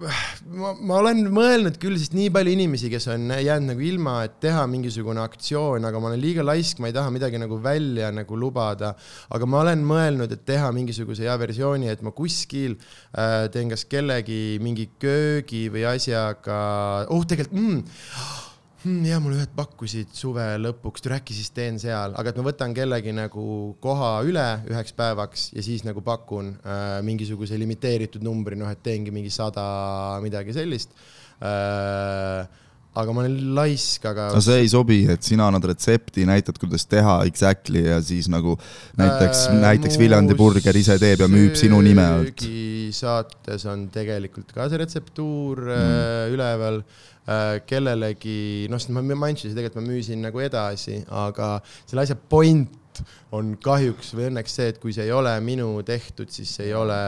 ma, 0.03 0.73
ma 0.75 0.99
olen 1.01 1.23
mõelnud 1.33 1.79
küll, 1.83 1.97
sest 2.01 2.15
nii 2.17 2.31
palju 2.35 2.55
inimesi, 2.57 2.91
kes 2.93 3.09
on 3.13 3.31
jäänud 3.33 3.73
nagu 3.73 3.85
ilma, 3.87 4.17
et 4.27 4.39
teha 4.43 4.65
mingisugune 4.71 5.23
aktsioon, 5.23 5.87
aga 5.89 6.03
ma 6.03 6.11
olen 6.11 6.23
liiga 6.23 6.45
laisk, 6.47 6.83
ma 6.83 6.91
ei 6.91 6.97
taha 6.97 7.13
midagi 7.15 7.41
nagu 7.43 7.59
välja 7.63 8.13
nagu 8.15 8.39
lubada. 8.39 8.95
aga 9.33 9.49
ma 9.49 9.63
olen 9.63 9.85
mõelnud, 9.87 10.33
et 10.33 10.45
teha 10.49 10.71
mingisuguse 10.75 11.27
hea 11.27 11.37
versiooni, 11.41 11.91
et 11.93 12.03
ma 12.03 12.15
kuskil 12.17 12.77
äh, 12.77 13.49
teen 13.53 13.73
kas 13.73 13.87
kellegi 13.91 14.59
mingi 14.63 14.91
köögi 15.03 15.69
või 15.73 15.87
asjaga, 15.95 16.63
oh 17.11 17.27
tegelikult 17.27 17.61
mm, 17.61 18.51
hmm, 18.83 19.05
ja 19.07 19.19
mulle 19.23 19.41
ühed 19.41 19.53
pakkusid 19.57 20.13
suve 20.17 20.45
lõpuks, 20.61 21.05
äkki 21.17 21.37
siis 21.37 21.53
teen 21.55 21.79
seal, 21.83 22.17
aga 22.19 22.33
et 22.33 22.41
ma 22.41 22.47
võtan 22.49 22.75
kellegi 22.77 23.15
nagu 23.17 23.45
koha 23.83 24.15
üle 24.29 24.47
üheks 24.71 24.97
päevaks 24.99 25.51
ja 25.57 25.65
siis 25.65 25.87
nagu 25.87 26.05
pakun 26.05 26.55
äh, 26.63 26.99
mingisuguse 27.07 27.59
limiteeritud 27.61 28.25
numbri, 28.25 28.59
noh, 28.59 28.71
et 28.73 28.83
teengi 28.83 29.15
mingi 29.15 29.33
sada 29.33 29.65
midagi 30.25 30.55
sellist. 30.57 30.95
Äh, 31.43 32.62
aga 32.93 33.13
ma 33.15 33.23
olen 33.23 33.37
laisk, 33.57 34.05
aga. 34.11 34.27
no 34.35 34.41
see 34.45 34.59
ei 34.65 34.69
sobi, 34.69 34.99
et 35.13 35.25
sina 35.25 35.47
annad 35.49 35.65
retsepti, 35.71 36.27
näitad, 36.29 36.59
kuidas 36.61 36.85
teha 36.91 37.21
exactly 37.29 37.87
ja 37.87 38.01
siis 38.05 38.29
nagu 38.33 38.59
näiteks 39.01 39.47
äh,, 39.49 39.61
näiteks 39.63 39.97
Viljandi 40.01 40.37
burger 40.37 40.77
ise 40.77 40.99
teeb 41.01 41.25
ja 41.25 41.31
müüb 41.33 41.57
sinu 41.59 41.81
nime 41.85 42.05
alt. 42.19 42.45
saates 42.93 43.65
on 43.71 43.87
tegelikult 43.93 44.53
ka 44.53 44.69
see 44.69 44.83
retseptuur 44.83 45.65
mm. 45.65 45.79
äh, 45.79 46.35
üleval 46.35 46.83
äh, 46.83 47.63
kellelegi, 47.65 48.69
noh, 48.69 48.83
sest 48.83 48.93
ma 48.93 49.05
mainisin, 49.07 49.57
tegelikult 49.57 49.81
ma 49.81 49.89
müüsin 49.89 50.29
nagu 50.29 50.45
edasi, 50.45 51.01
aga 51.25 51.55
selle 51.87 52.05
asja 52.05 52.19
point 52.21 52.82
on 53.37 53.55
kahjuks 53.63 54.13
või 54.17 54.29
õnneks 54.31 54.57
see, 54.59 54.71
et 54.73 54.81
kui 54.83 54.95
see 54.97 55.07
ei 55.09 55.15
ole 55.15 55.33
minu 55.45 55.69
tehtud, 55.87 56.31
siis 56.33 56.53
see 56.59 56.71
ei 56.71 56.75
ole 56.77 56.99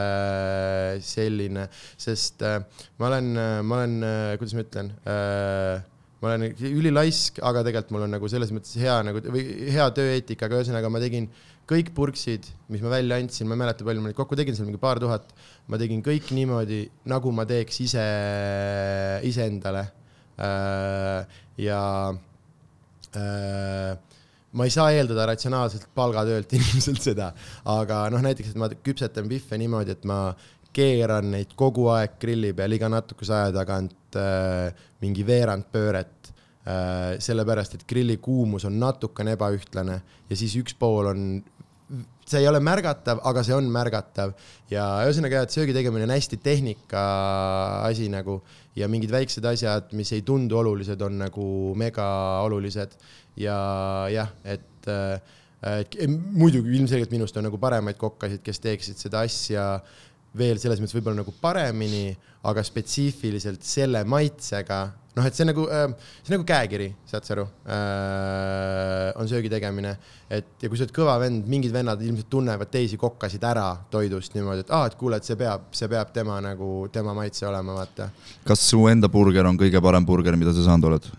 selline, 1.05 1.67
sest 1.97 2.45
äh, 2.45 2.61
ma 2.99 3.11
olen, 3.11 3.33
ma 3.65 3.81
olen, 3.81 3.99
kuidas 4.39 4.55
ma 4.57 4.65
ütlen 4.65 4.93
äh,, 5.05 5.83
ma 6.21 6.31
olen 6.31 6.47
ülilaisk, 6.55 7.41
aga 7.45 7.65
tegelikult 7.65 7.93
mul 7.93 8.07
on 8.07 8.15
nagu 8.17 8.29
selles 8.31 8.53
mõttes 8.55 8.77
hea 8.81 8.95
nagu 9.05 9.21
või 9.29 9.45
hea 9.75 9.85
tööeetika, 9.93 10.47
aga 10.47 10.61
ühesõnaga 10.61 10.89
ma 10.89 11.03
tegin 11.03 11.29
kõik 11.69 11.91
purksid, 11.97 12.45
mis 12.69 12.83
ma 12.85 12.91
välja 12.93 13.17
andsin, 13.19 13.49
ma 13.49 13.57
ei 13.57 13.63
mäleta, 13.63 13.85
palju 13.85 14.01
ma 14.01 14.11
neid 14.11 14.17
kokku 14.17 14.37
tegin, 14.37 14.57
seal 14.57 14.67
mingi 14.69 14.81
paar 14.81 15.01
tuhat, 15.01 15.31
ma 15.71 15.79
tegin 15.81 16.03
kõik 16.05 16.29
niimoodi, 16.37 16.83
nagu 17.09 17.33
ma 17.33 17.45
teeks 17.49 17.81
ise, 17.87 18.05
iseendale. 19.25 19.87
Äh, 20.35 21.37
ja 21.63 21.81
äh, 23.15 23.95
ma 24.55 24.67
ei 24.67 24.73
saa 24.73 24.91
eeldada 24.95 25.27
ratsionaalselt 25.31 25.87
palgatöölt 25.97 26.53
inimeselt 26.57 27.01
seda, 27.03 27.31
aga 27.71 28.05
noh, 28.13 28.23
näiteks, 28.25 28.53
et 28.53 28.61
ma 28.61 28.69
küpsetan 28.71 29.29
pihve 29.31 29.59
niimoodi, 29.61 29.95
et 29.95 30.05
ma 30.07 30.19
keeran 30.75 31.31
neid 31.31 31.55
kogu 31.55 31.87
aeg 31.93 32.17
grilli 32.19 32.51
peal 32.55 32.75
iga 32.75 32.89
natukese 32.91 33.35
aja 33.35 33.53
tagant 33.55 34.17
äh, 34.19 34.71
mingi 35.03 35.23
veerand 35.27 35.69
pööret 35.71 36.31
äh,. 36.65 37.15
sellepärast, 37.23 37.77
et 37.77 37.87
grilli 37.87 38.17
kuumus 38.17 38.67
on 38.67 38.79
natukene 38.81 39.35
ebaühtlane 39.37 39.99
ja 40.29 40.39
siis 40.39 40.55
üks 40.59 40.75
pool 40.79 41.11
on 41.13 41.27
see 42.25 42.41
ei 42.41 42.47
ole 42.49 42.59
märgatav, 42.63 43.21
aga 43.29 43.43
see 43.45 43.53
on 43.55 43.67
märgatav 43.71 44.33
ja 44.71 44.85
ühesõnaga, 45.05 45.43
et 45.45 45.53
söögi 45.53 45.75
tegemine 45.75 46.07
on 46.07 46.13
hästi 46.15 46.39
tehnika 46.41 47.01
asi 47.85 48.09
nagu 48.09 48.39
ja 48.75 48.87
mingid 48.91 49.11
väiksed 49.13 49.45
asjad, 49.47 49.93
mis 49.95 50.11
ei 50.15 50.23
tundu 50.27 50.57
olulised, 50.59 51.01
on 51.05 51.19
nagu 51.23 51.47
mega 51.79 52.07
olulised. 52.45 52.97
Ja 53.39 53.55
jah, 54.11 54.31
et, 54.47 54.87
et 54.87 55.97
muidugi 56.11 56.75
ilmselgelt 56.77 57.13
minust 57.15 57.37
on 57.39 57.47
nagu 57.49 57.59
paremaid 57.61 57.99
kokkasid, 57.99 58.43
kes 58.43 58.61
teeksid 58.63 58.99
seda 58.99 59.23
asja 59.27 59.65
veel 60.37 60.59
selles 60.61 60.81
mõttes 60.81 60.97
võib-olla 60.97 61.21
nagu 61.23 61.33
paremini, 61.41 62.09
aga 62.45 62.63
spetsiifiliselt 62.65 63.63
selle 63.65 64.03
maitsega 64.07 64.83
noh, 65.15 65.25
et 65.25 65.37
see 65.37 65.47
nagu, 65.47 65.65
äh, 65.71 65.87
see 66.23 66.33
on 66.33 66.37
nagu 66.37 66.45
käekiri, 66.47 66.89
saad 67.07 67.27
sa 67.27 67.33
aru 67.35 67.45
äh,, 67.71 69.09
on 69.21 69.29
söögi 69.31 69.51
tegemine, 69.51 69.95
et 70.27 70.63
ja 70.63 70.69
kui 70.71 70.79
sa 70.79 70.85
oled 70.85 70.95
kõva 70.95 71.15
vend, 71.23 71.47
mingid 71.51 71.73
vennad 71.75 72.01
ilmselt 72.03 72.29
tunnevad 72.31 72.71
teisi 72.73 72.99
kokkasid 72.99 73.43
ära 73.47 73.67
toidust 73.91 74.35
niimoodi, 74.35 74.65
et 74.65 74.73
aa 74.73 74.83
ah,, 74.83 74.91
et 74.91 74.97
kuule, 74.99 75.19
et 75.19 75.27
see 75.27 75.39
peab, 75.39 75.69
see 75.75 75.89
peab 75.91 76.11
tema 76.15 76.39
nagu, 76.43 76.71
tema 76.93 77.15
maitse 77.17 77.47
olema, 77.47 77.77
vaata. 77.79 78.09
kas 78.47 78.67
su 78.71 78.83
enda 78.91 79.09
burger 79.11 79.47
on 79.47 79.59
kõige 79.59 79.81
parem 79.83 80.07
burger, 80.07 80.37
mida 80.39 80.55
sa 80.55 80.67
saanud 80.67 80.91
oled 80.91 81.11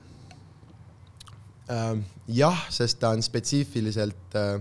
äh,? 1.72 1.92
jah, 2.36 2.66
sest 2.72 3.00
ta 3.00 3.14
on 3.16 3.24
spetsiifiliselt 3.24 4.36
äh, 4.36 4.56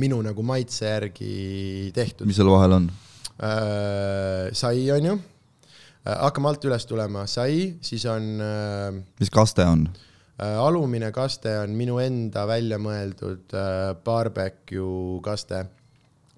minu 0.00 0.22
nagu 0.24 0.44
maitse 0.46 0.86
järgi 0.86 1.90
tehtud. 1.96 2.28
mis 2.28 2.38
seal 2.38 2.52
vahel 2.52 2.78
on? 2.78 2.92
Sai, 3.42 4.90
on 4.94 5.06
ju 5.10 5.14
Äh, 6.02 6.16
hakkame 6.18 6.50
alt 6.50 6.64
üles 6.66 6.82
tulema, 6.90 7.28
sai, 7.30 7.76
siis 7.84 8.02
on. 8.10 8.24
Äh, 8.42 8.96
mis 9.22 9.30
kaste 9.30 9.62
on? 9.70 9.84
Äh, 10.34 10.56
alumine 10.58 11.12
kaste 11.14 11.52
on 11.60 11.76
minu 11.78 12.00
enda 12.02 12.42
välja 12.50 12.80
mõeldud 12.82 13.54
barbecue 14.02 15.20
kaste, 15.22 15.62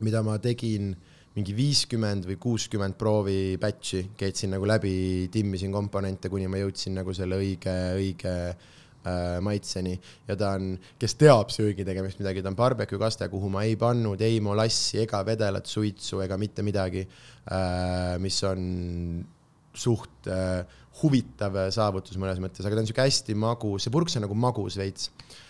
mida 0.04 0.20
ma 0.26 0.36
tegin 0.42 0.92
mingi 1.34 1.54
viiskümmend 1.56 2.28
või 2.28 2.36
kuuskümmend 2.38 2.98
proovi 3.00 3.56
batch'i, 3.58 4.04
keetsin 4.20 4.52
nagu 4.54 4.68
läbi, 4.68 5.30
timmisin 5.32 5.72
komponente, 5.74 6.28
kuni 6.30 6.46
ma 6.46 6.60
jõudsin 6.60 7.00
nagu 7.00 7.16
selle 7.16 7.40
õige, 7.40 7.74
õige 7.96 8.34
äh, 8.52 8.70
maitseni 9.44 9.94
ja 10.28 10.36
ta 10.40 10.54
on, 10.58 10.74
kes 11.00 11.16
teab 11.20 11.52
söögi 11.52 11.84
tegemist 11.86 12.20
midagi, 12.22 12.42
ta 12.42 12.52
on 12.52 12.58
barbecue 12.58 13.00
kaste, 13.00 13.28
kuhu 13.32 13.50
ma 13.52 13.64
ei 13.68 13.76
pannud 13.80 14.20
ei 14.24 14.40
molassi 14.44 15.02
ega 15.04 15.20
vedelat 15.26 15.68
suitsu 15.68 16.22
ega 16.24 16.38
mitte 16.40 16.64
midagi 16.66 17.04
äh,, 17.04 18.16
mis 18.22 18.40
on 18.48 18.64
suht 19.74 20.30
äh, 20.30 20.64
huvitav 21.02 21.56
saavutus 21.74 22.16
mõnes 22.20 22.40
mõttes, 22.42 22.64
aga 22.64 22.78
ta 22.78 22.84
on 22.84 22.88
sihuke 22.88 23.08
hästi 23.08 23.34
magus, 23.36 23.84
see 23.84 23.94
purks 23.94 24.16
on 24.16 24.24
nagu 24.28 24.38
magus 24.38 24.78
veits 24.80 25.10
äh,. 25.10 25.40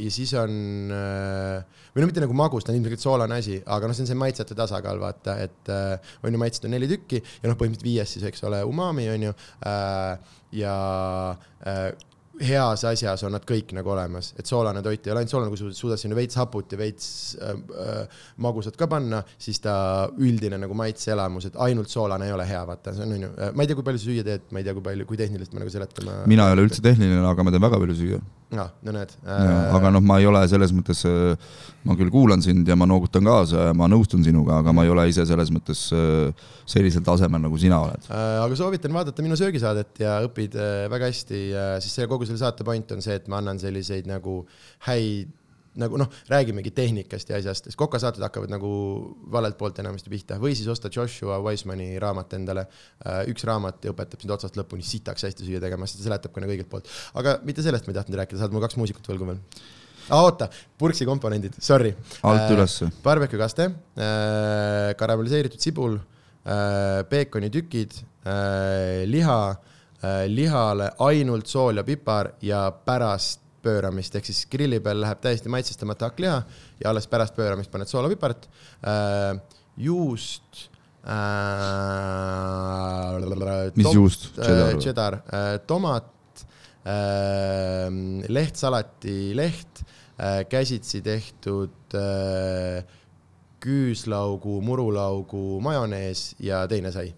Ja 0.00 0.10
siis 0.10 0.32
on 0.38 0.50
äh,, 0.94 1.80
või 1.94 2.02
no 2.02 2.08
mitte 2.10 2.22
nagu 2.22 2.34
magus, 2.36 2.64
ta 2.64 2.72
on 2.72 2.78
ilmselgelt 2.78 3.02
soolane 3.02 3.38
asi, 3.40 3.58
aga 3.62 3.88
noh, 3.88 3.96
see 3.96 4.04
on 4.06 4.10
see 4.10 4.18
maitsete 4.18 4.56
tasakaal, 4.58 5.00
vaata, 5.02 5.36
et 5.44 5.70
äh, 5.72 6.12
on 6.24 6.34
ju 6.34 6.40
maitsed 6.40 6.66
on 6.66 6.74
neli 6.74 6.88
tükki 6.90 7.20
ja 7.20 7.50
noh, 7.50 7.58
põhimõtteliselt 7.60 7.86
viies 7.86 8.14
siis, 8.16 8.26
eks 8.30 8.46
ole, 8.48 8.62
umami 8.66 9.08
on 9.12 9.28
ju 9.28 9.34
äh,. 9.68 10.36
ja 10.60 10.76
äh, 11.62 11.90
heas 12.40 12.84
asjas 12.88 13.24
on 13.26 13.34
nad 13.34 13.44
kõik 13.46 13.74
nagu 13.76 13.92
olemas, 13.92 14.32
et 14.38 14.48
soolane 14.48 14.82
toit 14.84 15.06
ei 15.06 15.12
ole 15.12 15.22
ainult 15.22 15.34
soolane, 15.34 15.52
kui 15.52 15.60
sa 15.60 15.70
suudad 15.76 16.00
sinna 16.00 16.16
veits 16.18 16.38
haput 16.40 16.72
ja 16.72 16.80
veits 16.80 17.06
äh, 17.36 17.52
äh, 17.84 18.20
magusat 18.40 18.78
ka 18.80 18.88
panna, 18.90 19.22
siis 19.38 19.60
ta 19.64 19.74
üldine 20.18 20.60
nagu 20.60 20.76
maitseelamus, 20.78 21.50
et 21.50 21.60
ainult 21.68 21.92
soolane 21.92 22.28
ei 22.30 22.36
ole 22.36 22.48
hea, 22.48 22.62
vaata, 22.68 22.94
see 22.96 23.06
on 23.06 23.16
on 23.16 23.26
ju, 23.28 23.32
äh, 23.36 23.54
ma 23.54 23.64
ei 23.64 23.70
tea, 23.70 23.78
kui 23.78 23.86
palju 23.86 24.02
sa 24.02 24.08
süüa 24.08 24.26
teed, 24.26 24.48
ma 24.50 24.62
ei 24.62 24.68
tea, 24.68 24.76
kui 24.76 24.86
palju, 24.88 25.08
kui 25.08 25.20
tehniliselt 25.20 25.56
ma 25.56 25.64
nagu 25.64 25.74
seletama. 25.74 26.20
mina 26.30 26.48
ei 26.48 26.56
ole 26.56 26.68
üldse 26.68 26.84
tehniline, 26.84 27.24
aga 27.28 27.46
ma 27.46 27.54
teen 27.54 27.66
väga 27.68 27.82
palju 27.82 27.98
süüa. 28.00 28.22
Aa, 28.56 28.68
no 28.86 28.94
näed 28.94 29.14
äh.... 29.24 29.48
aga 29.76 29.92
noh, 29.94 30.04
ma 30.04 30.18
ei 30.20 30.28
ole 30.30 30.42
selles 30.50 30.72
mõttes, 30.74 31.02
äh, 31.08 31.50
ma 31.86 31.96
küll 31.98 32.12
kuulan 32.12 32.42
sind 32.44 32.68
ja 32.68 32.76
ma 32.78 32.88
noogutan 32.90 33.26
kaasa 33.26 33.70
ja 33.70 33.74
ma 33.76 33.88
nõustun 33.90 34.24
sinuga, 34.26 34.60
aga 34.62 34.74
ma 34.76 34.86
ei 34.86 34.92
ole 34.92 35.06
ise 35.12 35.26
selles 35.28 35.52
mõttes 35.54 35.86
sellisel 36.70 37.04
tasemel, 37.06 37.42
nagu 37.46 37.60
sina 37.60 37.80
oled 37.86 38.08
äh,. 38.10 38.38
aga 38.44 38.58
soovitan 38.58 38.94
vaadata 38.96 39.26
minu 39.26 39.38
söögisaadet 39.40 40.02
ja 40.04 40.18
õpid 40.26 40.56
väga 40.92 41.10
hästi, 41.10 41.42
siis 41.84 41.98
see 42.00 42.08
kogu 42.10 42.28
selle 42.28 42.42
saate 42.42 42.66
point 42.66 42.96
on 42.96 43.04
see, 43.04 43.18
et 43.20 43.28
ma 43.30 43.42
annan 43.42 43.60
selliseid 43.62 44.10
nagu 44.10 44.42
häid 44.88 45.36
nagu 45.78 45.98
noh, 46.00 46.08
räägimegi 46.30 46.72
tehnikast 46.74 47.30
ja 47.30 47.38
asjast, 47.38 47.68
sest 47.68 47.78
kokasaated 47.78 48.22
hakkavad 48.24 48.50
nagu 48.50 48.70
valelt 49.30 49.58
poolt 49.58 49.78
enamasti 49.82 50.10
pihta 50.10 50.38
või 50.42 50.56
siis 50.58 50.68
osta 50.72 50.90
Joshua 50.92 51.38
Wisemani 51.44 51.92
raamat 52.02 52.34
endale. 52.38 52.66
Äh, 53.04 53.22
üks 53.30 53.46
raamat 53.46 53.86
õpetab 53.92 54.24
sind 54.24 54.34
otsast 54.34 54.58
lõpuni 54.58 54.86
sitaks 54.86 55.28
hästi 55.28 55.46
süüa 55.46 55.62
tegema, 55.62 55.86
sest 55.86 56.02
ta 56.02 56.08
seletab 56.08 56.34
ka 56.34 56.42
nagu 56.42 56.54
õigelt 56.54 56.70
poolt. 56.72 56.90
aga 57.14 57.38
mitte 57.46 57.62
sellest 57.66 57.86
ma 57.86 57.94
ei 57.94 58.00
tahtnud 58.00 58.18
rääkida, 58.22 58.42
saad 58.42 58.54
mul 58.54 58.64
kaks 58.66 58.78
muusikut 58.80 59.10
võlgu 59.12 59.30
veel 59.30 59.40
ah,. 60.10 60.24
oota, 60.24 60.50
purksi 60.78 61.06
komponendid, 61.06 61.58
sorry. 61.62 61.94
alt 62.26 62.46
äh, 62.48 62.54
ülesse. 62.56 62.90
Barbecue 63.04 63.38
kaste 63.38 63.70
äh,, 63.70 64.92
karamelliseeritud 64.98 65.62
sibul 65.62 66.00
äh,, 66.00 67.02
peekonitükid 67.10 68.00
äh,, 68.26 69.06
liha 69.06 69.42
Äh, 70.00 70.24
lihale 70.32 70.86
ainult 71.04 71.44
sool 71.46 71.76
ja 71.76 71.82
pipar 71.84 72.30
ja 72.40 72.70
pärast 72.72 73.39
pööramist, 73.64 74.14
ehk 74.16 74.26
siis 74.28 74.44
grilli 74.50 74.80
peal 74.84 75.00
läheb 75.02 75.20
täiesti 75.24 75.48
maitsestamata 75.52 76.10
hakkliha 76.10 76.38
ja 76.82 76.90
alles 76.90 77.06
pärast 77.10 77.36
pööramist 77.36 77.70
paned 77.72 77.88
soola, 77.90 78.10
pipart 78.12 78.48
äh,, 78.82 79.40
juust 79.80 80.68
äh,. 81.04 81.10
mis 83.76 83.94
juust? 83.94 84.30
Cheddar 84.80 85.20
äh,, 85.26 85.58
tomat 85.66 86.10
äh,, 86.84 87.88
lehtsalati 88.28 89.32
leht 89.36 89.84
äh,, 90.18 90.44
käsitsi 90.48 91.02
tehtud 91.04 91.94
äh, 91.94 92.84
küüslaugu, 93.60 94.60
murulaugu 94.64 95.60
majonees 95.60 96.34
ja 96.40 96.62
teine 96.68 96.92
sai 96.92 97.10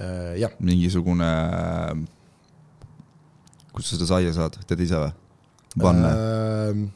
äh, 0.00 0.38
jah, 0.40 0.52
mingisugune, 0.60 1.28
kust 3.72 3.90
sa 3.90 3.96
seda 3.96 4.08
saia 4.10 4.32
saad, 4.36 4.58
tead 4.68 4.84
ise 4.84 5.00
või? 5.00 5.12
panne 5.80 6.10
äh., 6.10 6.42
Ähm, 6.72 6.90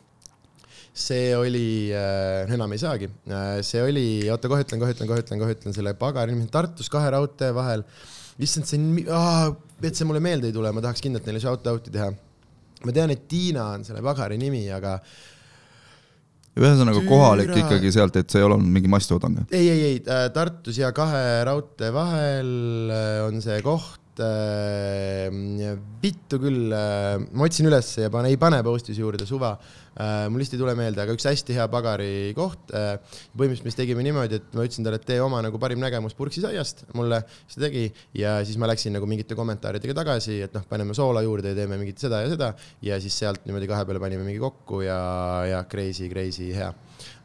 see 0.97 1.37
oli 1.37 1.93
äh,, 1.93 2.49
enam 2.57 2.73
ei 2.73 2.81
saagi, 2.81 3.09
see 3.67 3.83
oli, 3.85 4.07
oota 4.33 4.49
kohe 4.49 4.65
ütlen, 4.65 4.81
kohe 4.81 4.95
ütlen, 4.95 5.11
kohe 5.11 5.21
ütlen, 5.25 5.43
kohe 5.43 5.57
ütlen 5.57 5.77
selle 5.77 5.93
pagari 5.99 6.33
nimi, 6.33 6.49
Tartus 6.53 6.89
kahe 6.93 7.11
raudtee 7.13 7.53
vahel. 7.57 7.85
issand, 8.41 8.69
see 8.69 8.81
on, 8.81 9.57
et 9.85 9.97
see 9.97 10.09
mulle 10.09 10.23
meelde 10.25 10.49
ei 10.49 10.57
tule, 10.57 10.73
ma 10.73 10.85
tahaks 10.85 11.05
kindlalt 11.05 11.29
neile 11.29 11.43
shout 11.43 11.69
out'i 11.73 11.93
teha. 11.93 12.11
ma 12.85 12.95
tean, 12.97 13.13
et 13.13 13.27
Tiina 13.29 13.73
on 13.77 13.85
selle 13.85 14.01
pagari 14.05 14.41
nimi, 14.41 14.65
aga 14.73 14.97
ühesõnaga 16.57 17.03
kohalik 17.05 17.53
ikkagi 17.53 17.93
sealt, 17.93 18.17
et 18.17 18.33
see 18.33 18.41
ei 18.41 18.47
ole 18.47 18.57
olnud 18.57 18.73
mingi 18.79 18.89
masstoodang. 18.93 19.45
ei, 19.51 19.69
ei, 19.69 19.85
ei, 19.91 20.01
Tartus 20.33 20.81
ja 20.81 20.93
kahe 20.97 21.45
raudtee 21.49 21.93
vahel 21.93 22.51
äh, 22.89 23.21
on 23.27 23.45
see 23.45 23.61
koht. 23.65 24.01
Vittu 26.03 26.39
küll, 26.41 26.71
ma 26.71 27.47
otsin 27.47 27.69
ülesse 27.69 28.07
ja 28.07 28.13
pane, 28.13 28.31
ei 28.33 28.39
pane 28.41 28.63
post'is 28.65 28.99
juurde, 29.01 29.27
suva. 29.29 29.57
mul 30.29 30.41
lihtsalt 30.41 30.59
ei 30.59 30.63
tule 30.63 30.75
meelde, 30.77 31.01
aga 31.03 31.15
üks 31.17 31.27
hästi 31.29 31.57
hea 31.57 31.67
pagari 31.73 32.33
koht. 32.37 32.73
põhimõtteliselt 32.73 33.69
me 33.69 33.75
tegime 33.77 34.07
niimoodi, 34.07 34.41
et 34.41 34.57
ma 34.57 34.65
ütlesin 34.67 34.87
talle, 34.87 35.01
et 35.01 35.07
tee 35.09 35.21
oma 35.25 35.43
nagu 35.45 35.61
parim 35.61 35.81
nägemus 35.83 36.17
purksisaiast 36.17 36.87
mulle, 36.97 37.23
siis 37.45 37.59
ta 37.59 37.67
tegi 37.67 37.85
ja 38.21 38.39
siis 38.45 38.61
ma 38.61 38.71
läksin 38.71 38.97
nagu 38.97 39.09
mingite 39.09 39.39
kommentaaridega 39.39 39.97
tagasi, 40.01 40.41
et 40.49 40.57
noh, 40.57 40.65
paneme 40.69 40.97
soola 40.97 41.25
juurde 41.27 41.53
ja 41.53 41.61
teeme 41.61 41.81
mingit 41.81 42.01
seda 42.03 42.25
ja 42.25 42.33
seda 42.33 42.53
ja 42.85 43.01
siis 43.03 43.17
sealt 43.25 43.45
niimoodi 43.49 43.69
kahe 43.71 43.89
peale 43.89 44.03
panime 44.03 44.25
mingi 44.27 44.43
kokku 44.43 44.85
ja, 44.87 45.01
ja 45.49 45.65
crazy, 45.71 46.09
crazy 46.13 46.53
hea. 46.57 46.73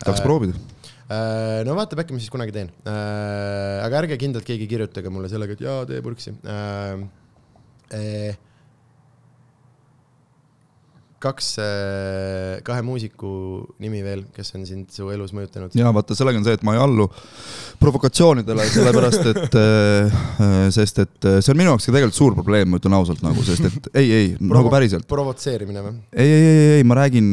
tahaks 0.04 0.24
proovida? 0.24 0.81
Äh, 1.12 1.64
no 1.68 1.76
vaatab, 1.76 2.04
äkki 2.04 2.16
ma 2.16 2.22
siis 2.24 2.32
kunagi 2.32 2.54
teen. 2.56 2.70
aga 2.88 4.04
ärge 4.04 4.20
kindlalt 4.22 4.48
keegi 4.48 4.70
kirjutage 4.72 5.12
mulle 5.12 5.32
sellega, 5.32 5.58
et 5.58 5.66
jaa, 5.66 5.82
tee 5.90 6.00
purksi. 6.06 6.36
kaks, 11.22 11.54
kahe 12.66 12.86
muusiku 12.86 13.32
nimi 13.82 14.02
veel, 14.06 14.26
kes 14.36 14.56
on 14.58 14.66
sind 14.68 14.92
su 14.94 15.10
elus 15.14 15.34
mõjutanud. 15.36 15.76
ja 15.78 15.92
vaata, 15.94 16.18
sellega 16.18 16.42
on 16.42 16.48
see, 16.48 16.56
et 16.58 16.66
ma 16.68 16.76
ei 16.76 16.82
allu 16.82 17.08
provokatsioonidele, 17.82 18.66
sellepärast 18.70 19.28
et, 19.32 19.58
sest 20.78 21.02
et 21.04 21.28
äh, 21.30 21.40
see 21.42 21.54
on 21.54 21.60
minu 21.60 21.74
jaoks 21.74 21.88
ka 21.88 21.94
tegelikult 21.96 22.18
suur 22.18 22.38
probleem, 22.38 22.70
ma 22.72 22.80
ütlen 22.82 22.96
ausalt 22.98 23.24
nagu, 23.26 23.44
sest 23.46 23.68
et 23.70 23.90
ei, 24.02 24.12
ei 24.18 24.30
nagu 24.40 24.72
päriselt. 24.74 25.08
provotseerimine 25.10 25.84
või? 25.86 25.96
ei, 26.14 26.30
ei, 26.30 26.48
ei, 26.52 26.72
ei, 26.78 26.88
ma 26.88 26.98
räägin, 27.02 27.32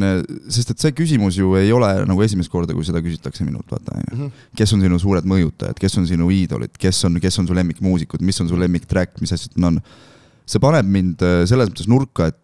sest 0.51 0.73
et 0.73 0.83
see 0.83 0.95
küsimus 0.97 1.39
ju 1.39 1.53
ei 1.59 1.71
ole 1.75 1.91
nagu 2.09 2.25
esimest 2.25 2.51
korda, 2.53 2.75
kui 2.77 2.87
seda 2.87 3.03
küsitakse 3.05 3.45
minult, 3.47 3.67
vaata 3.71 3.97
onju. 3.99 4.29
kes 4.57 4.75
on 4.75 4.85
sinu 4.85 5.01
suured 5.01 5.27
mõjutajad, 5.29 5.79
kes 5.79 5.99
on 6.01 6.09
sinu 6.09 6.29
iidolid, 6.33 6.75
kes 6.81 7.03
on, 7.09 7.19
kes 7.21 7.41
on 7.41 7.49
su 7.49 7.57
lemmikmuusikud, 7.57 8.23
mis 8.25 8.41
on 8.43 8.51
su 8.51 8.59
lemmiktrack, 8.59 9.19
mis 9.23 9.35
asjad 9.37 9.57
on. 9.69 9.81
see 10.49 10.61
paneb 10.61 10.87
mind 10.89 11.21
äh, 11.21 11.43
selles 11.49 11.69
mõttes 11.69 11.89
nurka, 11.89 12.31
et 12.31 12.38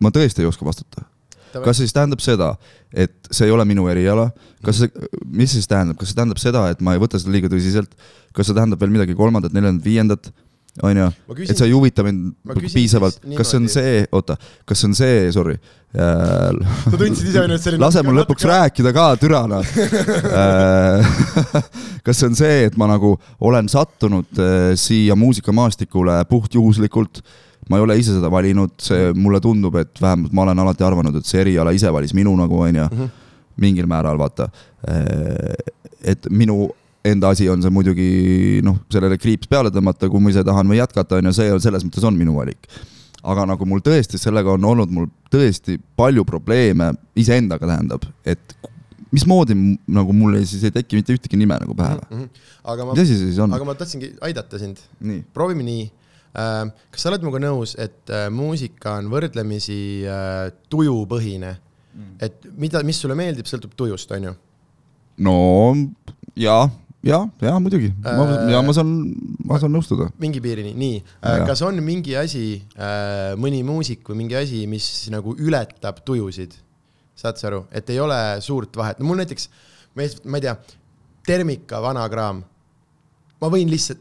ma 0.00 0.12
tõesti 0.14 0.44
ei 0.44 0.50
oska 0.50 0.66
vastata. 0.66 1.06
kas 1.50 1.76
see 1.76 1.88
siis 1.88 1.94
tähendab 1.96 2.20
seda, 2.22 2.52
et 2.94 3.14
see 3.30 3.48
ei 3.48 3.54
ole 3.54 3.64
minu 3.66 3.88
eriala, 3.90 4.28
kas 4.64 4.84
see, 4.84 5.08
mis 5.26 5.50
see 5.50 5.58
siis 5.58 5.70
tähendab, 5.70 5.98
kas 5.98 6.12
see 6.12 6.18
tähendab 6.18 6.38
seda, 6.38 6.68
et 6.70 6.84
ma 6.84 6.94
ei 6.94 7.02
võta 7.02 7.18
seda 7.18 7.34
liiga 7.34 7.50
tõsiselt, 7.50 7.90
kas 8.36 8.46
see 8.46 8.54
tähendab 8.54 8.80
veel 8.80 8.94
midagi 8.94 9.16
kolmandat, 9.18 9.54
neljandat, 9.56 9.84
viiendat, 9.84 10.30
Ma 10.78 11.34
küsin- 11.34 11.50
et 11.50 11.58
sa 11.58 11.66
ei 11.66 11.72
huvita 11.74 12.04
mind 12.06 12.32
piisavalt. 12.72 13.18
kas 13.36 13.50
see 13.50 13.58
on 13.58 13.68
see, 13.68 14.06
oota, 14.12 14.36
kas 14.64 14.78
see 14.78 14.88
on 14.88 14.94
see, 14.94 15.32
sorry. 15.34 15.56
Äh,, 15.90 16.54
sa 16.86 16.96
tundsid 16.96 17.26
ise 17.26 17.42
ennast 17.42 17.66
selline. 17.66 17.82
lase 17.82 18.02
mul 18.06 18.20
lõpuks. 18.20 18.46
rääkida 18.46 18.92
ka, 18.94 19.16
türa 19.18 19.42
noh. 19.50 19.66
kas 22.06 22.20
see 22.20 22.28
on 22.30 22.38
see, 22.38 22.64
et 22.70 22.78
ma 22.78 22.86
nagu 22.86 23.16
olen 23.40 23.68
sattunud 23.68 24.38
äh, 24.38 24.70
siia 24.78 25.18
muusikamaastikule 25.18 26.20
puhtjuhuslikult, 26.30 27.24
ma 27.70 27.78
ei 27.78 27.86
ole 27.86 27.96
ise 28.00 28.16
seda 28.16 28.30
valinud, 28.32 28.74
see 28.82 29.12
mulle 29.14 29.40
tundub, 29.42 29.78
et 29.80 30.02
vähemalt 30.02 30.34
ma 30.34 30.44
olen 30.46 30.62
alati 30.64 30.86
arvanud, 30.86 31.16
et 31.16 31.28
see 31.28 31.44
eriala 31.44 31.74
ise 31.76 31.92
valis 31.94 32.14
minu 32.18 32.34
nagu 32.38 32.60
onju, 32.66 33.08
mingil 33.62 33.88
määral 33.90 34.18
vaata. 34.18 34.50
et 36.00 36.30
minu 36.30 36.68
enda 37.04 37.30
asi 37.32 37.48
on 37.48 37.62
see 37.62 37.72
muidugi 37.72 38.60
noh, 38.64 38.82
sellele 38.92 39.16
kriips 39.20 39.48
peale 39.48 39.70
tõmmata, 39.72 40.10
kui 40.10 40.20
ma 40.20 40.32
ise 40.32 40.44
tahan 40.44 40.68
või 40.68 40.80
jätkata, 40.80 41.20
on 41.20 41.30
ju, 41.30 41.36
see 41.36 41.52
on 41.54 41.62
selles 41.62 41.86
mõttes 41.86 42.04
on 42.04 42.18
minu 42.18 42.36
valik 42.36 42.68
aga 43.20 43.44
nagu 43.48 43.66
mul 43.68 43.82
tõesti 43.84 44.18
sellega 44.20 44.54
on 44.56 44.64
olnud 44.64 44.92
mul 44.94 45.08
tõesti 45.32 45.76
palju 45.98 46.24
probleeme 46.28 46.90
iseendaga 47.20 47.68
tähendab, 47.68 48.06
et 48.24 48.56
mismoodi 49.14 49.56
nagu 49.90 50.14
mul 50.16 50.38
siis 50.48 50.64
ei 50.68 50.74
teki 50.74 51.00
mitte 51.00 51.16
ühtegi 51.16 51.38
nime 51.38 51.58
nagu 51.60 51.76
pähe 51.76 51.98
või? 51.98 52.28
aga 52.72 52.86
ma 52.86 52.94
mis, 52.94 53.02
asi 53.04 53.16
see 53.16 53.30
siis 53.30 53.40
on? 53.42 53.54
aga 53.56 53.66
ma 53.66 53.74
tahtsingi 53.78 54.14
aidata 54.26 54.60
sind. 54.60 54.80
proovime 55.34 55.66
nii. 55.66 55.88
Kas 56.32 57.02
sa 57.02 57.10
oled 57.10 57.24
minuga 57.24 57.40
nõus, 57.42 57.74
et 57.80 58.12
äh, 58.14 58.28
muusika 58.30 58.98
on 59.00 59.10
võrdlemisi 59.12 59.80
äh, 60.06 60.52
tujupõhine? 60.70 61.56
et 62.22 62.44
mida, 62.54 62.84
mis 62.86 63.00
sulle 63.02 63.16
meeldib, 63.18 63.48
sõltub 63.50 63.72
tujust, 63.76 64.12
on 64.14 64.28
ju? 64.28 64.32
no 65.26 65.34
ja, 66.38 66.62
ja, 67.02 67.18
ja 67.42 67.54
muidugi, 67.58 67.90
ma 68.04 68.28
Äh,, 68.28 68.52
ja 68.54 68.60
ma 68.62 68.74
saan, 68.76 68.92
ma 69.44 69.58
saan 69.58 69.74
nõustuda. 69.74 70.06
mingi 70.22 70.40
piirini, 70.44 70.70
nii. 70.78 71.00
Kas 71.48 71.64
on 71.66 71.82
mingi 71.84 72.14
asi, 72.16 72.62
mõni 73.42 73.64
muusik 73.66 74.06
või 74.06 74.22
mingi 74.22 74.38
asi, 74.38 74.62
mis 74.70 74.86
nagu 75.12 75.34
ületab 75.38 76.04
tujusid? 76.06 76.54
saad 77.20 77.36
sa 77.36 77.50
aru, 77.50 77.64
et 77.76 77.90
ei 77.92 77.98
ole 78.00 78.16
suurt 78.40 78.76
vahet, 78.80 78.96
no 78.96 79.04
mul 79.04 79.18
näiteks, 79.20 79.50
ma 79.92 80.06
ei, 80.06 80.14
ma 80.24 80.40
tea, 80.40 80.54
Termika 81.28 81.82
vanakraam, 81.84 82.38
ma 83.42 83.50
võin 83.52 83.68
lihtsalt, 83.68 84.00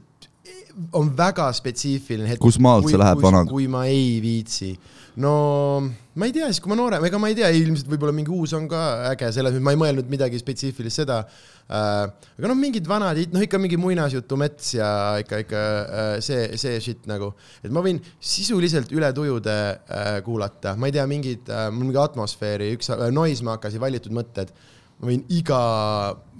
on 0.95 1.11
väga 1.17 1.49
spetsiifiline 1.55 2.33
hetk. 2.33 2.43
Kus 2.43 2.59
maalt 2.61 2.87
see 2.89 2.99
läheb 2.99 3.21
vana- 3.23 3.45
kui 3.47 3.67
ma 3.71 3.85
ei 3.89 4.19
viitsi. 4.23 4.77
no 5.19 5.81
ma 6.15 6.27
ei 6.27 6.31
tea, 6.31 6.47
siis 6.47 6.61
kui 6.63 6.71
ma 6.71 6.77
noorem, 6.79 7.03
ega 7.03 7.19
ma 7.19 7.27
ei 7.27 7.35
tea, 7.35 7.49
ilmselt 7.51 7.89
võib-olla 7.91 8.13
mingi 8.15 8.31
uus 8.31 8.53
on 8.55 8.67
ka 8.71 8.79
äge, 9.09 9.31
selles 9.35 9.51
mõttes 9.51 9.65
ma 9.65 9.73
ei 9.75 9.79
mõelnud 9.81 10.11
midagi 10.11 10.39
spetsiifilist 10.39 11.01
seda 11.01 11.17
äh,. 11.25 12.05
aga 12.37 12.51
noh, 12.51 12.55
mingid 12.59 12.87
vanad, 12.87 13.19
noh 13.33 13.43
ikka 13.43 13.59
mingi 13.59 13.79
muinasjutu 13.81 14.37
mets 14.39 14.73
ja 14.77 14.89
ikka, 15.19 15.41
ikka 15.43 15.63
äh, 15.63 16.11
see, 16.23 16.45
see 16.61 16.79
shit 16.83 17.09
nagu, 17.09 17.33
et 17.63 17.73
ma 17.73 17.83
võin 17.83 17.99
sisuliselt 18.19 18.93
üle 18.95 19.11
tujude 19.15 19.55
äh, 19.55 20.11
kuulata, 20.23 20.77
ma 20.79 20.87
ei 20.87 20.95
tea, 20.95 21.07
mingid 21.09 21.51
äh,, 21.51 21.67
mul 21.73 21.89
mingi 21.89 21.99
atmosfääri, 21.99 22.71
üks 22.77 22.93
äh, 22.95 23.09
Noisemakeri 23.15 23.81
valitud 23.81 24.15
mõtted 24.15 24.53
ma 24.99 25.11
võin 25.11 25.25
iga, 25.35 25.59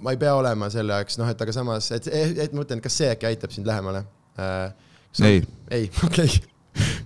ma 0.00 0.14
ei 0.14 0.20
pea 0.20 0.32
olema 0.38 0.70
selle 0.72 0.96
jaoks, 0.96 1.20
noh, 1.20 1.28
et 1.32 1.44
aga 1.44 1.52
samas, 1.56 1.90
et, 1.96 2.08
et 2.12 2.54
ma 2.54 2.62
mõtlen, 2.62 2.80
kas 2.84 2.96
see 3.02 3.12
äkki 3.12 3.28
aitab 3.32 3.52
sind 3.56 3.68
lähemale 3.68 4.04
äh,? 4.04 4.16
Ei., 4.38 5.42
ei, 5.70 5.90
okei 6.06 6.28
okay., 6.28 6.50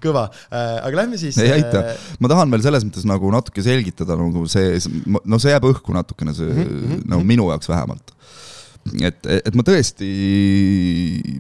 kõva 0.02 0.26
äh,, 0.52 0.80
aga 0.84 1.02
lähme 1.02 1.18
siis. 1.20 1.38
ei 1.40 1.54
aita. 1.56 1.84
ma 2.22 2.30
tahan 2.30 2.52
veel 2.52 2.64
selles 2.66 2.84
mõttes 2.86 3.06
nagu 3.08 3.30
natuke 3.32 3.64
selgitada 3.64 4.16
nagu 4.18 4.44
see, 4.50 4.76
no 5.06 5.40
see 5.42 5.54
jääb 5.54 5.68
õhku 5.70 5.96
natukene, 5.96 6.34
see 6.36 6.50
mm 6.50 6.74
-hmm. 6.74 7.06
no 7.10 7.22
minu 7.24 7.48
jaoks 7.52 7.70
vähemalt. 7.72 8.12
et, 9.00 9.26
et 9.32 9.54
ma 9.56 9.64
tõesti 9.64 10.10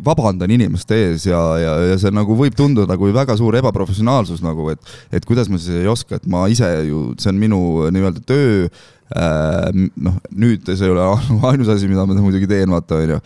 vabandan 0.04 0.50
inimeste 0.50 0.96
ees 0.96 1.26
ja, 1.28 1.42
ja, 1.60 1.74
ja 1.92 1.98
see 2.00 2.10
nagu 2.10 2.36
võib 2.38 2.56
tunduda 2.56 2.96
kui 2.96 3.12
väga 3.12 3.36
suur 3.36 3.56
ebaprofessionaalsus 3.60 4.40
nagu, 4.42 4.70
et, 4.72 4.80
et 5.12 5.24
kuidas 5.28 5.52
ma 5.52 5.60
siis 5.60 5.84
ei 5.84 5.88
oska, 5.88 6.16
et 6.16 6.26
ma 6.26 6.46
ise 6.48 6.70
ju, 6.88 7.10
see 7.20 7.28
on 7.28 7.40
minu 7.40 7.60
nii-öelda 7.92 8.24
töö 8.24 8.68
äh,. 9.12 9.68
noh, 9.96 10.16
nüüd 10.32 10.64
see 10.64 10.88
ei 10.88 10.96
ole 10.96 11.04
ainus 11.52 11.68
asi, 11.68 11.88
mida 11.88 12.06
ma 12.08 12.16
muidugi 12.16 12.48
teen, 12.48 12.72
vaata 12.72 13.02
onju 13.04 13.20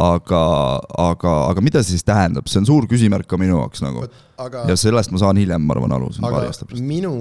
aga, 0.00 0.42
aga, 0.98 1.32
aga 1.50 1.64
mida 1.64 1.82
see 1.84 1.94
siis 1.94 2.06
tähendab, 2.06 2.48
see 2.50 2.60
on 2.62 2.68
suur 2.68 2.88
küsimärk 2.90 3.28
ka 3.30 3.38
minu 3.40 3.58
jaoks 3.60 3.84
nagu. 3.84 4.06
Aga 4.40 4.64
ja 4.70 4.76
sellest 4.78 5.12
ma 5.14 5.20
saan 5.22 5.38
hiljem, 5.38 5.62
ma 5.62 5.76
arvan, 5.76 5.94
aru, 5.94 6.10
on 6.10 6.26
paari 6.26 6.50
aasta 6.50 6.66
pärast. 6.66 6.82
minu 6.82 7.14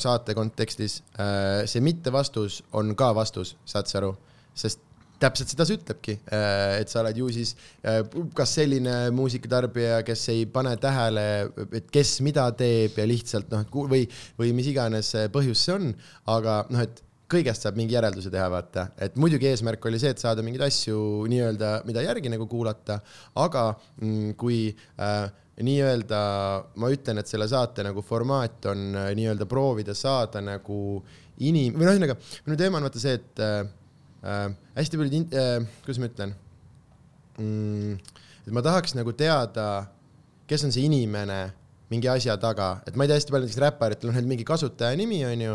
saate 0.00 0.36
kontekstis 0.38 1.00
äh, 1.18 1.64
see 1.70 1.82
mittevastus 1.84 2.60
on 2.78 2.94
ka 2.98 3.10
vastus, 3.16 3.56
saad 3.68 3.90
sa 3.90 3.98
aru, 4.02 4.14
sest 4.54 4.86
täpselt 5.20 5.50
seda 5.52 5.66
see 5.68 5.76
ütlebki, 5.76 6.14
et 6.32 6.88
sa 6.88 7.02
oled 7.02 7.18
ju 7.20 7.26
siis 7.34 7.50
äh, 7.84 8.00
kas 8.36 8.54
selline 8.56 8.94
muusikatarbija, 9.12 10.00
kes 10.06 10.22
ei 10.32 10.46
pane 10.48 10.72
tähele, 10.80 11.26
et 11.76 11.90
kes 11.92 12.14
mida 12.24 12.46
teeb 12.56 12.96
ja 12.96 13.04
lihtsalt 13.08 13.52
noh, 13.52 13.66
või, 13.90 14.06
või 14.40 14.54
mis 14.56 14.70
iganes 14.72 15.12
põhjus 15.34 15.66
see 15.66 15.76
on, 15.76 15.92
aga 16.32 16.62
noh, 16.72 16.86
et 16.86 17.04
kõigest 17.30 17.64
saab 17.64 17.78
mingi 17.78 17.94
järelduse 17.96 18.30
teha, 18.32 18.48
vaata, 18.52 18.88
et 19.00 19.16
muidugi 19.20 19.48
eesmärk 19.50 19.84
oli 19.88 20.00
see, 20.02 20.12
et 20.14 20.22
saada 20.22 20.44
mingeid 20.46 20.64
asju 20.66 20.96
nii-öelda, 21.30 21.72
mida 21.88 22.04
järgi 22.04 22.32
nagu 22.32 22.46
kuulata, 22.50 22.98
aga 23.40 23.64
mm, 24.00 24.34
kui 24.40 24.66
äh, 24.70 25.30
nii-öelda 25.64 26.20
ma 26.80 26.90
ütlen, 26.92 27.20
et 27.20 27.30
selle 27.30 27.48
saate 27.50 27.84
nagu 27.86 28.02
formaat 28.06 28.70
on 28.72 28.86
äh, 28.96 29.10
nii-öelda 29.18 29.46
proovida 29.50 29.94
saada 29.96 30.42
nagu 30.44 30.80
inim-, 31.40 31.76
või 31.76 31.86
noh, 31.86 31.94
ühesõnaga 31.94 32.16
minu 32.46 32.58
teema 32.60 32.80
on 32.80 32.88
vaata 32.88 33.02
see, 33.02 33.16
et 33.20 33.44
äh, 33.44 33.60
äh, 34.24 34.42
hästi 34.78 35.00
paljud 35.00 35.36
äh,, 35.36 35.54
kuidas 35.84 36.02
ma 36.02 36.10
ütlen 36.10 36.34
mm,, 37.38 37.96
et 38.46 38.52
ma 38.56 38.64
tahaks 38.66 38.96
nagu 38.98 39.14
teada, 39.16 39.70
kes 40.50 40.66
on 40.66 40.74
see 40.74 40.86
inimene, 40.88 41.42
mingi 41.90 42.08
asja 42.10 42.36
taga, 42.40 42.70
et 42.86 42.96
ma 42.96 43.04
ei 43.04 43.10
tea 43.10 43.18
hästi 43.18 43.34
palju 43.34 43.46
näiteks 43.46 43.60
räpparitel 43.64 44.10
on 44.10 44.16
nüüd 44.16 44.28
mingi 44.30 44.46
kasutaja 44.46 44.98
nimi, 44.98 45.20
on 45.26 45.44
ju, 45.44 45.54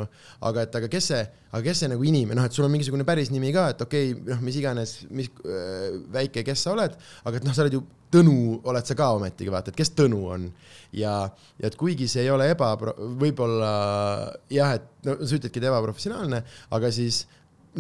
aga 0.50 0.66
et 0.68 0.78
aga 0.82 0.90
kes 0.92 1.10
see, 1.14 1.22
aga 1.52 1.62
kes 1.64 1.84
see 1.84 1.92
nagu 1.92 2.08
inimene, 2.08 2.38
noh, 2.42 2.48
et 2.48 2.56
sul 2.56 2.68
on 2.68 2.74
mingisugune 2.74 3.06
päris 3.08 3.32
nimi 3.32 3.54
ka, 3.56 3.70
et 3.72 3.84
okei 3.86 4.12
okay,, 4.12 4.26
noh, 4.34 4.42
mis 4.44 4.58
iganes, 4.60 4.96
mis 5.16 5.32
äh, 5.48 5.96
väike, 6.18 6.44
kes 6.48 6.66
sa 6.68 6.74
oled, 6.76 6.98
aga 7.24 7.40
et 7.40 7.48
noh, 7.48 7.56
sa 7.56 7.66
oled 7.66 7.80
ju 7.80 7.86
Tõnu 8.16 8.62
oled 8.70 8.86
sa 8.88 8.96
ka 8.96 9.10
ometigi, 9.18 9.52
vaata, 9.52 9.74
et 9.74 9.76
kes 9.80 9.90
Tõnu 9.98 10.20
on. 10.32 10.44
ja, 10.96 11.16
ja 11.60 11.68
et 11.68 11.76
kuigi 11.76 12.06
see 12.08 12.22
ei 12.24 12.30
ole 12.32 12.46
eba, 12.54 12.70
võib-olla 13.20 13.72
jah, 14.54 14.76
et 14.78 14.86
no 15.08 15.18
sa 15.20 15.36
ütledki, 15.36 15.60
et 15.60 15.68
ebaprofessionaalne, 15.68 16.40
aga 16.78 16.92
siis 16.96 17.26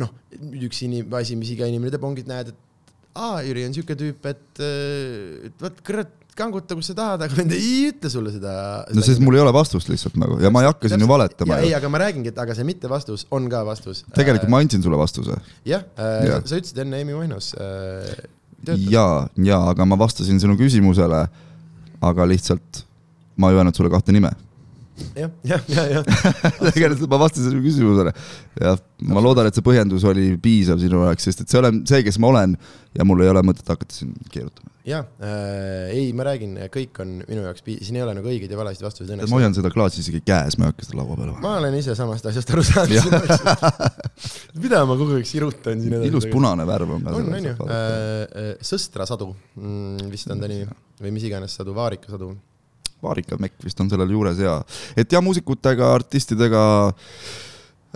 noh, 0.02 0.12
üks 0.36 0.82
inim-, 0.88 1.14
asi, 1.16 1.38
mis 1.40 1.54
iga 1.54 1.70
inimene 1.70 1.94
teeb, 1.94 2.04
ongi, 2.08 2.26
et 2.26 2.32
näed, 2.32 2.52
et 2.52 2.92
aa, 3.16 3.40
Jüri 3.46 3.64
on 3.68 3.76
siuke 3.78 3.96
tüüp, 4.00 4.28
et, 4.28 4.64
et 5.48 5.64
vot 5.64 5.82
kurat, 5.88 6.12
kanguta, 6.36 6.76
kus 6.78 6.90
sa 6.92 6.96
tahad, 6.98 7.24
aga 7.26 7.38
vend 7.38 7.54
ei 7.56 7.90
ütle 7.90 8.12
sulle 8.12 8.34
seda. 8.34 8.54
no 8.96 9.04
sest 9.06 9.24
mul 9.24 9.38
ei 9.38 9.44
ole 9.44 9.54
vastust 9.56 9.90
lihtsalt 9.92 10.18
nagu 10.20 10.38
ja 10.44 10.52
ma 10.54 10.66
ei 10.66 10.70
hakka 10.70 10.92
siin 10.92 11.04
ju 11.06 11.10
valetama. 11.10 11.60
ei, 11.64 11.74
aga 11.78 11.92
ma 11.92 12.02
räägingi, 12.04 12.34
et 12.34 12.42
aga 12.44 12.56
see 12.58 12.68
mitte 12.68 12.92
vastus 12.92 13.26
on 13.36 13.48
ka 13.52 13.64
vastus. 13.68 14.04
tegelikult 14.16 14.52
ma 14.52 14.62
andsin 14.64 14.84
sulle 14.84 15.00
vastuse. 15.00 15.38
jah 15.68 15.86
äh,, 15.96 16.42
sa 16.44 16.60
ütlesid 16.60 16.82
enne 16.84 17.02
Amy 17.04 17.16
Winehouse 17.16 17.56
äh, 17.56 18.26
ja, 18.92 19.06
ja 19.48 19.62
aga 19.72 19.88
ma 19.88 20.00
vastasin 20.00 20.42
sinu 20.42 20.58
küsimusele, 20.60 21.26
aga 22.12 22.28
lihtsalt 22.32 22.84
ma 23.40 23.52
ei 23.52 23.60
öelnud 23.60 23.78
sulle 23.78 23.94
kahte 23.94 24.16
nime 24.16 24.34
jah, 25.16 25.32
jah, 25.44 25.64
ja, 25.68 25.84
ja. 25.92 26.04
tegelikult 26.76 27.10
ma 27.12 27.20
vastasin 27.26 27.52
sinu 27.52 27.64
küsimusele. 27.66 28.14
jah, 28.62 28.80
ma 29.12 29.24
loodan, 29.24 29.50
et 29.50 29.58
see 29.58 29.66
põhjendus 29.66 30.06
oli 30.08 30.30
piisav 30.42 30.80
sinu 30.82 31.04
jaoks, 31.04 31.28
sest 31.28 31.44
et 31.44 31.52
see 31.52 31.60
olen 31.60 31.82
see, 31.90 32.04
kes 32.06 32.20
ma 32.24 32.32
olen 32.32 32.56
ja 32.96 33.08
mul 33.08 33.26
ei 33.26 33.32
ole 33.32 33.44
mõtet 33.44 33.68
hakata 33.68 33.92
siin 33.92 34.14
keerutama. 34.32 34.72
ja 34.88 35.02
äh,, 35.20 35.92
ei, 35.92 36.08
ma 36.16 36.28
räägin, 36.30 36.56
kõik 36.72 37.02
on 37.04 37.12
minu 37.28 37.44
jaoks, 37.44 37.66
siin 37.66 38.00
ei 38.00 38.06
ole 38.06 38.16
nagu 38.16 38.32
õigeid 38.32 38.56
ja 38.56 38.60
valesid 38.60 38.88
vastuseid 38.88 39.12
õnneks. 39.18 39.34
ma 39.34 39.42
hoian 39.42 39.58
seda 39.58 39.74
klaasi 39.74 40.00
isegi 40.06 40.24
käes, 40.24 40.56
ma 40.60 40.70
ei 40.70 40.74
hakka 40.74 40.88
seda 40.88 41.02
laua 41.02 41.20
peale 41.20 41.36
panema. 41.36 41.44
ma 41.44 41.60
olen 41.60 41.78
ise 41.82 41.98
samast 42.00 42.32
asjast 42.32 42.56
aru 42.56 42.66
saanud. 42.72 43.22
mida 44.64 44.84
ma 44.88 44.96
kogu 44.96 45.20
aeg 45.20 45.28
sirutan 45.28 45.84
siin 45.84 46.00
edasi. 46.00 46.14
ilus 46.14 46.32
punane 46.32 46.68
värv 46.72 46.98
on 46.98 47.08
ka. 47.08 47.20
on, 47.20 47.32
on 47.36 47.52
ju, 47.52 47.56
äh, 47.68 47.78
äh, 48.46 48.52
Sõstra 48.64 49.08
sadu 49.10 49.34
mm, 49.60 50.12
vist 50.14 50.32
on 50.32 50.44
ta 50.44 50.52
nimi 50.52 50.70
või 51.04 51.18
mis 51.18 51.28
iganes 51.28 51.60
sadu, 51.60 51.76
Vaarika 51.76 52.16
sadu 52.16 52.32
Vaarika 53.06 53.38
Mekk 53.42 53.66
vist 53.66 53.80
on 53.84 53.92
sellel 53.92 54.12
juures 54.16 54.40
ja, 54.42 54.58
et 54.98 55.12
ja 55.12 55.22
muusikutega, 55.24 55.92
artistidega 55.96 56.64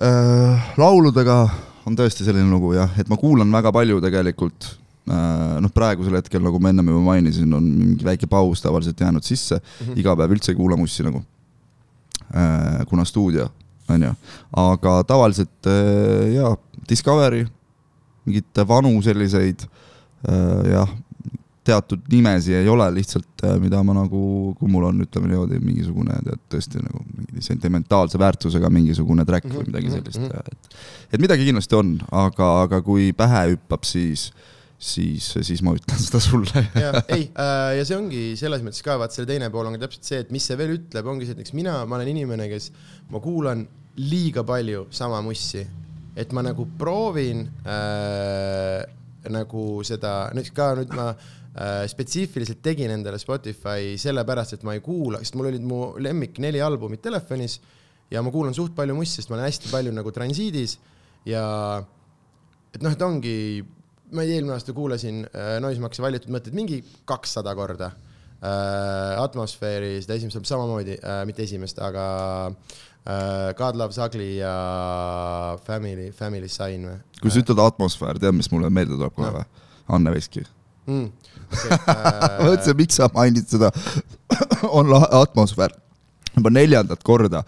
äh,, 0.02 0.70
lauludega 0.80 1.40
on 1.90 1.98
tõesti 1.98 2.28
selline 2.28 2.50
lugu 2.52 2.76
jah, 2.78 2.94
et 3.02 3.10
ma 3.10 3.18
kuulan 3.20 3.52
väga 3.54 3.74
palju 3.76 4.00
tegelikult 4.04 4.70
äh,. 5.10 5.58
noh, 5.64 5.74
praegusel 5.76 6.20
hetkel, 6.20 6.44
nagu 6.46 6.62
ma 6.62 6.74
ennem 6.74 6.94
juba 6.94 7.06
mainisin, 7.12 7.54
on 7.58 7.68
mingi 7.82 8.08
väike 8.08 8.30
paus 8.30 8.64
tavaliselt 8.66 9.02
jäänud 9.02 9.26
sisse 9.26 9.60
mm, 9.60 9.86
-hmm. 9.86 10.00
iga 10.04 10.16
päev 10.16 10.38
üldse 10.38 10.54
ei 10.54 10.60
kuula 10.60 10.78
mussi 10.80 11.06
nagu 11.08 11.24
äh,, 12.30 12.86
kuna 12.90 13.06
stuudio 13.06 13.50
on 13.90 14.04
ju, 14.06 14.16
aga 14.54 15.04
tavaliselt 15.04 15.68
äh, 15.68 16.34
jaa, 16.36 16.56
Discovery, 16.90 17.46
mingeid 18.26 18.66
vanu 18.68 18.92
selliseid 19.02 19.66
äh, 19.66 20.72
jah 20.74 20.90
teatud 21.68 22.06
nimesi 22.12 22.54
ei 22.56 22.68
ole 22.70 22.88
lihtsalt, 22.94 23.44
äh, 23.44 23.58
mida 23.62 23.82
ma 23.84 23.96
nagu, 23.98 24.22
kui 24.60 24.72
mul 24.72 24.88
on, 24.90 25.02
ütleme 25.06 25.30
niimoodi, 25.32 25.60
mingisugune 25.64 26.20
tead 26.26 26.44
tõesti 26.54 26.84
nagu 26.84 27.02
mingi 27.18 27.44
sentimentaalse 27.46 28.20
väärtusega 28.22 28.72
mingisugune 28.74 29.26
track 29.28 29.50
või 29.50 29.64
mhm, 29.64 29.72
midagi 29.72 29.90
mhm, 29.90 29.98
sellist 29.98 30.22
mm, 30.22 30.30
-hmm. 30.30 30.54
et 30.54 31.18
et 31.18 31.24
midagi 31.24 31.48
kindlasti 31.48 31.76
on, 31.76 31.98
aga, 32.12 32.52
aga 32.66 32.82
kui 32.86 33.12
pähe 33.18 33.44
hüppab, 33.54 33.84
siis 33.88 34.30
siis, 34.80 35.26
siis 35.44 35.62
ma 35.66 35.74
ütlen 35.76 36.00
seda 36.08 36.22
sulle 36.24 36.64
ja, 36.80 36.94
ei 37.12 37.28
äh,, 37.28 37.74
ja 37.80 37.84
see 37.88 37.98
ongi 37.98 38.24
selles 38.40 38.64
mõttes 38.64 38.86
ka, 38.86 38.96
vaat 39.02 39.16
selle 39.16 39.28
teine 39.28 39.52
pool 39.52 39.68
on 39.68 39.76
ka 39.76 39.84
täpselt 39.84 40.08
see, 40.08 40.22
et 40.24 40.32
mis 40.32 40.46
see 40.46 40.58
veel 40.60 40.78
ütleb, 40.78 41.12
ongi 41.12 41.28
see, 41.28 41.36
et 41.36 41.42
näiteks 41.42 41.58
mina, 41.58 41.82
ma 41.86 42.00
olen 42.00 42.14
inimene, 42.16 42.48
kes, 42.52 42.72
ma 43.12 43.20
kuulan 43.24 43.68
liiga 44.00 44.46
palju 44.48 44.88
sama 44.96 45.20
mussi, 45.26 45.66
et 46.16 46.32
ma 46.32 46.46
nagu 46.46 46.64
proovin 46.80 47.44
äh, 47.68 48.88
nagu 49.30 49.66
seda, 49.84 50.30
nüüd 50.32 50.48
ka 50.56 50.72
nüüd 50.80 50.96
ma 50.96 51.10
Äh, 51.12 51.39
spetsiifiliselt 51.90 52.60
tegin 52.64 52.92
endale 52.94 53.18
Spotify 53.20 53.96
sellepärast, 54.00 54.54
et 54.56 54.64
ma 54.68 54.76
ei 54.78 54.84
kuula, 54.86 55.18
sest 55.24 55.36
mul 55.36 55.50
olid 55.50 55.64
mu 55.66 55.80
lemmik 55.98 56.38
neli 56.44 56.62
albumit 56.62 57.02
telefonis 57.02 57.58
ja 58.12 58.22
ma 58.26 58.32
kuulan 58.34 58.56
suht 58.58 58.76
palju 58.78 58.96
mussi, 58.98 59.20
sest 59.20 59.32
ma 59.32 59.38
olen 59.38 59.48
hästi 59.48 59.72
palju 59.72 59.94
nagu 59.96 60.14
transiidis 60.14 60.78
ja 61.30 61.44
et 62.74 62.84
noh, 62.86 62.94
et 62.94 63.02
ongi, 63.06 63.38
ma 64.14 64.26
eelmine 64.26 64.56
aasta 64.56 64.76
kuulasin 64.78 65.24
äh, 65.30 65.56
Noisemakse 65.64 66.06
valitud 66.06 66.34
mõtteid 66.34 66.58
mingi 66.58 66.82
kakssada 67.10 67.56
korda 67.58 67.92
äh,. 67.94 69.18
atmosfääri, 69.22 69.98
seda 70.04 70.20
esimest 70.20 70.50
samamoodi 70.50 71.00
äh,, 71.00 71.24
mitte 71.30 71.46
esimest, 71.46 71.82
aga 71.84 72.06
äh, 72.50 73.50
God 73.58 73.80
Loves 73.80 74.00
Ugly 74.02 74.36
ja 74.40 74.54
Family, 75.66 76.12
Family 76.16 76.52
Sign 76.52 76.88
või? 76.90 77.02
kui 77.24 77.34
sa 77.34 77.44
ütled 77.44 77.66
atmosfäär, 77.66 78.22
tead, 78.22 78.38
mis 78.38 78.54
mulle 78.54 78.72
meelde 78.74 78.98
tuleb 78.98 79.18
kohe 79.18 79.34
või? 79.42 79.68
Anne 79.90 80.14
Veski 80.14 80.46
mm 80.90 81.10
äh... 81.50 81.78
ma 81.90 82.52
mõtlesin, 82.52 82.78
miks 82.78 83.00
sa 83.00 83.10
mainid 83.14 83.50
seda. 83.50 83.72
On 84.70 84.94
atmosfäär. 84.94 85.74
Juba 86.36 86.52
neljandat 86.54 87.04
korda. 87.06 87.44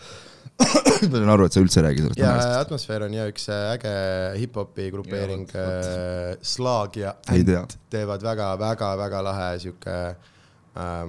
Ma 0.61 1.17
saan 1.17 1.31
aru, 1.33 1.47
et 1.47 1.55
sa 1.55 1.61
üldse 1.63 1.79
ei 1.81 1.85
räägi 1.87 2.03
sellest. 2.03 2.19
ja 2.21 2.59
Atmosfäär 2.59 3.05
on 3.07 3.15
ja 3.15 3.23
üks 3.29 3.47
äh, 3.49 3.71
äge 3.73 3.93
hip-hopi 4.37 4.89
grupeering, 4.93 5.47
äh, 5.57 6.35
Slaag 6.45 6.99
ja 7.01 7.15
Ant 7.33 7.77
teevad 7.93 8.21
väga-väga-väga 8.25 9.23
lahe 9.25 9.47
sihuke 9.63 9.95
äh,, 10.77 11.07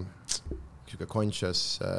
sihuke 0.89 1.09
conscious 1.11 1.81
äh, 1.85 1.91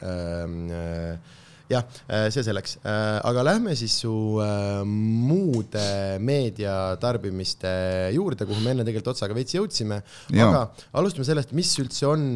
äh, 0.00 1.36
jah, 1.70 1.86
äh, 2.08 2.28
see 2.34 2.42
selleks, 2.44 2.76
äh, 2.82 3.20
aga 3.26 3.44
lähme 3.46 3.74
siis 3.78 3.94
su 4.02 4.12
äh, 4.42 4.80
muude 4.86 6.18
meediatarbimiste 6.26 7.72
juurde, 8.16 8.46
kuhu 8.48 8.62
me 8.64 8.74
enne 8.74 8.86
tegelikult 8.86 9.14
otsaga 9.14 9.36
veits 9.36 9.54
jõudsime. 9.54 10.00
aga 10.34 10.64
alustame 10.98 11.28
sellest, 11.28 11.54
mis 11.56 11.72
üldse 11.82 12.08
on 12.10 12.26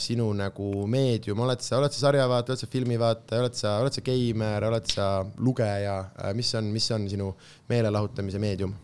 sinu 0.00 0.30
nagu 0.36 0.86
meedium, 0.90 1.44
oled 1.44 1.62
sa, 1.64 1.78
oled 1.82 1.94
sa 1.94 2.06
sarjavaataja, 2.06 2.56
oled 2.56 2.64
sa 2.64 2.72
filmivaataja, 2.72 3.44
oled 3.44 3.60
sa, 3.60 3.76
oled 3.84 3.98
sa 3.98 4.04
geimer, 4.08 4.68
oled 4.70 4.90
sa 4.90 5.08
lugeja, 5.36 6.00
mis 6.38 6.54
on, 6.58 6.72
mis 6.72 6.90
on 6.96 7.08
sinu 7.12 7.32
meelelahutamise 7.68 8.40
meedium? 8.42 8.76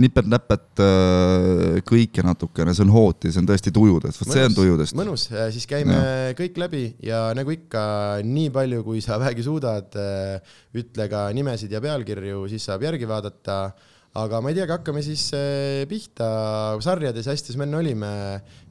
Nipet-näpet 0.00 0.80
äh, 0.80 1.78
kõike 1.88 2.24
natukene, 2.24 2.72
see 2.72 2.84
on 2.86 2.92
hooti, 2.94 3.32
see 3.32 3.42
on 3.42 3.48
tõesti 3.50 3.72
tujudest, 3.74 4.22
vot 4.22 4.32
see 4.32 4.44
on 4.48 4.56
tujudest. 4.56 4.96
mõnus, 4.96 5.26
siis 5.52 5.66
käime 5.68 5.96
ja. 5.98 6.36
kõik 6.38 6.60
läbi 6.62 6.84
ja 7.04 7.24
nagu 7.36 7.52
ikka, 7.52 7.84
nii 8.24 8.52
palju, 8.54 8.82
kui 8.86 9.02
sa 9.04 9.18
vähegi 9.20 9.44
suudad, 9.44 9.92
äh, 10.00 10.54
ütle 10.80 11.08
ka 11.12 11.26
nimesid 11.36 11.72
ja 11.72 11.82
pealkirju, 11.84 12.46
siis 12.52 12.68
saab 12.70 12.86
järgi 12.88 13.08
vaadata. 13.08 13.64
aga 14.12 14.42
ma 14.44 14.50
ei 14.52 14.56
teagi, 14.56 14.72
hakkame 14.72 15.02
siis 15.04 15.28
äh, 15.36 15.84
pihta, 15.88 16.78
sarjades 16.84 17.28
hästi 17.28 17.56
me 17.56 17.68
enne 17.68 17.80
olime, 17.80 18.14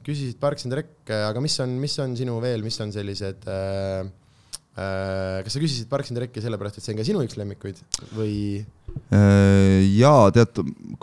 küsisid 0.06 0.38
Parks 0.42 0.66
and 0.66 0.74
Rec, 0.78 1.06
aga 1.06 1.40
mis 1.42 1.58
on, 1.62 1.78
mis 1.82 1.98
on 2.02 2.16
sinu 2.18 2.40
veel, 2.42 2.62
mis 2.62 2.78
on 2.82 2.94
sellised 2.94 3.46
äh, 3.46 4.02
Äh, 4.02 4.21
kas 4.72 5.52
sa 5.52 5.60
küsisid 5.60 5.88
Parks 5.90 6.08
and 6.12 6.20
Rec'i 6.22 6.40
sellepärast, 6.40 6.78
et 6.78 6.84
see 6.84 6.94
on 6.94 7.00
ka 7.02 7.04
sinu 7.04 7.20
üks 7.26 7.36
lemmikuid 7.36 7.80
või? 8.16 8.62
Äh, 9.12 9.84
jaa, 9.98 10.30
tead, 10.32 10.62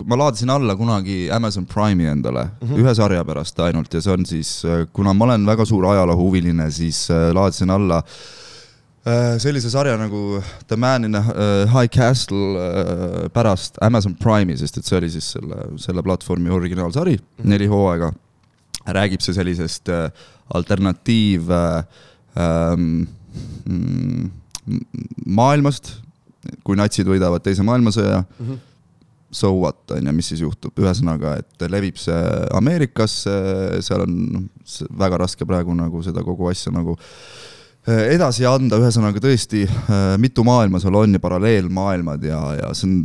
ma 0.09 0.17
laadisin 0.17 0.49
alla 0.49 0.73
kunagi 0.77 1.27
Amazon 1.33 1.67
Prime'i 1.69 2.09
endale 2.09 2.47
mm 2.47 2.65
-hmm. 2.65 2.81
ühe 2.81 2.93
sarja 2.97 3.21
pärast 3.25 3.59
ainult 3.61 3.93
ja 3.93 4.01
see 4.01 4.13
on 4.13 4.25
siis, 4.25 4.65
äh, 4.65 4.87
kuna 4.93 5.13
ma 5.13 5.25
olen 5.25 5.45
väga 5.45 5.65
suur 5.65 5.85
ajaloohuviline, 5.85 6.71
siis 6.71 7.09
laadisin 7.33 7.69
alla 7.69 8.03
sellise 9.39 9.69
sarja 9.69 9.97
nagu 9.97 10.41
The 10.67 10.75
Man 10.75 11.05
in 11.05 11.15
a 11.15 11.21
High 11.65 11.89
Castle 11.89 13.29
pärast 13.33 13.77
Amazon 13.81 14.15
Prime'i, 14.15 14.57
sest 14.57 14.77
et 14.77 14.85
see 14.85 14.97
oli 14.97 15.09
siis 15.09 15.31
selle, 15.31 15.55
selle 15.77 16.03
platvormi 16.03 16.49
originaalsari 16.49 17.15
mm, 17.15 17.21
-hmm. 17.21 17.49
neli 17.49 17.67
hooaega. 17.67 18.11
räägib 18.85 19.21
see 19.21 19.33
sellisest 19.33 19.89
alternatiiv 20.53 21.49
ähm, 21.49 23.07
maailmast, 25.25 25.93
kui 26.65 26.77
natsid 26.79 27.07
võidavad 27.09 27.43
Teise 27.43 27.63
maailmasõja 27.67 28.21
mm, 28.23 28.45
-hmm. 28.45 28.59
so 29.31 29.51
what, 29.59 29.81
on 29.91 30.07
ju, 30.07 30.13
mis 30.15 30.31
siis 30.31 30.41
juhtub, 30.41 30.73
ühesõnaga, 30.79 31.37
et 31.41 31.69
levib 31.71 31.97
see 31.99 32.19
Ameerikasse, 32.57 33.35
seal 33.85 34.05
on 34.05 34.15
noh, 34.33 34.47
väga 34.97 35.21
raske 35.25 35.45
praegu 35.45 35.75
nagu 35.77 36.03
seda 36.05 36.23
kogu 36.25 36.49
asja 36.49 36.73
nagu 36.73 36.95
eh, 37.87 38.15
edasi 38.15 38.47
anda, 38.49 38.79
ühesõnaga 38.79 39.21
tõesti 39.23 39.65
eh, 39.67 40.15
mitu 40.17 40.45
maailma 40.47 40.81
seal 40.81 40.95
on 40.95 41.17
ja 41.17 41.23
paralleelmaailmad 41.23 42.23
ja, 42.23 42.41
ja 42.63 42.73
see 42.73 42.89
on, 42.89 43.03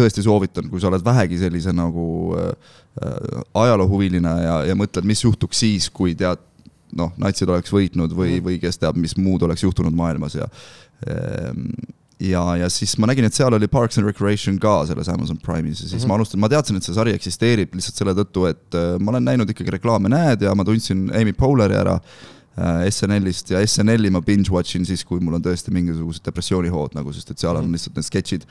tõesti 0.00 0.24
soovitan, 0.24 0.68
kui 0.70 0.80
sa 0.80 0.88
oled 0.90 1.04
vähegi 1.04 1.38
sellise 1.40 1.72
nagu 1.76 2.04
äh, 2.38 2.76
ajaloohuviline 3.54 4.32
ja, 4.44 4.56
ja 4.70 4.76
mõtled, 4.78 5.06
mis 5.08 5.24
juhtuks 5.24 5.60
siis, 5.62 5.88
kui 5.92 6.14
tead, 6.18 6.40
noh, 6.96 7.14
natsid 7.20 7.48
oleks 7.50 7.72
võitnud 7.74 8.12
või, 8.16 8.36
mhm. 8.36 8.44
või 8.48 8.60
kes 8.62 8.80
teab, 8.80 8.98
mis 9.00 9.16
muud 9.18 9.42
oleks 9.46 9.64
juhtunud 9.66 9.96
maailmas 9.96 10.36
ja 10.38 10.48
ehm, 11.06 11.68
ja, 12.20 12.42
ja 12.60 12.68
siis 12.72 12.96
ma 13.00 13.08
nägin, 13.10 13.24
et 13.26 13.36
seal 13.36 13.54
oli 13.56 13.68
Parks 13.70 13.98
and 14.00 14.08
Recreation 14.08 14.58
ka 14.60 14.80
selles 14.88 15.08
Amazon 15.12 15.38
Prime'is 15.40 15.80
ja 15.80 15.88
siis 15.88 15.92
mm 15.92 15.98
-hmm. 15.98 16.08
ma 16.08 16.14
alustasin, 16.14 16.40
ma 16.40 16.48
teadsin, 16.48 16.76
et 16.76 16.84
see 16.84 16.94
sari 16.94 17.14
eksisteerib 17.16 17.74
lihtsalt 17.74 18.02
selle 18.02 18.14
tõttu, 18.18 18.48
et 18.50 18.76
äh, 18.76 18.98
ma 19.00 19.14
olen 19.14 19.24
näinud 19.24 19.50
ikkagi 19.50 19.76
reklaame, 19.78 20.12
näed, 20.12 20.42
ja 20.42 20.54
ma 20.54 20.64
tundsin 20.64 21.08
Amy 21.14 21.32
Poehleri 21.32 21.74
ära 21.74 21.96
äh, 21.96 22.90
SNL-ist 22.90 23.50
ja 23.50 23.66
SNL-i 23.66 24.10
ma 24.10 24.20
binge 24.20 24.52
watch 24.52 24.76
in 24.76 24.84
siis, 24.84 25.04
kui 25.04 25.20
mul 25.20 25.38
on 25.38 25.42
tõesti 25.42 25.72
mingisugused 25.72 26.24
depressioonihood 26.24 26.94
nagu, 26.94 27.12
sest 27.12 27.30
et 27.30 27.38
seal 27.38 27.56
on 27.56 27.64
mhm. 27.64 27.72
lihtsalt 27.72 27.96
need 27.96 28.10
sketšid 28.10 28.46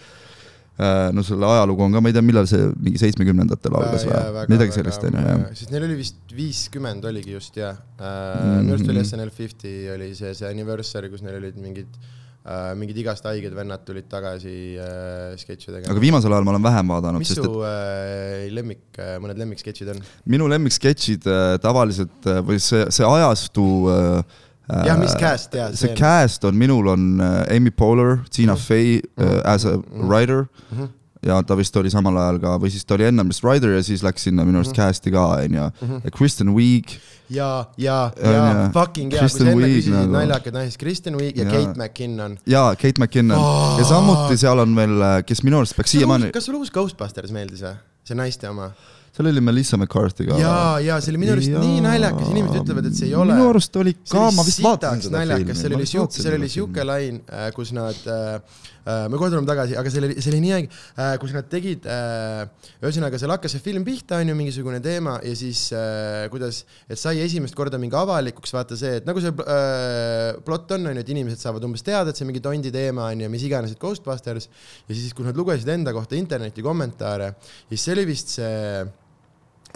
no 1.15 1.23
selle 1.27 1.47
ajalugu 1.49 1.83
on 1.83 1.97
ka, 1.97 2.01
ma 2.03 2.11
ei 2.11 2.15
tea, 2.15 2.23
millal 2.25 2.47
see 2.49 2.69
mingi 2.79 3.01
seitsmekümnendatel 3.01 3.75
algas 3.79 4.05
või, 4.07 4.45
midagi 4.53 4.77
sellist 4.77 5.03
on 5.09 5.17
ju, 5.17 5.25
jah. 5.25 5.41
siis 5.59 5.73
neil 5.73 5.87
oli 5.89 5.97
vist 5.99 6.35
viiskümmend 6.35 7.09
oligi 7.09 7.35
just 7.35 7.59
jah 7.59 7.75
uh,, 7.75 8.61
minu 8.61 8.77
arust 8.77 8.93
oli. 8.93 9.03
SNL 9.03 9.33
Fifty 9.35 9.73
oli 9.95 10.13
see, 10.17 10.31
see 10.37 10.47
anniversary, 10.47 11.11
kus 11.11 11.25
neil 11.25 11.41
olid 11.41 11.59
mingid 11.59 11.99
Uh, 12.39 12.71
mingid 12.79 12.95
igast 13.01 13.25
haiged 13.27 13.51
vennad 13.51 13.81
tulid 13.83 14.05
tagasi 14.09 14.53
uh, 14.79 15.33
sketše 15.37 15.73
tegema. 15.73 15.91
aga 15.91 16.01
viimasel 16.01 16.31
ajal 16.31 16.45
ma 16.47 16.53
olen 16.53 16.63
vähem 16.63 16.91
vaadanud. 16.93 17.19
mis 17.19 17.33
su 17.35 17.43
et... 17.43 17.49
uh, 17.51 18.45
lemmik 18.55 18.95
uh,, 18.95 19.17
mõned 19.19 19.41
lemmiksketšid 19.43 19.91
on? 19.91 19.99
minu 20.33 20.47
lemmiksketšid 20.49 21.27
uh, 21.27 21.57
tavaliselt 21.61 22.29
uh, 22.31 22.39
või 22.47 22.61
see, 22.63 22.87
see 22.95 23.03
ajastu 23.03 23.65
uh, 23.91 24.39
jah, 24.69 24.99
mis 24.99 25.15
cast 25.19 25.57
ja 25.57 25.71
see, 25.73 25.95
cast 25.97 26.45
on, 26.45 26.57
minul 26.57 26.87
on 26.93 27.09
uh, 27.19 27.41
Amy 27.55 27.71
Poehler, 27.71 28.19
Tina 28.29 28.53
mm 28.53 28.57
-hmm. 28.57 28.67
Fey 28.67 29.01
mm 29.01 29.25
-hmm. 29.25 29.41
as 29.45 29.65
a 29.65 29.77
mhm. 29.77 30.07
writer 30.07 30.45
mm. 30.71 30.77
-hmm 30.77 30.87
ja 31.25 31.41
ta 31.43 31.55
vist 31.57 31.75
oli 31.75 31.91
samal 31.91 32.17
ajal 32.17 32.39
ka, 32.39 32.53
või 32.63 32.71
siis 32.71 32.85
ta 32.87 32.95
oli 32.95 33.07
ennem 33.09 33.31
vist 33.31 33.43
Rider 33.43 33.73
ja 33.75 33.83
siis 33.83 34.03
läks 34.05 34.23
sinna 34.23 34.45
minu 34.47 34.61
arust 34.61 34.71
mm 34.71 34.83
-hmm. 34.83 34.87
cast'i 34.87 35.11
ka, 35.11 35.25
onju. 35.43 35.65
Mhm. 35.81 36.13
Kristen 36.15 36.53
Wiig. 36.55 36.95
ja, 37.29 37.65
ja, 37.77 38.11
ja 38.23 38.69
fucking 38.73 39.11
hea, 39.11 39.19
kui 39.19 39.29
sa 39.29 39.49
enne 39.49 39.67
küsisid 39.67 39.93
nagu... 39.93 40.11
naljakad 40.11 40.53
naised, 40.53 40.79
Kristen 40.79 41.17
Wiig 41.19 41.37
ja, 41.37 41.43
ja 41.43 41.51
Kate 41.51 41.75
McKinnon. 41.75 42.37
jaa, 42.45 42.75
Kate 42.75 42.99
McKinnon 42.99 43.37
oh. 43.37 43.79
ja 43.79 43.85
samuti 43.85 44.37
seal 44.37 44.59
on 44.59 44.75
veel, 44.75 45.03
kes 45.25 45.43
minu 45.43 45.57
arust 45.57 45.75
peaks 45.75 45.91
siiamaani. 45.91 46.31
kas 46.31 46.45
sulle 46.45 46.59
uus 46.59 46.71
Ghostbusters 46.71 47.31
meeldis 47.31 47.61
või? 47.61 47.75
see 48.03 48.17
naiste 48.17 48.49
oma 48.49 48.71
seal 49.19 49.33
oli 49.33 49.41
Melissa 49.41 49.75
McCarthy 49.77 50.25
ka. 50.29 50.37
ja, 50.39 50.79
ja 50.79 50.97
see 51.03 51.11
oli 51.11 51.19
minu 51.25 51.33
arust 51.35 51.51
nii 51.51 51.81
naljakas, 51.83 52.29
inimesed 52.31 52.61
ütlevad, 52.63 52.85
et 52.87 52.95
see 52.95 53.09
ei 53.09 53.15
ole. 53.19 53.35
minu 53.35 53.49
arust 53.51 53.75
oli 53.81 53.91
ka, 53.99 54.29
ma 54.31 54.45
vist 54.47 54.63
vaatasin 54.63 55.01
seda 55.09 55.19
naljakas, 55.19 55.59
filmi. 55.59 55.59
seal 55.59 55.75
oli 55.75 55.87
siuke, 55.91 56.23
seal 56.23 56.35
oli 56.37 56.49
siuke 56.53 56.85
lain, 56.87 57.17
äh, 57.27 57.49
kus 57.55 57.73
nad 57.75 57.99
äh,, 58.07 58.61
äh 58.87 59.01
me 59.11 59.19
kohe 59.19 59.27
tuleme 59.33 59.49
tagasi, 59.49 59.75
aga 59.81 59.91
see 59.91 60.03
oli, 60.05 60.15
see 60.23 60.31
oli 60.31 60.39
nii 60.45 60.53
äge 60.55 60.69
äh,, 60.71 61.17
kus 61.19 61.33
nad 61.35 61.49
tegid 61.51 61.89
äh,, 61.91 62.45
ühesõnaga 62.79 63.19
seal 63.19 63.33
hakkas 63.35 63.57
see 63.57 63.65
film 63.65 63.83
pihta, 63.89 64.21
on 64.23 64.31
ju, 64.31 64.37
mingisugune 64.39 64.79
teema 64.85 65.17
ja 65.25 65.35
siis 65.41 65.65
äh, 65.75 66.29
kuidas, 66.31 66.61
et 66.87 67.01
sai 67.01 67.19
esimest 67.25 67.59
korda 67.59 67.81
mingi 67.81 67.99
avalikuks 67.99 68.55
vaata 68.55 68.79
see, 68.79 69.01
et 69.01 69.09
nagu 69.09 69.19
see 69.19 69.35
äh, 69.35 70.39
plott 70.47 70.71
on, 70.77 70.87
on 70.93 70.95
ju, 70.95 71.03
et 71.03 71.13
inimesed 71.17 71.43
saavad 71.43 71.67
umbes 71.67 71.83
teada, 71.83 72.15
et 72.15 72.21
see 72.23 72.29
mingi 72.29 72.39
tondi 72.45 72.71
teema 72.71 73.11
on 73.11 73.27
ju, 73.27 73.33
mis 73.35 73.43
iganes, 73.51 73.75
et 73.75 73.83
Ghostbusters 73.83 74.47
ja 74.47 74.95
siis, 74.95 75.11
kui 75.11 75.27
nad 75.27 75.35
lugesid 75.35 75.75
enda 75.75 75.91
kohta 75.97 76.15
interneti 76.15 76.63
kommentaare, 76.63 77.33
siis 77.67 77.83
see 77.83 77.99
oli 77.99 78.07
vist 78.13 78.37
see 78.39 78.87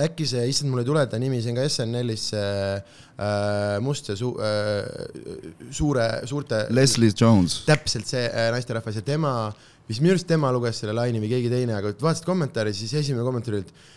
äkki 0.02 0.26
see, 0.26 0.48
issand, 0.50 0.72
mul 0.72 0.82
ei 0.82 0.88
tule 0.88 1.04
ta 1.10 1.20
nimi, 1.22 1.42
see 1.44 1.52
on 1.54 1.60
ka 1.60 1.66
SNL-is 1.70 2.24
see 2.34 2.48
äh, 2.74 3.78
must 3.86 4.10
ja 4.10 4.16
su- 4.18 4.34
äh,, 4.42 4.88
suure, 5.72 6.08
suurte. 6.30 6.64
Leslie 6.74 7.14
Jones. 7.14 7.60
täpselt 7.68 8.10
see 8.10 8.24
äh, 8.26 8.50
naisterahvas 8.56 8.98
ja 8.98 9.06
tema, 9.06 9.34
mis 9.90 10.00
minu 10.02 10.16
arust 10.16 10.28
tema 10.30 10.50
luges 10.56 10.80
selle 10.82 10.96
laine 10.98 11.22
või 11.22 11.30
keegi 11.36 11.52
teine, 11.54 11.76
aga 11.78 11.94
vaatasid 12.02 12.26
kommentaari, 12.26 12.74
siis 12.74 12.94
esimene 13.04 13.26
kommentaar 13.28 13.60
oli, 13.60 13.68
et 13.68 13.92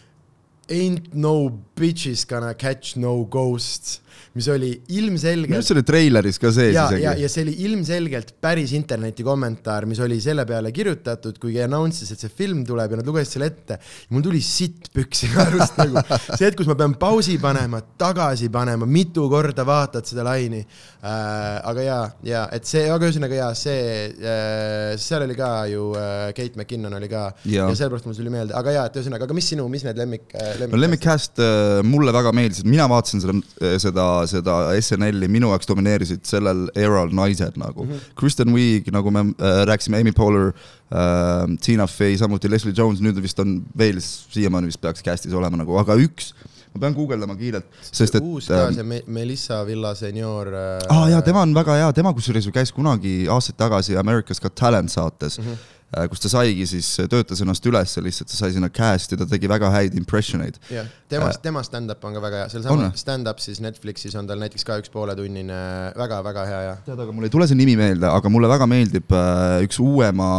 Ain't 0.67 1.13
no 1.15 1.53
bitches 1.79 2.25
gonna 2.27 2.53
catch 2.59 2.97
no 2.99 3.21
ghosts 3.31 4.01
mis 4.37 4.49
oli 4.53 4.71
ilmselgelt. 4.99 5.51
minu 5.51 5.61
arust 5.61 5.73
see 5.73 5.77
oli 5.79 5.87
treileris 5.87 6.41
ka 6.43 6.53
sees 6.53 6.75
isegi. 6.75 7.03
ja, 7.05 7.15
ja 7.19 7.31
see 7.33 7.45
oli 7.47 7.55
ilmselgelt 7.69 8.35
päris 8.43 8.75
interneti 8.77 9.25
kommentaar, 9.27 9.87
mis 9.89 10.01
oli 10.05 10.19
selle 10.23 10.47
peale 10.49 10.73
kirjutatud, 10.77 11.39
kui 11.43 11.57
announce'is, 11.63 12.13
et 12.13 12.23
see 12.25 12.33
film 12.43 12.63
tuleb 12.69 12.95
ja 12.95 13.01
nad 13.01 13.09
lugesid 13.09 13.37
selle 13.37 13.51
ette. 13.53 13.79
mul 14.15 14.25
tuli 14.27 14.43
sitt 14.45 14.91
püksi 14.95 15.31
naerust 15.35 15.81
nagu 15.81 16.03
see 16.37 16.45
hetk, 16.45 16.61
kus 16.61 16.71
ma 16.71 16.79
pean 16.79 16.97
pausi 17.01 17.39
panema, 17.43 17.83
tagasi 17.99 18.51
panema, 18.53 18.89
mitu 18.89 19.29
korda 19.33 19.67
vaatad 19.67 20.07
seda 20.09 20.27
laini 20.27 20.63
äh,. 20.63 21.61
aga 21.67 21.87
ja, 21.87 21.99
ja 22.27 22.45
et 22.55 22.69
see, 22.69 22.87
aga 22.91 23.09
ühesõnaga 23.09 23.41
ja 23.41 23.51
see 23.59 23.81
äh,, 24.11 24.95
seal 25.01 25.27
oli 25.27 25.37
ka 25.39 25.51
ju 25.71 25.91
äh, 25.97 26.31
Kate 26.37 26.57
McKinnon 26.57 26.97
oli 26.99 27.11
ka 27.11 27.29
ja, 27.45 27.67
ja 27.67 27.75
sellepärast 27.75 28.09
mul 28.09 28.17
tuli 28.17 28.33
meelde, 28.33 28.55
aga 28.57 28.75
ja, 28.75 28.85
et 28.89 28.97
ühesõnaga, 28.99 29.27
aga 29.29 29.37
mis 29.37 29.51
sinu, 29.53 29.67
mis 29.73 29.85
need 29.87 29.99
lemmik, 30.01 30.29
äh, 30.35 30.53
lemmik? 30.61 30.75
no 30.75 30.83
lemmikcast 30.83 31.43
äh, 31.43 31.81
mulle 31.87 32.15
väga 32.17 32.33
meeldis, 32.37 32.65
mina 32.67 32.89
vaatasin 32.91 33.23
seda, 33.25 33.37
äh, 33.61 33.77
seda 33.83 34.06
seda 34.31 34.57
SNL-i 34.79 35.29
minu 35.33 35.53
jaoks 35.53 35.69
domineerisid 35.71 36.25
sellel 36.29 36.67
eral 36.79 37.13
naised 37.15 37.59
nagu 37.61 37.85
mm. 37.85 37.93
-hmm. 37.93 38.17
Kristen 38.19 38.55
Wiig, 38.55 38.91
nagu 38.95 39.11
me 39.11 39.21
äh, 39.21 39.63
rääkisime, 39.71 40.01
Amy 40.01 40.13
Poehler 40.13 40.53
äh,, 40.53 41.57
Tina 41.61 41.87
Fey, 41.87 42.19
samuti 42.19 42.51
Leslie 42.51 42.75
Jones, 42.77 43.01
nüüd 43.01 43.23
vist 43.23 43.41
on 43.41 43.63
veel, 43.79 44.01
siiamaani 44.01 44.73
vist 44.73 44.81
peaks 44.81 45.03
cast'is 45.03 45.35
olema 45.35 45.57
nagu, 45.63 45.79
aga 45.79 45.99
üks 46.01 46.33
ma 46.77 46.81
pean 46.81 46.95
guugeldama 46.97 47.37
kiirelt, 47.37 47.69
sest 47.81 48.19
et. 48.19 48.25
uus 48.25 48.51
ka, 48.51 48.67
see 48.77 48.85
Me 48.85 49.03
Melissa 49.07 49.63
Villaseñor 49.67 50.53
äh.... 50.53 50.67
aa 50.89 51.05
ah, 51.05 51.07
jaa, 51.15 51.23
tema 51.23 51.45
on 51.47 51.55
väga 51.57 51.79
hea, 51.81 51.93
tema 51.97 52.13
kusjuures 52.17 52.47
ju 52.47 52.53
käis 52.53 52.73
kunagi 52.77 53.25
aastaid 53.33 53.59
tagasi 53.63 53.97
America's 53.97 54.43
Got 54.43 54.55
Talent 54.55 54.93
saates 54.93 55.41
mm. 55.41 55.49
-hmm 55.49 55.73
kus 56.11 56.21
ta 56.21 56.31
saigi 56.31 56.67
siis, 56.69 56.89
äh, 57.01 57.07
töötas 57.11 57.41
ennast 57.43 57.67
üles 57.69 57.93
lihtsalt, 58.03 58.31
ta 58.31 58.37
sai 58.37 58.53
sinna 58.55 58.69
cast'i, 58.75 59.17
ta 59.19 59.27
tegi 59.29 59.49
väga 59.51 59.71
häid 59.71 59.95
impression 59.99 60.43
eid. 60.43 60.59
jah, 60.73 60.89
tema 61.09 61.29
äh,, 61.31 61.37
tema 61.43 61.63
stand-up 61.67 62.03
on 62.05 62.17
ka 62.17 62.23
väga 62.25 62.41
hea, 62.43 62.49
sealsamas 62.53 63.05
stand-up 63.05 63.43
siis 63.43 63.61
Netflixis 63.63 64.17
on 64.19 64.27
tal 64.27 64.41
näiteks 64.43 64.67
ka 64.67 64.81
üks 64.83 64.91
pooletunnine 64.93 65.61
väga-väga 65.97 66.47
hea 66.49 66.63
ja. 66.67 66.73
tead, 66.89 66.99
aga 67.05 67.15
mul 67.15 67.29
ei 67.29 67.33
tule 67.33 67.47
see 67.47 67.59
nimi 67.59 67.77
meelde, 67.79 68.09
aga 68.11 68.33
mulle 68.33 68.51
väga 68.51 68.67
meeldib 68.71 69.15
äh, 69.15 69.61
üks 69.67 69.79
uuema 69.83 70.31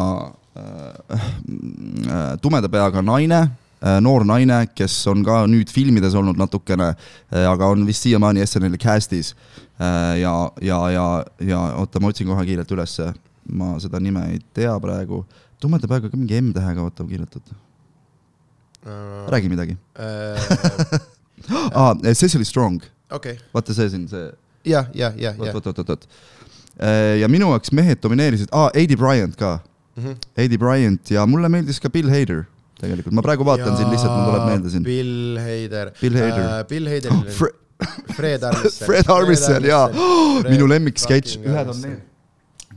äh, 0.60 1.16
äh, 1.16 2.34
tumeda 2.44 2.70
peaga 2.72 3.02
naine 3.06 3.40
äh,, 3.48 4.02
noor 4.04 4.28
naine, 4.28 4.66
kes 4.76 5.00
on 5.08 5.24
ka 5.26 5.46
nüüd 5.50 5.72
filmides 5.72 6.18
olnud 6.20 6.38
natukene 6.38 6.92
äh,, 6.92 7.48
aga 7.48 7.72
on 7.72 7.88
vist 7.88 8.04
siiamaani 8.04 8.44
SNL-i 8.44 8.82
cast'is 8.84 9.32
äh,. 9.80 10.20
ja, 10.26 10.36
ja, 10.60 10.82
ja, 10.92 11.08
ja 11.40 11.64
oota, 11.80 12.04
ma 12.04 12.12
otsin 12.12 12.28
kohe 12.28 12.46
kiirelt 12.52 12.76
ülesse 12.76 13.14
ma 13.50 13.76
seda 13.80 14.00
nime 14.04 14.24
ei 14.34 14.42
tea 14.54 14.74
praegu. 14.80 15.24
tumeda 15.62 15.88
peaga 15.90 16.10
ka 16.10 16.18
mingi 16.18 16.42
M-tähega, 16.42 16.84
oota, 16.84 17.06
kirjutatud 17.08 17.54
uh,. 18.86 19.30
räägi 19.32 19.50
midagi 19.50 19.78
uh,. 19.98 21.00
ah, 21.80 21.94
Cecily 22.14 22.46
Strong 22.46 22.84
okay.. 23.12 23.38
vaata 23.54 23.74
see 23.74 23.90
siin, 23.90 24.08
see. 24.08 24.32
jah, 24.66 24.90
jah, 24.94 25.16
jah, 25.18 25.34
jah. 25.38 25.56
oot, 25.56 25.66
oot, 25.66 25.80
oot, 25.80 25.90
oot. 25.96 26.08
Äh, 26.78 27.18
ja 27.22 27.28
minu 27.32 27.50
jaoks 27.54 27.74
mehed 27.74 28.02
domineerisid 28.04 28.52
ah,, 28.52 28.70
Aidy 28.76 28.98
Bryant 29.00 29.36
ka 29.36 29.60
mm. 29.96 30.04
-hmm. 30.04 30.16
Aidy 30.38 30.58
Bryant 30.58 31.12
ja 31.12 31.26
mulle 31.26 31.50
meeldis 31.50 31.80
ka 31.80 31.90
Bill 31.90 32.10
Hader 32.10 32.46
tegelikult, 32.78 33.16
ma 33.18 33.24
praegu 33.26 33.46
vaatan 33.48 33.72
ja, 33.72 33.78
siin 33.80 33.90
lihtsalt, 33.90 34.12
mul 34.14 34.28
tuleb 34.30 34.44
meelde 34.52 34.70
siin. 34.70 34.84
Bill 34.86 35.40
Hader. 35.42 35.94
Bill 36.02 36.20
Hader 36.22 36.44
uh,. 36.44 36.60
Bill 36.70 36.90
Hader 36.94 37.16
oh, 37.16 37.24
Fre. 37.40 37.50
Fred 38.18 38.44
Armisen. 38.44 38.86
Fred 38.88 39.10
Armisen, 39.14 39.66
jaa. 39.70 39.88
minu 40.52 40.70
lemmik 40.70 41.02
sketš, 41.02 41.40
ühed 41.42 41.74
on 41.74 41.82
need 41.84 42.06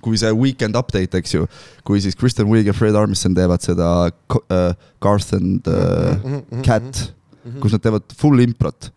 kui 0.01 0.19
see 0.21 0.33
Weekend 0.37 0.79
Update, 0.79 1.19
eks 1.19 1.35
ju, 1.37 1.47
kui 1.87 2.03
siis 2.03 2.19
Kristen 2.19 2.51
Wiig 2.51 2.69
ja 2.71 2.77
Fred 2.77 2.97
Armisen 2.99 3.37
teevad 3.37 3.65
seda 3.65 3.89
uh, 4.11 4.61
Garth 5.03 5.37
and 5.37 5.69
uh, 5.71 6.41
Cat 6.67 7.11
kus 7.61 7.75
nad 7.75 7.83
teevad 7.85 8.17
full 8.19 8.43
improt 8.45 8.91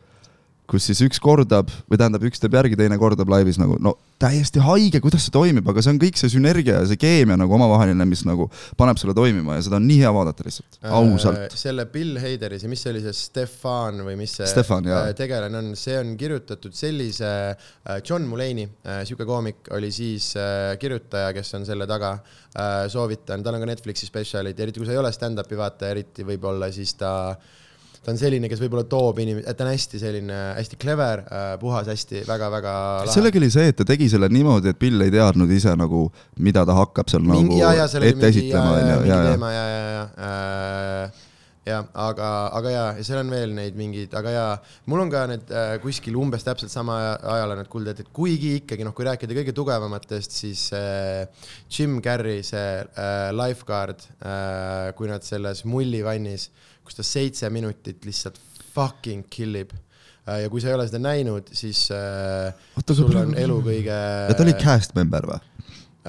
kus 0.69 0.87
siis 0.87 1.01
üks 1.03 1.19
kordab 1.23 1.71
või 1.91 1.99
tähendab, 1.99 2.23
üks 2.27 2.41
teeb 2.41 2.55
järgi, 2.55 2.77
teine 2.79 2.97
kordab 2.99 3.29
laivis 3.31 3.59
nagu 3.59 3.75
no 3.83 3.97
täiesti 4.23 4.61
haige, 4.63 5.01
kuidas 5.03 5.25
see 5.25 5.33
toimib, 5.35 5.67
aga 5.67 5.81
see 5.83 5.91
on 5.91 5.99
kõik 5.99 6.19
see 6.19 6.31
sünergia 6.31 6.77
ja 6.79 6.83
see 6.87 6.99
keemia 6.99 7.35
nagu 7.39 7.55
omavaheline, 7.57 8.05
mis 8.07 8.23
nagu 8.27 8.47
paneb 8.79 8.99
selle 9.01 9.15
toimima 9.17 9.57
ja 9.57 9.65
seda 9.65 9.79
on 9.81 9.87
nii 9.89 9.99
hea 9.99 10.11
vaadata 10.15 10.45
lihtsalt, 10.47 10.77
äh, 10.79 10.93
ausalt. 10.95 11.57
selle 11.59 11.85
Bill 11.91 12.19
Haderi, 12.21 12.61
see, 12.61 12.71
mis 12.71 12.83
see 12.85 12.93
oli, 12.93 13.01
see 13.03 13.17
Stefan 13.17 13.99
või 14.07 14.15
mis 14.21 14.37
see 14.39 14.47
Stefan, 14.49 14.87
äh, 14.87 15.09
tegelane 15.17 15.59
on, 15.59 15.73
see 15.79 15.97
on 15.99 16.13
kirjutatud 16.19 16.75
sellise 16.77 17.33
äh,, 17.51 17.99
John 18.07 18.29
Mulaney 18.29 18.69
äh,, 18.69 19.01
sihuke 19.09 19.27
koomik, 19.27 19.67
oli 19.75 19.91
siis 19.93 20.31
kirjutaja, 20.79 21.33
kes 21.35 21.57
on 21.59 21.67
selle 21.67 21.87
taga 21.89 22.15
soovitan, 22.93 23.41
tal 23.43 23.57
on 23.57 23.63
ka 23.63 23.67
Netflixi 23.67 24.07
spetsialid, 24.07 24.59
eriti 24.61 24.79
kui 24.79 24.87
sa 24.87 24.93
ei 24.93 25.01
ole 25.01 25.11
stand-up'i 25.11 25.57
vaataja, 25.57 25.95
eriti 25.95 26.25
võib-olla 26.27 26.69
siis 26.71 26.93
ta 26.99 27.13
äh, 27.33 27.61
ta 28.03 28.11
on 28.11 28.19
selline, 28.19 28.49
kes 28.51 28.61
võib-olla 28.63 28.83
toob 28.89 29.21
inimesi, 29.23 29.47
et 29.47 29.57
ta 29.57 29.65
on 29.65 29.71
hästi 29.71 29.99
selline, 30.01 30.39
hästi 30.59 30.79
clever 30.81 31.23
äh,, 31.23 31.49
puhas, 31.61 31.87
hästi 31.87 32.23
väga-väga 32.27 32.75
sellega 33.13 33.39
oli 33.39 33.51
see, 33.53 33.69
et 33.71 33.79
ta 33.79 33.87
tegi 33.87 34.09
selle 34.11 34.27
niimoodi, 34.33 34.73
et 34.73 34.79
Bill 34.79 35.05
ei 35.05 35.13
teadnud 35.13 35.51
ise 35.55 35.75
nagu, 35.79 36.05
mida 36.43 36.65
ta 36.67 36.75
hakkab 36.81 37.11
seal 37.11 37.23
mingi, 37.23 37.55
nagu 37.55 37.61
ja, 37.61 37.75
ja, 37.83 37.91
ette 38.09 38.31
esitama, 38.33 38.79
onju. 38.79 38.97
mingi 39.05 39.21
teema 39.29 39.53
ja, 39.53 39.67
ja, 39.69 39.85
ja 39.93 40.01
äh, 40.31 41.21
jah, 41.69 41.85
aga, 42.03 42.31
aga 42.59 42.73
jaa, 42.73 42.89
ja 42.97 43.05
seal 43.07 43.21
on 43.21 43.31
veel 43.31 43.55
neid 43.55 43.79
mingeid, 43.79 44.11
aga 44.19 44.35
jaa, 44.35 44.51
mul 44.91 45.05
on 45.05 45.13
ka 45.13 45.23
need 45.31 45.55
äh, 45.55 45.71
kuskil 45.83 46.19
umbes 46.19 46.43
täpselt 46.43 46.73
sama 46.73 46.97
ajal 47.15 47.55
on 47.55 47.61
need 47.61 47.71
kulded, 47.71 48.03
et 48.03 48.11
kuigi 48.15 48.57
ikkagi 48.59 48.83
noh, 48.83 48.95
kui 48.97 49.07
rääkida 49.07 49.39
kõige 49.39 49.55
tugevamatest, 49.55 50.35
siis 50.43 50.65
äh, 50.75 51.47
Jim 51.71 52.01
Carrey, 52.03 52.43
see 52.43 52.67
äh, 52.83 53.31
lifeguard 53.31 54.03
äh,, 54.19 54.91
kui 54.99 55.07
nad 55.07 55.23
selles 55.23 55.63
mullivannis 55.63 56.49
äh, 56.51 56.69
kus 56.83 56.99
ta 56.99 57.05
seitse 57.07 57.49
minutit 57.53 58.03
lihtsalt 58.07 58.39
fucking 58.73 59.29
kill 59.31 59.61
ib 59.61 59.73
äh, 59.73 60.43
ja 60.43 60.51
kui 60.51 60.63
sa 60.63 60.71
ei 60.71 60.77
ole 60.77 60.89
seda 60.89 61.01
näinud, 61.03 61.53
siis 61.55 61.87
äh, 61.93 62.51
Oota, 62.79 62.97
sul 62.97 63.15
on 63.19 63.33
elu 63.39 63.57
kõige. 63.65 64.03
ta 64.33 64.45
oli 64.45 64.55
cast 64.61 64.95
member 64.97 65.27
või? 65.29 65.41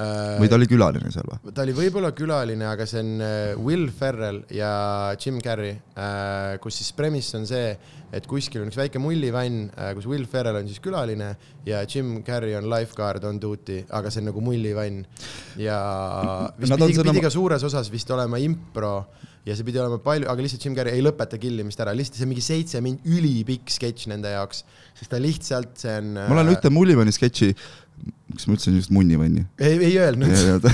äh, 0.01 0.37
või 0.41 0.51
ta 0.51 0.59
oli 0.59 0.69
külaline 0.71 1.13
seal 1.15 1.29
või? 1.31 1.55
ta 1.55 1.67
oli 1.67 1.75
võib-olla 1.77 2.13
külaline, 2.17 2.67
aga 2.71 2.87
see 2.91 3.03
on 3.05 3.27
Will 3.67 3.91
Ferrell 3.95 4.43
ja 4.55 4.71
Jim 5.21 5.43
Carrey, 5.45 5.77
kus 6.63 6.81
siis 6.81 6.95
premise 6.97 7.37
on 7.39 7.47
see, 7.51 7.75
et 8.15 8.27
kuskil 8.31 8.65
on 8.65 8.71
üks 8.71 8.79
väike 8.79 9.03
mullivann, 9.03 9.69
kus 9.99 10.09
Will 10.11 10.27
Ferrell 10.31 10.63
on 10.63 10.71
siis 10.71 10.83
külaline 10.83 11.35
ja 11.69 11.85
Jim 11.87 12.17
Carrey 12.27 12.57
on 12.59 12.71
lifeguard 12.73 13.27
on 13.29 13.39
duty, 13.43 13.85
aga 13.95 14.11
see 14.11 14.25
on 14.25 14.33
nagu 14.33 14.43
mullivann. 14.43 15.05
ja 15.61 15.79
vist 16.59 16.75
Nad 16.75 16.83
pidi, 16.89 17.07
pidi 17.13 17.23
ka 17.29 17.33
suures 17.35 17.63
osas 17.71 17.93
vist 17.93 18.11
olema 18.15 18.43
impro 18.43 18.97
ja 19.45 19.57
see 19.57 19.67
pidi 19.67 19.81
olema 19.81 19.99
palju, 20.03 20.29
aga 20.31 20.45
lihtsalt 20.45 20.65
Jim 20.65 20.77
Carrey 20.77 20.97
ei 20.97 21.05
lõpeta 21.05 21.39
killimist 21.41 21.81
ära, 21.85 21.93
lihtsalt 21.97 22.19
see 22.19 22.27
on 22.27 22.33
mingi 22.33 22.45
seitse 22.45 22.81
mind 22.85 23.05
ülipikk 23.05 23.73
sketš 23.75 24.09
nende 24.13 24.33
jaoks, 24.33 24.63
sest 24.97 25.13
ta 25.13 25.21
lihtsalt, 25.21 25.75
see 25.81 25.99
on. 26.01 26.15
ma 26.17 26.39
olen 26.39 26.55
ühte 26.55 26.73
Mullivanni 26.73 27.13
sketši, 27.15 27.51
kas 28.33 28.49
ma 28.49 28.57
ütlesin 28.57 28.79
just 28.81 28.95
Munnivanni? 28.95 29.45
ei, 29.61 29.77
ei 29.91 29.99
öelnud. 30.01 30.69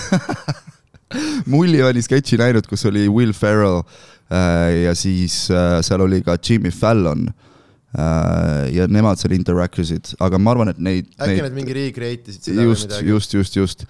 Mullivanni 1.52 2.02
sketši 2.06 2.38
näinud, 2.38 2.70
kus 2.70 2.86
oli 2.86 3.08
Will 3.10 3.34
Ferrell 3.34 3.82
äh, 3.82 4.86
ja 4.86 4.94
siis 4.98 5.42
äh, 5.50 5.80
seal 5.86 6.06
oli 6.06 6.22
ka 6.22 6.38
Jimmy 6.38 6.70
Fallon 6.70 7.26
äh, 7.26 8.70
ja 8.76 8.86
nemad 8.86 9.18
seal 9.18 9.34
interact 9.34 9.82
isid, 9.82 10.14
aga 10.22 10.38
ma 10.38 10.54
arvan, 10.54 10.70
et 10.70 10.78
neid, 10.78 11.10
äkki 11.18 11.40
neid 11.40 11.48
nad 11.48 11.58
mingi 11.58 11.74
recreate 11.74 12.30
isid 12.30 12.52
seda 12.52 12.70
just, 12.70 12.94
just, 13.02 13.34
just, 13.34 13.58
just. 13.58 13.86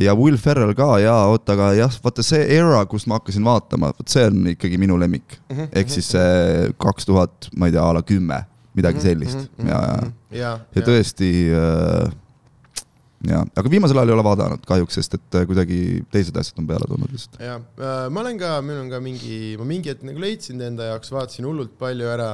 Ja 0.00 0.14
Will 0.16 0.36
Ferrell 0.40 0.74
ka 0.76 0.96
ja 1.00 1.14
oota, 1.30 1.54
aga 1.56 1.70
jah, 1.76 1.96
vaata 2.04 2.24
see 2.26 2.42
era, 2.58 2.82
kus 2.90 3.06
ma 3.08 3.20
hakkasin 3.20 3.46
vaatama, 3.46 3.92
vot 3.96 4.12
see 4.12 4.26
on 4.28 4.52
ikkagi 4.52 4.80
minu 4.80 4.98
lemmik. 5.00 5.38
Mhm, 5.52 5.72
ehk 5.72 5.92
siis 5.92 6.12
see 6.14 6.68
kaks 6.82 7.08
tuhat, 7.08 7.50
ma 7.56 7.70
ei 7.70 7.76
tea, 7.76 7.84
a 7.84 7.96
la 7.96 8.04
kümme, 8.06 8.42
midagi 8.76 9.02
sellist 9.06 9.46
ja, 9.64 9.80
ja, 9.80 10.06
ja, 10.36 10.52
ja 10.76 10.84
tõesti 10.84 11.30
äh, 11.56 12.12
ja, 13.30 13.40
aga 13.56 13.72
viimasel 13.72 13.96
ajal 13.96 14.12
ei 14.12 14.16
ole 14.18 14.26
vaadanud 14.26 14.68
kahjuks, 14.68 14.98
sest 15.00 15.16
et 15.16 15.40
äh, 15.40 15.46
kuidagi 15.48 15.80
teised 16.12 16.36
asjad 16.36 16.60
on 16.60 16.68
peale 16.68 16.88
tulnud 16.90 17.16
lihtsalt. 17.16 17.40
ja 17.40 17.56
ma 18.12 18.20
olen 18.20 18.36
ka, 18.42 18.58
minul 18.66 18.84
on 18.84 18.92
ka 18.92 19.00
mingi, 19.04 19.40
ma 19.60 19.64
mingi 19.68 19.94
hetk 19.94 20.04
nagu 20.04 20.20
leidsin 20.20 20.60
enda 20.68 20.92
jaoks, 20.92 21.14
vaatasin 21.16 21.48
hullult 21.48 21.72
palju 21.80 22.12
ära. 22.12 22.30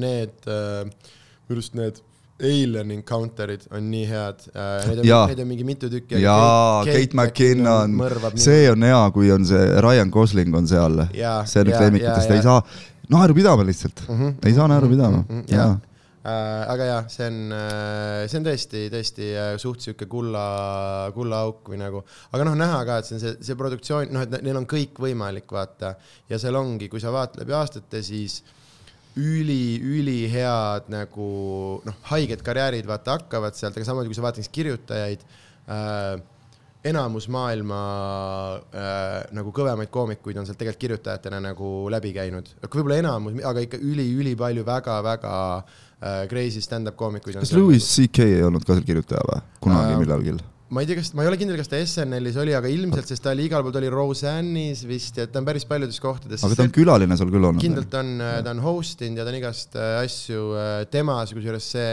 Need, 0.00 0.48
minu 0.48 1.58
arust 1.58 1.76
need 1.76 2.00
Alien 2.42 2.90
Encounter'id 2.98 3.62
on 3.72 3.86
nii 3.90 4.06
head. 4.10 4.42
Neid 4.52 4.98
on, 5.00 5.30
neid 5.30 5.40
on 5.40 5.48
mingi 5.48 5.64
mitu 5.64 5.88
tükki. 5.92 6.18
jaa, 6.20 6.82
Kate 6.84 7.16
McKinnon, 7.16 7.96
see 8.36 8.66
on 8.70 8.82
hea, 8.84 9.00
kui 9.14 9.30
on 9.32 9.46
see 9.48 9.80
Ryan 9.80 10.10
Gosling 10.12 10.54
on 10.56 10.68
seal. 10.68 11.00
See 11.14 11.62
on 11.62 11.72
üks 11.72 11.80
lemmikutest, 11.80 12.34
ei 12.36 12.44
saa 12.44 12.60
naeru 13.12 13.36
pidama 13.38 13.64
lihtsalt 13.66 14.00
mm, 14.08 14.14
Mhm, 14.14 14.24
-hmm. 14.28 14.46
ei 14.48 14.54
saa 14.54 14.68
naeru 14.68 14.88
pidama 14.88 15.20
mhm, 15.28 15.42
ja 15.48 15.56
jaa. 15.56 15.78
äh,. 16.26 16.70
aga 16.72 16.84
jah, 16.84 17.04
see 17.08 17.26
on, 17.30 17.36
see 18.26 18.38
on 18.40 18.46
tõesti, 18.48 18.80
tõesti 18.90 19.28
äh, 19.38 19.52
suht 19.62 19.80
sihuke 19.80 20.08
kulla, 20.10 20.42
kullaauk 21.14 21.70
või 21.70 21.78
nagu, 21.78 22.02
aga 22.32 22.44
noh, 22.48 22.56
näha 22.58 22.80
ka, 22.88 22.98
et 22.98 23.06
see 23.06 23.14
on 23.16 23.22
see, 23.22 23.36
see 23.46 23.54
produktsioon, 23.60 24.10
noh, 24.10 24.26
et 24.26 24.42
neil 24.42 24.58
on 24.58 24.66
kõik 24.66 24.98
võimalik, 24.98 25.46
vaata. 25.52 25.94
ja 26.28 26.38
seal 26.42 26.58
ongi, 26.58 26.88
kui 26.88 27.00
sa 27.00 27.14
vaatad 27.14 27.44
läbi 27.44 27.54
aastate, 27.54 28.02
siis 28.02 28.40
üli, 29.16 29.80
ülihead 29.80 30.90
nagu 30.92 31.26
noh, 31.86 31.98
haiged 32.10 32.42
karjäärid 32.44 32.88
vaata 32.88 33.16
hakkavad 33.16 33.56
sealt, 33.56 33.76
aga 33.76 33.88
samamoodi 33.88 34.12
kui 34.12 34.18
sa 34.18 34.24
vaatad 34.26 34.42
näiteks 34.42 34.56
kirjutajaid 34.56 35.22
äh,, 35.72 36.16
enamus 36.86 37.28
maailma 37.32 37.78
äh, 38.70 39.22
nagu 39.36 39.52
kõvemaid 39.56 39.90
koomikuid 39.92 40.38
on 40.40 40.46
sealt 40.48 40.60
tegelikult 40.60 40.84
kirjutajatena 40.84 41.40
nagu 41.48 41.70
läbi 41.92 42.12
käinud, 42.16 42.50
võib-olla 42.66 43.00
enamus, 43.02 43.40
aga 43.48 43.64
ikka 43.64 43.80
üli-ülipalju 43.80 44.66
väga-väga 44.66 45.36
äh, 45.56 46.20
crazy 46.30 46.62
stand-up 46.64 46.98
koomikuid. 47.00 47.40
kas 47.40 47.54
Louis 47.56 47.88
CK 47.96 48.28
ei 48.36 48.44
olnud 48.46 48.66
ka 48.66 48.76
seal 48.76 48.86
kirjutaja 48.86 49.24
või, 49.30 49.42
kunagi 49.64 49.96
Äh, 49.96 50.02
millalgi? 50.04 50.36
Ma 50.68 50.82
ei 50.82 50.88
tea, 50.88 50.98
kas, 50.98 51.12
ma 51.14 51.22
ei 51.22 51.30
ole 51.30 51.38
kindel, 51.38 51.58
kas 51.60 51.70
ta 51.70 51.78
SNL-is 51.78 52.36
oli, 52.42 52.54
aga 52.56 52.70
ilmselt, 52.70 53.06
sest 53.06 53.22
ta 53.22 53.30
oli 53.34 53.46
igal 53.46 53.62
pool, 53.62 53.74
ta 53.74 53.78
oli 53.78 53.90
Roseanne'is 53.92 54.82
vist 54.88 55.20
ja 55.20 55.28
ta 55.30 55.38
on 55.38 55.46
päris 55.46 55.66
paljudes 55.68 56.00
kohtades. 56.02 56.42
aga 56.46 56.58
ta 56.58 56.66
on 56.66 56.74
külaline 56.74 57.18
seal 57.18 57.30
küll 57.30 57.46
olnud. 57.46 57.62
kindlalt 57.62 57.94
on, 58.00 58.14
ta 58.18 58.54
on 58.54 58.62
host 58.64 59.04
inud 59.06 59.22
ja 59.22 59.26
ta 59.26 59.34
on 59.34 59.38
igast 59.38 59.78
äh, 59.78 59.98
asju 60.02 60.46
äh, 60.58 60.78
temas, 60.90 61.34
kusjuures 61.36 61.70
see, 61.76 61.90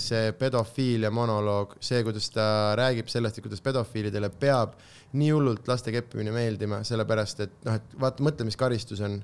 see 0.00 0.32
pedofiilia 0.36 1.12
monoloog, 1.14 1.76
see, 1.80 2.00
kuidas 2.04 2.28
ta 2.32 2.48
räägib 2.78 3.08
sellest, 3.12 3.38
et 3.38 3.46
kuidas 3.46 3.64
pedofiilidele 3.64 4.28
peab 4.40 4.76
nii 5.16 5.32
hullult 5.32 5.68
laste 5.68 5.92
keppimine 5.92 6.32
meeldima, 6.34 6.82
sellepärast 6.84 7.44
et 7.44 7.54
noh, 7.68 7.76
et 7.80 8.00
vaata, 8.00 8.24
mõtle, 8.24 8.48
mis 8.48 8.58
karistus 8.60 9.00
on. 9.04 9.20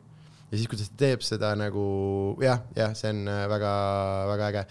Ja 0.55 0.60
siis, 0.60 0.70
kuidas 0.70 0.90
ta 0.93 0.98
teeb 1.02 1.24
seda 1.26 1.51
nagu 1.59 1.85
jah, 2.43 2.62
jah, 2.78 2.94
see 2.97 3.10
on 3.10 3.26
väga-väga 3.51 4.48
äge. 4.52 4.62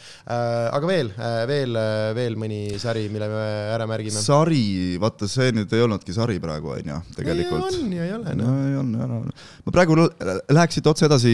aga 0.80 0.90
veel, 0.90 1.12
veel, 1.50 1.80
veel 2.18 2.38
mõni 2.40 2.62
sari, 2.82 3.06
mille 3.14 3.28
me 3.32 3.46
ära 3.74 3.88
märgime. 3.90 4.24
sari, 4.24 4.64
vaata 5.02 5.30
see 5.30 5.52
nüüd 5.56 5.76
ei 5.76 5.86
olnudki 5.86 6.16
sari 6.16 6.40
praegu 6.44 6.74
onju, 6.78 7.00
tegelikult. 7.18 7.80
on 7.84 7.96
ja 7.98 8.08
ei 8.08 8.16
ole 8.16 8.36
no 8.40 8.48
noh. 8.48 8.60
ei 8.70 8.78
on, 8.80 8.92
ei 8.96 9.08
ole. 9.08 9.38
ma 9.68 9.76
praegu 9.76 10.00
l- 10.00 10.12
läheks 10.56 10.80
siit 10.80 10.90
otse 10.90 11.08
edasi 11.10 11.34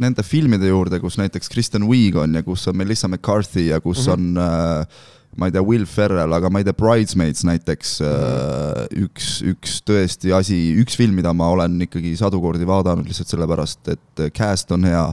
nende 0.00 0.24
filmide 0.26 0.70
juurde, 0.70 1.02
kus 1.02 1.18
näiteks 1.20 1.50
Kristen 1.52 1.88
Wiig 1.90 2.18
on 2.20 2.38
ja 2.38 2.44
kus 2.46 2.68
on 2.70 2.78
Melissa 2.78 3.10
McCarthy 3.10 3.70
ja 3.70 3.80
kus 3.80 4.06
mm 4.06 4.12
-hmm. 4.12 4.36
on 4.36 4.38
äh, 4.38 5.08
ma 5.40 5.48
ei 5.48 5.54
tea, 5.54 5.62
Will 5.64 5.86
Ferrell, 5.88 6.34
aga 6.36 6.50
ma 6.52 6.60
ei 6.60 6.66
tea, 6.68 6.76
Bridesmaids 6.76 7.42
näiteks 7.48 7.94
äh, 8.04 8.82
üks, 9.06 9.30
üks 9.48 9.78
tõesti 9.88 10.34
asi, 10.36 10.58
üks 10.82 10.98
film, 11.00 11.16
mida 11.16 11.32
ma 11.36 11.48
olen 11.54 11.78
ikkagi 11.86 12.12
sadu 12.20 12.42
kordi 12.44 12.68
vaadanud 12.68 13.08
lihtsalt 13.08 13.32
sellepärast, 13.32 13.80
et 13.94 14.24
cast 14.36 14.72
on 14.76 14.84
hea 14.84 15.06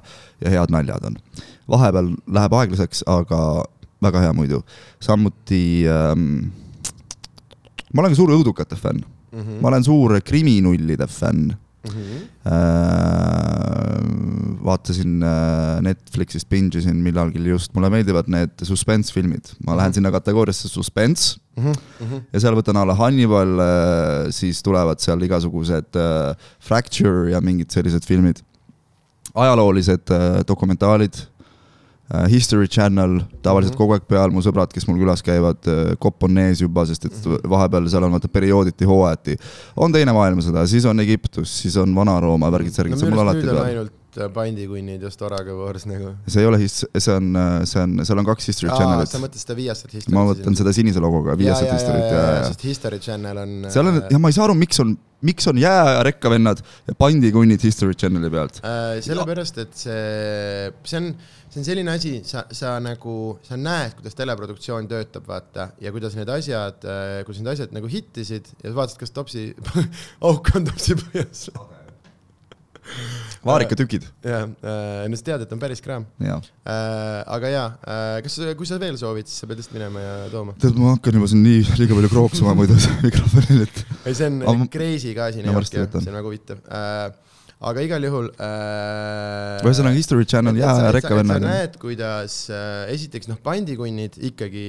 ja 0.44 0.52
head 0.58 0.74
naljad 0.76 1.08
on. 1.08 1.16
vahepeal 1.72 2.12
läheb 2.36 2.54
aeglaseks, 2.60 3.06
aga 3.08 3.40
väga 4.04 4.22
hea 4.28 4.34
muidu. 4.36 4.62
samuti 5.04 5.86
ähm, 5.88 6.52
ma 7.94 8.04
olen 8.04 8.12
ka 8.14 8.20
suur 8.20 8.36
õudukate 8.36 8.76
fänn, 8.80 9.04
Mhm. 9.32 9.58
ma 9.62 9.68
olen 9.68 9.84
suur 9.84 10.14
kriminullide 10.24 11.08
fänn 11.12 11.52
Äh, 12.48 14.02
vaatasin 14.68 15.22
äh, 15.24 15.82
Netflixist, 15.86 16.50
binge 16.52 16.80
isin 16.82 17.00
millalgi 17.04 17.42
just, 17.48 17.74
mulle 17.76 17.90
meeldivad 17.94 18.30
need 18.32 18.64
suspense-filmid, 18.68 19.54
ma 19.66 19.76
lähen 19.80 19.96
sinna 19.98 20.12
kategooriasse 20.14 20.70
suspense 20.72 21.38
Mhm. 21.58 22.20
ja 22.34 22.40
seal 22.44 22.54
võtan 22.54 22.78
alla 22.78 22.94
Hannibal, 22.94 23.56
siis 24.30 24.60
tulevad 24.62 25.02
seal 25.02 25.24
igasugused 25.26 25.98
äh, 25.98 26.36
Fracture 26.62 27.32
ja 27.32 27.42
mingid 27.42 27.74
sellised 27.74 28.06
filmid. 28.06 28.44
ajaloolised 29.38 30.10
äh, 30.14 30.44
dokumentaalid, 30.48 31.14
History 32.32 32.68
Channel 32.72 33.18
tavaliselt 33.44 33.74
Mhm. 33.76 33.82
kogu 33.82 33.94
aeg 33.98 34.06
peal, 34.08 34.32
mu 34.32 34.40
sõbrad, 34.42 34.72
kes 34.72 34.88
mul 34.88 34.98
külas 35.02 35.22
käivad, 35.22 35.60
kopp 36.00 36.24
on 36.24 36.38
ees 36.38 36.62
juba, 36.64 36.86
sest 36.88 37.06
et 37.06 37.12
Mhm. 37.26 37.42
vahepeal 37.52 37.90
seal 37.90 38.04
on 38.08 38.12
vaata 38.16 38.30
periooditi, 38.32 38.86
hooajati. 38.88 39.38
on 39.76 39.92
Teine 39.92 40.14
maailmasõda, 40.16 40.66
siis 40.68 40.86
on 40.86 41.00
Egiptus, 41.04 41.50
siis 41.64 41.76
on 41.78 41.94
Vana-Rooma 41.94 42.48
värgid-särgid, 42.52 42.98
see 42.98 43.08
on 43.08 43.14
mul 43.14 43.26
alati 43.28 43.44
peal. 43.46 43.58
ainult 43.64 43.92
äh, 44.18 44.30
pandikunnid 44.34 45.02
ja 45.04 45.10
Storaga 45.12 45.54
Wars 45.54 45.86
nagu. 45.86 46.16
see 46.28 46.42
ei 46.42 46.48
ole 46.48 46.58
his-, 46.58 46.86
see 46.98 47.14
on, 47.14 47.36
see 47.66 47.82
on, 47.84 48.00
seal 48.06 48.18
on 48.18 48.26
kaks 48.26 48.48
History 48.48 48.70
sa 48.70 48.78
Channelit. 48.78 49.12
mõtled 49.22 49.36
seda 49.44 49.56
Viasat 49.60 49.92
History't? 49.92 50.14
ma 50.16 50.24
mõtlen 50.34 50.56
seda 50.58 50.74
sinise 50.74 51.00
logoga, 51.04 51.36
Viasat 51.38 51.70
History't 51.70 52.10
ja, 52.10 52.18
ja, 52.24 52.32
ja 52.40 52.44
sest 52.48 52.64
History 52.64 53.00
Channel 53.00 53.38
on. 53.38 53.66
seal 53.70 53.86
on, 53.92 54.02
ja 54.10 54.18
ma 54.18 54.30
ei 54.30 54.34
saa 54.34 54.46
aru, 54.48 54.56
miks 54.56 54.80
on, 54.80 54.98
miks 55.22 55.46
on 55.48 55.58
jääaja 55.58 56.02
rekkavennad 56.08 56.62
ja 56.88 56.96
pandikunnid 56.98 57.62
History 57.62 57.94
Channeli 57.94 58.30
pealt. 58.32 58.62
äh, 58.64 59.02
sellepärast, 59.06 59.58
et 59.60 59.74
see, 59.76 60.72
see 60.84 60.98
on, 60.98 61.14
see 61.52 61.62
on 61.62 61.68
selline 61.68 61.94
asi, 61.94 62.14
sa, 62.28 62.44
sa 62.54 62.76
nagu, 62.84 63.16
sa 63.48 63.58
näed, 63.60 63.96
kuidas 63.98 64.18
teleproduktsioon 64.20 64.90
töötab, 64.92 65.28
vaata, 65.30 65.70
ja 65.84 65.94
kuidas 65.96 66.18
need 66.18 66.30
asjad, 66.34 66.84
kuidas 67.28 67.42
need 67.42 67.54
asjad 67.54 67.74
nagu 67.76 67.90
hittisid 67.92 68.52
ja 68.64 68.76
vaatasid, 68.76 69.02
kas 69.04 69.16
Topsi 69.16 69.50
auk 70.28 70.54
on 70.58 70.68
Topsi 70.68 70.98
põhjas. 71.00 71.48
vaarikatükid, 73.48 74.06
jah, 74.24 74.48
no 74.48 75.20
sa 75.20 75.28
tead, 75.30 75.44
et 75.44 75.54
on 75.56 75.60
päris 75.62 75.84
kraam. 75.84 76.06
aga 76.24 77.52
jaa, 77.54 77.68
kas, 78.26 78.40
kui 78.60 78.70
sa 78.70 78.80
veel 78.82 79.00
soovid, 79.00 79.28
siis 79.28 79.44
sa 79.44 79.50
pead 79.50 79.62
lihtsalt 79.62 79.78
minema 79.80 80.04
ja 80.04 80.18
tooma. 80.34 80.56
tead, 80.60 80.76
ma 80.80 80.96
hakkan 80.96 81.20
juba 81.20 81.32
siin 81.32 81.46
nii 81.48 81.64
liiga 81.80 82.00
palju 82.00 82.12
krooksuma 82.12 82.58
muidu 82.60 82.80
mikrofonil, 83.06 83.64
et 83.68 83.86
ei, 84.04 84.18
see 84.18 84.28
on 84.28 84.68
crazy 84.72 85.16
ka 85.16 85.32
siin 85.36 85.48
see 85.48 85.88
on 85.88 86.20
väga 86.20 86.28
huvitav 86.28 86.62
äh,. 86.68 87.24
Aga 87.60 87.82
igal 87.82 88.04
juhul 88.06 88.28
äh,. 88.38 89.64
ühesõnaga 89.66 89.96
History 89.98 90.26
Channel 90.30 90.60
jääaja 90.60 90.92
rekkavennad. 90.98 91.42
sa 91.42 91.48
näed, 91.50 91.78
kuidas 91.82 92.36
äh, 92.54 92.86
esiteks 92.94 93.30
noh, 93.32 93.40
pandikunnid 93.44 94.20
ikkagi 94.30 94.68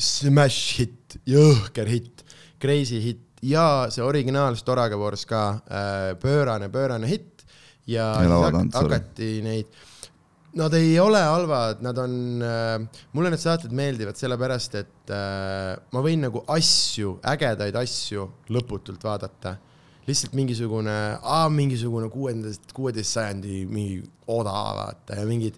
smash 0.00 0.78
hit, 0.80 1.18
jõhker 1.28 1.90
hitt, 1.90 2.22
crazy 2.62 3.00
hitt 3.02 3.42
ja 3.42 3.88
see 3.92 4.04
originaal 4.04 4.56
Storaga 4.60 4.98
Wars 5.00 5.26
ka 5.28 5.44
äh, 5.66 6.14
pöörane, 6.22 6.68
pöörane 6.72 7.08
hitt 7.10 7.44
ja 7.90 8.12
Ja 8.22 8.42
hak- 8.46 8.74
hakati 8.76 9.40
neid 9.44 9.66
Nad 10.50 10.74
ei 10.74 10.96
ole 10.98 11.20
halvad, 11.22 11.78
nad 11.86 11.98
on 12.02 12.42
äh,, 12.42 13.02
mulle 13.14 13.30
need 13.30 13.38
saated 13.38 13.70
meeldivad 13.70 14.18
sellepärast, 14.18 14.72
et 14.80 15.12
äh, 15.14 15.76
ma 15.94 16.00
võin 16.02 16.24
nagu 16.26 16.42
asju, 16.50 17.20
ägedaid 17.22 17.76
asju 17.78 18.24
lõputult 18.50 19.04
vaadata. 19.06 19.52
Lihtsalt 20.10 20.34
mingisugune, 20.38 20.96
mingisugune 21.54 22.10
kuuendast, 22.12 22.72
kuueteist 22.76 23.16
sajandi 23.16 23.64
mingi 23.70 24.00
oda, 24.30 24.54
vaata 24.76 25.18
ja 25.18 25.26
mingid, 25.26 25.56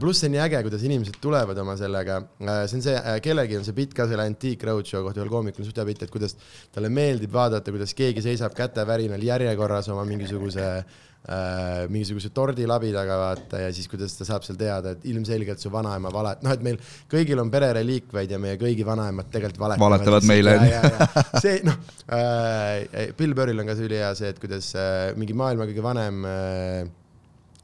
pluss 0.00 0.20
see 0.20 0.28
on 0.28 0.34
nii 0.36 0.42
äge, 0.44 0.62
kuidas 0.66 0.82
inimesed 0.84 1.20
tulevad 1.22 1.58
oma 1.62 1.76
sellega, 1.80 2.18
see 2.40 2.78
on 2.78 2.84
see, 2.84 2.96
kellelgi 3.24 3.58
on 3.60 3.66
see 3.66 3.76
bitt 3.76 3.94
ka 3.96 4.06
selle 4.10 4.26
Antique 4.28 4.68
Roadshow 4.68 5.06
kohta, 5.06 5.22
ühel 5.22 5.32
koomikul 5.32 5.64
on 5.64 5.70
suht 5.70 5.80
hea 5.80 5.88
bitt, 5.88 6.04
et 6.04 6.12
kuidas 6.12 6.36
talle 6.74 6.90
meeldib 6.92 7.32
vaadata, 7.32 7.72
kuidas 7.72 7.94
keegi 7.96 8.24
seisab 8.24 8.56
kätevärinal 8.58 9.24
järjekorras 9.24 9.88
oma 9.94 10.04
mingisuguse 10.08 10.66
äh, 11.28 11.88
mingisuguse 11.92 12.30
tordilabi 12.34 12.92
taga 12.94 13.18
vaata 13.20 13.62
ja 13.64 13.72
siis 13.74 13.88
kuidas 13.90 14.14
ta 14.18 14.26
saab 14.28 14.46
seal 14.46 14.58
teada, 14.60 14.94
et 14.96 15.04
ilmselgelt 15.10 15.62
su 15.62 15.72
vanaema 15.72 16.12
valet-, 16.14 16.44
noh, 16.46 16.54
et 16.54 16.64
meil 16.64 16.78
kõigil 17.10 17.42
on 17.42 17.52
perereliikveid 17.52 18.36
ja 18.36 18.40
meie 18.42 18.60
kõigi 18.60 18.86
vanaemad 18.86 19.28
tegelikult 19.32 19.64
valetavad. 19.66 19.98
valetavad 19.98 20.30
meile. 20.30 20.56
see 21.44 21.60
noh 21.66 21.76
äh,, 22.08 23.12
Bill 23.18 23.36
Burril 23.36 23.60
on 23.60 23.68
ka 23.68 23.76
see 23.78 23.90
ülihea 23.90 24.14
see, 24.18 24.32
et 24.32 24.40
kuidas 24.42 24.72
äh, 24.78 25.10
mingi 25.20 25.36
maailma 25.36 25.68
kõige 25.68 25.84
vanem 25.84 26.24
äh, 26.28 26.88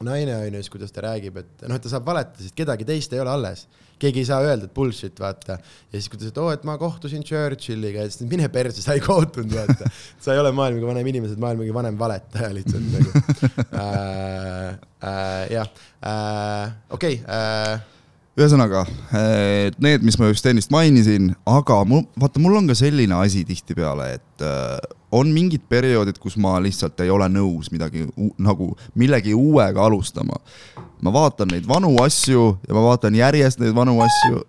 naine 0.05 0.37
on 0.37 0.53
ju, 0.53 0.61
siis 0.61 0.73
kuidas 0.73 0.93
ta 0.93 1.07
räägib, 1.09 1.41
et 1.41 1.67
noh, 1.67 1.79
et 1.79 1.85
ta 1.85 1.93
saab 1.93 2.07
valetada, 2.09 2.45
sest 2.45 2.57
kedagi 2.57 2.85
teist 2.89 3.15
ei 3.17 3.23
ole 3.23 3.33
alles 3.33 3.65
keegi 4.03 4.23
ei 4.23 4.29
saa 4.29 4.43
öelda, 4.45 4.69
et 4.69 4.75
bullshit, 4.77 5.17
vaata. 5.21 5.59
ja 5.59 5.97
siis, 5.97 6.09
kui 6.13 6.19
ta 6.19 6.27
ütleb, 6.27 6.35
et 6.35 6.43
oo, 6.43 6.51
et 6.53 6.69
ma 6.69 6.77
kohtusin 6.81 7.25
Churchilliga, 7.27 8.05
siis 8.11 8.29
mine 8.31 8.49
perse, 8.53 8.85
sa 8.85 8.97
ei 8.97 9.03
kohtunud, 9.05 9.55
vaata. 9.57 9.91
sa 10.23 10.35
ei 10.35 10.43
ole 10.43 10.53
maailma 10.57 10.81
kõige 10.81 10.93
vanem 10.93 11.11
inimene, 11.13 11.33
sa 11.33 11.37
oled 11.37 11.45
maailma 11.47 11.65
kõige 11.65 11.77
vanem 11.81 11.99
valetaja 12.01 12.53
lihtsalt 12.57 12.95
nagu 12.95 13.11
äh,. 13.83 14.79
Äh, 15.07 15.43
jah 15.53 15.69
äh,, 16.03 16.73
okei 16.91 17.21
okay, 17.21 17.37
äh, 17.37 17.97
ühesõnaga, 18.37 18.83
need, 19.81 20.03
mis 20.05 20.19
ma 20.21 20.29
just 20.29 20.45
ennist 20.49 20.73
mainisin, 20.73 21.31
aga 21.49 21.79
mul, 21.89 22.03
vaata, 22.21 22.41
mul 22.43 22.59
on 22.59 22.67
ka 22.69 22.77
selline 22.77 23.17
asi 23.17 23.47
tihtipeale, 23.49 24.11
et 24.19 24.45
äh, 24.45 24.77
on 25.13 25.31
mingid 25.33 25.67
perioodid, 25.69 26.19
kus 26.19 26.37
ma 26.41 26.57
lihtsalt 26.63 27.01
ei 27.05 27.13
ole 27.13 27.29
nõus 27.31 27.71
midagi 27.75 28.07
nagu 28.39 28.73
millegi 28.95 29.35
uuega 29.35 29.87
alustama. 29.87 30.41
ma 31.01 31.13
vaatan 31.13 31.53
neid 31.53 31.67
vanu 31.69 31.95
asju 32.03 32.57
ja 32.69 32.75
ma 32.75 32.83
vaatan 32.91 33.15
järjest 33.15 33.61
neid 33.61 33.75
vanu 33.77 34.01
asju 34.03 34.43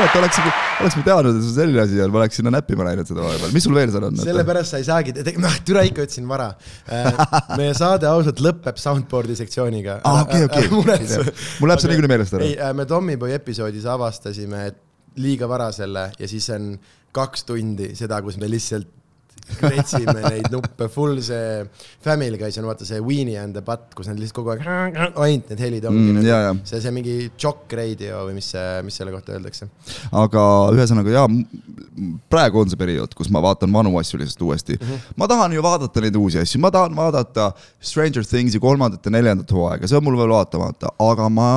kurat, 0.00 0.16
oleks, 0.20 0.40
oleks 0.80 0.96
ma 0.96 1.04
teadnud, 1.06 1.38
et 1.38 1.44
sul 1.44 1.54
selline 1.54 1.82
asi 1.82 2.00
on, 2.02 2.12
ma 2.12 2.20
oleks 2.22 2.38
sinna 2.40 2.52
näppima 2.54 2.86
läinud 2.88 3.08
seda 3.08 3.24
vahepeal, 3.24 3.54
mis 3.54 3.66
sul 3.66 3.76
veel 3.76 3.92
seal 3.92 4.06
on? 4.08 4.20
sellepärast 4.20 4.74
sa 4.74 4.80
ei 4.80 4.86
saagi, 4.88 5.14
noh, 5.42 5.56
türa 5.66 5.84
ikka 5.88 6.06
ütlesin 6.06 6.28
vara. 6.30 6.50
Äh, 6.90 7.08
meie 7.60 7.72
saade 7.76 8.08
ausalt 8.10 8.42
lõpeb 8.44 8.80
soundboard'i 8.80 9.36
sektsiooniga. 9.38 10.00
aa, 10.08 10.24
okei, 10.26 10.46
okei. 10.48 10.70
mul 10.74 10.88
läheb 11.72 11.82
see 11.82 11.92
niikuinii 11.92 12.14
meelest 12.14 12.38
ära. 12.38 12.46
ei, 12.46 12.56
äh, 12.56 12.72
me 12.76 12.86
Tommyboy 12.90 13.34
episoodis 13.36 13.88
avastasime, 13.90 14.70
et 14.72 14.80
liiga 15.16 15.48
vara 15.48 15.70
selle 15.72 16.10
ja 16.18 16.28
siis 16.28 16.48
on 16.54 16.72
kaks 17.12 17.44
tundi 17.44 17.94
seda, 17.98 18.20
kus 18.22 18.38
me 18.38 18.50
lihtsalt 18.50 18.99
kretsime 19.58 20.16
neid 20.24 20.50
nuppe, 20.52 20.88
full 20.92 21.20
see 21.24 21.64
Family 22.04 22.38
Guy's 22.40 22.58
on 22.60 22.68
vaata 22.68 22.86
see 22.88 23.00
Weenie 23.04 23.38
and 23.40 23.56
the 23.56 23.62
Butt, 23.64 23.94
kus 23.96 24.10
nad 24.10 24.20
lihtsalt 24.20 24.40
kogu 24.40 24.54
aeg 24.54 24.64
ainult 24.66 25.50
need 25.52 25.62
helid 25.64 25.88
ongi 25.90 26.00
mm,. 26.00 26.20
Nagu, 26.20 26.64
see, 26.68 26.80
see 26.82 26.94
mingi 26.94 27.16
Jock 27.40 27.72
Radio 27.76 28.24
või 28.28 28.38
mis 28.38 28.50
mis 28.84 28.96
selle 29.00 29.14
kohta 29.14 29.34
öeldakse. 29.36 29.68
aga 30.22 30.44
ühesõnaga 30.74 31.14
jaa, 31.14 31.26
praegu 32.32 32.62
on 32.62 32.72
see 32.72 32.80
periood, 32.80 33.14
kus 33.18 33.30
ma 33.32 33.42
vaatan 33.44 33.72
vanu 33.74 33.92
asju 34.00 34.20
lihtsalt 34.20 34.46
uuesti 34.46 34.78
mm. 34.78 34.86
-hmm. 34.86 35.18
ma 35.20 35.28
tahan 35.30 35.56
ju 35.56 35.66
vaadata 35.66 36.04
neid 36.04 36.16
uusi 36.20 36.40
asju, 36.42 36.60
ma 36.62 36.70
tahan 36.74 36.96
vaadata 36.96 37.50
Stranger 37.80 38.24
Things'i 38.24 38.60
kolmandat 38.60 39.04
ja 39.04 39.14
neljandat 39.16 39.52
hooaega, 39.52 39.88
see 39.88 39.98
on 39.98 40.04
mul 40.06 40.18
veel 40.20 40.34
vaatamata, 40.34 40.94
aga 41.10 41.28
ma, 41.28 41.50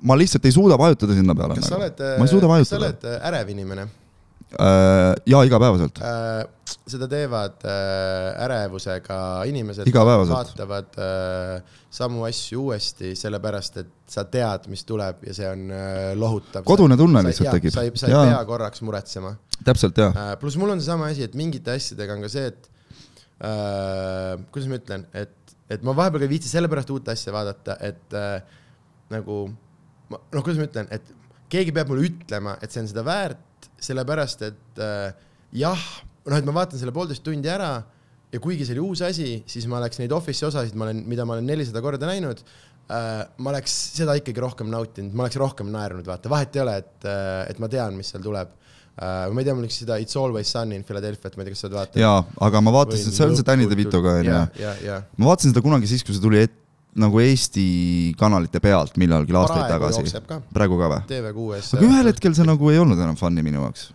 ma 0.00 0.18
lihtsalt 0.18 0.44
ei 0.46 0.54
suuda 0.58 0.78
vajutada 0.78 1.16
sinna 1.18 1.34
peale. 1.34 1.58
kas 1.58 1.68
sa 1.72 1.78
nagu. 1.78 1.90
oled, 1.90 2.30
suuda 2.30 2.48
vajutada. 2.48 2.92
kas 2.92 3.02
sa 3.02 3.08
oled 3.10 3.26
ärev 3.32 3.52
inimene? 3.56 3.88
Äh, 4.52 5.14
jaa, 5.26 5.42
igapäevaselt. 5.48 5.98
Äh, 6.04 6.74
seda 6.88 7.06
teevad 7.08 7.62
äh, 7.64 8.44
ärevusega 8.44 9.18
inimesed, 9.48 9.88
vaatavad 9.92 10.98
samu 11.92 12.26
asju 12.28 12.66
uuesti, 12.66 13.14
sellepärast 13.18 13.78
et 13.82 13.92
sa 14.12 14.26
tead, 14.28 14.68
mis 14.72 14.84
tuleb 14.88 15.24
ja 15.28 15.36
see 15.36 15.48
on 15.48 15.72
lohutav. 16.20 16.66
kodune 16.68 16.98
tunne 17.00 17.22
lihtsalt 17.24 17.54
tekib. 17.56 17.72
sa 17.72 17.86
ei, 17.86 17.94
sa 17.96 18.10
ei 18.10 18.16
ja. 18.16 18.24
pea 18.28 18.42
korraks 18.48 18.84
muretsema. 18.84 19.34
täpselt, 19.64 20.00
jaa. 20.00 20.34
pluss 20.40 20.60
mul 20.60 20.74
on 20.74 20.82
seesama 20.82 21.08
asi, 21.12 21.24
et 21.28 21.36
mingite 21.38 21.72
asjadega 21.76 22.16
on 22.16 22.26
ka 22.26 22.32
see, 22.32 22.52
et 22.52 22.68
äh, 23.48 24.36
kuidas 24.52 24.68
ma 24.68 24.80
ütlen, 24.80 25.06
et, 25.16 25.56
et 25.72 25.86
ma 25.86 25.96
vahepeal 25.96 26.26
ei 26.26 26.34
viitsi 26.34 26.52
sellepärast 26.52 26.92
uut 26.92 27.08
asja 27.12 27.32
vaadata, 27.34 27.78
et 27.84 28.18
äh, 28.18 28.60
nagu 29.12 29.46
noh, 29.48 30.42
kuidas 30.42 30.60
ma 30.60 30.68
ütlen, 30.68 30.92
et 30.92 31.16
keegi 31.52 31.72
peab 31.72 31.92
mulle 31.92 32.10
ütlema, 32.10 32.58
et 32.64 32.72
see 32.72 32.84
on 32.84 32.92
seda 32.92 33.04
väärt 33.06 33.48
sellepärast 33.82 34.46
et 34.48 34.82
äh, 34.82 35.12
jah, 35.58 35.86
noh, 36.26 36.38
et 36.38 36.46
ma 36.46 36.54
vaatan 36.62 36.80
selle 36.80 36.94
poolteist 36.94 37.24
tundi 37.26 37.50
ära 37.50 37.74
ja 38.32 38.40
kuigi 38.40 38.66
see 38.66 38.76
oli 38.78 38.84
uus 38.86 39.02
asi, 39.04 39.42
siis 39.48 39.66
ma 39.68 39.80
oleks 39.80 40.00
neid 40.00 40.12
Office'i 40.16 40.48
osasid, 40.48 40.76
ma 40.78 40.88
olen, 40.88 41.02
mida 41.08 41.26
ma 41.28 41.36
olen 41.36 41.48
nelisada 41.50 41.82
korda 41.84 42.08
näinud 42.08 42.40
äh,, 42.40 43.26
ma 43.36 43.52
oleks 43.52 43.74
seda 43.98 44.16
ikkagi 44.20 44.42
rohkem 44.44 44.70
nautinud, 44.72 45.12
ma 45.16 45.26
oleks 45.26 45.38
rohkem 45.42 45.70
naernud, 45.74 46.06
vaata, 46.08 46.32
vahet 46.32 46.56
ei 46.56 46.64
ole, 46.64 46.78
et 46.84 47.08
äh,, 47.08 47.44
et 47.52 47.62
ma 47.62 47.70
tean, 47.72 47.98
mis 47.98 48.12
seal 48.14 48.24
tuleb 48.24 48.54
uh,. 48.54 49.28
ma 49.34 49.42
ei 49.42 49.48
tea, 49.48 49.58
mul 49.58 49.68
üks 49.68 49.82
seda 49.84 50.00
It's 50.00 50.16
always 50.20 50.52
sunny 50.52 50.78
in 50.80 50.86
Philadelphia't, 50.88 51.36
ma 51.36 51.44
ei 51.44 51.50
tea, 51.50 51.58
kas 51.58 51.66
sa 51.66 51.68
oled 51.68 51.78
vaadanud. 51.80 52.02
jaa, 52.06 52.24
aga 52.48 52.64
ma 52.64 52.74
vaatasin, 52.78 53.12
see 53.12 53.28
on 53.28 53.36
see 53.36 53.48
Danny 53.50 53.68
DeVito'ga 53.68 54.18
onju. 54.22 54.40
ma 55.18 55.32
vaatasin 55.32 55.52
seda 55.52 55.64
kunagi 55.64 55.90
siis, 55.90 56.06
kui 56.06 56.16
see 56.16 56.24
tuli 56.24 56.44
ette 56.46 56.61
nagu 57.00 57.22
Eesti 57.22 57.64
kanalite 58.20 58.60
pealt 58.60 58.98
millalgi 59.00 59.34
aastaid 59.36 59.70
tagasi. 59.70 60.20
praegu 60.52 60.78
ka 60.80 60.92
või? 60.92 61.00
TV6-s. 61.08 61.74
aga 61.78 61.88
ühel 61.88 62.12
hetkel 62.12 62.36
see 62.36 62.46
nagu 62.48 62.70
ei 62.72 62.80
olnud 62.82 63.00
enam 63.00 63.16
fun'i 63.16 63.44
minu 63.44 63.62
jaoks. 63.62 63.88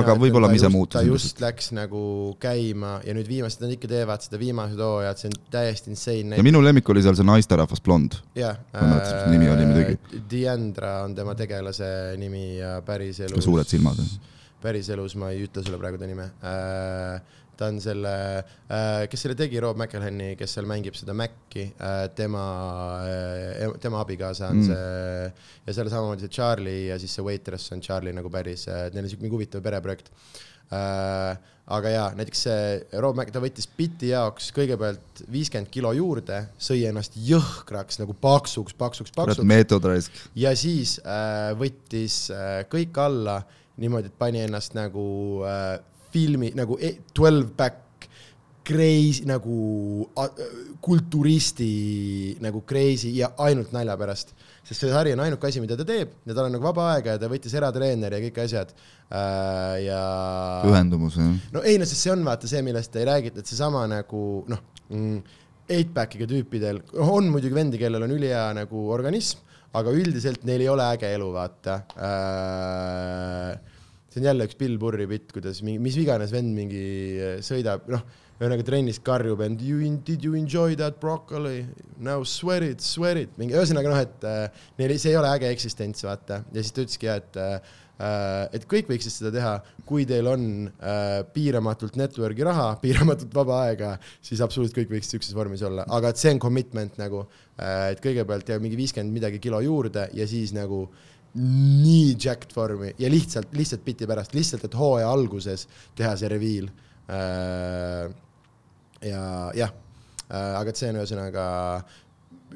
aga 0.00 0.16
võib-olla 0.18 0.50
ma 0.50 0.58
ise 0.58 0.70
muutusin. 0.72 1.06
ta 1.06 1.06
just 1.06 1.40
läks 1.40 1.70
nagu 1.76 2.02
käima 2.42 2.96
ja 3.06 3.14
nüüd 3.16 3.30
viimased 3.30 3.62
nad 3.62 3.76
ikka 3.76 3.90
teevad 3.94 4.26
seda 4.26 4.40
viimased 4.42 4.82
hooajad, 4.82 5.22
see 5.22 5.30
on 5.30 5.38
täiesti 5.54 5.92
insane. 5.94 6.40
ja 6.40 6.46
minu 6.46 6.62
lemmik 6.64 6.90
oli 6.90 7.04
seal 7.06 7.18
see 7.18 7.28
naisterahvas 7.30 7.84
blond. 7.86 8.18
jah. 8.38 8.58
ma 8.74 8.82
ei 8.82 8.90
mäleta, 8.90 9.16
mis 9.22 9.36
nimi 9.36 9.50
oli 9.54 9.70
muidugi. 9.70 10.22
Diandra 10.30 10.96
on 11.06 11.14
tema 11.14 11.38
tegelase 11.38 11.88
nimi 12.18 12.56
ja 12.58 12.80
päriselus. 12.86 13.44
suured 13.46 13.70
silmad. 13.70 14.02
päriselus 14.66 15.14
ma 15.20 15.30
ei 15.30 15.46
ütle 15.46 15.62
sulle 15.62 15.78
praegu 15.78 16.02
ta 16.02 16.10
nime 16.10 16.32
äh, 16.42 17.36
ta 17.56 17.70
on 17.70 17.80
selle, 17.82 18.12
äh, 18.68 19.04
kes 19.10 19.26
selle 19.26 19.36
tegi, 19.38 19.58
Rob 19.62 19.78
McElhenney, 19.80 20.36
kes 20.38 20.56
seal 20.58 20.68
mängib 20.68 20.96
seda 20.98 21.16
Maci, 21.16 21.66
äh, 21.72 22.06
tema, 22.16 22.46
äh, 23.08 23.76
tema 23.82 24.02
abikaasa 24.04 24.50
on 24.52 24.62
mm. 24.62 24.70
see 24.70 25.66
ja 25.66 25.76
seal 25.78 25.92
samamoodi 25.92 26.26
see 26.26 26.36
Charlie 26.36 26.80
ja 26.90 26.98
siis 27.00 27.16
see 27.16 27.24
waitress 27.26 27.72
on 27.74 27.84
Charlie 27.84 28.14
nagu 28.16 28.32
päris, 28.32 28.66
neil 28.68 29.04
on 29.04 29.12
siuke 29.12 29.24
mingi 29.24 29.38
huvitav 29.38 29.64
pereprojekt 29.64 30.12
aga 30.66 31.90
jaa, 31.92 32.06
näiteks 32.18 32.40
see 32.42 32.62
Rob 33.02 33.14
Mac, 33.18 33.30
ta 33.30 33.38
võttis 33.42 33.68
biti 33.70 34.10
jaoks 34.10 34.48
kõigepealt 34.54 35.22
viiskümmend 35.30 35.70
kilo 35.70 35.92
juurde, 35.94 36.40
sõi 36.58 36.80
ennast 36.88 37.14
jõhkraks 37.22 38.00
nagu 38.02 38.16
paksuks, 38.18 38.74
paksuks, 38.74 39.14
paksuks. 39.14 39.46
meetod 39.46 39.86
raisk. 39.86 40.14
ja 40.34 40.50
siis 40.58 40.96
võttis 41.58 42.24
kõik 42.72 42.98
alla 42.98 43.38
niimoodi, 43.78 44.10
et 44.10 44.18
pani 44.18 44.42
ennast 44.42 44.74
nagu 44.74 45.06
filmi 46.16 46.54
nagu 46.56 46.80
e, 46.80 46.96
twelve 47.12 47.52
back 47.56 47.84
crazy 48.66 49.22
nagu 49.28 49.56
kulturisti 50.82 51.70
nagu 52.42 52.64
crazy 52.66 53.14
ja 53.20 53.30
ainult 53.46 53.70
nalja 53.74 53.94
pärast. 53.98 54.34
sest 54.66 54.82
see 54.82 54.90
sari 54.90 55.12
on 55.14 55.22
ainuke 55.22 55.46
asi, 55.46 55.62
mida 55.62 55.76
ta 55.78 55.86
teeb 55.86 56.16
ja 56.26 56.34
tal 56.34 56.48
on 56.48 56.56
nagu 56.56 56.66
vaba 56.66 56.88
aega 56.96 57.14
ja 57.14 57.22
ta 57.22 57.30
võttis 57.30 57.54
eratreeneri 57.54 58.18
ja 58.18 58.24
kõik 58.24 58.40
asjad 58.42 58.72
äh,. 58.74 59.86
ja. 59.86 60.00
pühendumus 60.64 61.18
jah. 61.20 61.30
no 61.54 61.62
ei 61.62 61.78
no 61.78 61.86
sest 61.86 62.02
see 62.02 62.14
on 62.14 62.24
vaata 62.26 62.50
see, 62.50 62.64
millest 62.66 62.98
ei 62.98 63.06
räägita, 63.06 63.42
et 63.42 63.52
seesama 63.52 63.84
nagu 63.90 64.22
noh 64.50 64.64
mm,, 64.90 65.22
eightpackiga 65.78 66.26
tüüpidel 66.30 66.82
on 67.06 67.30
muidugi 67.30 67.54
vendi, 67.54 67.78
kellel 67.78 68.06
on 68.06 68.16
ülihea 68.18 68.48
nagu 68.58 68.88
organism, 68.94 69.44
aga 69.78 69.94
üldiselt 69.94 70.42
neil 70.48 70.66
ei 70.66 70.72
ole 70.72 70.90
äge 70.96 71.14
elu, 71.14 71.30
vaata 71.38 71.78
äh, 71.94 73.75
see 74.16 74.22
on 74.22 74.30
jälle 74.30 74.46
üks 74.48 74.56
Bill 74.56 74.78
Burri 74.80 75.04
bitt, 75.06 75.28
kuidas 75.34 75.60
mingi, 75.64 75.80
mis 75.84 75.96
iganes 76.00 76.32
vend 76.32 76.54
mingi 76.56 76.84
äh, 77.20 77.34
sõidab, 77.44 77.84
noh, 77.92 78.04
ühesõnaga 78.36 78.64
trennis 78.64 79.00
karjub 79.04 79.42
end, 79.44 79.64
you 79.64 79.80
in, 79.84 79.98
did 80.04 80.24
you 80.24 80.36
enjoy 80.36 80.76
that 80.76 80.96
broccoli, 81.00 81.66
now 82.00 82.24
sweat 82.24 82.64
it, 82.64 82.84
sweat 82.84 83.20
it, 83.20 83.34
mingi 83.40 83.56
ühesõnaga 83.56 83.92
noh, 83.92 84.00
et 84.00 84.24
äh, 84.28 84.62
neil, 84.80 84.94
see 85.00 85.12
ei 85.12 85.18
ole 85.20 85.32
äge 85.36 85.50
eksistents, 85.52 86.04
vaata, 86.06 86.42
ja 86.48 86.64
siis 86.64 86.72
ta 86.72 86.86
ütleski, 86.86 87.10
et 87.12 87.40
äh, 87.42 87.74
et 88.52 88.66
kõik 88.68 88.90
võiksid 88.90 89.08
seda 89.08 89.30
teha, 89.32 89.52
kui 89.88 90.04
teil 90.08 90.26
on 90.28 90.42
äh, 90.68 91.22
piiramatult 91.32 91.96
network'i 91.96 92.44
raha, 92.44 92.70
piiramatult 92.84 93.36
vaba 93.36 93.62
aega, 93.66 93.94
siis 94.24 94.40
absoluutselt 94.44 94.80
kõik 94.80 94.94
võiksid 94.96 95.16
siukses 95.16 95.36
vormis 95.36 95.64
olla, 95.64 95.84
aga 95.96 96.12
et 96.12 96.20
see 96.20 96.32
on 96.36 96.40
commitment 96.40 96.96
nagu 97.00 97.26
et 97.56 98.02
kõigepealt 98.04 98.50
jääb 98.52 98.60
mingi 98.60 98.76
viiskümmend 98.76 99.16
midagi 99.16 99.38
kilo 99.40 99.62
juurde 99.64 100.10
ja 100.12 100.26
siis 100.28 100.50
nagu 100.52 100.82
äh, 100.84 101.15
nii 101.36 102.14
jacked 102.16 102.54
vormi 102.56 102.92
ja 102.98 103.10
lihtsalt, 103.12 103.52
lihtsalt 103.56 103.84
biti 103.84 104.08
pärast, 104.08 104.34
lihtsalt, 104.36 104.64
et 104.64 104.76
hooaja 104.78 105.10
alguses 105.12 105.66
teha 105.96 106.14
see 106.16 106.30
reveal. 106.32 106.70
Äh, 107.12 108.06
ja 109.06 109.22
jah, 109.54 109.74
äh, 110.30 110.56
aga 110.56 110.72
et 110.72 110.80
see 110.80 110.90
on 110.90 111.00
ühesõnaga, 111.02 111.44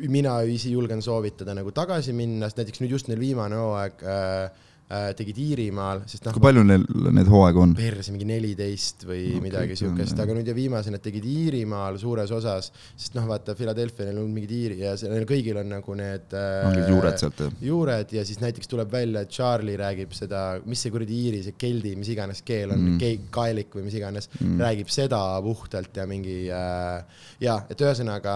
mina 0.08 0.38
ise 0.48 0.72
julgen 0.72 1.02
soovitada 1.04 1.54
nagu 1.56 1.74
tagasi 1.76 2.14
minna, 2.16 2.48
sest 2.48 2.62
näiteks 2.62 2.82
nüüd 2.82 2.96
just 2.96 3.10
neil 3.10 3.20
viimane 3.20 3.58
hooaeg 3.60 4.04
äh, 4.06 4.68
tegid 5.16 5.38
Iirimaal, 5.38 6.02
sest 6.10 6.26
noh 6.26 6.34
kui, 6.34 6.42
palju 6.42 6.64
neil 6.66 6.84
neid 7.14 7.30
hooaegu 7.30 7.62
on? 7.62 7.74
perse 7.78 8.12
mingi 8.14 8.28
neliteist 8.28 9.06
või 9.06 9.20
No 9.20 9.38
okay, 9.38 9.44
midagi 9.44 9.78
siukest, 9.78 10.18
aga 10.24 10.34
nüüd 10.36 10.48
ja 10.50 10.54
viimase 10.56 10.92
nad 10.94 11.04
tegid 11.04 11.26
Iirimaal 11.30 11.98
suures 12.02 12.32
osas, 12.34 12.70
sest 12.96 13.14
noh, 13.18 13.28
vaata 13.30 13.54
Philadelphia 13.58 14.08
neil 14.08 14.18
on 14.22 14.30
mingid 14.34 14.54
Iiri 14.56 14.80
ja 14.82 14.96
neil 15.12 15.26
kõigil 15.30 15.60
on 15.62 15.70
nagu 15.76 15.96
need 15.98 16.36
mingid 16.36 16.84
äh, 16.84 16.90
juured 16.90 17.20
sealt 17.22 17.44
jah? 17.44 17.56
juured 17.70 18.16
ja 18.18 18.26
siis 18.28 18.42
näiteks 18.42 18.70
tuleb 18.70 18.90
välja, 18.92 19.24
et 19.24 19.34
Charlie 19.34 19.78
räägib 19.80 20.12
seda, 20.16 20.44
mis 20.66 20.82
see 20.82 20.92
kuradi 20.92 21.20
iiri, 21.24 21.42
see 21.46 21.56
keldi, 21.60 21.94
mis 21.98 22.10
iganes 22.12 22.42
keel 22.46 22.74
on 22.74 22.80
Mm. 22.90 23.28
kaelik 23.32 23.74
või 23.76 23.84
mis 23.86 23.96
iganes 23.98 24.28
mm., 24.40 24.60
räägib 24.60 24.88
seda 24.92 25.20
puhtalt 25.44 25.96
ja 26.00 26.06
mingi 26.08 26.48
äh, 26.50 27.26
ja 27.44 27.58
et 27.70 27.80
ühesõnaga 27.80 28.34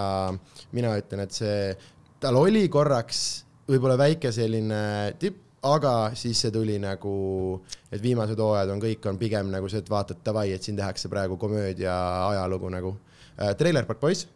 mina 0.76 0.92
ütlen, 1.00 1.24
et 1.24 1.34
see, 1.34 1.72
tal 2.22 2.38
oli 2.40 2.66
korraks 2.72 3.44
võib-olla 3.68 3.96
väike 4.00 4.32
selline 4.34 5.14
tipp, 5.20 5.40
aga 5.64 5.94
siis 6.18 6.40
see 6.44 6.52
tuli 6.54 6.76
nagu, 6.82 7.14
et 7.90 8.02
viimased 8.02 8.40
hooajad 8.40 8.72
on 8.74 8.82
kõik 8.82 9.06
on 9.10 9.20
pigem 9.20 9.50
nagu 9.52 9.70
see, 9.72 9.80
et 9.84 9.90
vaatad 9.90 10.20
davai, 10.26 10.50
et 10.54 10.64
siin 10.64 10.76
tehakse 10.78 11.10
praegu 11.12 11.38
komöödia 11.40 11.94
ajalugu 12.30 12.72
nagu 12.72 12.96
äh,. 13.38 13.54
Trailer 13.58 13.86
Park 13.88 14.02
Boys 14.02 14.26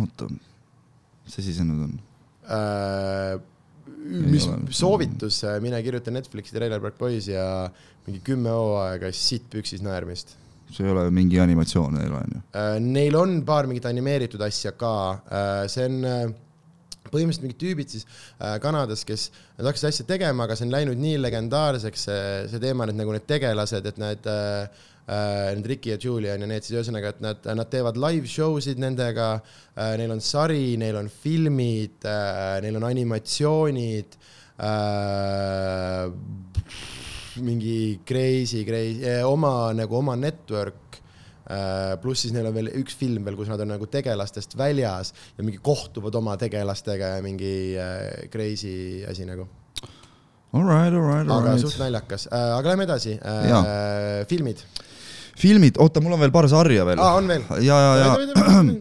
oota, 0.00 0.28
mis 0.28 1.38
asi 1.38 1.54
see 1.54 1.66
nüüd 1.68 1.86
on? 1.86 1.96
äh,. 2.48 3.40
mis 4.12 4.46
ole. 4.48 4.74
soovitus, 4.74 5.42
mine 5.64 5.80
kirjuta 5.84 6.14
Netflixi 6.14 6.54
Trailer 6.56 6.82
Park 6.82 7.00
Boys 7.00 7.28
ja 7.30 7.46
mingi 8.06 8.22
kümme 8.24 8.52
hooaega 8.52 9.12
sitt 9.16 9.48
püksis 9.52 9.84
naermist 9.84 10.36
see 10.72 10.86
ei 10.86 10.92
ole 10.94 11.08
mingi 11.12 11.40
animatsioon 11.42 11.98
neil 11.98 12.14
on 12.16 12.38
ju? 12.38 12.44
äh,. 12.52 12.78
Neil 12.84 13.18
on 13.18 13.40
paar 13.48 13.68
mingit 13.70 13.88
animeeritud 13.88 14.42
asja 14.44 14.76
ka 14.76 14.94
äh,, 15.26 15.66
see 15.72 15.88
on 15.88 16.00
äh, 16.08 16.24
põhimõtteliselt 17.12 17.46
mingid 17.46 17.60
tüübid 17.60 17.92
siis 17.92 18.06
äh, 18.06 18.56
Kanadas, 18.62 19.04
kes 19.08 19.28
nad 19.58 19.68
hakkasid 19.68 19.90
asja 19.90 20.08
tegema, 20.08 20.46
aga 20.46 20.56
see 20.58 20.66
on 20.68 20.74
läinud 20.74 21.02
nii 21.02 21.20
legendaarseks, 21.20 22.06
see, 22.08 22.24
see 22.52 22.62
teema, 22.62 22.88
et 22.88 22.98
nagu 22.98 23.14
need 23.14 23.28
tegelased, 23.28 23.88
et 23.88 24.00
need 24.02 24.28
äh, 24.32 24.82
äh, 25.06 25.52
need 25.58 25.70
Ricky 25.74 25.92
ja 25.92 25.98
Julian 26.00 26.44
ja 26.44 26.50
need 26.50 26.66
siis 26.66 26.78
ühesõnaga, 26.78 27.14
et 27.14 27.24
nad, 27.24 27.50
nad 27.62 27.72
teevad 27.72 28.00
live 28.00 28.30
show 28.30 28.58
sid 28.62 28.80
nendega 28.82 29.34
äh,, 29.38 29.94
neil 30.00 30.16
on 30.16 30.22
sari, 30.24 30.76
neil 30.80 31.00
on 31.00 31.10
filmid 31.12 32.08
äh,, 32.08 32.58
neil 32.64 32.80
on 32.80 32.88
animatsioonid 32.90 34.18
äh,, 34.62 36.06
mingi 37.42 38.00
crazy, 38.04 38.60
crazy, 38.68 39.04
oma 39.24 39.72
nagu 39.76 39.96
oma 40.02 40.18
network 40.20 40.74
Äh, 40.74 40.81
pluss 42.02 42.24
siis 42.24 42.34
neil 42.34 42.46
on 42.50 42.54
veel 42.56 42.70
üks 42.80 42.96
film 42.98 43.26
veel, 43.26 43.36
kus 43.38 43.50
nad 43.52 43.60
on 43.64 43.72
nagu 43.74 43.88
tegelastest 43.90 44.56
väljas 44.58 45.12
ja 45.36 45.44
mingi 45.44 45.60
kohtuvad 45.64 46.14
oma 46.20 46.36
tegelastega 46.40 47.16
ja 47.16 47.24
mingi 47.24 47.54
äh, 47.80 48.28
crazy 48.32 49.02
asi 49.08 49.26
nagu. 49.28 49.48
Alright, 50.52 50.92
alright, 50.92 51.28
aga 51.32 51.56
suht 51.56 51.78
alright. 51.78 51.82
naljakas 51.86 52.26
äh,, 52.28 52.48
aga 52.58 52.74
lähme 52.74 52.84
edasi 52.88 53.16
äh, 53.16 54.24
filmid 54.28 54.60
filmid, 55.38 55.78
oota, 55.80 56.02
mul 56.04 56.16
on 56.16 56.20
veel 56.26 56.34
paar 56.34 56.48
sarja 56.50 56.84
veel. 56.86 57.00
aa, 57.00 57.18
on 57.20 57.30
veel? 57.30 57.46
ja, 57.64 57.78
ja, 57.80 57.92
ja 58.02 58.72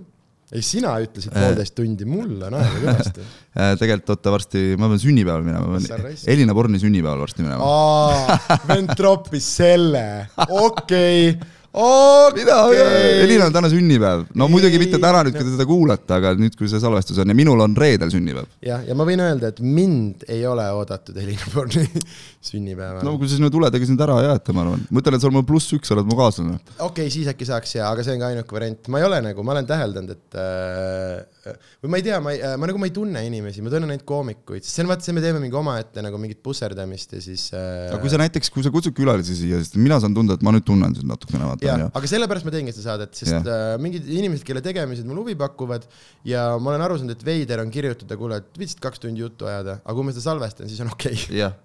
ei, 0.52 0.64
sina 0.66 0.98
ütlesid 1.00 1.32
Äh. 1.32 1.46
poolteist 1.46 1.76
tundi, 1.78 2.06
mul 2.08 2.42
on 2.44 2.58
aega 2.60 2.82
kõvasti. 2.84 3.28
Äh, 3.52 3.74
tegelikult 3.76 4.14
oota 4.14 4.32
varsti, 4.32 4.60
ma 4.80 4.88
pean 4.88 5.00
sünnipäeval 5.04 5.42
minema, 5.44 5.74
ma 5.74 5.80
pean 5.84 6.14
Elina 6.32 6.54
Borni 6.56 6.80
sünnipäeval 6.80 7.20
varsti 7.20 7.44
minema. 7.44 7.66
aa, 7.68 8.38
vend 8.70 8.94
troppis 8.96 9.50
selle, 9.58 10.04
okei, 10.68 11.34
mida, 11.36 11.61
okei. 11.72 13.22
Elina 13.24 13.46
on 13.48 13.54
täna 13.56 13.70
sünnipäev, 13.72 14.26
no 14.36 14.48
muidugi 14.52 14.80
mitte 14.82 15.00
täna 15.00 15.22
nüüd, 15.24 15.38
kui 15.38 15.46
te 15.46 15.54
seda 15.54 15.68
kuulate, 15.70 16.18
aga 16.18 16.34
nüüd, 16.40 16.56
kui 16.60 16.68
see 16.72 16.82
salvestus 16.84 17.22
on 17.24 17.32
ja 17.32 17.36
minul 17.38 17.64
on 17.64 17.76
reedel 17.80 18.12
sünnipäev. 18.12 18.50
jah, 18.66 18.84
ja 18.88 18.98
ma 18.98 19.08
võin 19.08 19.24
öelda, 19.24 19.54
et 19.54 19.62
mind 19.64 20.26
ei 20.32 20.44
ole 20.50 20.66
oodatud 20.76 21.18
Elina 21.22 21.48
Borni 21.54 21.86
sünnipäeval 22.52 23.06
no 23.08 23.16
kui 23.22 23.30
sa 23.30 23.38
sinna 23.38 23.52
tuled, 23.54 23.76
ega 23.78 23.88
sind 23.88 24.04
ära 24.04 24.18
ei 24.20 24.28
jäeta, 24.28 24.56
ma 24.58 24.66
arvan. 24.66 24.84
ma 24.90 25.04
ütlen, 25.04 25.18
et 25.18 25.24
sa 25.24 25.30
oled 25.30 25.38
mu 25.40 25.46
pluss 25.48 25.72
üks, 25.78 25.94
oled 25.96 26.10
mu 26.10 26.18
kaaslane. 26.20 26.58
okei 26.74 26.88
okay,, 26.90 27.14
siis 27.14 27.30
äkki 27.32 27.48
saaks 27.48 27.78
ja, 27.78 27.88
aga 27.92 28.06
see 28.06 28.18
on 28.18 28.24
ka 28.24 28.32
ainuke 28.34 28.58
variant, 28.58 28.92
ma 28.92 29.02
ei 29.02 29.08
ole 29.08 29.22
nagu, 29.30 29.48
ma 29.48 29.56
olen 29.56 29.70
täheldanud, 29.70 30.16
et 30.18 30.40
äh, 30.42 31.56
või 31.86 31.94
ma 31.94 32.02
ei 32.02 32.08
tea, 32.10 32.20
ma 32.24 32.36
ei, 32.36 32.44
ma 32.60 32.70
nagu 32.70 32.82
ma 32.82 32.90
ei 32.90 32.96
tunne 32.96 33.24
inimesi, 33.28 33.64
ma 33.64 33.72
tunnen 33.74 33.96
ainult 33.96 34.08
koomikuid, 34.10 34.66
sest 34.66 34.76
see 34.76 34.86
on 34.86 34.92
vaata 34.92 35.08
see, 35.08 35.16
me 35.16 35.24
teeme 35.24 35.40
mingi 35.44 35.58
omaette 35.58 36.04
nagu 36.04 36.20
mingit 36.22 36.42
pusserdamist 36.44 37.16
ja 37.16 37.24
siis 37.24 37.48
äh, 37.56 37.88
aga 37.94 38.02
kui 38.04 38.12
sa 38.12 38.20
näiteks, 38.22 38.52
kui 38.52 38.66
sa 38.66 38.74
kutsud 38.74 38.98
külalisi 38.98 39.38
siia, 39.38 39.62
siis 39.64 39.78
mina 39.80 40.02
saan 40.04 40.18
tunda, 40.18 40.36
et 40.36 40.46
ma 40.46 40.54
nüüd 40.56 40.66
tunnen 40.68 40.98
sind 40.98 41.10
natukene, 41.10 41.46
vaata 41.48 41.61
jah 41.62 41.78
onju,. 41.78 41.90
aga 41.98 42.10
sellepärast 42.10 42.48
ma 42.48 42.54
teengi 42.54 42.74
seda 42.76 42.86
saadet, 42.90 43.14
sest 43.18 43.34
Jah. 43.34 43.46
äh, 43.46 43.74
mingid 43.82 44.08
inimesed, 44.10 44.46
kelle 44.48 44.64
tegemised 44.66 45.08
mulle 45.08 45.26
huvi 45.26 45.36
pakuvad 45.40 45.86
ja 46.28 46.48
ma 46.58 46.74
olen 46.74 46.86
aru 46.88 47.00
saanud, 47.00 47.16
et 47.18 47.26
veider 47.26 47.62
on 47.64 47.74
kirjutada, 47.74 48.18
kuule, 48.20 48.42
et 48.42 48.62
viitsid 48.62 48.82
kaks 48.84 49.04
tundi 49.04 49.24
juttu 49.24 49.50
ajada, 49.50 49.80
aga 49.84 49.98
kui 49.98 50.08
ma 50.08 50.16
seda 50.16 50.26
salvestan, 50.30 50.72
siis 50.72 50.82
on 50.84 50.94
okei 50.94 51.14
okay.. 51.18 51.38
jah, 51.42 51.58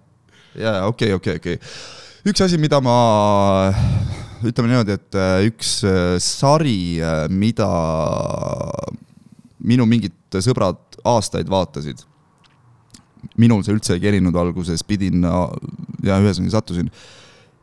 ja, 0.57 0.75
okei, 0.89 1.13
okei, 1.17 1.39
okei. 1.41 1.61
üks 2.29 2.45
asi, 2.45 2.59
mida 2.61 2.79
ma, 2.83 2.97
ütleme 4.45 4.73
niimoodi, 4.73 4.99
et 4.99 5.17
äh, 5.17 5.39
üks 5.49 5.79
äh, 5.87 6.17
sari, 6.23 6.79
mida 7.33 7.71
minu 9.67 9.87
mingid 9.89 10.13
sõbrad 10.43 10.99
aastaid 11.07 11.49
vaatasid. 11.49 12.03
minul 13.37 13.63
see 13.65 13.73
üldse 13.73 13.95
ei 13.97 14.01
kerinud 14.03 14.35
alguses, 14.37 14.83
pidin 14.85 15.25
ja 15.25 16.19
ühesõnaga 16.21 16.53
sattusin. 16.53 16.91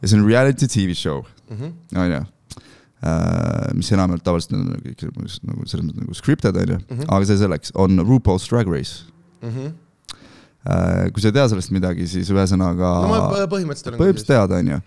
ja 0.02 0.08
see 0.08 0.18
on 0.18 0.26
reality 0.26 0.66
tv 0.66 0.96
show, 0.98 1.22
Mm 1.54 1.60
-hmm. 1.60 2.00
onju. 2.04 2.24
mis 3.76 3.90
enamjaolt 3.92 4.22
tavaliselt 4.24 4.52
on 4.56 4.62
nagu 4.70 4.80
kõik 4.80 5.02
nagu 5.04 5.28
selles 5.68 5.84
mõttes 5.86 6.00
nagu 6.00 6.14
scripted 6.14 6.56
onju, 6.56 6.78
Mhm. 6.90 7.04
aga 7.08 7.24
see 7.26 7.36
selleks, 7.36 7.72
on 7.74 7.98
RuPaul's 8.00 8.48
Drag 8.48 8.66
Race. 8.68 9.04
Mm 9.42 9.50
-hmm. 9.50 9.72
kui 11.12 11.20
sa 11.20 11.28
ei 11.28 11.32
tea 11.32 11.48
sellest 11.48 11.70
midagi, 11.70 12.06
siis 12.08 12.30
ühesõnaga 12.30 12.92
no 13.02 13.08
ma 13.08 13.18
põ- 13.30 13.46
põhimõtteliselt 13.48 13.88
olen 13.88 14.00
põhimõtteliselt 14.00 14.26
tead, 14.26 14.50
onju. 14.50 14.80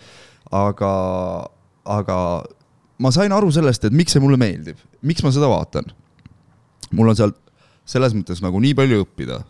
aga, 0.51 1.47
aga 1.85 2.43
ma 2.99 3.11
sain 3.11 3.31
aru 3.31 3.51
sellest, 3.51 3.85
et 3.85 3.93
miks 3.93 4.11
see 4.13 4.19
mulle 4.21 4.37
meeldib, 4.37 4.77
miks 5.03 5.21
ma 5.23 5.29
seda 5.31 5.45
vaatan. 5.47 5.83
mul 6.91 7.09
on 7.09 7.15
sealt 7.15 7.35
selles 7.85 8.13
mõttes 8.13 8.41
nagu 8.41 8.59
nii 8.59 8.73
palju 8.73 9.03
õppida. 9.05 9.43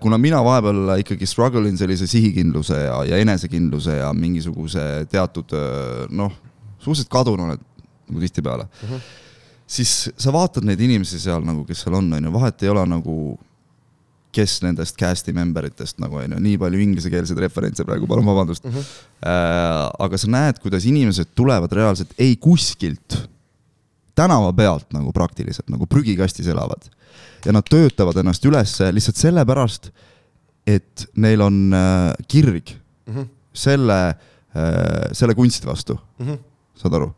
Kuna 0.00 0.18
mina 0.20 0.42
vahepeal 0.44 0.98
ikkagi 1.00 1.26
struggle 1.26 1.68
in 1.68 1.78
sellise 1.80 2.06
sihikindluse 2.06 2.76
ja, 2.84 2.98
ja 3.08 3.20
enesekindluse 3.22 3.96
ja 3.96 4.12
mingisuguse 4.12 5.06
teatud 5.10 5.54
noh, 6.12 6.34
suhteliselt 6.78 7.10
kadunud 7.12 7.56
nagu 7.56 8.20
tihtipeale 8.20 8.64
mm, 8.64 8.88
Mhm. 8.88 8.94
-hmm. 8.94 9.00
siis 9.66 10.10
sa 10.16 10.32
vaatad 10.32 10.64
neid 10.64 10.80
inimesi 10.80 11.20
seal 11.20 11.44
nagu, 11.44 11.64
kes 11.64 11.80
seal 11.80 11.94
on, 11.94 12.12
onju, 12.12 12.32
vahet 12.32 12.62
ei 12.62 12.68
ole 12.68 12.86
nagu 12.86 13.16
kes 14.32 14.62
nendest 14.64 14.96
cast'i 14.96 15.32
member 15.36 15.66
itest 15.68 16.00
nagu 16.00 16.16
onju, 16.16 16.38
nii 16.40 16.58
palju 16.60 16.80
inglisekeelseid 16.80 17.38
referentse 17.44 17.84
praegu, 17.84 18.08
palun 18.08 18.26
vabandust 18.26 18.64
mm. 18.64 18.72
-hmm. 18.72 19.00
Äh, 19.22 19.90
aga 19.98 20.18
sa 20.18 20.26
näed, 20.26 20.58
kuidas 20.58 20.84
inimesed 20.84 21.28
tulevad 21.34 21.72
reaalselt 21.72 22.10
ei 22.18 22.36
kuskilt, 22.36 23.28
tänava 24.14 24.52
pealt 24.52 24.88
nagu 24.92 25.12
praktiliselt 25.12 25.68
nagu 25.70 25.86
prügikastis 25.86 26.48
elavad 26.50 26.88
ja 27.44 27.52
nad 27.52 27.66
töötavad 27.70 28.16
ennast 28.22 28.44
üles 28.44 28.76
lihtsalt 28.92 29.16
sellepärast, 29.16 29.90
et 30.66 31.06
neil 31.16 31.40
on 31.40 31.72
äh, 31.74 32.12
kirg 32.28 32.78
Mm 33.06 33.14
-hmm. 33.16 33.26
selle 33.52 34.08
äh,, 34.08 35.10
selle 35.12 35.34
kunsti 35.34 35.66
vastu, 35.66 35.98
Mm 36.18 36.26
-hmm. 36.28 36.38
saad 36.74 36.94
aru? 36.94 37.12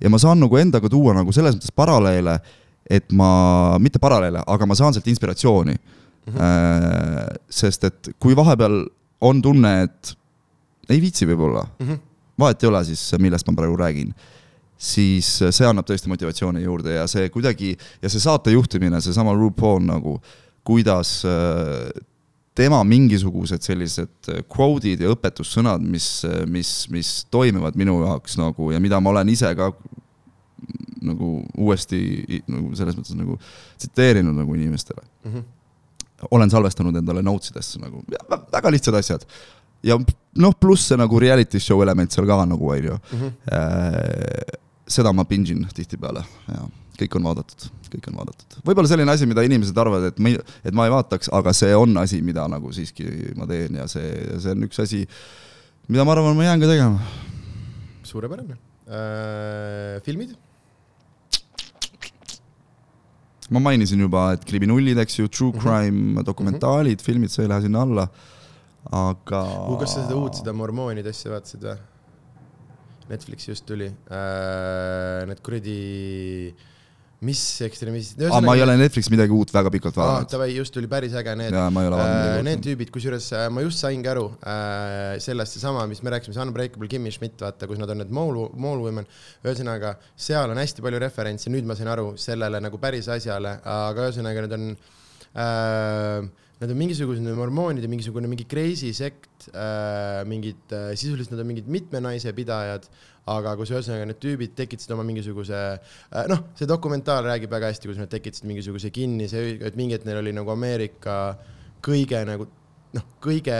ja 0.00 0.10
ma 0.10 0.18
saan 0.18 0.40
nagu 0.40 0.56
endaga 0.56 0.88
tuua 0.88 1.14
nagu 1.14 1.32
selles 1.32 1.54
mõttes 1.54 1.72
paralleele, 1.76 2.40
et 2.90 3.12
ma, 3.12 3.78
mitte 3.78 3.98
paralleele, 3.98 4.42
aga 4.46 4.66
ma 4.66 4.74
saan 4.74 4.94
sealt 4.94 5.06
inspiratsiooni 5.06 5.74
mm. 5.74 6.32
-hmm. 6.34 7.38
sest 7.50 7.84
et 7.84 8.08
kui 8.18 8.36
vahepeal 8.36 8.86
on 9.20 9.42
tunne, 9.42 9.82
et 9.82 10.16
ei 10.88 11.00
viitsi 11.00 11.26
võib-olla 11.26 11.66
Mm 11.78 11.88
-hmm. 11.88 11.98
vahet 12.38 12.62
ei 12.62 12.68
ole 12.68 12.84
siis, 12.84 13.14
millest 13.18 13.46
ma 13.46 13.54
praegu 13.56 13.76
räägin, 13.76 14.14
siis 14.80 15.28
see 15.52 15.66
annab 15.68 15.84
tõesti 15.88 16.08
motivatsiooni 16.08 16.62
juurde 16.64 16.94
ja 16.94 17.06
see 17.10 17.28
kuidagi 17.32 17.74
ja 18.00 18.08
see 18.08 18.22
saate 18.22 18.54
juhtimine, 18.54 19.00
seesama 19.04 19.34
RuPaul 19.36 19.84
nagu, 19.84 20.16
kuidas 20.64 21.18
äh, 21.28 21.90
tema 22.56 22.80
mingisugused 22.84 23.62
sellised 23.64 24.30
quote'id 24.50 25.04
ja 25.04 25.12
õpetussõnad, 25.12 25.84
mis, 25.84 26.08
mis, 26.50 26.72
mis 26.92 27.12
toimivad 27.32 27.76
minu 27.78 28.00
jaoks 28.02 28.36
nagu 28.40 28.72
ja 28.74 28.80
mida 28.82 29.00
ma 29.00 29.12
olen 29.12 29.28
ise 29.32 29.52
ka 29.56 29.70
nagu 31.00 31.30
uuesti 31.56 32.00
nagu 32.50 32.74
selles 32.76 32.96
mõttes 32.98 33.16
nagu 33.16 33.38
tsiteerinud 33.78 34.36
nagu 34.36 34.54
inimestele 34.56 35.02
Mm 35.24 35.32
-hmm. 35.32 35.44
olen 36.30 36.50
salvestanud 36.50 36.96
endale 36.96 37.22
notes 37.22 37.50
idesse 37.50 37.78
nagu 37.80 38.02
väga 38.52 38.70
lihtsad 38.70 38.94
asjad. 38.94 39.24
ja 39.82 39.98
noh, 40.36 40.54
pluss 40.60 40.88
see 40.88 40.96
nagu 40.96 41.20
reality 41.20 41.60
show 41.60 41.82
element 41.82 42.12
seal 42.12 42.26
ka 42.26 42.44
nagu 42.44 42.68
onju 42.68 42.98
Mm 43.12 43.20
-hmm. 43.20 43.32
Seda 44.90 45.12
ma 45.14 45.24
binge 45.28 45.54
in 45.54 45.66
tihtipeale 45.74 46.22
ja 46.50 46.64
kõik 47.00 47.14
on 47.16 47.28
vaadatud, 47.30 47.68
kõik 47.92 48.08
on 48.10 48.18
vaadatud. 48.20 48.58
võib-olla 48.66 48.90
selline 48.90 49.12
asi, 49.14 49.28
mida 49.30 49.44
inimesed 49.46 49.78
arvavad, 49.80 50.10
et 50.10 50.18
ma 50.20 50.32
ei, 50.32 50.40
et 50.66 50.76
ma 50.76 50.84
ei 50.88 50.92
vaataks, 50.92 51.30
aga 51.36 51.54
see 51.56 51.72
on 51.76 51.96
asi, 52.02 52.20
mida 52.26 52.44
nagu 52.50 52.72
siiski 52.76 53.06
ma 53.38 53.48
teen 53.48 53.78
ja 53.80 53.86
see, 53.90 54.10
see 54.42 54.52
on 54.52 54.66
üks 54.68 54.82
asi, 54.84 55.04
mida 55.88 56.04
ma 56.04 56.12
arvan, 56.16 56.36
ma 56.36 56.48
jään 56.50 56.60
ka 56.60 56.68
tegema. 56.74 57.00
suurepärane 58.10 58.56
äh,. 58.90 60.00
filmid 60.04 60.34
ma 63.50 63.58
mainisin 63.62 64.00
juba, 64.04 64.32
et 64.36 64.44
kriminullid, 64.46 64.98
eks 65.02 65.18
ju, 65.18 65.28
true 65.28 65.52
Mhm. 65.52 65.60
crime, 65.62 66.22
dokumentaalid, 66.26 67.02
filmid, 67.02 67.30
see 67.30 67.44
ei 67.44 67.48
lähe 67.50 67.62
sinna 67.66 67.82
alla. 67.82 68.08
aga. 68.90 69.40
kas 69.80 69.94
sa 69.94 70.02
seda 70.06 70.16
uut, 70.16 70.38
seda 70.38 70.52
mormoonide 70.56 71.10
asja 71.12 71.30
vaatasid 71.34 71.60
või? 71.66 71.74
Netflixi 73.10 73.50
just 73.52 73.66
tuli 73.68 73.86
äh,, 73.90 75.22
need 75.28 75.40
kuradi, 75.44 75.76
mis 77.26 77.40
ekstremistid. 77.66 78.22
aa, 78.32 78.38
ma 78.40 78.54
ei 78.56 78.62
ole 78.64 78.76
Netflixis 78.80 79.12
midagi 79.12 79.34
uut 79.36 79.50
väga 79.52 79.68
pikalt 79.74 79.98
aa, 79.98 80.06
vaadanud. 80.06 80.30
davai, 80.32 80.46
just 80.54 80.72
tuli 80.72 80.88
päris 80.88 81.12
äge 81.20 81.34
need. 81.36 81.52
Äh, 81.52 82.38
Need 82.46 82.62
tüübid, 82.64 82.92
kusjuures 82.94 83.26
äh, 83.36 83.48
ma 83.52 83.60
just 83.66 83.82
saingi 83.84 84.08
aru 84.08 84.24
äh, 84.40 85.18
sellest 85.20 85.58
seesama, 85.58 85.84
mis 85.90 86.00
me 86.06 86.14
rääkisime, 86.14 86.32
see 86.38 86.46
Unbreakable 86.46 86.88
Kimmy 86.88 87.12
Schmidt, 87.12 87.36
vaata, 87.44 87.68
kus 87.68 87.80
nad 87.82 87.92
on 87.92 88.00
need 88.00 88.14
mole, 88.16 88.46
mole 88.56 88.86
women. 88.86 89.08
ühesõnaga, 89.44 89.96
seal 90.16 90.54
on 90.54 90.62
hästi 90.62 90.86
palju 90.86 91.02
referentse, 91.04 91.52
nüüd 91.52 91.68
ma 91.68 91.76
sain 91.76 91.92
aru 91.92 92.14
sellele 92.20 92.62
nagu 92.64 92.80
päris 92.80 93.10
asjale, 93.12 93.58
aga 93.68 94.08
ühesõnaga 94.08 94.46
need 94.46 94.56
on 94.56 94.70
äh, 95.36 96.30
Nad 96.60 96.68
on 96.68 96.76
mingisugused 96.76 97.24
mormoonid 97.24 97.84
ja 97.84 97.88
mingisugune 97.88 98.28
mingi 98.28 98.44
crazy 98.44 98.90
sekt 98.92 99.46
äh,, 99.54 100.20
mingid 100.28 100.74
äh,, 100.76 100.90
sisuliselt 100.92 101.32
nad 101.32 101.40
on 101.40 101.48
mingid 101.48 101.70
mitme 101.72 102.02
naise 102.04 102.34
pidajad, 102.36 102.84
aga 103.32 103.54
kus 103.56 103.72
ühesõnaga 103.72 104.08
need 104.10 104.18
tüübid 104.20 104.52
tekitasid 104.58 104.92
oma 104.92 105.06
mingisuguse 105.08 105.56
äh, 105.56 106.26
noh, 106.28 106.42
see 106.58 106.68
dokumentaal 106.68 107.24
räägib 107.24 107.52
väga 107.54 107.70
hästi, 107.72 107.88
kuidas 107.88 108.02
nad 108.02 108.12
tekitasid 108.12 108.48
mingisuguse 108.50 108.92
kinnise, 108.92 109.40
et 109.56 109.78
mingi 109.80 109.96
hetk 109.96 110.04
neil 110.08 110.20
oli 110.20 110.34
nagu 110.36 110.52
Ameerika 110.52 111.16
kõige 111.80 112.20
nagu 112.28 112.50
noh, 112.98 113.08
kõige, 113.24 113.56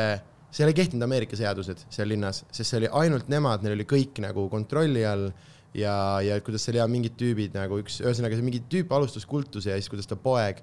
seal 0.52 0.68
ei 0.68 0.77
kehtinud 0.82 1.09
Ameerika 1.09 1.39
seadused 1.40 1.86
seal 1.89 2.12
linnas, 2.12 2.43
sest 2.52 2.66
see 2.66 2.82
oli 2.82 2.93
ainult 3.01 3.32
nemad, 3.32 3.64
neil 3.64 3.78
oli 3.78 3.89
kõik 3.89 4.20
nagu 4.27 4.44
kontrolli 4.52 5.06
all 5.09 5.31
ja, 5.72 5.94
ja 6.27 6.36
kuidas 6.44 6.68
seal 6.68 6.82
ja 6.82 6.89
mingid 6.90 7.16
tüübid 7.16 7.56
nagu 7.56 7.81
üks, 7.81 8.02
ühesõnaga 8.05 8.36
see 8.36 8.47
mingi 8.47 8.60
tüüp 8.68 8.93
alustas 8.93 9.24
kultuse 9.28 9.72
ja 9.72 9.81
siis 9.81 9.89
kuidas 9.89 10.10
ta 10.10 10.20
poeg 10.20 10.60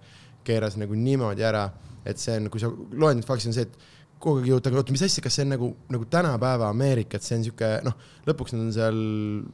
keeras 0.47 0.77
nagu 0.79 0.95
niimoodi 0.95 1.43
ära, 1.43 1.67
et 2.07 2.21
see 2.21 2.35
on, 2.39 2.49
kui 2.53 2.63
sa 2.63 2.71
loed 2.71 3.19
neid 3.19 3.27
fakte, 3.27 3.49
on 3.49 3.55
see, 3.55 3.67
et 3.67 3.95
kogu 4.21 4.41
aeg 4.41 4.49
jõutakse, 4.49 4.79
oota, 4.79 4.93
mis 4.95 5.03
asja, 5.05 5.21
kas 5.23 5.37
see 5.37 5.45
on 5.45 5.53
nagu, 5.53 5.69
nagu 5.93 6.07
tänapäeva 6.09 6.71
Ameerika, 6.73 7.19
et 7.19 7.25
see 7.25 7.37
on 7.37 7.45
sihuke 7.45 7.69
noh, 7.85 7.93
lõpuks 8.25 8.55
nad 8.55 8.63
on 8.63 8.73
seal 8.73 8.97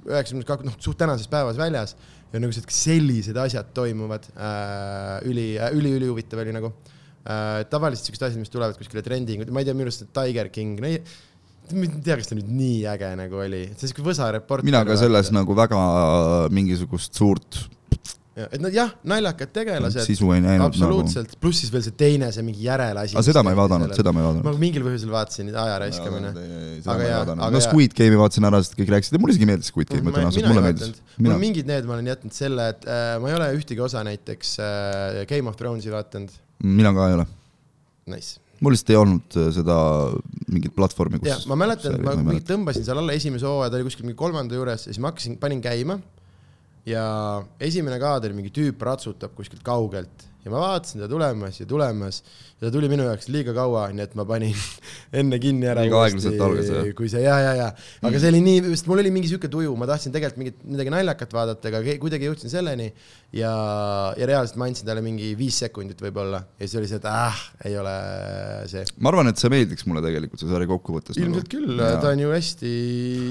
üheksakümnes 0.08 0.48
kaks, 0.48 0.68
noh, 0.70 0.78
suht 0.84 1.00
tänases 1.02 1.28
päevas 1.32 1.60
väljas 1.60 1.98
ja 2.32 2.40
nagu 2.40 2.56
see, 2.56 2.64
et 2.64 2.76
sellised 2.78 3.40
asjad 3.44 3.74
toimuvad 3.76 4.30
äh,, 4.34 5.20
üli 5.30 5.50
äh,, 5.58 5.76
üli-ülihuvitav 5.76 6.46
oli 6.46 6.56
nagu 6.56 6.72
äh,. 6.72 7.66
tavaliselt 7.74 8.08
siuksed 8.08 8.30
asjad, 8.30 8.40
mis 8.40 8.54
tulevad 8.54 8.80
kuskile 8.80 9.04
trending, 9.06 9.44
ma 9.52 9.64
ei 9.64 9.68
tea, 9.68 9.76
minu 9.76 9.92
arust 9.92 10.08
Tiger 10.16 10.52
King, 10.54 10.80
no 10.80 10.92
ei 10.92 11.04
ma 11.72 11.88
ei 11.88 12.02
tea, 12.04 12.18
kas 12.20 12.28
ta 12.28 12.36
nüüd 12.36 12.50
nii 12.52 12.82
äge 12.92 13.14
nagu 13.20 13.40
oli, 13.40 13.62
see 13.72 13.88
on 13.88 13.92
siuke 13.94 14.04
võsa 14.04 14.28
reporter. 14.36 14.68
mina 14.68 14.84
ka 14.88 14.98
selles 15.00 15.32
nagu 15.36 15.56
väga 15.56 15.80
mingisugust 16.54 17.16
suurt 17.20 17.62
et 18.34 18.62
nad 18.64 18.74
jah, 18.74 18.90
naljakad 19.06 19.52
tegelased, 19.54 20.08
sisu 20.08 20.32
ei 20.34 20.42
näinud 20.42 20.64
nagu. 20.64 20.72
absoluutselt, 20.72 21.36
pluss 21.42 21.62
siis 21.62 21.70
veel 21.74 21.84
see 21.86 21.94
teine, 21.98 22.32
see 22.34 22.46
mingi 22.46 22.66
järelasi. 22.66 23.14
aga 23.14 23.26
seda 23.28 23.44
ma 23.46 23.54
ei 23.54 23.60
vaadanud, 23.60 23.94
seda 23.94 24.14
ma 24.16 24.24
ei 24.24 24.26
vaadanud. 24.26 24.48
ma 24.48 24.54
mingil 24.64 24.86
põhjusel 24.88 25.12
vaatasin, 25.14 25.52
aja 25.54 25.76
raiskamine. 25.84 26.32
Aga 26.82 26.96
ma 26.98 27.10
jaa, 27.12 27.36
no. 27.38 27.62
Squid 27.68 27.94
Game'i 27.98 28.18
vaatasin 28.18 28.50
ära, 28.50 28.62
sest 28.66 28.78
kõik 28.80 28.90
rääkisid 28.96 29.18
ja 29.18 29.22
mulle 29.22 29.36
isegi 29.36 29.50
meeldis 29.50 29.70
Squid 29.70 29.92
Game, 29.94 30.14
tõenäoliselt 30.16 30.50
mulle 30.50 30.64
meeldis. 30.66 31.04
mul 31.20 31.38
mingid 31.44 31.70
need, 31.70 31.90
ma 31.90 31.98
olen 32.00 32.10
jätnud 32.10 32.38
selle, 32.38 32.70
et 32.74 32.88
äh, 32.90 33.04
ma 33.22 33.30
ei 33.30 33.38
ole 33.38 33.52
ühtegi 33.60 33.86
osa 33.86 34.02
näiteks 34.08 34.56
äh, 34.66 35.20
Game 35.30 35.52
of 35.52 35.60
Thronesi 35.60 35.94
vaadanud. 35.94 36.34
mina 36.64 36.94
ka 36.98 37.12
ei 37.12 37.20
ole. 37.20 37.28
Nice. 38.10 38.42
mul 38.64 38.74
lihtsalt 38.74 38.96
ei 38.96 38.98
olnud 38.98 39.38
äh, 39.38 39.52
seda 39.54 39.78
mingit 40.50 40.74
platvormi, 40.74 41.22
kus 41.22 41.30
ja 41.30 41.38
ma 41.52 41.60
mäletan, 41.68 42.02
ma 42.02 42.18
mäleta. 42.18 42.50
tõmbasin 42.56 42.90
seal 42.90 42.98
alla 42.98 43.14
esimese 43.14 43.46
hooaja, 43.46 43.70
ta 43.70 43.78
oli 43.78 43.92
kuskil 43.92 44.10
mingi 44.10 44.18
kolmanda 44.20 44.58
juures 44.58 44.88
ja 44.88 44.90
siis 44.90 45.02
ma 45.04 45.14
hakkasin, 45.14 45.38
panin 45.42 45.62
käima. 45.62 46.02
Ja 46.86 47.06
esimene 47.64 48.00
kaader, 48.02 48.34
mingi 48.36 48.52
tüüp 48.54 48.82
ratsutab 48.84 49.36
kuskilt 49.38 49.64
kaugelt 49.64 50.28
ja 50.44 50.52
ma 50.52 50.60
vaatasin 50.60 51.04
ta 51.04 51.08
tulemas 51.08 51.60
ja 51.62 51.66
tulemas 51.68 52.20
ja 52.58 52.68
ta 52.68 52.72
tuli 52.76 52.90
minu 52.92 53.06
jaoks 53.08 53.30
liiga 53.32 53.54
kaua, 53.56 53.86
nii 53.96 54.04
et 54.04 54.16
ma 54.20 54.26
panin 54.28 54.56
enne 55.20 55.40
kinni 55.42 55.68
ära. 55.72 55.86
Liiga 55.86 56.02
aeglaselt 56.06 56.44
algas, 56.44 56.72
jah? 56.72 56.90
kui 56.98 57.10
see 57.12 57.24
ja, 57.24 57.38
ja, 57.44 57.54
ja, 57.60 57.70
aga 58.04 58.22
see 58.22 58.32
oli 58.34 58.42
nii, 58.44 58.64
sest 58.74 58.90
mul 58.92 59.04
oli 59.04 59.12
mingi 59.16 59.32
sihuke 59.32 59.52
tuju, 59.52 59.74
ma 59.80 59.88
tahtsin 59.90 60.16
tegelikult 60.16 60.42
mingit 60.42 60.62
midagi 60.68 60.94
naljakat 60.94 61.36
vaadata, 61.36 61.72
aga 61.72 61.98
kuidagi 62.04 62.28
jõudsin 62.28 62.52
selleni 62.52 62.90
ja, 63.36 63.54
ja 64.20 64.30
reaalselt 64.30 64.60
ma 64.60 64.70
andsin 64.70 64.88
talle 64.88 65.04
mingi 65.06 65.32
viis 65.40 65.58
sekundit 65.64 66.04
võib-olla 66.04 66.44
ja 66.60 66.68
siis 66.68 66.78
oli 66.82 66.92
see, 66.92 67.00
et 67.02 67.10
ah, 67.10 67.44
ei 67.68 67.78
ole 67.80 67.96
see. 68.72 68.86
ma 69.00 69.14
arvan, 69.14 69.32
et 69.32 69.42
see 69.42 69.52
meeldiks 69.54 69.88
mulle 69.90 70.04
tegelikult, 70.06 70.44
see 70.44 70.52
sari 70.52 70.70
kokkuvõttes. 70.70 71.20
ilmselt 71.24 71.52
küll, 71.52 71.76
ta 71.80 72.12
on 72.12 72.24
ju 72.24 72.32
hästi 72.36 72.74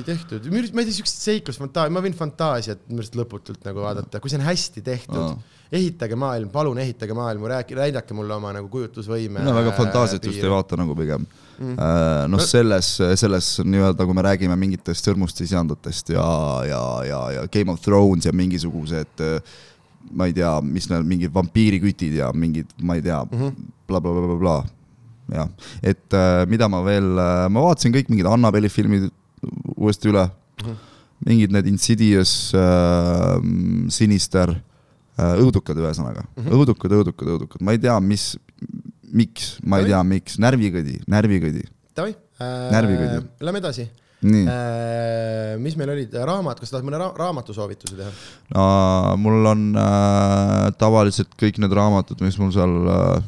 tehtud, 0.08 0.52
ma 0.52 0.62
ei 0.64 0.88
tea, 0.88 0.98
siukest 0.98 1.24
seiklusfantaasiat, 1.28 1.94
ma 1.94 2.04
võin 2.04 2.16
fantaasiat 2.16 2.88
minu 2.88 3.04
arust 3.04 3.20
lõputult 3.20 3.68
nagu 3.68 3.84
vaadata, 3.84 4.20
kui 4.22 4.32
see 4.32 4.40
on 4.40 4.48
hästi 4.48 4.84
tehtud 4.86 5.24
Aa.. 5.28 5.60
Ehitage 5.72 6.16
maailm, 6.18 6.50
palun 6.52 6.78
ehitage 6.82 7.14
maailmu, 7.16 7.48
rääkige, 7.48 7.78
näidake 7.80 8.14
mulle 8.16 8.34
oma 8.34 8.52
nagu 8.52 8.68
kujutlusvõime. 8.72 9.40
mina 9.40 9.54
väga 9.56 9.72
fantaasiat 9.76 10.26
just 10.28 10.42
ei 10.42 10.52
vaata 10.52 10.80
nagu 10.80 10.96
pigem 10.98 11.26
Mm. 11.62 11.76
mm.. 11.76 12.30
noh, 12.32 12.40
selles, 12.42 12.88
selles 13.20 13.48
nii-öelda, 13.62 14.06
kui 14.08 14.16
me 14.16 14.22
räägime 14.24 14.56
mingitest 14.58 15.06
sõrmustisandutest 15.06 16.14
ja, 16.14 16.24
ja, 16.66 16.80
ja, 17.06 17.20
ja 17.36 17.42
Game 17.52 17.70
of 17.70 17.82
Thrones 17.84 18.26
ja 18.26 18.32
mingisugused 18.34 19.22
äh, 19.22 19.36
ma 20.10 20.26
ei 20.26 20.34
tea, 20.34 20.50
mis 20.64 20.88
need 20.90 21.06
mingid 21.06 21.34
vampiirikütid 21.34 22.16
ja 22.18 22.32
mingid, 22.34 22.72
ma 22.82 22.96
ei 22.98 23.04
tea 23.04 23.20
Mm 23.24 23.38
-hmm. 23.38 23.68
blablabla. 23.86 24.64
jah, 25.32 25.48
et 25.82 26.12
äh, 26.12 26.46
mida 26.48 26.68
ma 26.68 26.82
veel, 26.84 27.14
ma 27.48 27.62
vaatasin 27.68 27.94
kõik 27.94 28.10
mingid 28.10 28.26
Annabeli 28.26 28.68
filmid 28.68 29.10
uuesti 29.76 30.08
üle 30.08 30.24
mm. 30.26 30.66
-hmm. 30.66 30.76
mingid 31.26 31.52
need 31.52 31.66
Insidious 31.66 32.52
äh,, 32.54 33.38
Sinister 33.88 34.50
äh,, 34.50 34.71
õudukad 35.20 35.78
ühesõnaga 35.78 36.24
mm. 36.24 36.42
-hmm. 36.42 36.52
õudukad, 36.56 36.94
õudukad, 36.98 37.32
õudukad, 37.36 37.64
ma 37.64 37.74
ei 37.76 37.80
tea, 37.82 37.98
mis, 38.00 38.32
miks, 39.12 39.56
ma 39.62 39.80
ei 39.80 39.88
Davai. 39.88 39.92
tea, 39.92 40.04
miks, 40.14 40.38
närvikõdi, 40.40 41.00
närvikõdi. 41.10 41.66
Davai 41.96 42.14
äh, 42.14 42.70
Närvikõdi.. 42.72 43.26
Lähme 43.44 43.60
edasi 43.60 43.90
nii 44.22 44.46
äh., 44.46 45.54
äh,. 45.54 45.58
mis 45.60 45.76
meil 45.76 45.90
olid, 45.90 46.14
raamat, 46.14 46.60
kas 46.60 46.70
sa 46.70 46.76
tahad 46.76 46.86
mõne 46.86 47.00
ra 47.00 47.10
raamatusoovituse 47.18 47.98
teha? 47.98 48.10
no, 48.54 48.64
mul 49.20 49.50
on 49.50 49.68
äh, 49.78 50.70
tavaliselt 50.78 51.34
kõik 51.40 51.58
need 51.62 51.74
raamatud, 51.76 52.22
mis 52.22 52.38
mul 52.40 52.52
seal 52.54 52.76
äh, 52.92 53.22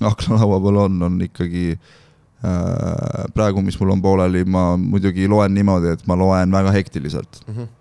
aknalaua 0.12 0.60
peal 0.64 0.80
on, 0.86 1.02
on 1.06 1.20
ikkagi 1.24 1.66
äh, 1.76 3.28
praegu, 3.36 3.62
mis 3.62 3.78
mul 3.80 3.94
on 3.94 4.02
pooleli, 4.02 4.42
ma 4.44 4.74
muidugi 4.80 5.28
loen 5.30 5.54
niimoodi, 5.54 5.94
et 5.94 6.04
ma 6.10 6.18
loen 6.18 6.52
väga 6.52 6.74
hektiliselt. 6.74 7.44
Mhm. 7.48 7.76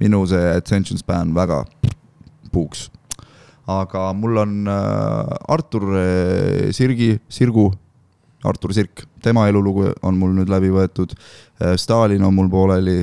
minu 0.00 0.22
see 0.26 0.52
attention 0.56 0.96
span 0.96 1.34
väga 1.36 1.58
puuks. 2.52 2.88
aga 3.70 4.08
mul 4.16 4.40
on 4.42 4.54
äh, 4.68 5.52
Artur 5.54 5.86
äh, 5.94 6.72
Sirgi, 6.74 7.14
Sirgu, 7.28 7.70
Artur 8.44 8.72
Sirk, 8.74 9.04
tema 9.22 9.46
elulugu 9.48 9.90
on 10.02 10.18
mul 10.18 10.34
nüüd 10.38 10.50
läbi 10.50 10.72
võetud 10.74 11.14
äh,. 11.14 11.76
Stalin 11.76 12.24
on 12.24 12.34
mul 12.34 12.48
pooleli 12.50 13.02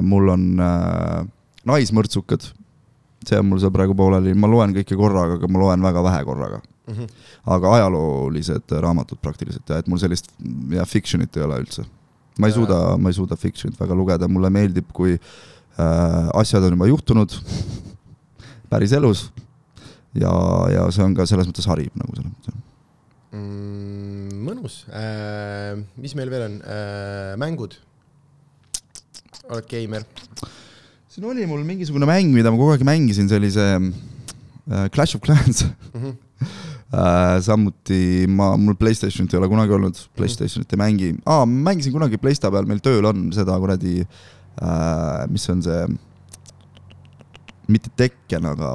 mul 0.00 0.30
on 0.32 0.44
Naismõrtsukad, 1.68 2.46
see 3.28 3.40
on 3.40 3.50
mul 3.50 3.60
seal 3.60 3.72
praegu 3.74 3.92
pooleli, 3.96 4.32
ma 4.36 4.48
loen 4.48 4.72
kõike 4.76 4.96
korraga, 4.96 5.38
aga 5.38 5.48
ma 5.52 5.60
loen 5.60 5.84
väga 5.84 6.04
vähe 6.06 6.22
korraga. 6.24 6.62
Mhm. 6.84 7.06
aga 7.48 7.70
ajaloolised 7.78 8.72
raamatud 8.84 9.16
praktiliselt 9.24 9.70
ja 9.72 9.78
et 9.80 9.86
mul 9.88 9.96
sellist 10.00 10.26
ja 10.68 10.84
fiction'it 10.84 11.36
ei 11.38 11.44
ole 11.46 11.62
üldse. 11.62 11.84
ma 12.38 12.48
ei 12.50 12.52
suuda, 12.52 12.98
ma 12.98 13.08
ei 13.08 13.16
suuda 13.16 13.36
fiction'it 13.40 13.78
väga 13.80 13.94
lugeda, 13.96 14.28
mulle 14.28 14.50
meeldib, 14.50 14.90
kui 14.92 15.14
äh, 15.14 16.28
asjad 16.34 16.64
on 16.66 16.76
juba 16.76 16.88
juhtunud 16.90 17.36
päris 18.74 18.92
elus 18.98 19.28
ja, 20.14 20.32
ja 20.72 20.86
see 20.94 21.04
on 21.04 21.14
ka 21.16 21.26
selles 21.28 21.48
mõttes 21.50 21.68
harib 21.70 21.94
nagu 21.98 22.14
selles 22.14 22.30
mõttes. 22.30 22.60
mm,. 23.34 24.42
mõnus 24.46 24.80
äh,, 24.90 25.74
mis 26.00 26.14
meil 26.18 26.30
veel 26.32 26.46
on 26.48 26.58
äh,, 26.62 27.32
mängud. 27.40 27.78
oled 29.50 29.66
geimer? 29.70 30.06
siin 31.14 31.26
oli 31.30 31.46
mul 31.46 31.62
mingisugune 31.66 32.08
mäng, 32.10 32.32
mida 32.34 32.50
ma 32.50 32.58
kogu 32.58 32.74
aeg 32.74 32.86
mängisin, 32.86 33.30
see 33.30 33.64
äh, 33.64 34.88
Clash 34.94 35.16
of 35.16 35.22
Clans 35.24 35.66
Mhm. 35.94 36.14
äh,. 36.94 37.40
samuti 37.42 38.26
ma, 38.30 38.54
mul 38.56 38.78
Playstationit 38.78 39.34
ei 39.34 39.42
ole 39.42 39.50
kunagi 39.50 39.74
olnud, 39.74 39.98
Playstationit 40.16 40.72
ei 40.72 40.80
mängi 40.80 41.12
ah,, 41.26 41.44
mängisin 41.46 41.94
kunagi 41.94 42.18
Playsta 42.22 42.50
peal, 42.54 42.66
meil 42.70 42.82
tööl 42.84 43.06
on 43.10 43.30
seda 43.34 43.58
kuradi 43.58 44.02
äh,, 44.04 45.26
mis 45.30 45.48
on 45.50 45.62
see, 45.66 45.86
mitte 47.72 47.92
Tekken, 47.96 48.48
aga 48.50 48.72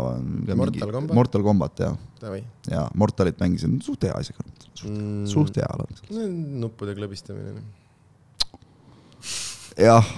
Mortal 0.56 0.94
Combat? 0.94 1.16
Mortal 1.16 1.44
Combat 1.46 1.84
jah, 1.84 1.98
ja 2.70 2.86
Mortalit 2.98 3.40
mängisin, 3.42 3.78
suht 3.86 4.08
hea 4.08 4.16
isegi, 4.24 4.46
mm,. 4.86 5.28
suht 5.30 5.60
hea 5.60 5.70
on. 5.76 6.00
nuppude 6.64 6.96
klõbistamine. 6.98 7.62
jah, 9.80 10.14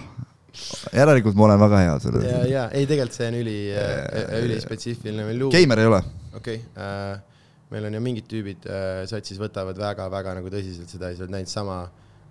järelikult 0.95 1.37
ma 1.39 1.49
olen 1.49 1.61
väga 1.65 1.83
hea 1.85 1.97
selles 2.03 2.27
ja, 2.27 2.39
ja 2.49 2.63
ei, 2.75 2.87
tegelikult 2.89 3.17
see 3.17 3.29
on 3.31 3.39
üli 3.41 3.57
äh,, 3.75 4.37
ülispetsiifiline 4.45 5.27
meil 5.27 5.43
luua. 5.43 5.55
Geimer 5.55 5.83
ei 5.83 5.91
ole 5.91 6.01
okei 6.35 6.61
okay, 6.61 6.85
äh,, 6.85 7.47
meil 7.71 7.87
on 7.87 7.97
ju 7.97 8.03
mingid 8.03 8.27
tüübid 8.31 8.67
äh, 8.67 9.03
satsis 9.09 9.39
võtavad 9.41 9.79
väga-väga 9.79 10.35
nagu 10.39 10.51
tõsiselt 10.53 10.91
seda 10.91 11.11
ja 11.11 11.19
sa 11.19 11.25
oled 11.25 11.35
näinud 11.37 11.51
sama 11.51 11.77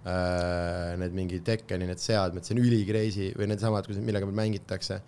äh, 0.05 0.97
need 1.01 1.17
mingi 1.17 1.41
Tekkeni 1.45 1.89
need 1.89 2.03
seadmed, 2.03 2.45
see 2.45 2.57
on 2.57 2.63
üli 2.65 2.83
crazy 2.89 3.31
või 3.37 3.49
needsamad, 3.53 3.89
millega 4.01 4.29
meil 4.29 4.41
mängitakse 4.45 5.01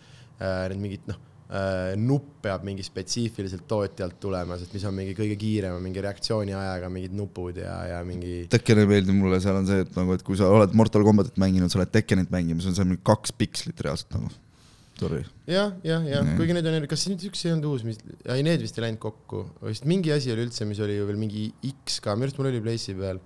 need 0.42 0.82
mingid 0.82 1.06
noh 1.10 1.20
äh, 1.52 1.94
nupp 2.00 2.40
peab 2.44 2.64
mingi 2.66 2.84
spetsiifiliselt 2.86 3.66
tootjalt 3.70 4.18
tulema, 4.22 4.56
sest 4.60 4.74
mis 4.76 4.84
on 4.88 4.96
mingi 4.96 5.16
kõige 5.18 5.36
kiirema 5.40 5.80
mingi 5.82 6.04
reaktsiooniajaga 6.04 6.88
mingid 6.92 7.16
nupud 7.16 7.60
ja, 7.62 7.74
ja 7.92 7.98
mingi 8.06 8.46
Tekken 8.52 8.82
ei 8.82 8.88
meeldi 8.94 9.16
mulle, 9.16 9.40
seal 9.44 9.60
on 9.60 9.68
see, 9.68 9.82
et 9.84 9.98
nagu, 9.98 10.16
et 10.16 10.24
kui 10.26 10.38
sa 10.40 10.50
oled 10.52 10.74
Mortal 10.78 11.04
Combatit 11.06 11.38
mänginud, 11.42 11.72
sa 11.72 11.80
oled 11.80 11.92
Tekkenit 11.92 12.32
mänginud, 12.32 12.64
see 12.64 12.72
on 12.72 12.80
seal 12.80 12.88
mingi 12.88 13.04
kaks 13.06 13.36
pikslit 13.36 13.84
reaalselt 13.84 14.16
nagu. 14.18 14.32
Sorry. 15.02 15.22
jah, 15.48 15.72
jah, 15.82 16.04
jah 16.06 16.26
kuigi 16.38 16.54
need 16.54 16.66
on, 16.68 16.84
kas 16.86 17.08
nüüd 17.10 17.24
üks 17.26 17.40
ei 17.42 17.50
olnud 17.54 17.64
uus, 17.72 17.82
mis, 17.86 17.96
ei 18.30 18.44
need 18.46 18.62
vist 18.62 18.76
ei 18.78 18.84
läinud 18.84 19.00
kokku, 19.02 19.40
vist 19.66 19.86
mingi 19.88 20.12
asi 20.14 20.30
oli 20.30 20.44
üldse, 20.46 20.66
mis 20.68 20.78
oli 20.84 20.98
ju 20.98 21.08
veel 21.08 21.18
mingi 21.18 21.48
X 21.72 21.98
ka, 22.04 22.14
minu 22.14 22.28
arust 22.28 22.38
mul 22.38 22.50
oli 22.52 22.60
Place'i 22.62 22.94
peal. 22.98 23.18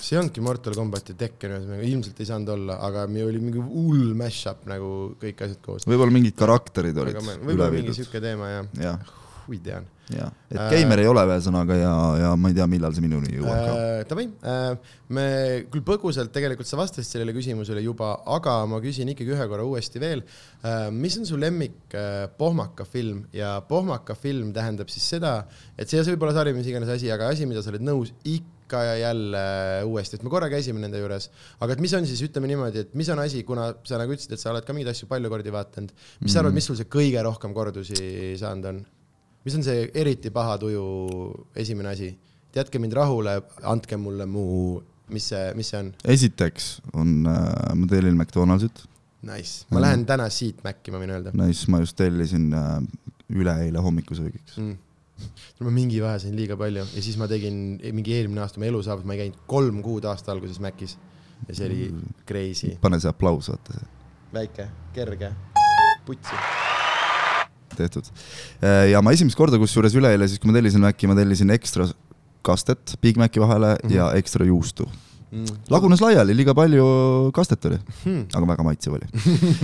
See 0.00 0.16
ei 0.16 0.22
olnudki 0.22 0.44
Mortal 0.44 0.76
Combat 0.78 1.12
ja 1.12 1.16
Tekken 1.20 1.54
ühesõnaga, 1.56 1.86
ilmselt 1.86 2.20
ei 2.20 2.28
saanud 2.30 2.52
olla, 2.56 2.80
aga 2.88 3.06
meil 3.10 3.28
oli 3.30 3.40
mingi 3.42 3.62
hull 3.62 4.12
mash-up 4.18 4.66
nagu 4.70 4.90
kõik 5.20 5.46
asjad 5.46 5.62
koos. 5.64 5.88
võib-olla 5.88 6.16
mingid 6.16 6.36
karakterid 6.38 7.00
olid 7.04 7.16
üle 7.20 7.38
võib-olla 7.38 7.70
mingi 7.72 7.88
viidud. 7.88 7.98
sihuke 8.00 8.22
teema 8.24 8.52
jah, 8.54 8.68
jah, 8.80 9.16
hui 9.46 9.60
tean 9.64 9.88
jah, 10.10 10.30
et 10.50 10.58
Äh, 10.58 10.68
geimer 10.74 11.02
ei 11.02 11.08
ole 11.10 11.22
ühesõnaga 11.28 11.76
ja, 11.78 11.92
ja 12.18 12.30
ma 12.38 12.50
ei 12.50 12.56
tea, 12.56 12.66
millal 12.70 12.94
see 12.96 13.04
minuni 13.04 13.34
jõuab 13.36 13.58
ka. 13.60 13.74
äh,. 13.74 14.04
Davai 14.10 14.26
äh,, 14.26 14.94
me 15.14 15.26
küll 15.70 15.84
põgusalt 15.86 16.32
tegelikult 16.34 16.68
sa 16.70 16.78
vastasid 16.80 17.06
sellele 17.06 17.34
küsimusele 17.36 17.82
juba, 17.84 18.12
aga 18.36 18.56
ma 18.70 18.80
küsin 18.82 19.12
ikkagi 19.12 19.36
ühe 19.36 19.48
korra 19.50 19.66
uuesti 19.68 20.02
veel 20.02 20.24
äh,. 20.24 20.88
mis 20.94 21.18
on 21.20 21.28
su 21.28 21.38
lemmik 21.40 21.94
äh, 21.94 22.24
pohmaka 22.40 22.88
film 22.88 23.26
ja 23.36 23.58
pohmaka 23.68 24.18
film 24.18 24.54
tähendab 24.56 24.90
siis 24.92 25.06
seda, 25.16 25.44
et 25.76 25.90
see 25.90 26.02
see 26.02 26.16
võib 26.16 26.26
olla 26.26 26.40
sari, 26.40 26.56
mis 26.56 26.70
iganes 26.70 26.90
asi, 26.96 27.12
aga 27.12 27.30
asi, 27.30 27.46
mida 27.46 27.62
sa 27.62 27.74
oled 27.74 27.86
nõus 27.86 28.14
ikka 28.24 28.59
ja 28.86 28.94
jälle 29.00 29.40
uuesti, 29.88 30.16
et 30.16 30.22
me 30.22 30.30
korra 30.30 30.48
käisime 30.52 30.78
nende 30.82 30.98
juures, 31.02 31.30
aga 31.60 31.72
et 31.74 31.80
mis 31.82 31.92
on 31.98 32.06
siis, 32.06 32.20
ütleme 32.28 32.46
niimoodi, 32.50 32.78
et 32.86 32.94
mis 32.94 33.08
on 33.10 33.18
asi, 33.18 33.42
kuna 33.48 33.70
sa 33.84 33.98
nagu 33.98 34.12
ütlesid, 34.14 34.32
et 34.36 34.40
sa 34.42 34.50
oled 34.52 34.64
ka 34.66 34.72
mingeid 34.76 34.92
asju 34.94 35.08
palju 35.10 35.30
kordi 35.32 35.50
vaadanud, 35.54 35.90
mis 36.20 36.32
sa 36.32 36.40
arvad, 36.44 36.54
mis 36.54 36.66
sul 36.70 36.76
see 36.78 36.88
kõige 36.90 37.22
rohkem 37.26 37.54
kordusi 37.56 38.36
saanud 38.40 38.64
on? 38.70 38.80
mis 39.44 39.54
on 39.56 39.62
see 39.64 39.88
eriti 39.96 40.30
paha 40.30 40.58
tuju 40.60 40.84
esimene 41.56 41.88
asi? 41.94 42.10
jätke 42.54 42.78
mind 42.82 42.92
rahule, 42.98 43.38
andke 43.62 43.96
mulle 43.96 44.26
mu, 44.26 44.80
mis 45.14 45.28
see, 45.32 45.52
mis 45.58 45.68
see 45.70 45.78
on? 45.80 45.92
esiteks 46.04 46.70
on 46.92 47.26
äh,, 47.26 47.74
ma 47.74 47.86
tellin 47.90 48.16
McDonaldsit, 48.18 48.86
Nice, 49.22 49.66
ma 49.68 49.76
Mhm. 49.76 49.82
lähen 49.84 50.04
täna 50.08 50.30
siit 50.32 50.62
Maci, 50.64 50.90
ma 50.90 50.96
võin 51.02 51.10
öelda 51.12 51.30
nice, 51.36 51.66
ma 51.68 51.78
just 51.82 51.92
tellisin 51.98 52.46
äh, 52.56 52.78
üleeile 53.28 53.78
hommikusöögiks. 53.84 54.56
mm.. 54.56 54.78
Ma 55.60 55.72
mingi 55.74 56.00
vahe 56.02 56.18
sain 56.22 56.36
liiga 56.36 56.56
palju 56.60 56.84
ja 56.84 57.04
siis 57.04 57.18
ma 57.20 57.28
tegin 57.30 57.78
mingi 57.92 58.16
eelmine 58.16 58.42
aasta, 58.44 58.60
ma 58.60 58.68
elu 58.70 58.82
saabus, 58.86 59.06
ma 59.08 59.16
ei 59.16 59.24
käinud 59.24 59.40
kolm 59.50 59.82
kuud 59.84 60.08
aasta 60.10 60.32
alguses 60.34 60.60
Macis 60.62 60.96
ja 61.48 61.56
see 61.56 61.68
oli 61.68 61.88
crazy, 62.28 62.74
pane 62.80 63.00
see 63.00 63.10
aplaus, 63.10 63.50
vaata 63.52 63.78
see, 63.78 63.88
väike, 64.34 64.68
kerge, 64.96 65.32
putsi. 66.06 66.38
tehtud. 67.76 68.10
ja 68.90 69.02
ma 69.02 69.14
esimest 69.16 69.38
korda, 69.38 69.60
kusjuures 69.60 69.96
üleeile 69.98 70.28
siis, 70.28 70.40
kui 70.40 70.50
ma 70.50 70.56
tellisin 70.58 70.84
Maci, 70.84 71.10
ma 71.10 71.18
tellisin 71.18 71.54
ekstra 71.54 71.88
kastet 72.46 72.96
Big 73.02 73.20
Maci 73.20 73.40
vahele 73.40 73.74
mm. 73.74 73.88
-hmm. 73.88 73.96
ja 73.96 74.12
ekstra 74.14 74.46
juustu. 74.46 74.88
Mm. 75.30 75.46
lagunes 75.70 76.00
laiali, 76.02 76.34
liiga 76.34 76.50
palju 76.58 76.84
kastet 77.36 77.64
oli, 77.68 77.76
Hmm. 78.02 78.24
aga 78.34 78.46
väga 78.50 78.64
maitsev 78.66 78.96
oli. 78.96 79.06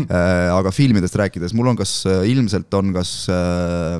aga 0.59 0.71
filmidest 0.71 1.17
rääkides, 1.19 1.55
mul 1.59 1.67
on 1.73 1.77
kas, 1.81 2.05
ilmselt 2.31 2.73
on 2.79 2.93
kas 2.95 3.15
äh, 3.35 3.97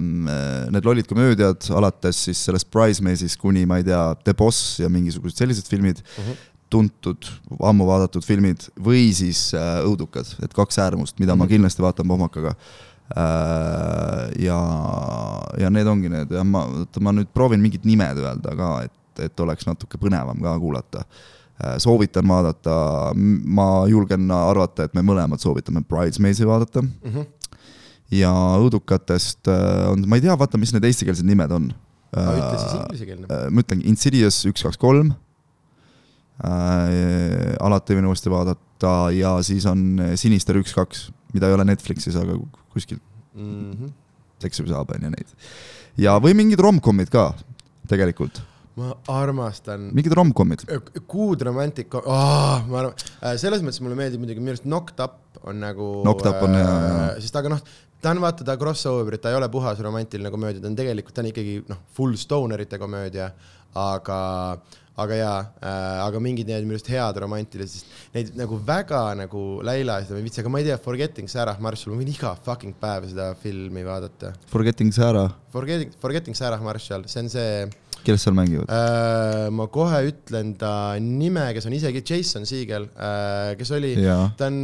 need 0.71 0.87
lollid 0.87 1.09
komöödiad 1.11 1.67
alates 1.75 2.21
siis 2.29 2.45
sellest 2.47 2.71
Bridesmaidist 2.71 3.41
kuni 3.43 3.65
ma 3.67 3.81
ei 3.81 3.85
tea, 3.89 4.15
The 4.23 4.35
Boss 4.39 4.79
ja 4.79 4.89
mingisugused 4.89 5.37
sellised 5.43 5.67
filmid 5.67 6.05
Mhm. 6.19 6.37
tuntud, 6.71 7.27
ammu 7.63 7.85
vaadatud 7.87 8.23
filmid 8.27 8.69
või 8.79 9.11
siis 9.15 9.49
äh, 9.55 9.83
õudukad, 9.87 10.27
et 10.43 10.55
kaks 10.55 10.79
äärmust, 10.79 11.19
mida 11.19 11.35
mm 11.35 11.35
-hmm. 11.35 11.39
ma 11.39 11.45
Mhm. 11.45 11.51
kindlasti 11.53 11.83
vaatan 11.83 12.07
pohmakaga 12.09 12.55
äh,. 13.17 14.43
ja, 14.43 14.59
ja 15.59 15.71
need 15.71 15.87
ongi 15.87 16.09
need 16.13 16.31
ja 16.31 16.45
ma, 16.45 16.65
oota 16.83 17.01
ma 17.01 17.13
nüüd 17.13 17.31
proovin 17.35 17.61
mingid 17.63 17.85
nimed 17.87 18.19
öelda 18.23 18.55
ka, 18.59 18.71
et, 18.87 19.25
et 19.31 19.41
oleks 19.41 19.67
natuke 19.67 19.99
põnevam 19.99 20.43
ka 20.43 20.59
kuulata 20.63 20.99
äh,. 21.05 21.35
Soovitan 21.79 22.29
vaadata, 22.29 22.75
ma 23.17 23.87
julgen 23.89 24.31
arvata, 24.31 24.85
et 24.85 24.95
me 24.95 25.03
mõlemad 25.07 25.41
soovitame 25.41 25.81
Bridesmaidsi 25.89 26.47
vaadata 26.47 26.83
Mm 26.83 27.13
-hmm. 27.13 27.27
ja 28.11 28.33
õudukatest 28.61 29.49
äh, 29.49 29.91
on, 29.91 30.05
ma 30.09 30.17
ei 30.17 30.23
tea, 30.23 30.39
vaata, 30.39 30.59
mis 30.59 30.73
need 30.73 30.85
eestikeelsed 30.85 31.27
nimed 31.27 31.51
on. 31.51 31.73
ütle 32.17 32.59
siis 32.59 32.75
inglisekeelne. 32.75 33.27
Äh, 33.31 33.51
ma 33.51 33.61
ütlengi 33.61 33.89
Insidious 33.89 34.45
üks, 34.47 34.63
kaks, 34.63 34.77
kolm 34.77 35.13
äh,. 36.45 37.57
alati 37.61 37.97
võin 37.97 38.07
uuesti 38.07 38.31
vaadata 38.31 39.11
ja 39.13 39.43
siis 39.43 39.67
on 39.67 40.01
Sinister 40.15 40.57
üks, 40.57 40.75
kaks, 40.75 41.11
mida 41.35 41.49
ei 41.49 41.55
ole 41.57 41.65
Netflixis, 41.65 42.17
aga 42.17 42.39
kuskilt 42.73 43.03
Mm 43.37 43.73
-hmm. 43.73 43.91
seksib 44.41 44.69
saab, 44.69 44.91
on 44.91 45.03
ju 45.03 45.11
neid. 45.11 45.29
ja, 45.97 46.19
või 46.19 46.33
mingid 46.35 46.61
romcom'id 46.61 47.11
ka 47.13 47.35
tegelikult, 47.89 48.41
ma 48.77 48.93
armastan 49.09 49.91
mingid 49.97 50.13
romcom'id. 50.17 50.67
Good 51.09 51.45
Romantic 51.49 51.95
oh,, 51.97 52.61
ma 52.69 52.83
arvan, 52.83 53.05
selles 53.41 53.65
mõttes 53.65 53.81
mulle 53.85 53.97
meeldib 53.99 54.21
muidugi 54.21 54.43
minu 54.43 54.53
arust 54.53 54.69
Knocked 54.69 55.01
Up 55.05 55.41
on 55.49 55.63
nagu. 55.65 55.91
Knocked 56.05 56.29
Up 56.29 56.43
on 56.45 56.57
hea, 56.59 56.65
jaa. 56.67 57.11
sest 57.25 57.39
aga 57.41 57.55
noh, 57.55 57.63
ta 58.03 58.13
on 58.13 58.21
vaata 58.25 58.45
ta 58.45 58.57
crossover, 58.61 59.17
ta 59.19 59.33
ei 59.33 59.39
ole 59.39 59.49
puhas 59.53 59.81
romantiline 59.85 60.33
komöödia, 60.33 60.61
ta 60.61 60.69
on 60.69 60.77
tegelikult, 60.77 61.15
ta 61.17 61.25
on 61.25 61.31
ikkagi 61.33 61.61
noh, 61.71 61.87
full 61.97 62.19
stonerite 62.21 62.77
komöödia, 62.83 63.31
aga, 63.81 64.19
aga 65.01 65.19
jaa 65.23 65.39
äh,, 65.41 66.05
aga 66.05 66.21
mingid 66.25 66.53
need 66.53 66.69
minu 66.69 66.77
arust 66.77 66.93
head 66.93 67.23
romantilised, 67.25 67.89
neid 68.13 68.37
nagu 68.37 68.61
väga 68.69 69.03
nagu 69.23 69.47
Läilasid 69.65 70.13
ma 70.13 70.21
ei 70.21 70.29
viitsi, 70.29 70.43
aga 70.45 70.53
ma 70.53 70.61
ei 70.61 70.69
tea, 70.69 70.77
Forgetting 70.85 71.33
Sarah 71.33 71.57
Marshall, 71.65 71.97
ma 71.97 72.05
võin 72.05 72.13
iga 72.13 72.37
fucking 72.45 72.77
päev 72.81 73.09
seda 73.09 73.33
filmi 73.41 73.89
vaadata. 73.89 74.37
Forgetting 74.53 74.93
Sarah, 74.97 75.33
Forgetting, 75.57 75.97
Forgetting 76.05 76.37
Sarah 76.37 76.61
Marshall, 76.61 77.09
see 77.09 77.25
on 77.25 77.33
see 77.33 77.51
kes 78.07 78.27
seal 78.27 78.37
mängivad? 78.37 78.71
Äh, 78.71 79.47
ma 79.55 79.67
kohe 79.73 80.01
ütlen 80.11 80.53
ta 80.61 80.71
nime, 81.03 81.49
kes 81.57 81.67
on 81.69 81.75
isegi 81.77 82.03
Jason 82.07 82.47
Siegel, 82.49 82.89
kes 83.59 83.73
oli, 83.77 83.95
ta 84.39 84.49
on 84.51 84.61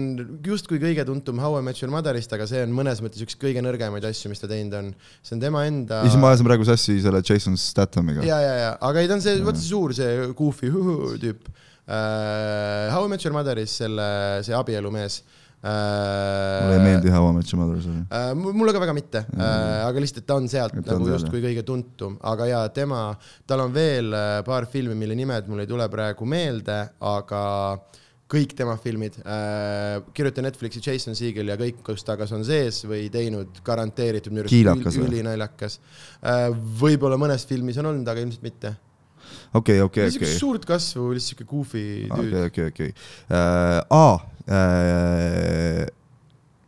justkui 0.47 0.81
kõige 0.83 1.05
tuntum 1.09 1.43
How 1.43 1.59
I 1.59 1.67
Met 1.67 1.83
Your 1.83 1.93
Mother'ist, 1.95 2.33
aga 2.37 2.47
see 2.51 2.63
on 2.67 2.75
mõnes 2.77 3.03
mõttes 3.05 3.25
üks 3.25 3.39
kõige 3.41 3.65
nõrgemaid 3.65 4.07
asju, 4.09 4.33
mis 4.33 4.43
ta 4.43 4.51
teinud 4.51 4.79
on. 4.79 4.95
see 5.21 5.37
on 5.37 5.43
tema 5.43 5.67
enda. 5.69 6.05
siis 6.07 6.19
ma 6.21 6.33
ajasin 6.33 6.49
praegu 6.49 6.69
sassi 6.69 7.01
selle 7.03 7.23
Jason 7.27 7.59
Statamiga. 7.61 8.25
ja, 8.27 8.41
ja, 8.43 8.57
ja, 8.67 8.73
aga 8.81 9.03
ei, 9.03 9.11
ta 9.11 9.19
on 9.19 9.25
see, 9.25 9.43
vaata 9.43 9.61
see 9.61 9.73
suur, 9.75 9.95
see 9.99 10.33
goofy 10.39 10.73
tüüp 11.27 11.53
uh,. 11.53 12.89
How 12.93 13.05
I 13.05 13.11
Met 13.11 13.25
Your 13.27 13.35
Mother'is 13.37 13.79
selle, 13.83 14.09
see 14.47 14.57
abielumees 14.57 15.23
uh,. 15.23 15.39
Mulle 15.63 16.75
ei 16.75 16.83
meeldi 16.83 17.11
How 17.15 17.29
I 17.29 17.35
Met 17.37 17.53
Your 17.53 17.61
Mother, 17.63 17.83
sorry. 17.85 18.03
Uh, 18.11 18.53
mulle 18.59 18.75
ka 18.75 18.83
väga 18.83 18.95
mitte 18.97 19.23
uh,, 19.31 19.87
aga 19.87 20.03
lihtsalt 20.03 20.27
ta 20.27 20.39
on 20.41 20.49
sealt 20.51 20.75
ta 20.83 20.97
nagu 20.97 21.11
justkui 21.13 21.43
kõige 21.45 21.63
tuntum, 21.67 22.17
aga 22.33 22.49
jaa, 22.51 22.63
tema, 22.75 23.05
tal 23.47 23.63
on 23.69 23.75
veel 23.75 24.11
uh, 24.11 24.41
paar 24.47 24.67
filmi, 24.71 24.97
mille 24.99 25.15
nimed 25.19 25.51
mul 25.51 25.63
ei 25.63 25.71
tule 25.71 25.87
praegu 25.93 26.27
meelde, 26.27 26.81
aga 27.13 27.43
kõik 28.33 28.55
tema 28.59 28.75
filmid 28.81 29.19
uh,, 29.23 30.03
kirjuta 30.17 30.43
Netflixi 30.45 30.83
Jason 30.83 31.15
Siegel 31.19 31.53
ja 31.53 31.59
kõik, 31.61 31.83
kus 31.87 32.03
ta 32.07 32.17
kas 32.19 32.33
on 32.35 32.43
sees 32.49 32.83
või 32.89 33.07
teinud, 33.13 33.63
garanteeritud 33.67 34.35
minu 34.35 34.51
Kiilakas 34.51 34.99
või? 34.99 35.13
ülinaljakas 35.13 35.79
uh,. 35.79 36.49
võib-olla 36.83 37.21
mõnes 37.21 37.47
filmis 37.47 37.79
on 37.79 37.93
olnud, 37.93 38.09
aga 38.09 38.25
ilmselt 38.25 38.47
mitte. 38.47 38.75
okei, 39.55 39.81
okei, 39.85 40.09
okei. 40.09 40.37
suurt 40.39 40.65
kasvu, 40.69 41.11
lihtsalt 41.17 41.37
siuke 41.37 41.49
goofy 41.49 41.87
tüüp. 42.09 42.37
okei, 42.51 42.69
okei, 42.71 42.71
okei. 42.73 42.91
aa, 43.91 44.15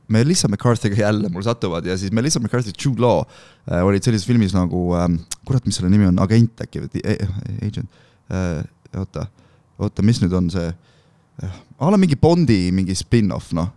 Melissa 0.09 0.49
McCarthy'ga 0.49 0.97
jälle 1.01 1.29
mul 1.29 1.43
satuvad 1.43 1.87
ja 1.87 1.97
siis 1.99 2.13
Melissa 2.13 2.41
McCarthy, 2.41 2.73
Jude 2.85 3.01
Law 3.01 3.25
äh, 3.73 3.85
olid 3.85 4.03
sellises 4.05 4.27
filmis 4.27 4.53
nagu 4.55 4.95
ähm,, 4.97 5.17
kurat, 5.45 5.65
mis 5.67 5.77
selle 5.81 5.91
nimi 5.91 6.07
on, 6.07 6.21
agent 6.23 6.61
äkki 6.61 6.85
või 6.85 7.03
eh, 7.05 7.25
agent 7.65 7.89
äh,, 8.29 8.61
oota, 9.01 9.27
oota, 9.79 10.05
mis 10.05 10.21
nüüd 10.23 10.37
on 10.37 10.51
see 10.53 10.69
äh,, 10.69 11.57
a 11.81 11.91
la 11.91 12.01
mingi 12.01 12.19
Bondi 12.21 12.69
mingi 12.73 12.95
spin-off, 12.99 13.53
noh, 13.57 13.73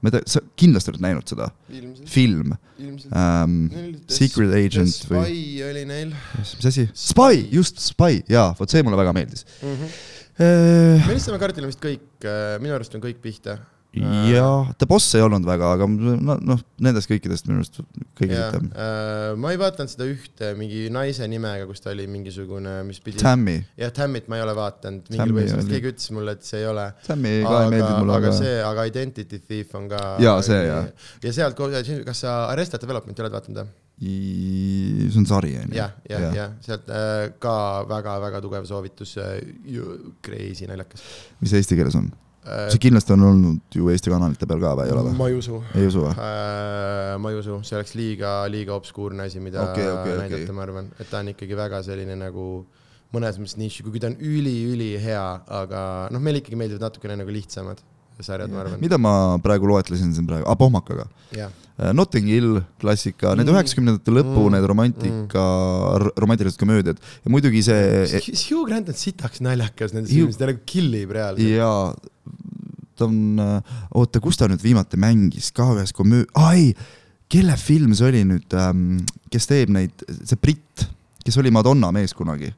ma 0.00 0.10
ei 0.10 0.16
tea, 0.16 0.26
sa 0.28 0.42
kindlasti 0.60 0.92
oled 0.92 1.04
näinud 1.04 1.30
seda, 1.30 1.48
film 2.10 2.52
ähm,, 2.52 3.54
Secret 4.12 4.52
Agent 4.58 5.06
või 5.10 5.22
Spy 5.24 5.64
oli 5.70 5.86
neil 5.88 6.12
mis 6.36 6.68
asi, 6.72 6.88
Spy, 6.92 7.46
just 7.52 7.80
Spy, 7.84 8.20
jaa, 8.32 8.50
vot 8.58 8.72
see 8.72 8.84
mulle 8.86 9.00
väga 9.00 9.14
meeldis 9.16 9.46
mm. 9.62 9.72
-hmm. 9.72 9.96
äh,. 10.36 11.08
Melissa 11.08 11.32
McCarthy'l 11.32 11.64
on 11.64 11.72
vist 11.72 11.82
kõik, 11.84 12.28
minu 12.60 12.76
arust 12.76 12.94
on 12.98 13.04
kõik 13.04 13.22
pihta. 13.24 13.58
jah, 14.02 14.72
The 14.78 14.88
Boss 14.88 15.14
ei 15.16 15.24
olnud 15.24 15.46
väga, 15.46 15.70
aga 15.76 15.86
no, 15.88 16.36
noh, 16.42 16.62
nendest 16.82 17.10
kõikidest 17.10 17.48
minu 17.48 17.62
arust 17.62 17.80
kõige 18.18 18.36
ja 18.36 18.48
hitem. 18.50 18.68
äh, 18.72 19.30
ma 19.40 19.52
ei 19.54 19.60
vaadanud 19.60 19.92
seda 19.92 20.08
ühte 20.10 20.52
mingi 20.58 20.86
naise 20.92 21.28
nimega, 21.30 21.68
kus 21.68 21.84
ta 21.84 21.92
oli 21.94 22.08
mingisugune, 22.10 22.78
mis 22.88 23.00
pidi. 23.04 23.20
Tammy, 23.22 23.56
jah, 23.78 23.94
Tammit 23.96 24.28
ma 24.32 24.40
ei 24.40 24.44
ole 24.44 24.56
vaadanud, 24.58 25.08
mingil 25.14 25.34
põhjusel, 25.38 25.64
keegi 25.70 25.92
ütles 25.94 26.12
mulle, 26.16 26.36
et 26.36 26.46
see 26.46 26.60
ei 26.62 26.68
ole. 26.70 26.90
Tammy 27.06 27.32
ka 27.40 27.40
ei 27.40 27.48
aga 27.48 27.72
meeldinud, 27.72 27.96
mulle 28.04 28.20
aga 28.20 28.36
see, 28.36 28.54
aga 28.66 28.86
Identity 28.90 29.40
Thief 29.42 29.74
on 29.78 29.90
ka. 29.92 30.04
Jaa, 30.22 30.36
see, 30.46 30.60
jah. 30.68 30.92
ja 31.24 31.34
sealt, 31.40 31.58
kas 32.06 32.22
sa 32.26 32.38
Arrested 32.52 32.84
Development'i 32.84 33.24
oled 33.24 33.36
vaadanud 33.38 33.64
või? 33.64 33.74
see 33.96 35.16
on 35.16 35.24
sari, 35.24 35.54
on 35.56 35.70
ju. 35.72 35.78
jah, 35.78 35.94
jah, 36.04 36.28
jah, 36.36 36.50
sealt 36.60 36.90
äh, 36.92 37.30
ka 37.40 37.56
väga-väga 37.88 38.42
tugev 38.44 38.68
soovitus, 38.68 39.16
crazy 40.20 40.68
naljakas 40.68 41.00
mis 41.40 41.56
eesti 41.56 41.78
keeles 41.78 41.96
on? 41.96 42.10
See 42.46 42.82
kindlasti 42.82 43.14
on 43.16 43.26
olnud 43.26 43.76
ju 43.78 43.90
Eesti 43.90 44.12
kanalite 44.12 44.46
peal 44.48 44.62
ka 44.62 44.74
või 44.78 44.86
ei 44.86 44.94
ole 44.94 45.04
või? 45.08 45.16
ma 45.18 45.28
ei 45.30 45.38
usu. 45.38 45.60
ei 45.74 45.88
usu 45.90 46.04
või? 46.04 46.14
ma 47.22 47.32
ei 47.32 47.40
usu, 47.40 47.58
see 47.66 47.78
oleks 47.78 47.96
liiga, 47.98 48.36
liiga 48.52 48.76
obskuurne 48.76 49.26
asi, 49.26 49.42
mida 49.42 49.64
okei, 49.70 49.88
okei. 49.90 50.16
näidata, 50.22 50.56
ma 50.56 50.66
arvan, 50.66 50.90
et 51.00 51.10
ta 51.10 51.22
on 51.24 51.32
ikkagi 51.34 51.58
väga 51.58 51.82
selline 51.86 52.18
nagu 52.20 52.46
mõnes 53.14 53.38
mõttes 53.40 53.58
nišš, 53.58 53.82
kuigi 53.86 54.02
ta 54.02 54.10
on 54.12 54.16
üli-ülihea, 54.22 55.26
aga 55.60 55.82
noh, 56.14 56.22
meile 56.22 56.42
ikkagi 56.42 56.58
meeldivad 56.58 56.88
natukene 56.88 57.18
nagu 57.22 57.34
lihtsamad 57.34 57.82
sarjad, 58.24 58.50
ma 58.50 58.60
arvan. 58.64 58.80
mida 58.80 58.98
ma 58.98 59.12
praegu 59.42 59.66
loetlesin 59.68 60.12
siin 60.14 60.26
praegu, 60.26 60.46
ah 60.48 60.54
Pohmakaga. 60.56 61.06
jah, 61.36 61.50
Notting 61.92 62.24
Hill, 62.32 62.62
klassika, 62.80 63.34
need 63.36 63.46
Mm. 63.46 63.52
üheksakümnendate 63.54 64.08
lõpu 64.14 64.46
Mm. 64.46 64.52
need 64.54 64.64
romantika, 64.70 65.42
romantilised 66.16 66.56
komöödiad 66.58 66.96
ja 66.96 67.28
muidugi 67.30 67.62
see 67.62 68.20
Hugh 68.48 68.64
Grant 68.68 68.88
on 68.88 68.94
sitaks 68.94 69.40
naljakas 69.44 69.92
nendes 69.92 70.10
filmides, 70.10 70.38
ta 70.40 70.46
nagu 70.46 70.60
killib 70.64 71.10
reaalselt. 71.12 71.44
ja 71.48 71.94
ta 72.96 73.04
on, 73.04 73.36
oota, 73.92 74.20
kus 74.24 74.36
ta 74.40 74.48
nüüd 74.48 74.62
viimati 74.64 74.96
mängis 74.96 75.50
ka 75.52 75.66
ühes 75.74 75.92
komöö-, 75.92 76.24
ai, 76.34 76.72
kelle 77.28 77.56
film 77.60 77.92
see 77.94 78.08
oli 78.08 78.22
nüüd, 78.24 78.48
kes 79.30 79.46
teeb 79.50 79.68
neid, 79.68 79.92
see 80.24 80.36
britt, 80.40 80.86
kes 81.26 81.36
oli 81.36 81.50
Madonna 81.52 81.90
mees 81.92 82.14
kunagi. 82.16 82.54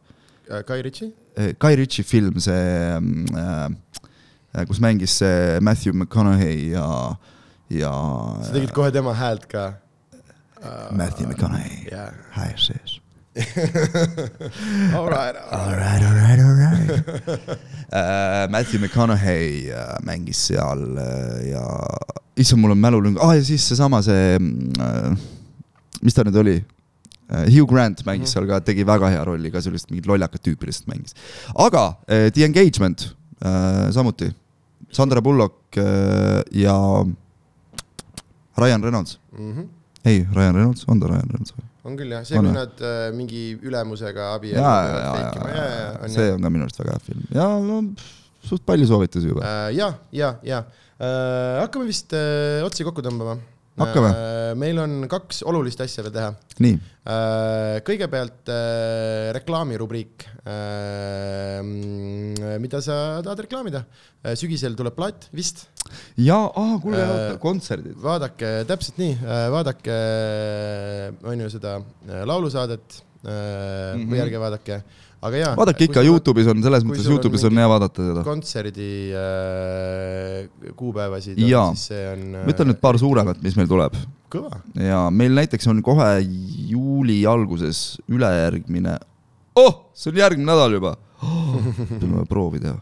Guy 0.48 0.82
Ritchie? 0.86 1.10
Guy 1.58 1.74
Ritchie 1.76 2.04
film, 2.06 2.38
see 2.38 2.54
äh,, 2.54 3.68
kus 4.68 4.80
mängis 4.80 5.18
see 5.20 5.58
Matthew 5.60 5.92
McConaughey 5.92 6.70
ja, 6.72 6.86
ja. 7.70 7.92
sa 8.42 8.54
tegid 8.54 8.72
kohe 8.76 8.92
tema 8.94 9.14
häält 9.16 9.48
ka. 9.50 9.72
Matthew 10.90 11.28
McConaughey, 11.28 11.86
jah. 11.92 12.14
hi 12.34 12.54
sis. 12.58 12.98
Alright, 14.98 15.36
Alright, 15.36 16.02
alright, 16.02 16.40
alright 16.40 16.90
uh,. 17.92 18.48
Matthew 18.50 18.80
McConaughey 18.80 19.70
uh, 19.70 19.98
mängis 20.02 20.40
seal 20.48 20.82
uh, 20.98 21.38
ja 21.46 21.62
issand, 22.34 22.60
mul 22.62 22.74
on 22.74 22.80
mälulünk 22.82 23.20
ah,, 23.22 23.36
ja 23.36 23.44
siis 23.44 23.68
seesama 23.68 24.00
see 24.02 24.38
uh,, 24.38 25.14
mis 26.02 26.16
ta 26.16 26.26
nüüd 26.26 26.40
oli 26.42 26.56
uh,, 26.58 27.46
Hugh 27.46 27.68
Grant 27.70 28.02
mängis 28.08 28.34
seal 28.34 28.48
ka, 28.50 28.58
tegi 28.64 28.86
väga 28.88 29.12
hea 29.12 29.22
rolli 29.28 29.52
ka 29.54 29.62
sellist 29.62 29.92
mingit 29.92 30.08
lollakat 30.10 30.42
tüüpi 30.42 30.70
lihtsalt 30.70 30.90
mängis. 30.90 31.14
aga 31.54 31.84
uh, 32.08 32.26
The 32.34 32.48
Engagement 32.48 33.06
uh, 33.06 33.17
samuti, 33.94 34.28
Sandra 34.90 35.20
Bullock 35.20 35.76
uh, 35.78 36.40
ja 36.52 36.74
Ryan 38.58 38.82
Reynolds, 38.82 39.18
Mhm. 39.38 39.66
ei, 40.04 40.26
Ryan 40.34 40.54
Reynolds, 40.54 40.84
on 40.88 41.00
ta 41.00 41.06
Ryan 41.10 41.28
Reynolds 41.30 41.52
või? 41.54 41.64
on 41.88 41.96
küll 41.96 42.10
jah, 42.12 42.24
see, 42.26 42.36
On 42.38 42.44
kui 42.44 42.52
nad 42.52 42.80
äh, 42.84 43.12
mingi 43.16 43.42
ülemusega 43.64 44.32
abielluvad 44.34 44.64
ja, 44.64 44.88
ja, 44.88 44.96
ja, 44.98 45.54
ja, 45.56 46.00
ja, 46.02 46.08
see 46.12 46.32
on 46.34 46.42
ka 46.44 46.50
minu 46.52 46.66
arust 46.66 46.80
väga 46.82 46.96
hea 46.98 47.04
film 47.06 47.22
ja 47.32 47.46
no 47.64 47.78
suht 48.44 48.64
palju 48.68 48.86
soovitusi 48.90 49.30
juba. 49.30 49.46
ja, 49.72 49.92
ja, 50.12 50.34
ja 50.42 50.64
hakkame 51.62 51.86
vist 51.88 52.12
äh, 52.16 52.58
otsi 52.66 52.84
kokku 52.84 53.00
tõmbama. 53.06 53.38
Hakkame. 53.78 54.12
meil 54.58 54.78
on 54.82 55.08
kaks 55.10 55.42
olulist 55.46 55.80
asja 55.80 56.02
veel 56.06 56.14
teha. 56.14 56.30
nii, 56.64 56.78
kõigepealt 57.86 58.50
äh, 58.52 59.30
reklaamirubriik. 59.38 60.26
mida 62.58 62.80
sa 62.84 63.22
tahad 63.24 63.44
reklaamida? 63.46 63.84
sügisel 64.34 64.74
tuleb 64.76 64.96
plaat 64.96 65.28
vist, 65.32 65.68
ja, 66.18 66.36
aa, 66.48 66.78
kuule 66.82 66.98
Äh,, 66.98 67.34
kontserdid. 67.40 67.96
vaadake 68.02 68.64
täpselt 68.68 68.98
nii, 69.00 69.16
vaadake 69.54 69.98
on 71.28 71.44
ju 71.44 71.50
seda 71.52 71.78
äh, 71.78 72.24
laulusaadet 72.28 73.02
mm. 73.22 73.30
-hmm. 73.30 74.08
või 74.10 74.22
ärge 74.24 74.40
vaadake, 74.42 74.82
aga 75.22 75.40
jaa. 75.42 75.54
vaadake 75.58 75.88
ikka, 75.88 76.04
Youtube'is 76.06 76.50
on, 76.52 76.62
selles 76.64 76.86
mõttes 76.86 77.08
Youtube'is 77.10 77.44
on 77.48 77.60
hea 77.60 77.68
vaadata 77.70 78.06
seda. 78.10 78.24
kontserdi 78.26 78.90
äh, 79.18 80.72
kuupäevasid, 80.78 81.40
siis 81.40 81.86
see 81.90 82.04
on 82.12 82.24
äh, 82.30 82.44
ma 82.44 82.54
ütlen 82.54 82.70
nüüd 82.72 82.80
paar 82.82 82.98
suuremat, 83.00 83.40
mis 83.44 83.56
meil 83.58 83.70
tuleb 83.70 83.96
kõva. 84.32 84.60
ja 84.78 85.06
meil 85.14 85.34
näiteks 85.38 85.70
on 85.72 85.82
kohe 85.86 86.10
juuli 86.70 87.20
alguses 87.28 87.98
ülejärgmine, 88.10 88.98
oh, 89.58 89.88
see 89.96 90.12
on 90.12 90.22
järgmine 90.22 90.50
nädal 90.52 90.78
juba 90.78 90.94
oh. 91.22 91.58
peame 91.98 92.28
proovi 92.30 92.62
teha 92.62 92.76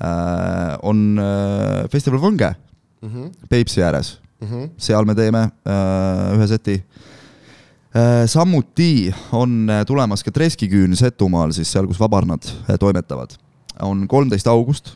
äh,. 0.00 0.74
on 0.82 1.06
äh, 1.22 1.86
festival 1.92 2.22
Võnge 2.22 2.54
Mhm, 3.00 3.30
Peipsi 3.48 3.80
ääres, 3.80 4.18
seal 4.76 5.06
me 5.08 5.14
teeme 5.16 5.40
äh, 5.64 6.34
ühe 6.36 6.46
seti 6.50 6.74
äh,. 6.76 7.09
Samuti 8.26 9.10
on 9.32 9.66
äh, 9.70 9.84
tulemas 9.86 10.22
ka 10.22 10.30
Treskiküün 10.30 10.96
Setumaal, 10.96 11.50
siis 11.56 11.72
seal, 11.72 11.88
kus 11.90 12.00
vabarnad 12.00 12.46
äh, 12.68 12.78
toimetavad. 12.78 13.34
on 13.82 14.08
kolmteist 14.08 14.46
august 14.46 14.92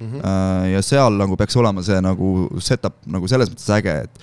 mhm. 0.00 0.20
äh, 0.20 0.72
ja 0.72 0.82
seal 0.82 1.16
nagu 1.18 1.36
peaks 1.36 1.56
olema 1.56 1.82
see 1.82 1.96
nagu 2.04 2.48
setup 2.60 3.00
nagu 3.06 3.26
selles 3.28 3.50
mõttes 3.50 3.70
äge, 3.74 3.94
et 4.04 4.20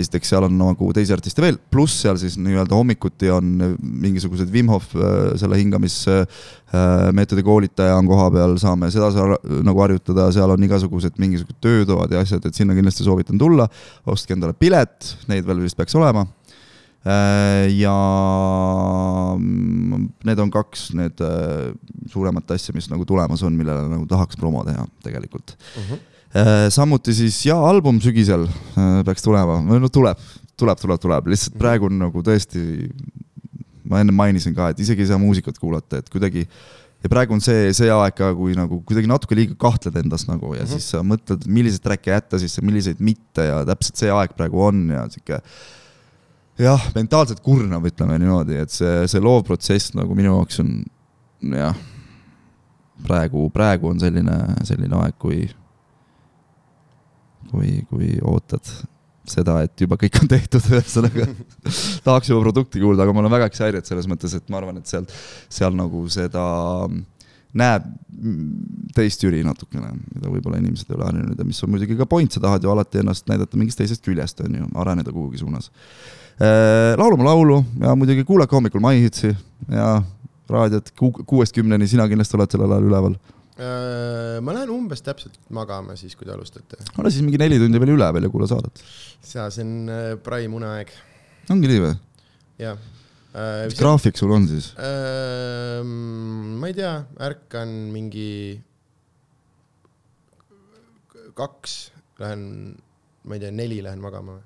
esiteks 0.00 0.30
seal 0.30 0.46
on 0.46 0.54
nagu 0.56 0.88
teisi 0.94 1.12
artiste 1.12 1.42
veel, 1.42 1.58
pluss 1.70 2.00
seal 2.04 2.16
siis 2.20 2.38
nii-öelda 2.40 2.76
hommikuti 2.76 3.28
on 3.34 3.76
mingisugused 3.80 4.48
Wim 4.54 4.72
Hof 4.72 4.94
äh, 4.96 5.34
selle 5.36 5.58
hingamismeetodi 5.60 7.44
koolitaja 7.44 7.98
on 7.98 8.08
kohapeal, 8.08 8.56
saame 8.62 8.88
seda 8.94 9.10
sa- 9.12 9.60
nagu 9.66 9.84
harjutada, 9.84 10.30
seal 10.32 10.54
on 10.54 10.64
igasugused 10.64 11.20
mingisugused 11.20 11.60
töötoad 11.60 12.16
ja 12.16 12.24
asjad, 12.24 12.46
et 12.46 12.56
sinna 12.56 12.76
kindlasti 12.78 13.04
soovitan 13.04 13.36
tulla. 13.40 13.68
ostke 14.06 14.32
endale 14.32 14.56
pilet, 14.56 15.16
neid 15.28 15.44
veel 15.44 15.60
vist 15.66 15.76
peaks 15.76 15.96
olema. 15.98 16.24
Ja 17.06 17.94
mm, 19.38 20.08
need 20.26 20.42
on 20.42 20.50
kaks 20.50 20.88
need 20.98 21.22
äh, 21.22 21.70
suuremat 22.10 22.50
asja, 22.56 22.74
mis 22.74 22.88
nagu 22.90 23.06
tulemas 23.08 23.44
on, 23.46 23.54
millele 23.58 23.86
nagu 23.92 24.06
tahaks 24.10 24.38
promo 24.40 24.64
teha 24.66 24.86
tegelikult. 25.06 25.56
Mhm. 25.76 26.04
samuti 26.74 27.14
siis 27.16 27.38
jaa, 27.46 27.60
album 27.70 28.00
sügisel 28.02 28.48
äh, 28.48 28.98
peaks 29.06 29.24
tulema, 29.24 29.60
või 29.64 29.78
no 29.80 29.88
tuleb, 29.92 30.18
tuleb, 30.58 30.80
tuleb, 30.82 31.00
tuleb, 31.00 31.30
lihtsalt 31.32 31.56
praegu 31.60 31.88
on 31.88 32.00
nagu 32.02 32.24
tõesti, 32.26 32.90
ma 33.86 34.02
enne 34.02 34.12
mainisin 34.12 34.56
ka, 34.56 34.72
et 34.74 34.82
isegi 34.82 35.06
ei 35.06 35.12
saa 35.12 35.20
muusikat 35.22 35.62
kuulata, 35.62 36.02
et 36.02 36.10
kuidagi 36.12 36.44
ja 37.06 37.12
praegu 37.12 37.36
on 37.36 37.42
see, 37.44 37.70
see 37.76 37.88
aeg 37.92 38.18
ka, 38.18 38.32
kui 38.36 38.56
nagu 38.58 38.80
kuidagi 38.88 39.08
natuke 39.10 39.38
liiga 39.38 39.56
kahtled 39.62 39.96
endas 40.02 40.26
nagu 40.28 40.54
ja 40.54 40.64
mm 40.64 40.66
-hmm. 40.66 40.72
siis 40.74 40.90
sa 40.90 41.02
mõtled, 41.06 41.46
milliseid 41.46 41.84
track'e 41.84 42.12
jätta 42.12 42.40
sisse, 42.42 42.64
milliseid 42.64 43.00
mitte 43.00 43.46
ja 43.46 43.64
täpselt 43.68 43.96
see 44.02 44.10
aeg 44.10 44.34
praegu 44.36 44.62
on 44.66 44.88
ja 44.90 45.06
sihuke 45.12 45.40
jah, 46.60 46.88
mentaalselt 46.96 47.42
kurnav, 47.44 47.84
ütleme 47.88 48.18
niimoodi, 48.22 48.60
et 48.64 48.72
see, 48.72 49.04
see 49.10 49.22
loovprotsess 49.22 49.94
nagu 49.96 50.16
minu 50.16 50.32
jaoks 50.32 50.62
on 50.64 50.72
jah, 51.56 51.78
praegu, 53.06 53.46
praegu 53.54 53.92
on 53.92 54.00
selline, 54.02 54.40
selline 54.68 55.00
aeg, 55.02 55.16
kui 55.20 55.44
kui, 57.50 57.80
kui 57.90 58.14
ootad 58.26 58.66
seda, 59.26 59.58
et 59.66 59.82
juba 59.82 59.98
kõik 60.00 60.20
on 60.22 60.30
tehtud, 60.30 60.64
ühesõnaga 60.72 61.26
tahaks 62.06 62.30
juba 62.30 62.44
produkti 62.46 62.82
kuulda, 62.82 63.04
aga 63.04 63.14
ma 63.14 63.24
olen 63.24 63.34
väga 63.34 63.50
excited 63.50 63.88
selles 63.88 64.08
mõttes, 64.10 64.36
et 64.38 64.48
ma 64.52 64.60
arvan, 64.60 64.80
et 64.80 64.90
sealt, 64.90 65.12
seal 65.52 65.74
nagu 65.76 66.04
seda 66.12 66.44
näeb 67.56 67.86
teist 68.96 69.22
Jüri 69.24 69.42
natukene, 69.44 69.90
mida 70.14 70.30
võib-olla 70.32 70.60
inimesed 70.60 70.90
ei 70.90 70.96
ole 70.96 71.08
harjunud 71.08 71.40
ja 71.40 71.46
mis 71.48 71.62
on 71.64 71.72
muidugi 71.72 71.96
ka 71.98 72.06
point, 72.08 72.32
sa 72.32 72.42
tahad 72.42 72.64
ju 72.64 72.72
alati 72.72 73.00
ennast 73.02 73.26
näidata 73.30 73.58
mingist 73.60 73.80
teisest 73.80 74.04
küljest, 74.04 74.40
on 74.44 74.60
ju, 74.60 74.68
areneda 74.82 75.12
kuhugi 75.12 75.40
suunas. 75.40 75.70
Laulame 77.00 77.24
laulu 77.24 77.62
ja 77.80 77.94
muidugi 77.96 78.24
kuulake 78.28 78.56
hommikul 78.56 78.82
My 78.84 78.98
Hitsi 79.00 79.30
ja 79.72 80.02
raadiot 80.50 80.90
ku- 80.98 81.24
kuuest 81.26 81.54
kümneni, 81.56 81.88
sina 81.88 82.04
kindlasti 82.08 82.36
oled 82.38 82.52
sellel 82.52 82.74
ajal 82.76 82.84
üleval. 82.90 83.14
Äh, 83.56 84.36
ma 84.44 84.52
lähen 84.52 84.68
umbes 84.74 85.00
täpselt 85.00 85.38
magama 85.50 85.94
siis, 85.96 86.12
kui 86.14 86.26
te 86.28 86.34
alustate. 86.34 86.76
ole 87.00 87.10
siis 87.10 87.24
mingi 87.24 87.38
neli 87.40 87.56
tundi 87.58 87.80
veel 87.80 87.94
üleval 87.94 88.22
ja 88.22 88.28
kuula 88.28 88.46
saadet. 88.50 88.82
see, 89.24 89.40
see 89.50 89.64
on 89.64 89.88
äh, 89.88 90.10
prime 90.22 90.54
uneaeg, 90.58 90.92
ongi 91.50 91.70
nii 91.72 91.80
või? 91.86 91.94
jah. 92.60 92.76
mis 93.64 93.78
graafik 93.80 94.16
sul 94.20 94.30
on 94.36 94.44
siis? 94.48 94.70
ma 96.60 96.68
ei 96.68 96.76
tea, 96.76 96.92
ärkan 97.30 97.72
mingi 97.96 98.60
kaks, 101.36 101.78
lähen, 102.20 102.44
ma 103.24 103.34
ei 103.36 103.40
tea, 103.42 103.50
neli 103.52 103.80
lähen 103.84 104.00
magama. 104.04 104.38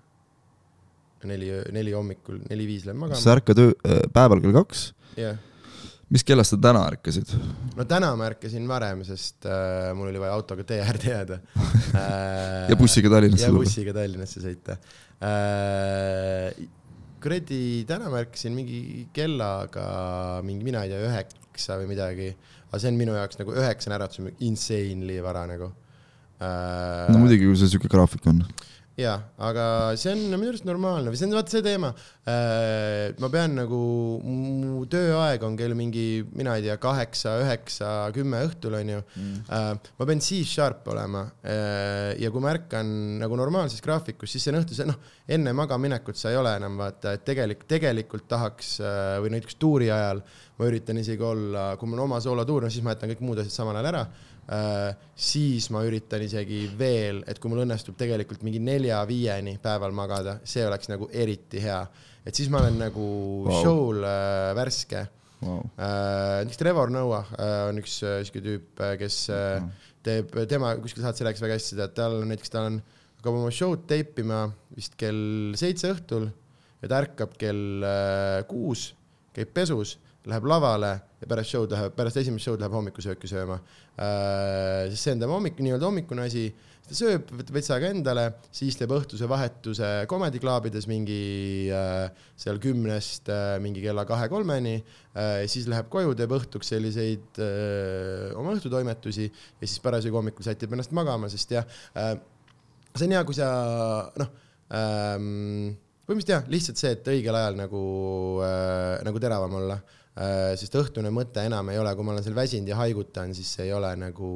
neli, 1.29 1.51
neli 1.75 1.93
hommikul, 1.97 2.41
neli-viis 2.49 2.87
lähen 2.89 3.01
kas 3.03 3.23
sa 3.23 3.31
magama, 3.31 3.39
ärkad 3.39 3.63
öö- 3.67 4.11
päeval 4.15 4.43
kell 4.45 4.57
kaks? 4.57 4.83
jah. 5.21 5.39
mis 6.11 6.25
kellast 6.27 6.55
sa 6.55 6.59
täna 6.61 6.83
ärkasid? 6.91 7.33
no 7.77 7.87
täna 7.89 8.13
ma 8.19 8.29
ärkasin 8.31 8.67
varem, 8.71 9.05
sest 9.07 9.49
äh, 9.49 9.91
mul 9.97 10.11
oli 10.13 10.23
vaja 10.23 10.37
autoga 10.39 10.67
tee 10.67 10.81
äärde 10.85 11.13
jääda 11.13 11.41
äh, 12.01 12.71
ja 12.73 12.79
bussiga 12.81 13.13
Tallinnasse 13.13 13.51
ja 13.51 13.57
bussiga 13.57 13.97
Tallinnasse 13.97 14.45
sõita 14.45 14.79
äh,. 15.21 16.55
kuradi, 17.21 17.61
täna 17.89 18.09
ma 18.13 18.23
ärkasin 18.25 18.57
mingi 18.57 18.81
kellaga 19.17 20.41
mingi, 20.47 20.65
mina 20.67 20.87
ei 20.87 20.95
tea, 20.95 21.05
üheksa 21.11 21.77
või 21.83 21.93
midagi. 21.93 22.33
aga 22.71 22.81
see 22.81 22.93
on 22.95 23.01
minu 23.01 23.19
jaoks 23.19 23.41
nagu 23.43 23.55
üheksane 23.59 23.99
äratus 23.99 24.25
insanely 24.41 25.21
vara 25.25 25.45
nagu 25.51 25.71
äh,. 26.41 27.07
no 27.13 27.21
muidugi, 27.21 27.45
kui 27.47 27.61
see 27.61 27.77
siuke 27.77 27.91
graafik 27.93 28.27
on. 28.31 28.45
jaa, 29.01 29.17
aga 29.41 29.65
see 30.01 30.13
on 30.15 30.37
minu 30.37 30.53
arust 30.53 30.67
normaalne 30.69 31.13
või 31.13 31.21
see 31.21 31.29
on 31.29 31.37
vaata 31.39 31.55
see 31.55 31.65
teema. 31.65 31.93
ma 33.21 33.31
pean 33.33 33.57
nagu, 33.59 33.81
mu 34.23 34.85
tööaeg 34.91 35.43
on 35.47 35.57
kell 35.59 35.75
mingi, 35.75 36.23
mina 36.37 36.55
ei 36.59 36.67
tea, 36.67 36.77
kaheksa, 36.81 37.39
üheksa, 37.43 37.89
kümme 38.15 38.45
õhtul 38.47 38.77
onju 38.79 39.01
mm.. 39.01 39.81
ma 39.99 40.09
pean 40.09 40.23
siis 40.25 40.53
sharp 40.53 40.87
olema. 40.93 41.25
ja 41.43 42.31
kui 42.31 42.45
ma 42.45 42.53
ärkan 42.55 42.93
nagu 43.23 43.39
normaalses 43.41 43.83
graafikus, 43.85 44.31
siis 44.35 44.47
see 44.47 44.55
on 44.55 44.61
õhtul, 44.61 44.79
see 44.79 44.89
noh, 44.89 45.01
enne 45.31 45.55
magamaminekut 45.57 46.19
sa 46.19 46.31
ei 46.33 46.39
ole 46.41 46.55
enam 46.61 46.79
vaata, 46.81 47.17
et 47.17 47.25
tegelik, 47.27 47.65
tegelikult 47.71 48.29
tahaks 48.31 48.77
äh, 48.85 49.17
või 49.23 49.35
näiteks 49.37 49.59
tuuri 49.61 49.91
ajal 49.91 50.23
ma 50.61 50.69
üritan 50.69 51.01
isegi 51.01 51.25
olla, 51.25 51.71
kui 51.81 51.89
mul 51.89 52.03
on 52.03 52.11
oma 52.11 52.21
soolotuur, 52.23 52.67
no 52.67 52.73
siis 52.73 52.85
ma 52.85 52.95
jätan 52.95 53.15
kõik 53.15 53.25
muud 53.25 53.41
asjad 53.41 53.63
samal 53.63 53.79
ajal 53.79 53.91
ära 53.95 54.05
siis 54.51 55.69
ma 55.71 55.85
üritan 55.87 56.25
isegi 56.25 56.65
veel, 56.79 57.23
et 57.31 57.39
kui 57.39 57.53
mul 57.53 57.63
õnnestub 57.63 57.95
tegelikult 57.99 58.43
mingi 58.47 58.59
nelja-viieni 58.63 59.57
päeval 59.63 59.95
magada, 59.95 60.39
see 60.43 60.65
oleks 60.67 60.91
nagu 60.91 61.07
eriti 61.13 61.63
hea. 61.63 61.81
et 62.27 62.35
siis 62.37 62.51
ma 62.51 62.59
olen 62.61 62.79
nagu 62.81 63.05
wow. 63.47 63.61
show'l 63.63 64.03
uh, 64.03 64.51
värske 64.59 65.05
wow.. 65.45 65.63
näiteks 65.79 66.59
Trevor 66.61 66.91
Noah 66.91 67.31
uh, 67.37 67.69
on 67.69 67.79
üks 67.81 68.01
siuke 68.03 68.43
tüüp, 68.45 68.83
kes 69.01 69.21
teeb, 70.03 70.35
tema 70.51 70.75
kuskil 70.83 71.05
saates 71.05 71.23
rääkis 71.29 71.47
väga 71.47 71.57
hästi 71.61 71.77
seda, 71.77 71.87
et 71.87 71.97
tal 71.97 72.19
on 72.19 72.29
näiteks, 72.33 72.51
tal 72.51 72.69
on, 72.73 72.83
hakkab 73.21 73.41
oma 73.45 73.55
show'd 73.55 73.87
teipima 73.89 74.49
vist 74.75 74.99
kell 74.99 75.55
seitse 75.61 75.95
õhtul 75.95 76.27
ja 76.83 76.91
ta 76.91 77.05
ärkab 77.05 77.39
kell 77.39 77.87
kuus, 78.51 78.91
käib 79.37 79.55
pesus, 79.55 79.99
läheb 80.29 80.49
lavale 80.49 80.91
ja 81.21 81.29
pärast 81.29 81.55
show'd 81.55 81.73
läheb, 81.73 81.95
pärast 81.97 82.19
esimest 82.21 82.45
show'd 82.45 82.61
läheb 82.61 82.75
hommikusööki 82.77 83.29
sööma 83.31 83.57
uh,. 83.61 84.89
sest 84.91 85.07
see 85.07 85.15
on 85.15 85.23
tema 85.23 85.37
hommik, 85.37 85.61
nii-öelda 85.65 85.89
hommikune 85.89 86.27
asi, 86.27 86.43
ta 86.85 86.97
sööb 86.97 87.31
veits 87.55 87.71
aega 87.73 87.89
endale, 87.95 88.27
siis 88.53 88.77
teeb 88.77 88.93
õhtuse 88.97 89.29
vahetuse 89.31 89.89
Comedy 90.11 90.43
Clubides 90.43 90.89
mingi 90.91 91.21
uh, 91.73 92.11
seal 92.41 92.61
kümnest 92.61 93.31
uh, 93.33 93.57
mingi 93.65 93.85
kella 93.85 94.05
kahe-kolmeni 94.09 94.75
uh,, 94.81 95.47
siis 95.51 95.69
läheb 95.73 95.89
koju, 95.93 96.13
teeb 96.19 96.35
õhtuks 96.37 96.73
selliseid 96.75 97.41
uh, 97.41 98.27
oma 98.41 98.53
õhtutoimetusi 98.59 99.29
ja 99.31 99.65
siis 99.65 99.81
parasjagu 99.85 100.21
hommikul 100.21 100.45
sätib 100.45 100.77
ennast 100.77 100.93
magama, 100.97 101.33
sest 101.33 101.57
jah 101.57 101.65
uh,, 101.95 102.13
see 102.93 103.09
on 103.09 103.17
hea, 103.17 103.23
kui 103.25 103.39
sa 103.39 103.49
noh 104.21 104.35
ähm,, 104.77 105.73
põhimõtteliselt 106.05 106.37
jah, 106.37 106.53
lihtsalt 106.53 106.83
see, 106.83 106.93
et 106.99 107.09
õigel 107.15 107.41
ajal 107.41 107.57
nagu 107.57 107.81
äh,, 108.45 109.01
nagu 109.07 109.23
teravam 109.23 109.57
olla 109.63 109.79
äh,. 109.81 109.97
Sest 110.61 110.75
õhtune 110.77 111.13
mõte 111.15 111.45
enam 111.49 111.73
ei 111.73 111.81
ole, 111.81 111.93
kui 111.97 112.07
ma 112.07 112.15
olen 112.15 112.25
seal 112.27 112.37
väsinud 112.37 112.69
ja 112.69 112.79
haigutan, 112.83 113.35
siis 113.37 113.53
see 113.57 113.69
ei 113.69 113.75
ole 113.77 113.93
nagu 114.01 114.31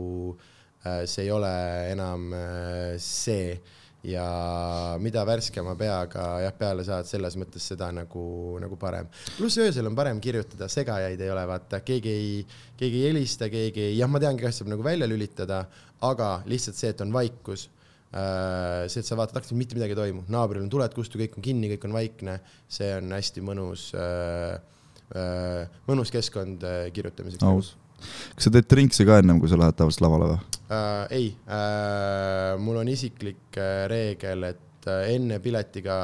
äh,, 0.87 1.05
see 1.11 1.27
ei 1.27 1.33
ole 1.35 1.55
enam 1.93 2.31
äh, 2.37 2.95
see 3.03 3.59
ja 4.05 4.25
mida 5.01 5.23
värskema 5.25 5.73
peaga 5.81 6.25
jah, 6.45 6.57
peale 6.57 6.85
saad, 6.85 7.09
selles 7.09 7.39
mõttes 7.41 7.65
seda 7.73 7.89
nagu, 7.97 8.25
nagu 8.61 8.77
parem. 8.81 9.09
pluss 9.39 9.57
öösel 9.61 9.89
on 9.89 9.97
parem 9.97 10.21
kirjutada, 10.25 10.69
segajaid 10.69 11.21
ei 11.21 11.31
ole, 11.33 11.47
vaata, 11.49 11.81
keegi 11.85 12.13
ei, 12.13 12.35
keegi 12.77 13.01
ei 13.01 13.09
helista, 13.13 13.49
keegi 13.53 13.89
ei, 13.89 13.95
jah, 13.97 14.11
ma 14.13 14.21
tean, 14.21 14.37
kas 14.41 14.61
saab 14.61 14.75
nagu 14.75 14.85
välja 14.85 15.09
lülitada, 15.09 15.65
aga 16.05 16.35
lihtsalt 16.49 16.77
see, 16.77 16.93
et 16.93 17.01
on 17.01 17.17
vaikus 17.17 17.69
Äh, 18.15 18.87
see, 18.87 19.03
et 19.03 19.09
sa 19.09 19.17
vaatad 19.19 19.41
aktsiat, 19.41 19.59
mitte 19.59 19.75
midagi 19.75 19.91
ei 19.97 19.99
toimu, 19.99 20.21
naabril 20.31 20.63
on 20.63 20.69
tuled 20.71 20.93
kustu, 20.95 21.19
kõik 21.19 21.35
on 21.35 21.43
kinni, 21.43 21.67
kõik 21.73 21.89
on 21.89 21.97
vaikne, 21.97 22.37
see 22.71 22.93
on 22.95 23.11
hästi 23.11 23.43
mõnus 23.43 23.89
äh,, 23.99 24.53
äh, 24.55 24.61
mõnus 25.89 26.13
keskkond 26.15 26.65
äh, 26.67 26.91
kirjutamiseks. 26.95 27.45
aus. 27.45 27.75
kas 28.35 28.49
sa 28.49 28.53
teed 28.55 28.69
drinkse 28.71 29.07
ka 29.07 29.21
ennem, 29.23 29.41
kui 29.41 29.51
sa 29.51 29.59
lähed 29.61 29.77
tavaliselt 29.79 30.07
lavale 30.07 30.31
või? 30.33 30.43
äh,. 30.69 31.07
ei 31.15 31.27
äh,, 31.47 32.55
mul 32.61 32.81
on 32.83 32.91
isiklik 32.93 33.59
äh, 33.61 33.85
reegel, 33.91 34.49
et 34.51 34.91
äh, 34.91 35.15
enne 35.15 35.41
piletiga 35.45 35.97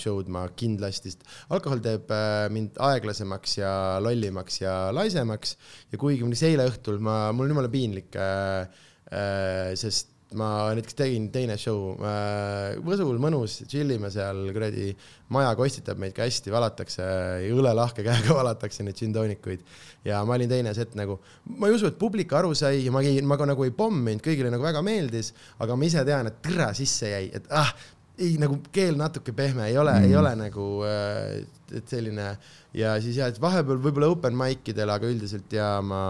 show'd 0.00 0.30
ma 0.32 0.46
kindlasti, 0.58 1.14
sest 1.14 1.24
alkohol 1.54 1.82
teeb 1.84 2.10
äh, 2.14 2.48
mind 2.52 2.80
aeglasemaks 2.88 3.58
ja 3.60 3.72
lollimaks 4.04 4.62
ja 4.62 4.76
laisemaks 4.96 5.56
ja 5.92 6.00
kuigi 6.00 6.28
see 6.34 6.54
eile 6.54 6.68
õhtul 6.70 7.00
ma, 7.00 7.28
mul 7.32 7.48
on 7.48 7.56
jumala 7.56 7.72
piinlik 7.72 8.16
äh,, 8.16 8.84
äh, 9.12 9.74
sest 9.78 10.17
ma 10.36 10.48
näiteks 10.76 10.96
tegin 10.98 11.28
teine 11.32 11.56
show 11.60 11.94
äh, 12.04 12.76
Võsul 12.84 13.16
mõnus, 13.22 13.62
tšillime 13.64 14.10
seal 14.12 14.42
kuradi, 14.52 14.90
maja 15.32 15.54
kostitab 15.56 16.00
meid 16.02 16.12
ka 16.16 16.26
hästi, 16.26 16.52
valatakse 16.52 17.06
õlelahke 17.54 18.04
käega 18.04 18.36
valatakse 18.40 18.84
neid 18.84 18.98
džintoonikuid 18.98 19.64
ja 20.08 20.20
ma 20.28 20.36
olin 20.36 20.50
teine 20.50 20.74
set 20.76 20.92
nagu, 20.98 21.16
ma 21.56 21.70
ei 21.70 21.78
usu, 21.78 21.88
et 21.88 22.00
publik 22.00 22.34
aru 22.36 22.52
sai 22.58 22.82
ja 22.84 22.92
ma 22.92 23.00
ei, 23.04 23.22
ma 23.24 23.38
ka 23.40 23.48
nagu 23.48 23.64
ei 23.64 23.72
pomminud, 23.74 24.20
kõigile 24.24 24.52
nagu 24.52 24.66
väga 24.66 24.84
meeldis, 24.84 25.32
aga 25.64 25.78
ma 25.78 25.88
ise 25.88 26.04
tean, 26.08 26.28
et 26.28 26.42
türa 26.44 26.74
sisse 26.76 27.14
jäi, 27.14 27.30
et 27.38 27.48
ah, 27.48 27.72
ei 28.18 28.34
nagu 28.42 28.58
keel 28.74 28.98
natuke 29.00 29.32
pehme, 29.36 29.70
ei 29.70 29.78
ole 29.80 29.94
mm., 29.94 30.10
ei 30.10 30.18
ole 30.18 30.34
nagu 30.36 30.68
äh,, 30.84 31.40
et 31.72 31.88
selline 31.88 32.34
ja 32.76 32.94
siis 33.00 33.16
jah, 33.16 33.32
et 33.32 33.40
vahepeal 33.40 33.80
võib-olla 33.80 34.12
open 34.12 34.36
mic 34.36 34.68
idel, 34.68 34.92
aga 34.92 35.08
üldiselt 35.08 35.52
ja 35.56 35.78
ma 35.84 36.02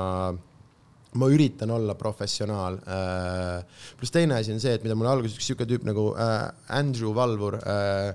ma 1.17 1.29
üritan 1.33 1.71
olla 1.73 1.95
professionaal 1.99 2.81
äh,. 2.85 3.63
pluss 3.97 4.13
teine 4.13 4.37
asi 4.37 4.53
on 4.53 4.61
see, 4.61 4.75
et 4.77 4.85
mida 4.85 4.97
mul 4.99 5.09
alguses 5.09 5.39
üks 5.39 5.49
siuke 5.49 5.65
tüüp 5.69 5.87
nagu 5.89 6.11
äh, 6.21 6.51
Andrew 6.77 7.15
Valvur 7.17 7.57
äh,, 7.63 8.13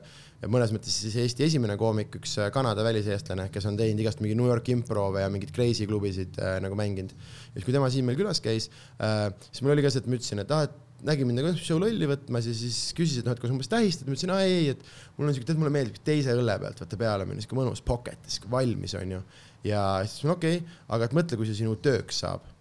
mõnes 0.51 0.73
mõttes 0.75 0.93
siis 0.99 1.15
Eesti 1.23 1.45
esimene 1.47 1.77
koomik, 1.79 2.19
üks 2.19 2.35
Kanada 2.53 2.83
väliseestlane, 2.85 3.47
kes 3.53 3.65
on 3.69 3.79
teinud 3.79 4.03
igast 4.03 4.19
mingi 4.21 4.35
New 4.37 4.49
York 4.49 4.67
improve 4.73 5.23
ja 5.23 5.31
mingeid 5.31 5.53
crazy 5.55 5.87
klubisid 5.89 6.37
äh, 6.37 6.59
nagu 6.63 6.77
mänginud. 6.77 7.15
ja 7.15 7.55
siis, 7.55 7.65
kui 7.65 7.75
tema 7.75 7.89
siin 7.93 8.05
meil 8.05 8.19
külas 8.19 8.43
käis 8.43 8.69
äh,, 8.99 9.29
siis 9.49 9.65
mul 9.65 9.73
oli 9.73 9.85
ka 9.85 9.93
see, 9.93 10.03
et 10.03 10.11
ma 10.11 10.19
ütlesin, 10.19 10.43
et 10.43 10.53
ah, 10.53 10.67
et 10.69 10.79
nägi 11.03 11.25
mind 11.27 11.41
nagu 11.41 11.51
show 11.59 11.81
lolli 11.81 12.07
võtmas 12.07 12.45
ja 12.47 12.53
siis 12.55 12.77
küsis, 12.95 13.19
et 13.19 13.27
noh, 13.27 13.35
et 13.35 13.41
kas 13.41 13.51
umbes 13.51 13.71
tähistad, 13.71 14.07
ma 14.07 14.15
ütlesin, 14.15 14.31
aa 14.35 14.45
ei, 14.47 14.69
et 14.75 14.85
mul 15.17 15.27
on 15.27 15.35
siuke, 15.35 15.49
tead, 15.49 15.59
mulle 15.59 15.73
meeldib 15.73 15.99
teise 16.05 16.35
õlle 16.37 16.55
pealt 16.61 16.79
vaata 16.85 16.99
peale 16.99 17.27
minna, 17.27 17.43
siuke 17.43 17.57
mõnus 17.57 17.83
pocket, 17.83 18.21
siuke 18.31 18.51
valmis 18.53 18.95
onju. 18.99 19.19
ja 19.67 19.83
siis 20.07 20.27
ma 20.27 20.37
okei 20.37 20.61
okay,, 20.61 20.81
aga 20.95 21.09
et 21.09 21.15
mõtle, 21.17 21.39
kui 21.39 21.49
see 21.49 21.63
sinu 21.63 21.75
tööks 21.83 22.23
saab 22.23 22.52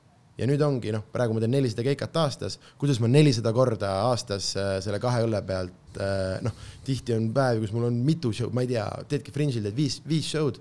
ja 0.43 0.49
nüüd 0.51 0.63
ongi 0.67 0.93
noh, 0.95 1.05
praegu 1.15 1.37
ma 1.37 1.43
teen 1.43 1.55
nelisada 1.55 1.85
keikat 1.87 2.17
aastas, 2.19 2.59
kuidas 2.81 2.99
ma 3.03 3.11
nelisada 3.11 3.53
korda 3.55 3.93
aastas 4.09 4.53
äh, 4.59 4.73
selle 4.85 4.99
kahe 5.03 5.23
õlle 5.27 5.43
pealt 5.47 6.01
äh, 6.03 6.41
noh, 6.43 6.57
tihti 6.87 7.15
on 7.15 7.29
päevi, 7.35 7.63
kus 7.63 7.75
mul 7.77 7.87
on 7.91 8.01
mitu 8.07 8.33
show'd, 8.35 8.55
ma 8.57 8.65
ei 8.65 8.73
tea, 8.73 8.87
teedki 9.13 9.35
Fringe'il 9.35 9.69
teed 9.69 9.79
viis, 9.79 10.01
viis 10.09 10.33
show'd. 10.35 10.59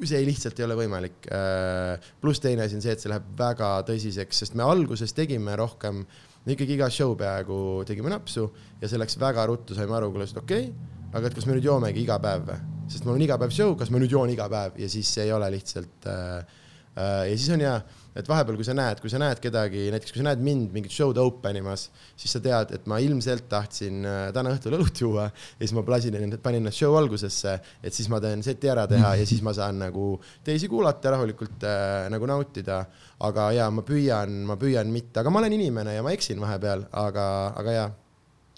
see 0.00 0.22
lihtsalt 0.24 0.56
ei 0.56 0.64
ole 0.64 0.78
võimalik 0.78 1.26
äh,. 1.28 2.06
pluss 2.22 2.40
teine 2.40 2.64
asi 2.64 2.78
on 2.78 2.80
see, 2.80 2.94
et 2.96 3.02
see 3.02 3.10
läheb 3.12 3.26
väga 3.36 3.82
tõsiseks, 3.90 4.38
sest 4.44 4.56
me 4.56 4.64
alguses 4.64 5.12
tegime 5.12 5.52
rohkem, 5.60 6.06
ikkagi 6.48 6.78
iga 6.78 6.88
show 6.88 7.12
peaaegu 7.20 7.84
tegime 7.84 8.08
napsu 8.08 8.46
ja 8.80 8.88
see 8.88 9.00
läks 9.00 9.18
väga 9.20 9.44
ruttu, 9.50 9.76
saime 9.76 9.98
aru, 9.98 10.08
kuule, 10.14 10.24
okei 10.24 10.70
okay,, 10.70 10.96
aga 11.12 11.28
et 11.28 11.36
kas 11.36 11.44
me 11.44 11.58
nüüd 11.58 11.68
joomegi 11.68 12.00
iga 12.06 12.16
päev 12.22 12.48
või, 12.48 12.56
sest 12.88 13.04
mul 13.04 13.18
on 13.18 13.26
iga 13.28 13.36
päev 13.42 13.52
show, 13.52 13.76
kas 13.76 13.92
ma 13.92 14.00
nüüd 14.00 14.16
joon 14.16 14.32
iga 14.32 14.48
päev 14.48 14.80
ja 14.80 14.88
siis 14.88 15.12
see 15.12 15.28
ei 15.28 15.36
ole 15.36 15.52
lihtsalt 15.52 16.08
ja 16.08 17.34
siis 17.36 17.50
on 17.52 17.60
hea 17.66 17.76
et 18.16 18.26
vahepeal, 18.26 18.56
kui 18.58 18.66
sa 18.66 18.74
näed, 18.74 19.00
kui 19.02 19.10
sa 19.12 19.20
näed 19.22 19.38
kedagi, 19.42 19.86
näiteks 19.94 20.14
kui 20.14 20.20
sa 20.20 20.26
näed 20.26 20.42
mind 20.42 20.72
mingit 20.74 20.94
show'd 20.94 21.18
open 21.22 21.60
imas, 21.60 21.86
siis 22.18 22.34
sa 22.34 22.42
tead, 22.42 22.72
et 22.74 22.88
ma 22.90 22.98
ilmselt 23.02 23.46
tahtsin 23.50 24.06
äh, 24.06 24.22
täna 24.34 24.54
õhtul 24.56 24.74
õlut 24.78 25.02
juua 25.04 25.28
ja 25.28 25.60
siis 25.60 25.74
ma 25.76 25.84
plasin, 25.86 26.16
panin 26.42 26.64
ennast 26.64 26.82
show 26.82 26.96
algusesse, 26.98 27.54
et 27.82 27.96
siis 27.96 28.10
ma 28.10 28.20
teen 28.22 28.42
seti 28.46 28.70
ära 28.70 28.86
teha 28.90 29.14
ja 29.20 29.28
siis 29.28 29.44
ma 29.46 29.54
saan 29.56 29.78
nagu 29.84 30.12
teisi 30.46 30.70
kuulata, 30.70 31.14
rahulikult 31.14 31.66
äh, 31.68 32.08
nagu 32.12 32.30
nautida. 32.30 32.84
aga 33.20 33.50
ja 33.52 33.66
ma 33.70 33.82
püüan, 33.84 34.32
ma 34.48 34.56
püüan 34.56 34.88
mitte, 34.88 35.20
aga 35.20 35.30
ma 35.30 35.42
olen 35.42 35.52
inimene 35.52 35.92
ja 35.94 36.02
ma 36.02 36.14
eksin 36.16 36.40
vahepeal, 36.40 36.86
aga, 36.96 37.24
aga 37.60 37.74
ja, 37.74 37.86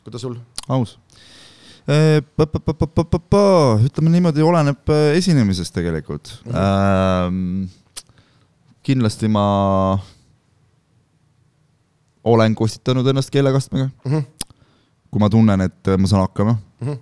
kuidas 0.04 0.22
sul? 0.22 0.38
aus. 0.68 0.96
ütleme 3.82 4.14
niimoodi, 4.14 4.44
oleneb 4.46 4.88
äh, 4.94 5.16
esinemisest 5.18 5.74
tegelikult 5.74 6.36
mm. 6.46 6.52
-hmm. 6.54 7.81
Kindlasti 8.82 9.30
ma 9.30 9.44
olen 12.24 12.54
kostitanud 12.54 13.06
ennast 13.06 13.30
keelekastmega 13.30 13.88
mm. 14.04 14.12
-hmm. 14.12 14.52
kui 15.10 15.22
ma 15.22 15.30
tunnen, 15.30 15.60
et 15.60 15.94
ma 15.98 16.06
saan 16.06 16.22
hakkama 16.26 16.56
mm. 16.80 16.88
-hmm. 16.88 16.98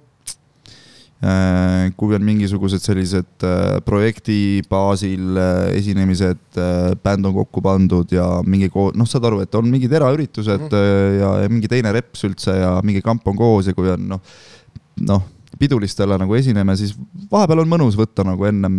kui 1.97 2.15
on 2.15 2.25
mingisugused 2.25 2.81
sellised 2.81 3.45
äh, 3.45 3.81
projekti 3.85 4.63
baasil 4.69 5.37
äh, 5.37 5.77
esinemised, 5.77 6.61
bänd 7.05 7.27
on 7.27 7.35
kokku 7.35 7.61
pandud 7.63 8.13
ja 8.13 8.43
mingi, 8.47 8.71
noh, 8.73 9.09
saad 9.09 9.25
aru, 9.25 9.41
et 9.41 9.55
on 9.55 9.69
mingid 9.69 9.93
eraüritused 9.93 10.61
mm 10.61 10.69
-hmm. 10.69 11.21
ja, 11.21 11.43
ja 11.43 11.49
mingi 11.49 11.69
teine 11.69 11.93
reps 11.93 12.25
üldse 12.25 12.57
ja 12.57 12.81
mingi 12.83 13.03
kamp 13.03 13.29
on 13.29 13.37
koos 13.37 13.67
ja 13.67 13.75
kui 13.75 13.91
on 13.91 14.09
noh, 14.09 14.21
noh 15.01 15.23
pidulistele 15.59 16.19
nagu 16.21 16.37
esineme, 16.39 16.77
siis 16.79 16.93
vahepeal 17.31 17.65
on 17.65 17.71
mõnus 17.71 17.97
võtta 17.99 18.25
nagu 18.27 18.47
ennem, 18.49 18.77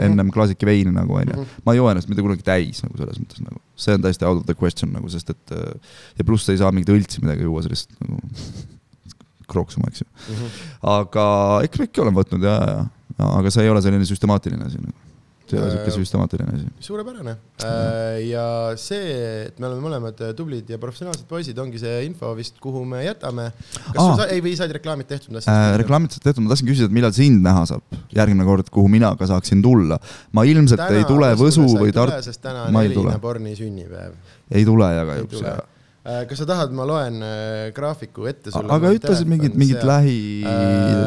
ennem 0.00 0.32
klaasike 0.34 0.68
veini 0.68 0.92
nagu 0.94 1.16
onju. 1.16 1.46
ma 1.64 1.74
ei 1.74 1.80
joo 1.80 1.88
ennast 1.90 2.10
mitte 2.10 2.24
kunagi 2.24 2.44
täis 2.46 2.82
nagu 2.84 2.98
selles 3.00 3.20
mõttes 3.22 3.44
nagu, 3.44 3.60
see 3.80 3.96
on 3.96 4.04
täiesti 4.04 4.28
out 4.28 4.42
of 4.42 4.48
the 4.48 4.56
question 4.58 4.92
nagu, 4.96 5.08
sest 5.12 5.32
et 5.32 5.54
ja 6.18 6.26
pluss 6.26 6.50
ei 6.52 6.60
saa 6.60 6.72
mingit 6.74 6.92
õltsi 6.92 7.24
midagi 7.24 7.46
juua, 7.48 7.64
lihtsalt 7.64 8.04
nagu 8.04 8.20
krooksuma, 9.50 9.90
eks 9.90 10.04
ju. 10.04 10.06
-hmm. 10.06 10.64
aga 10.94 11.26
ma 11.64 11.86
ikka 11.88 12.04
olen 12.04 12.18
võtnud 12.20 12.44
ja, 12.46 12.56
ja, 12.60 12.82
ja, 13.16 13.30
aga 13.40 13.50
see 13.50 13.64
ei 13.64 13.72
ole 13.72 13.82
selline 13.82 14.06
süstemaatiline 14.08 14.68
asi 14.68 14.82
nagu 14.82 15.09
ja 15.54 15.70
sihuke 15.70 15.94
süstemaatiline 15.94 16.56
asi. 16.58 16.70
suurepärane 16.86 17.36
ja 18.26 18.44
see, 18.80 19.14
et 19.48 19.58
me 19.60 19.68
oleme 19.68 19.84
mõlemad 19.84 20.20
tublid 20.36 20.70
ja 20.70 20.78
professionaalsed 20.80 21.26
poisid, 21.30 21.58
ongi 21.60 21.80
see 21.80 22.04
info 22.06 22.32
vist, 22.38 22.58
kuhu 22.62 22.82
me 22.88 23.02
jätame. 23.04 23.50
kas 23.90 24.00
Aa. 24.02 24.16
sa, 24.22 24.28
ei 24.32 24.42
või 24.44 24.54
said 24.58 24.72
reklaamid 24.74 25.08
tehtud? 25.10 25.36
Äh, 25.40 25.60
reklaamid 25.80 26.14
said 26.14 26.24
tehtud, 26.24 26.44
ma 26.44 26.52
tahtsin 26.52 26.70
küsida, 26.70 26.90
et 26.90 26.96
millal 26.96 27.14
sind 27.16 27.42
näha 27.44 27.66
saab 27.70 27.98
järgmine 28.16 28.46
kord, 28.48 28.70
kuhu 28.72 28.90
mina 28.92 29.12
ka 29.18 29.28
saaksin 29.30 29.62
tulla. 29.64 30.00
ma 30.36 30.46
ilmselt 30.48 30.86
ei 30.88 31.04
tule 31.08 31.32
Võsu 31.40 31.66
või 31.74 31.92
Tartu, 31.94 32.22
sest 32.24 32.42
täna 32.44 32.68
on. 32.68 32.80
Elina 32.84 33.18
Borni 33.22 33.54
sünnipäev. 33.58 34.16
ei 34.50 34.64
tule 34.66 34.88
ja 34.94 35.04
kahjuks 35.08 35.44
jah.. 35.44 35.60
kas 36.30 36.42
sa 36.42 36.48
tahad, 36.48 36.74
ma 36.76 36.86
loen 36.88 37.20
äh, 37.22 37.68
graafiku 37.76 38.28
ette 38.30 38.54
sulle? 38.54 38.72
aga 38.72 38.92
ütlesid 38.96 39.30
mingid, 39.30 39.56
mingid 39.60 39.84
lähi, 39.86 40.18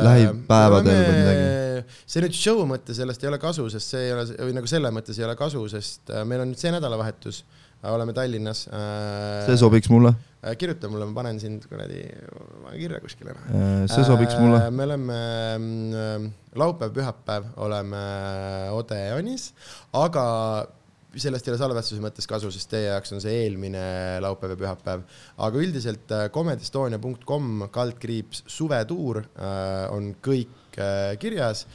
lähipäevadel 0.07 1.03
või 1.03 1.19
midagi. 1.19 1.62
See 2.05 2.23
nüüd 2.23 2.35
show 2.37 2.63
mõttes 2.69 2.99
sellest 2.99 3.23
ei 3.23 3.31
ole 3.31 3.39
kasu, 3.41 3.67
sest 3.73 3.95
see 3.95 4.07
ei 4.07 4.15
ole, 4.15 4.25
või 4.47 4.57
nagu 4.59 4.69
selle 4.69 4.91
mõttes 4.95 5.19
ei 5.19 5.27
ole 5.27 5.35
kasu, 5.39 5.63
sest 5.71 6.13
äh, 6.13 6.25
meil 6.27 6.43
on 6.43 6.51
nüüd 6.51 6.61
see 6.61 6.73
nädalavahetus, 6.75 7.43
oleme 7.91 8.13
Tallinnas. 8.15 8.67
see 9.47 9.57
sobiks 9.59 9.89
mulle, 9.91 10.13
kirjuta 10.59 10.91
mulle, 10.91 11.07
ma 11.09 11.17
panen 11.17 11.41
sind 11.41 11.65
kuradi, 11.67 12.03
kirja 12.77 13.01
kuskile. 13.03 13.35
see 13.91 14.05
sobiks 14.07 14.37
mulle. 14.39 14.61
me 14.71 14.87
oleme 14.87 15.17
mm, 15.57 16.29
laupäev-pühapäev 16.63 17.51
oleme 17.65 18.05
Odeonis, 18.77 19.51
aga 19.99 20.23
sellest 21.21 21.47
ei 21.47 21.53
ole 21.53 21.59
salvestuse 21.61 22.01
mõttes 22.01 22.27
kasu, 22.29 22.49
sest 22.53 22.71
teie 22.71 22.89
jaoks 22.89 23.13
on 23.13 23.21
see 23.21 23.43
eelmine 23.43 23.83
laupäev 24.23 24.55
ja 24.55 24.59
pühapäev. 24.59 25.05
aga 25.45 25.61
üldiselt 25.61 26.11
äh, 26.11 26.27
comedyestonia.com 26.33 27.67
kaldkriips 27.73 28.43
suvetuur 28.49 29.21
äh, 29.23 29.87
on 29.93 30.13
kõik 30.23 30.79
äh, 30.79 31.13
kirjas. 31.21 31.67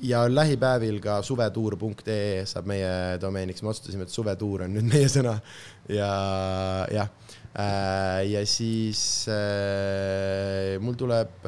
Ja 0.00 0.22
lähipäevil 0.32 0.96
ka 1.04 1.18
suvetuur.ee 1.20 2.46
saab 2.48 2.70
meie 2.70 3.18
domeeniks, 3.20 3.60
me 3.60 3.68
otsustasime, 3.68 4.06
et 4.08 4.14
suvetuur 4.14 4.64
on 4.64 4.72
nüüd 4.78 4.88
meie 4.88 5.10
sõna. 5.12 5.36
Ja 5.92 6.12
jah. 6.88 7.10
Ja 8.24 8.40
siis 8.46 9.26
mul 10.80 10.94
tuleb 10.96 11.44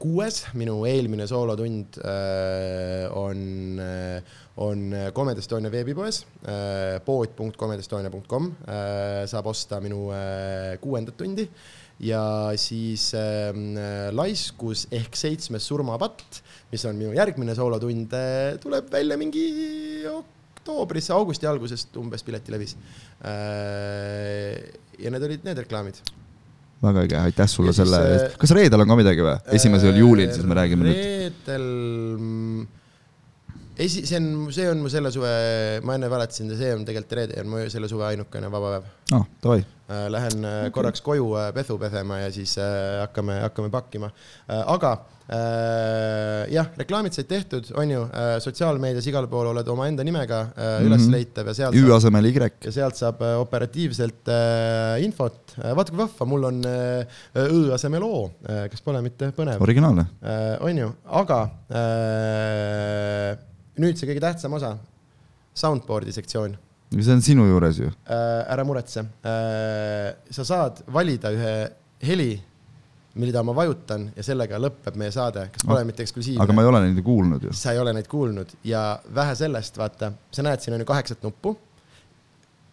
kuues, 0.00 0.40
minu 0.58 0.80
eelmine 0.88 1.26
soolotund 1.30 2.00
äh, 2.02 3.06
on 3.14 3.78
äh, 3.78 4.38
on 4.60 4.92
Comedy 5.14 5.40
Estonia 5.40 5.70
veebipoes 5.72 6.24
äh, 6.44 6.98
pood.comedyestonia.com 7.04 8.50
äh, 8.66 9.22
saab 9.30 9.48
osta 9.52 9.80
minu 9.80 10.10
äh, 10.12 10.76
kuuendat 10.82 11.16
tundi 11.20 11.46
ja 12.04 12.22
siis 12.60 13.10
äh, 13.16 13.54
Laiskus 14.12 14.86
ehk 14.92 15.16
seitsmes 15.16 15.66
surmapatt, 15.68 16.42
mis 16.72 16.84
on 16.88 16.98
minu 17.00 17.14
järgmine 17.16 17.56
soolotund, 17.56 18.14
tuleb 18.60 18.92
välja 18.92 19.16
mingi 19.20 19.44
oktoobris, 20.10 21.10
augusti 21.16 21.48
algusest 21.48 21.96
umbes 22.00 22.24
piletilevis. 22.24 22.76
ja 23.20 25.12
need 25.12 25.28
olid 25.28 25.44
need 25.44 25.60
reklaamid. 25.64 26.00
Väga 26.84 27.06
äge, 27.06 27.16
aitäh 27.20 27.48
sulle 27.50 27.74
selle 27.76 28.00
äh, 28.00 28.12
eest. 28.16 28.36
kas 28.40 28.54
reedel 28.56 28.84
on 28.84 28.92
ka 28.92 28.98
midagi 29.00 29.24
või? 29.24 29.36
esimesel 29.56 29.98
juulil 30.00 30.30
siis 30.32 30.46
me 30.48 30.56
räägime 30.56 30.88
nüüd. 30.88 31.00
reedel 31.00 31.66
mm, 32.16 32.68
esi-, 33.80 34.04
see 34.08 34.18
on, 34.20 34.30
see 34.54 34.68
on 34.70 34.80
mu 34.84 34.90
selle 34.92 35.10
suve, 35.14 35.30
ma 35.86 35.96
enne 35.98 36.10
valetasin, 36.12 36.52
see 36.58 36.72
on 36.76 36.84
tegelikult 36.88 37.16
reede 37.20 37.40
on 37.44 37.52
mu 37.52 37.64
selle 37.72 37.88
suve 37.90 38.06
ainukene 38.12 38.50
vaba 38.52 38.76
päev. 38.78 38.90
aa, 39.18 39.24
davai. 39.44 39.62
Lähen 39.90 40.44
okay. 40.46 40.70
korraks 40.70 41.00
koju 41.02 41.32
äh, 41.34 41.48
pesu 41.56 41.74
pesema 41.82 42.20
ja 42.20 42.28
siis 42.30 42.52
äh, 42.62 43.00
hakkame, 43.02 43.40
hakkame 43.42 43.70
pakkima. 43.74 44.10
aga 44.62 44.92
äh, 44.94 46.44
jah, 46.54 46.68
reklaamid 46.78 47.16
said 47.16 47.26
tehtud, 47.30 47.72
on 47.74 47.90
ju, 47.90 48.04
sotsiaalmeedias 48.44 49.08
igal 49.10 49.26
pool 49.32 49.50
oled 49.50 49.66
omaenda 49.74 50.06
nimega 50.06 50.40
äh, 50.54 50.76
üles 50.86 51.02
Mhm. 51.08 51.10
leitav 51.16 51.50
ja 51.50 51.56
sealt 51.58 51.74
Ü 51.74 51.90
asemel 51.96 52.30
Y. 52.30 52.36
ja 52.68 52.72
sealt 52.78 53.00
saab 53.02 53.18
äh, 53.26 53.34
operatiivselt 53.42 54.30
äh, 54.30 55.02
infot. 55.02 55.56
vaata 55.58 55.90
kui 55.90 55.98
vahva, 56.04 56.26
mul 56.36 56.44
on 56.52 56.62
äh, 56.70 57.20
Õ 57.34 57.74
asemel 57.74 58.06
O, 58.06 58.30
kas 58.46 58.86
pole 58.86 59.02
mitte 59.02 59.32
põnev? 59.34 59.58
originaalne. 59.66 60.06
äh, 60.22 60.54
on 60.62 60.78
ju, 60.84 60.92
aga 61.24 61.42
äh, 61.74 63.46
nüüd 63.80 63.98
see 63.98 64.08
kõige 64.10 64.22
tähtsam 64.24 64.56
osa, 64.58 64.74
soundboard'i 65.56 66.12
sektsioon 66.14 66.58
see 66.90 67.14
on 67.14 67.22
sinu 67.22 67.46
juures 67.46 67.78
ju. 67.78 67.90
äh,. 68.10 68.44
ära 68.50 68.64
muretse 68.66 69.04
äh,, 69.22 70.14
sa 70.30 70.44
saad 70.44 70.82
valida 70.92 71.30
ühe 71.34 71.52
heli, 72.02 72.32
mida 73.20 73.42
ma 73.46 73.54
vajutan 73.54 74.08
ja 74.16 74.24
sellega 74.26 74.58
lõpeb 74.58 74.96
meie 74.98 75.12
saade, 75.14 75.48
kas 75.54 75.66
pole 75.66 75.82
Ah, 75.82 75.86
mitte 75.86 76.02
eksklusiivne? 76.06 76.42
aga 76.42 76.54
ma 76.56 76.62
ei 76.64 76.70
ole 76.70 76.80
neid 76.86 77.02
kuulnud 77.04 77.46
ju. 77.46 77.52
sa 77.54 77.74
ei 77.74 77.82
ole 77.82 77.94
neid 77.94 78.08
kuulnud 78.10 78.54
ja 78.66 78.84
vähe 79.14 79.34
sellest, 79.38 79.78
vaata, 79.78 80.12
sa 80.32 80.46
näed, 80.46 80.62
siin 80.62 80.74
on 80.74 80.82
ju 80.82 80.88
kaheksat 80.88 81.22
nuppu. 81.26 81.56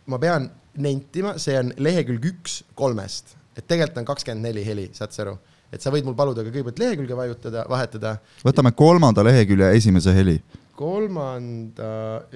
ma 0.07 0.19
pean 0.19 0.49
nentima, 0.77 1.35
see 1.41 1.57
on 1.59 1.73
lehekülg 1.77 2.25
üks 2.31 2.61
kolmest, 2.77 3.35
et 3.57 3.65
tegelikult 3.67 4.01
on 4.03 4.09
kakskümmend 4.13 4.49
neli 4.49 4.65
heli, 4.65 4.89
saad 4.93 5.13
sa 5.13 5.25
aru, 5.25 5.35
et 5.73 5.84
sa 5.84 5.91
võid 5.93 6.05
mul 6.07 6.15
paluda 6.17 6.45
ka 6.45 6.53
kõigepealt 6.53 6.79
lehekülge 6.81 7.17
vajutada, 7.17 7.65
vahetada 7.69 8.15
võtame 8.45 8.71
kolmanda 8.77 9.25
lehekülje 9.25 9.73
esimese 9.77 10.13
heli. 10.15 10.39
Kolmanda 10.78 11.90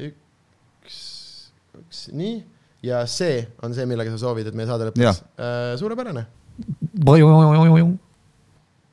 üks, 0.10 0.98
üks, 1.78 2.08
nii, 2.18 2.42
ja 2.86 3.04
see 3.10 3.42
on 3.64 3.74
see, 3.78 3.86
millega 3.90 4.14
sa 4.14 4.20
soovid, 4.26 4.50
et 4.50 4.58
meie 4.58 4.70
saade 4.70 4.90
lõpeks 4.90 5.22
äh,. 5.38 5.74
suurepärane, 5.82 6.24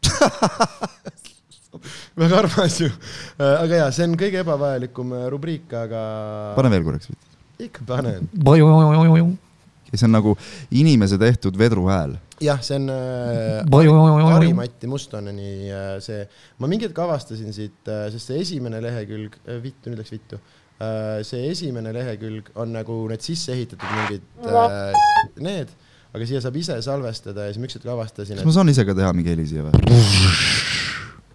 väga 2.18 2.34
armas 2.42 2.78
ju 2.82 2.90
äh,. 2.90 3.64
aga 3.64 3.74
jaa, 3.82 3.90
see 3.94 4.04
on 4.08 4.16
kõige 4.20 4.42
ebavajalikum 4.44 5.06
äh, 5.16 5.26
rubriik, 5.32 5.68
aga 5.72 6.00
pane 6.58 6.72
veel 6.74 6.86
korraks. 6.86 7.06
ikka 7.62 7.80
panen. 7.88 8.22
see 9.94 10.08
on 10.08 10.16
nagu 10.18 10.30
inimese 10.70 11.16
tehtud 11.20 11.54
vedruhääl. 11.58 12.18
jah, 12.44 12.60
see 12.62 12.76
on 12.78 12.88
äh, 12.92 14.28
Harri-Matti 14.28 14.90
Mustoneni 14.90 15.50
äh, 15.70 15.98
see, 16.04 16.22
ma 16.62 16.70
mingi 16.70 16.88
hetk 16.88 17.00
avastasin 17.04 17.54
siit 17.54 17.90
äh,, 17.90 18.06
sest 18.14 18.30
see 18.30 18.40
esimene 18.44 18.80
lehekülg 18.84 19.38
äh,, 19.44 19.58
vittu, 19.64 19.90
nüüd 19.90 20.02
läks 20.02 20.14
vittu 20.14 20.38
äh,. 20.38 21.20
see 21.26 21.48
esimene 21.50 21.92
lehekülg 21.96 22.52
on 22.58 22.74
nagu 22.76 23.00
need 23.10 23.24
sisse 23.24 23.54
ehitatud 23.56 23.88
mingid 24.00 24.26
äh, 24.46 24.92
need, 25.44 25.74
aga 26.14 26.30
siia 26.30 26.42
saab 26.44 26.58
ise 26.60 26.78
salvestada 26.84 27.48
ja 27.48 27.54
siis 27.54 27.62
ma 27.62 27.70
ükskord 27.70 27.92
avastasin, 27.96 28.40
kas 28.40 28.48
ma 28.48 28.56
saan 28.60 28.74
ise 28.74 28.86
ka 28.88 28.96
teha 28.98 29.12
mingi 29.16 29.34
heli 29.34 29.48
siia 29.50 29.66
või? 29.66 29.74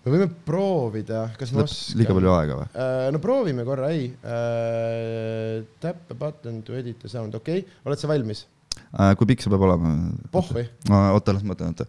et 0.03 0.09
me 0.09 0.17
võime 0.17 0.31
proovida, 0.47 1.27
kas 1.39 1.53
ma 1.55 1.63
oskan. 1.63 1.99
liiga 2.01 2.15
palju 2.15 2.33
aega 2.35 2.57
või? 2.59 2.71
Uh, 2.75 3.05
no 3.15 3.23
proovime 3.23 3.67
korra, 3.67 3.91
ei 3.95 4.09
uh,. 4.11 5.61
Tap 5.83 6.11
a 6.11 6.15
button 6.17 6.61
to 6.63 6.75
edit 6.75 6.99
the 7.03 7.11
sound, 7.11 7.35
okei 7.39 7.63
okay., 7.63 7.79
oled 7.87 7.99
sa 7.99 8.09
valmis? 8.11 8.45
Äh, 8.93 9.15
kui 9.17 9.25
pikk 9.25 9.41
see 9.41 9.49
peab 9.49 9.63
olema? 9.65 9.91
pohhui, 10.33 10.67
oota, 10.93 11.33
las 11.33 11.43
ma 11.45 11.53
mõtlen, 11.53 11.73
oota 11.73 11.87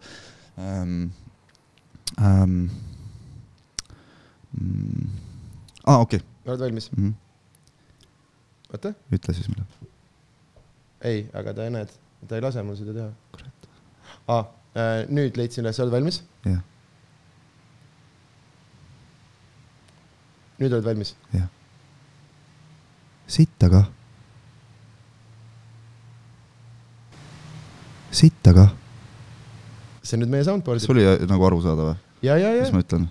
ähm,. 0.57 1.11
Ähm, 2.21 2.55
mm, 4.55 5.09
aa, 5.85 5.99
okei 5.99 6.21
oled 6.45 6.63
valmis? 6.63 6.87
okay. 6.89 7.03
mm,, 7.03 7.13
oota, 8.73 8.93
ütle 9.17 9.35
siis 9.37 9.49
mulle. 9.51 9.65
ei, 11.05 11.25
aga 11.37 11.53
ta 11.57 11.67
näed, 11.69 11.93
ta 12.29 12.39
ei 12.39 12.45
lase 12.45 12.63
mul 12.65 12.77
seda 12.79 12.95
teha. 12.97 13.09
kurat 13.35 13.69
ah,. 14.27 14.53
Nüüd 15.07 15.37
leidsin 15.39 15.63
üles, 15.63 15.77
oled 15.79 15.93
valmis? 15.93 16.17
jah, 16.43 16.63
nüüd 20.57 20.73
oled 20.73 20.87
valmis? 20.87 21.13
jah. 21.35 21.51
sitt 23.37 23.69
aga. 23.69 23.85
Sitt 28.15 28.47
aga. 28.51 28.69
see 30.05 30.17
on 30.17 30.23
nüüd 30.23 30.33
meie 30.33 30.45
soundboard'il 30.47 30.85
kas. 30.85 30.93
oli 30.93 31.05
äh, 31.07 31.23
nagu 31.29 31.47
arusaadav 31.47 31.91
või, 31.91 31.97
ja, 32.25 32.37
ja, 32.39 32.53
ja 32.55 32.65
mis, 32.65 32.73
ma 32.75 32.83
ütlen? 32.85 33.07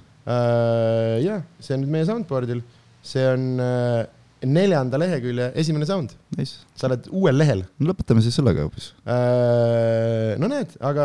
ja 1.25 1.41
see 1.61 1.77
on 1.77 1.85
nüüd 1.85 1.93
meie 1.97 2.07
soundboard'il, 2.09 2.63
see 3.05 3.25
on 3.29 3.43
uh, 3.61 4.01
neljanda 4.45 5.01
lehekülje 5.01 5.51
esimene 5.61 5.89
sound, 5.89 6.15
Nice, 6.39 6.65
sa 6.79 6.89
oled 6.89 7.11
uuel 7.13 7.37
lehel 7.41 7.65
no 7.79 7.93
lõpetame 7.93 8.25
siis 8.25 8.37
sellega 8.41 8.65
hoopis. 8.65 8.93
uh,. 9.05 10.33
no 10.41 10.51
näed, 10.51 10.75
aga 10.81 11.05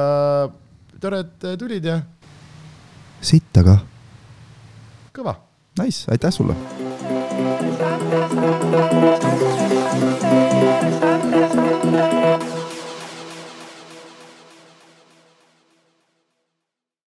tore, 1.03 1.23
et 1.26 1.51
tulid 1.59 1.91
ja 1.91 1.99
sitt 3.19 3.63
aga. 3.63 3.80
kõva 5.15 5.35
Nice, 5.80 6.11
aitäh 6.11 6.31
sulle. 6.34 6.55